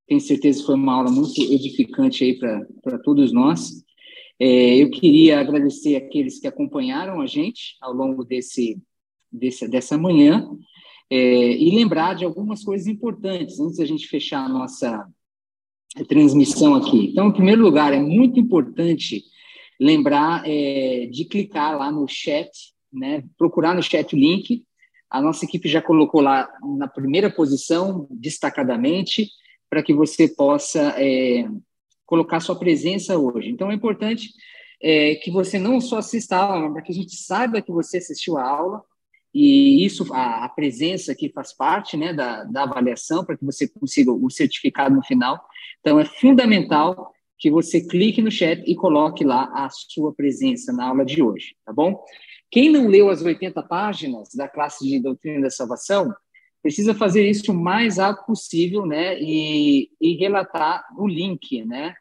tenho 0.06 0.20
certeza 0.20 0.60
que 0.60 0.66
foi 0.66 0.76
uma 0.76 0.94
aula 0.94 1.10
muito 1.10 1.40
edificante 1.42 2.26
aí 2.26 2.38
para 2.38 3.00
todos 3.00 3.32
nós. 3.32 3.72
É, 4.38 4.76
eu 4.76 4.90
queria 4.90 5.40
agradecer 5.40 5.96
aqueles 5.96 6.38
que 6.38 6.48
acompanharam 6.48 7.22
a 7.22 7.26
gente 7.26 7.78
ao 7.82 7.94
longo 7.94 8.26
desse, 8.26 8.78
desse 9.32 9.70
dessa 9.70 9.98
manhã 9.98 10.46
é, 11.10 11.52
e 11.56 11.74
lembrar 11.74 12.14
de 12.14 12.26
algumas 12.26 12.62
coisas 12.62 12.88
importantes 12.88 13.58
antes 13.58 13.78
da 13.78 13.86
gente 13.86 14.06
fechar 14.06 14.44
a 14.44 14.50
nossa 14.50 15.08
transmissão 16.10 16.76
aqui. 16.76 17.12
Então, 17.12 17.30
em 17.30 17.34
primeiro 17.34 17.62
lugar, 17.62 17.94
é 17.94 18.02
muito 18.02 18.38
importante 18.38 19.24
lembrar 19.80 20.44
é, 20.46 21.08
de 21.12 21.26
clicar 21.26 21.78
lá 21.78 21.92
no 21.92 22.08
chat, 22.08 22.74
né? 22.92 23.24
procurar 23.38 23.74
no 23.74 23.84
chat 23.84 24.14
o 24.14 24.20
link. 24.20 24.64
A 25.10 25.22
nossa 25.22 25.46
equipe 25.46 25.70
já 25.70 25.82
colocou 25.82 26.22
lá 26.22 26.50
na 26.78 26.88
primeira 26.88 27.30
posição, 27.30 28.08
destacadamente, 28.10 29.30
para 29.70 29.84
que 29.84 29.94
você 29.94 30.28
possa 30.28 30.96
é, 30.98 31.48
colocar 32.06 32.40
sua 32.40 32.58
presença 32.58 33.18
hoje. 33.18 33.50
Então, 33.50 33.72
é 33.72 33.76
importante 33.76 34.30
é, 34.82 35.16
que 35.16 35.32
você 35.32 35.58
não 35.58 35.80
só 35.82 35.98
assista 35.98 36.38
a 36.38 36.44
aula, 36.44 36.74
para 36.74 36.82
que 36.82 36.92
a 36.92 36.96
gente 36.96 37.16
saiba 37.16 37.62
que 37.62 37.72
você 37.72 37.98
assistiu 37.98 38.38
a 38.38 38.48
aula, 38.48 38.84
e 39.34 39.86
isso, 39.86 40.14
a, 40.14 40.46
a 40.46 40.50
presença 40.50 41.12
aqui 41.12 41.30
faz 41.30 41.52
parte 41.52 41.98
né, 41.98 42.14
da, 42.14 42.46
da 42.46 42.64
avaliação, 42.64 43.26
para 43.26 43.36
que 43.36 43.44
você 43.44 43.68
consiga 43.68 44.12
o 44.12 44.30
certificado 44.30 44.96
no 44.96 45.04
final. 45.04 45.44
Então, 45.82 46.00
é 46.00 46.06
fundamental 46.06 47.14
que 47.38 47.52
você 47.52 47.82
clique 47.86 48.22
no 48.22 48.32
chat 48.32 48.64
e 48.66 48.76
coloque 48.76 49.24
lá 49.24 49.52
a 49.54 49.70
sua 49.70 50.14
presença 50.14 50.72
na 50.72 50.88
aula 50.88 51.06
de 51.06 51.22
hoje, 51.22 51.56
tá 51.66 51.74
bom? 51.74 52.02
Quem 52.50 52.70
não 52.70 52.88
leu 52.88 53.10
as 53.10 53.22
80 53.22 53.62
páginas 53.64 54.30
da 54.36 54.48
classe 54.48 54.88
de 54.88 55.00
Doutrina 55.00 55.42
da 55.42 55.50
Salvação, 55.50 56.14
precisa 56.62 56.96
fazer 56.96 57.30
isso 57.30 57.52
o 57.52 57.56
mais 57.56 57.98
rápido 57.98 58.26
possível, 58.26 58.88
né? 58.88 59.20
E, 59.20 59.90
e 60.02 60.16
relatar 60.16 60.84
no 60.98 61.08
link, 61.08 61.64
né? 61.64 61.94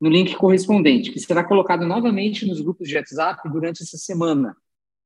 No 0.00 0.08
link 0.08 0.34
correspondente, 0.34 1.12
que 1.12 1.20
será 1.20 1.44
colocado 1.44 1.86
novamente 1.86 2.44
nos 2.44 2.60
grupos 2.60 2.88
de 2.88 2.96
WhatsApp 2.96 3.48
durante 3.48 3.82
essa 3.82 3.96
semana. 3.96 4.56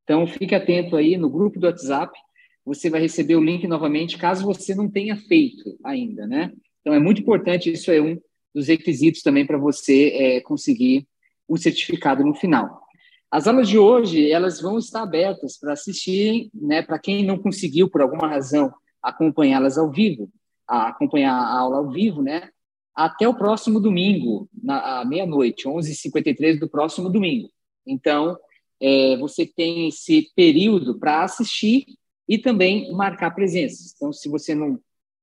Então, 0.04 0.26
fique 0.26 0.54
atento 0.54 0.96
aí 0.96 1.18
no 1.18 1.28
grupo 1.28 1.58
do 1.60 1.66
WhatsApp, 1.66 2.18
você 2.64 2.88
vai 2.88 3.00
receber 3.00 3.36
o 3.36 3.44
link 3.44 3.66
novamente, 3.66 4.16
caso 4.16 4.46
você 4.46 4.74
não 4.74 4.90
tenha 4.90 5.16
feito 5.16 5.78
ainda, 5.84 6.26
né? 6.26 6.50
Então, 6.80 6.94
é 6.94 6.98
muito 6.98 7.20
importante, 7.20 7.70
isso 7.70 7.90
é 7.90 8.00
um 8.00 8.18
dos 8.54 8.68
requisitos 8.68 9.22
também 9.22 9.46
para 9.46 9.58
você 9.58 10.08
é, 10.08 10.40
conseguir 10.40 11.06
o 11.48 11.56
certificado 11.56 12.24
no 12.24 12.34
final. 12.34 12.82
As 13.30 13.46
aulas 13.46 13.68
de 13.68 13.78
hoje 13.78 14.30
elas 14.30 14.60
vão 14.60 14.78
estar 14.78 15.02
abertas 15.02 15.58
para 15.58 15.72
assistirem, 15.72 16.50
né, 16.54 16.82
para 16.82 16.98
quem 16.98 17.24
não 17.24 17.38
conseguiu 17.38 17.88
por 17.88 18.02
alguma 18.02 18.28
razão 18.28 18.72
acompanhá-las 19.02 19.78
ao 19.78 19.90
vivo, 19.90 20.30
acompanhar 20.66 21.34
a 21.34 21.58
aula 21.58 21.78
ao 21.78 21.90
vivo, 21.90 22.22
né, 22.22 22.50
até 22.94 23.26
o 23.26 23.34
próximo 23.34 23.80
domingo, 23.80 24.48
na 24.62 25.04
meia-noite, 25.04 25.66
11h53 25.66 26.58
do 26.58 26.68
próximo 26.68 27.08
domingo. 27.08 27.48
Então, 27.86 28.36
é, 28.80 29.16
você 29.16 29.46
tem 29.46 29.88
esse 29.88 30.30
período 30.36 30.98
para 30.98 31.22
assistir 31.22 31.86
e 32.28 32.38
também 32.38 32.92
marcar 32.92 33.30
presença. 33.30 33.92
Então, 33.94 34.12
se 34.12 34.28
você 34.28 34.54
não 34.54 34.78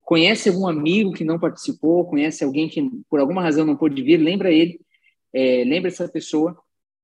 conhece 0.09 0.49
algum 0.49 0.67
amigo 0.67 1.13
que 1.13 1.23
não 1.23 1.37
participou, 1.37 2.03
conhece 2.03 2.43
alguém 2.43 2.67
que 2.67 2.81
por 3.07 3.19
alguma 3.19 3.43
razão 3.43 3.63
não 3.63 3.75
pôde 3.75 4.01
vir, 4.01 4.17
lembra 4.17 4.51
ele, 4.51 4.81
é, 5.31 5.63
lembra 5.63 5.87
essa 5.87 6.09
pessoa 6.09 6.57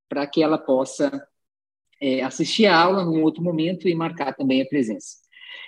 para 0.09 0.25
que 0.25 0.41
ela 0.41 0.57
possa 0.57 1.23
é, 2.01 2.23
assistir 2.23 2.65
a 2.65 2.75
aula 2.75 3.05
num 3.05 3.21
outro 3.21 3.43
momento 3.43 3.87
e 3.87 3.93
marcar 3.93 4.33
também 4.33 4.59
a 4.59 4.65
presença. 4.65 5.17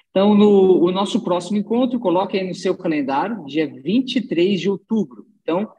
Então, 0.09 0.33
no 0.33 0.83
o 0.83 0.91
nosso 0.91 1.23
próximo 1.23 1.59
encontro, 1.59 1.99
coloque 1.99 2.39
aí 2.39 2.47
no 2.47 2.55
seu 2.55 2.75
calendário, 2.75 3.45
dia 3.45 3.67
23 3.67 4.59
de 4.59 4.67
outubro. 4.67 5.27
Então, 5.43 5.71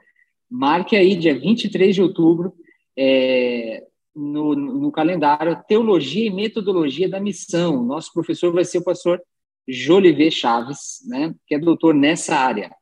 marque 0.49 0.95
aí, 0.95 1.17
dia 1.17 1.37
23 1.37 1.93
de 1.93 2.01
outubro, 2.01 2.55
é, 2.97 3.85
no, 4.15 4.55
no 4.55 4.93
calendário, 4.93 5.61
Teologia 5.67 6.25
e 6.25 6.31
Metodologia 6.31 7.09
da 7.09 7.19
Missão. 7.19 7.83
Nosso 7.83 8.13
professor 8.13 8.53
vai 8.53 8.65
ser 8.65 8.79
o 8.79 8.85
pastor 8.85 9.21
Jolivet 9.69 10.31
Chaves, 10.31 11.01
né, 11.07 11.35
que 11.47 11.55
é 11.55 11.59
doutor 11.59 11.95
nessa 11.95 12.35
área. 12.37 12.75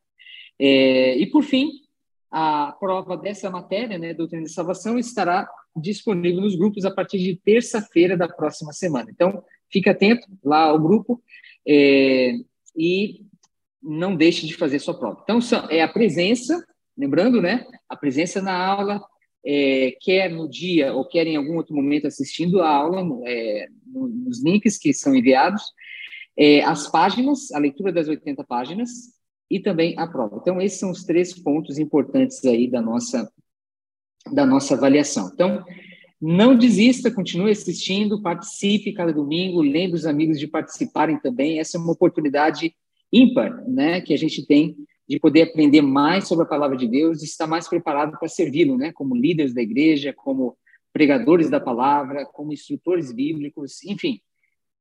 É, 0.58 1.18
e, 1.18 1.26
por 1.26 1.42
fim, 1.42 1.68
a 2.30 2.72
prova 2.78 3.16
dessa 3.16 3.50
matéria, 3.50 3.98
né, 3.98 4.14
Doutrina 4.14 4.44
de 4.44 4.52
Salvação, 4.52 4.98
estará 4.98 5.48
disponível 5.74 6.40
nos 6.40 6.56
grupos 6.56 6.84
a 6.84 6.90
partir 6.90 7.18
de 7.18 7.36
terça-feira 7.36 8.16
da 8.16 8.28
próxima 8.28 8.72
semana. 8.72 9.10
Então, 9.10 9.42
fique 9.70 9.90
atento 9.90 10.26
lá 10.44 10.64
ao 10.64 10.80
grupo 10.80 11.20
é, 11.66 12.34
e 12.76 13.22
não 13.82 14.16
deixe 14.16 14.46
de 14.46 14.54
fazer 14.54 14.78
sua 14.78 14.98
prova. 14.98 15.20
Então, 15.22 15.38
é 15.68 15.82
a 15.82 15.88
presença, 15.88 16.64
lembrando, 16.96 17.42
né, 17.42 17.66
a 17.88 17.96
presença 17.96 18.40
na 18.40 18.56
aula, 18.56 19.02
é, 19.44 19.96
quer 20.00 20.30
no 20.30 20.48
dia 20.48 20.92
ou 20.92 21.06
quer 21.06 21.26
em 21.26 21.36
algum 21.36 21.56
outro 21.56 21.74
momento 21.74 22.06
assistindo 22.06 22.60
a 22.60 22.68
aula, 22.68 23.02
é, 23.24 23.68
nos 23.86 24.42
links 24.42 24.76
que 24.76 24.92
são 24.92 25.14
enviados, 25.14 25.62
é, 26.36 26.62
as 26.62 26.90
páginas, 26.90 27.50
a 27.52 27.58
leitura 27.58 27.92
das 27.92 28.08
80 28.08 28.44
páginas 28.44 28.90
e 29.50 29.60
também 29.60 29.94
a 29.98 30.06
prova. 30.06 30.38
Então, 30.40 30.60
esses 30.60 30.78
são 30.78 30.90
os 30.90 31.04
três 31.04 31.32
pontos 31.32 31.78
importantes 31.78 32.44
aí 32.44 32.68
da 32.68 32.82
nossa, 32.82 33.30
da 34.32 34.44
nossa 34.44 34.74
avaliação. 34.74 35.30
Então, 35.32 35.64
não 36.20 36.56
desista, 36.56 37.10
continue 37.10 37.50
assistindo, 37.50 38.22
participe 38.22 38.92
cada 38.92 39.12
domingo, 39.12 39.60
lembre 39.62 39.96
os 39.96 40.06
amigos 40.06 40.38
de 40.38 40.46
participarem 40.46 41.18
também. 41.20 41.58
Essa 41.58 41.76
é 41.76 41.80
uma 41.80 41.92
oportunidade 41.92 42.74
ímpar, 43.12 43.64
né, 43.68 44.00
que 44.00 44.12
a 44.12 44.16
gente 44.16 44.44
tem 44.46 44.76
de 45.08 45.20
poder 45.20 45.42
aprender 45.42 45.82
mais 45.82 46.26
sobre 46.26 46.44
a 46.44 46.48
palavra 46.48 46.76
de 46.76 46.88
Deus 46.88 47.22
e 47.22 47.26
estar 47.26 47.46
mais 47.46 47.68
preparado 47.68 48.18
para 48.18 48.28
servi-lo, 48.28 48.76
né, 48.76 48.92
como 48.92 49.14
líderes 49.14 49.54
da 49.54 49.62
igreja, 49.62 50.12
como 50.12 50.56
pregadores 50.92 51.48
da 51.48 51.60
palavra, 51.60 52.26
como 52.26 52.52
instrutores 52.52 53.12
bíblicos, 53.12 53.84
enfim, 53.84 54.20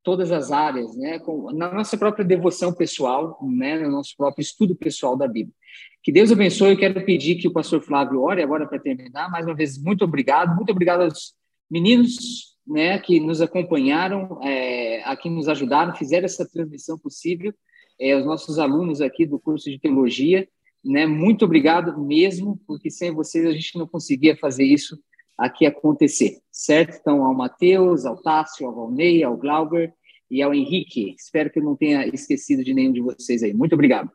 todas 0.06 0.32
as 0.32 0.52
áreas, 0.52 0.96
né, 0.96 1.20
com, 1.20 1.52
na 1.52 1.74
nossa 1.74 1.98
própria 1.98 2.24
devoção 2.24 2.72
pessoal, 2.74 3.38
né, 3.44 3.78
no 3.80 3.92
nosso 3.92 4.16
próprio 4.16 4.42
estudo 4.42 4.76
pessoal 4.76 5.18
da 5.18 5.28
Bíblia. 5.28 5.54
Que 6.02 6.12
Deus 6.12 6.32
abençoe. 6.32 6.72
Eu 6.72 6.78
quero 6.78 7.04
pedir 7.04 7.36
que 7.36 7.48
o 7.48 7.52
pastor 7.52 7.82
Flávio 7.82 8.22
ore 8.22 8.42
agora 8.42 8.68
para 8.68 8.80
terminar. 8.80 9.30
Mais 9.30 9.46
uma 9.46 9.56
vez, 9.56 9.78
muito 9.78 10.06
obrigado. 10.06 10.56
Muito 10.56 10.72
obrigado 10.72 11.02
aos 11.02 11.34
meninos 11.70 12.56
né, 12.66 13.00
que 13.00 13.20
nos 13.20 13.42
acompanharam, 13.42 14.40
é, 14.44 15.04
a 15.04 15.18
que 15.18 15.30
nos 15.30 15.50
ajudaram, 15.50 15.96
fizeram 15.96 16.26
essa 16.26 16.48
transmissão 16.48 16.98
possível, 16.98 17.54
é, 18.00 18.16
os 18.16 18.26
nossos 18.26 18.60
alunos 18.60 19.02
aqui 19.02 19.26
do 19.26 19.40
curso 19.40 19.70
de 19.70 19.80
teologia 19.80 20.48
né? 20.86 21.08
Muito 21.08 21.44
obrigado 21.46 22.00
mesmo, 22.00 22.62
porque 22.68 22.92
sem 22.92 23.12
vocês 23.12 23.46
a 23.46 23.52
gente 23.52 23.78
não 23.78 23.88
conseguia 23.88 24.38
fazer 24.38 24.64
isso 24.64 24.98
aqui 25.38 25.66
acontecer, 25.66 26.38
certo? 26.52 26.98
Então, 27.00 27.24
ao 27.24 27.34
Matheus, 27.34 28.06
ao 28.06 28.22
Tássio, 28.22 28.68
ao 28.68 28.76
Valnei, 28.76 29.24
ao 29.24 29.38
Glauber 29.38 29.94
e 30.30 30.42
ao 30.42 30.54
Henrique. 30.54 31.16
Espero 31.18 31.50
que 31.50 31.60
eu 31.60 31.64
não 31.64 31.76
tenha 31.76 32.08
esquecido 32.08 32.64
de 32.64 32.74
nenhum 32.74 32.94
de 32.94 33.02
vocês 33.02 33.44
aí. 33.44 33.54
Muito 33.54 33.74
obrigado. 33.74 34.10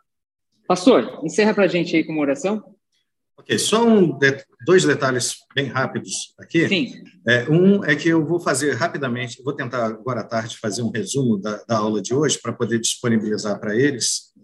Pastor, 0.67 1.21
encerra 1.25 1.55
para 1.55 1.65
a 1.65 1.69
gente 1.69 1.95
aí 1.97 2.05
com 2.05 2.13
uma 2.13 2.23
oração. 2.23 2.63
Ok, 3.41 3.59
só 3.59 3.87
um 3.87 4.19
de, 4.19 4.45
dois 4.67 4.85
detalhes 4.85 5.37
bem 5.55 5.67
rápidos 5.67 6.35
aqui. 6.39 6.69
Sim. 6.69 6.93
É, 7.27 7.49
um 7.49 7.83
é 7.83 7.97
que 7.97 8.09
eu 8.09 8.25
vou 8.25 8.39
fazer 8.39 8.75
rapidamente, 8.75 9.43
vou 9.43 9.55
tentar 9.55 9.87
agora 9.87 10.21
à 10.21 10.25
tarde 10.25 10.59
fazer 10.59 10.83
um 10.83 10.91
resumo 10.91 11.39
da, 11.39 11.57
da 11.67 11.79
aula 11.79 12.03
de 12.03 12.13
hoje 12.13 12.39
para 12.41 12.53
poder 12.53 12.79
disponibilizar 12.79 13.59
para 13.59 13.75
eles, 13.75 14.35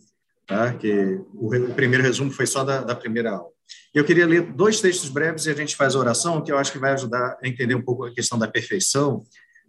tá? 0.46 0.72
que 0.72 1.20
o, 1.34 1.54
o, 1.54 1.74
primeiro 1.74 2.02
resumo 2.02 2.30
foi 2.30 2.46
só 2.46 2.64
da, 2.64 2.80
da 2.80 2.94
primeira 2.94 3.32
aula. 3.32 3.50
Eu 3.96 4.04
queria 4.04 4.26
ler 4.26 4.52
dois 4.52 4.78
textos 4.78 5.08
breves 5.08 5.46
e 5.46 5.50
a 5.50 5.54
gente 5.54 5.74
faz 5.74 5.96
a 5.96 5.98
oração, 5.98 6.44
que 6.44 6.52
eu 6.52 6.58
acho 6.58 6.70
que 6.70 6.78
vai 6.78 6.92
ajudar 6.92 7.38
a 7.42 7.48
entender 7.48 7.74
um 7.74 7.80
pouco 7.80 8.04
a 8.04 8.12
questão 8.12 8.38
da 8.38 8.46
perfeição 8.46 9.24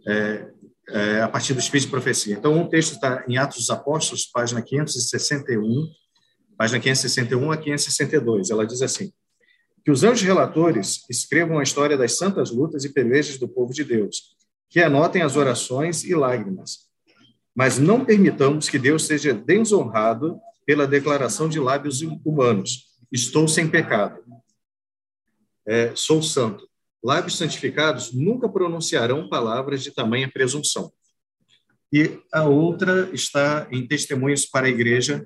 é, 0.05 0.45
é, 0.89 1.21
a 1.21 1.29
partir 1.29 1.53
do 1.53 1.61
Espírito 1.61 1.85
de 1.85 1.91
Profecia. 1.91 2.35
Então, 2.35 2.53
um 2.53 2.67
texto 2.67 2.95
está 2.95 3.23
em 3.25 3.37
Atos 3.37 3.59
dos 3.59 3.69
Apóstolos, 3.69 4.25
página 4.25 4.61
561, 4.61 5.63
página 6.57 6.77
561 6.77 7.51
a 7.53 7.55
562. 7.55 8.49
Ela 8.49 8.67
diz 8.67 8.81
assim: 8.81 9.13
que 9.85 9.91
os 9.91 10.03
anjos 10.03 10.23
relatores 10.23 11.05
escrevam 11.09 11.57
a 11.57 11.63
história 11.63 11.95
das 11.95 12.17
santas 12.17 12.51
lutas 12.51 12.83
e 12.83 12.91
pelejas 12.91 13.37
do 13.37 13.47
povo 13.47 13.71
de 13.71 13.85
Deus, 13.85 14.35
que 14.69 14.81
anotem 14.81 15.21
as 15.21 15.37
orações 15.37 16.03
e 16.03 16.13
lágrimas. 16.13 16.79
Mas 17.55 17.79
não 17.79 18.03
permitamos 18.03 18.67
que 18.67 18.77
Deus 18.77 19.07
seja 19.07 19.33
desonrado 19.33 20.37
pela 20.65 20.85
declaração 20.85 21.47
de 21.47 21.61
lábios 21.61 22.01
humanos. 22.25 22.87
Estou 23.11 23.47
sem 23.47 23.69
pecado. 23.69 24.21
É, 25.65 25.93
sou 25.95 26.21
santo. 26.21 26.67
Lábios 27.03 27.37
santificados 27.37 28.13
nunca 28.13 28.49
pronunciarão 28.49 29.29
palavras 29.29 29.83
de 29.83 29.91
tamanha 29.91 30.29
presunção. 30.29 30.91
E 31.91 32.19
a 32.33 32.43
outra 32.43 33.09
está 33.13 33.67
em 33.71 33.87
Testemunhos 33.87 34.45
para 34.45 34.67
a 34.67 34.69
Igreja, 34.69 35.25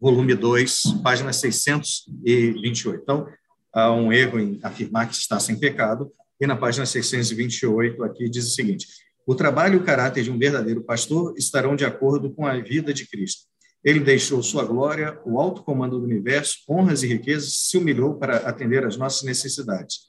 volume 0.00 0.34
2, 0.34 0.82
página 1.02 1.32
628. 1.32 3.02
Então, 3.02 3.26
há 3.72 3.92
um 3.92 4.10
erro 4.12 4.40
em 4.40 4.58
afirmar 4.62 5.08
que 5.08 5.14
está 5.14 5.38
sem 5.38 5.58
pecado, 5.58 6.10
e 6.40 6.46
na 6.46 6.56
página 6.56 6.86
628 6.86 8.02
aqui 8.04 8.28
diz 8.30 8.46
o 8.46 8.54
seguinte: 8.54 8.86
o 9.26 9.34
trabalho 9.34 9.74
e 9.74 9.76
o 9.76 9.84
caráter 9.84 10.24
de 10.24 10.30
um 10.30 10.38
verdadeiro 10.38 10.82
pastor 10.82 11.34
estarão 11.36 11.76
de 11.76 11.84
acordo 11.84 12.30
com 12.30 12.46
a 12.46 12.58
vida 12.58 12.94
de 12.94 13.06
Cristo. 13.06 13.42
Ele 13.84 14.00
deixou 14.00 14.42
sua 14.42 14.64
glória, 14.64 15.18
o 15.24 15.38
alto 15.40 15.62
comando 15.62 15.98
do 15.98 16.04
universo, 16.04 16.58
honras 16.68 17.02
e 17.02 17.06
riquezas, 17.06 17.52
se 17.52 17.78
humilhou 17.78 18.14
para 18.14 18.38
atender 18.38 18.84
às 18.84 18.96
nossas 18.96 19.22
necessidades. 19.22 20.08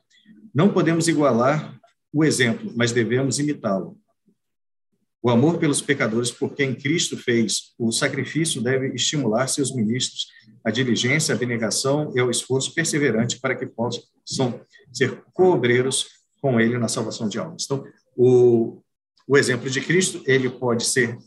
Não 0.54 0.74
podemos 0.74 1.08
igualar 1.08 1.80
o 2.12 2.26
exemplo, 2.26 2.72
mas 2.76 2.92
devemos 2.92 3.40
imitá-lo. 3.40 3.98
O 5.22 5.30
amor 5.30 5.58
pelos 5.58 5.82
pecadores 5.82 6.32
por 6.32 6.56
quem 6.56 6.74
Cristo 6.74 7.18
fez 7.18 7.74
o 7.78 7.92
sacrifício 7.92 8.62
deve 8.62 8.88
estimular 8.96 9.48
seus 9.48 9.74
ministros 9.76 10.28
à 10.64 10.72
diligência, 10.72 11.34
à 11.34 11.36
abnegação 11.36 12.12
e 12.16 12.20
ao 12.20 12.32
esforço 12.32 12.74
perseverante 12.74 13.40
para 13.40 13.56
que 13.56 13.66
possam 13.66 14.62
ser 14.94 15.22
co-obreiros 15.34 16.08
com 16.42 16.60
ele 16.60 16.78
na 16.78 16.88
salvação 16.88 17.28
de 17.28 17.38
almas. 17.38 17.66
Então, 17.66 17.86
o, 18.16 18.82
o 19.28 19.38
exemplo 19.38 19.70
de 19.70 19.82
Cristo, 19.82 20.24
ele 20.26 20.50
pode 20.50 20.86
ser 20.86 21.18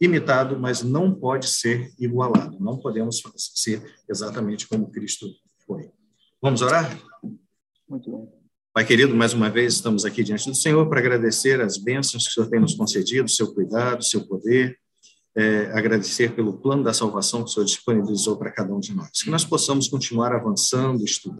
imitado, 0.00 0.58
mas 0.58 0.82
não 0.82 1.14
pode 1.14 1.48
ser 1.48 1.92
igualado. 1.98 2.58
Não 2.60 2.78
podemos 2.78 3.22
ser 3.36 3.82
exatamente 4.08 4.66
como 4.66 4.90
Cristo 4.90 5.26
foi. 5.66 5.90
Vamos 6.42 6.62
orar? 6.62 6.98
Muito 7.88 8.10
bom. 8.10 8.44
Pai 8.72 8.84
querido, 8.84 9.14
mais 9.14 9.32
uma 9.32 9.48
vez 9.48 9.74
estamos 9.74 10.04
aqui 10.04 10.24
diante 10.24 10.50
do 10.50 10.56
Senhor 10.56 10.88
para 10.88 10.98
agradecer 10.98 11.60
as 11.60 11.76
bênçãos 11.78 12.24
que 12.24 12.30
o 12.30 12.32
Senhor 12.34 12.50
tem 12.50 12.60
nos 12.60 12.74
concedido, 12.74 13.30
seu 13.30 13.54
cuidado, 13.54 14.02
seu 14.02 14.26
poder, 14.26 14.76
é, 15.36 15.70
agradecer 15.72 16.34
pelo 16.34 16.54
plano 16.54 16.82
da 16.82 16.92
salvação 16.92 17.44
que 17.44 17.50
o 17.50 17.52
Senhor 17.52 17.66
disponibilizou 17.66 18.36
para 18.36 18.50
cada 18.50 18.74
um 18.74 18.80
de 18.80 18.92
nós. 18.92 19.22
Que 19.22 19.30
nós 19.30 19.44
possamos 19.44 19.88
continuar 19.88 20.32
avançando, 20.32 21.04
estudando, 21.04 21.32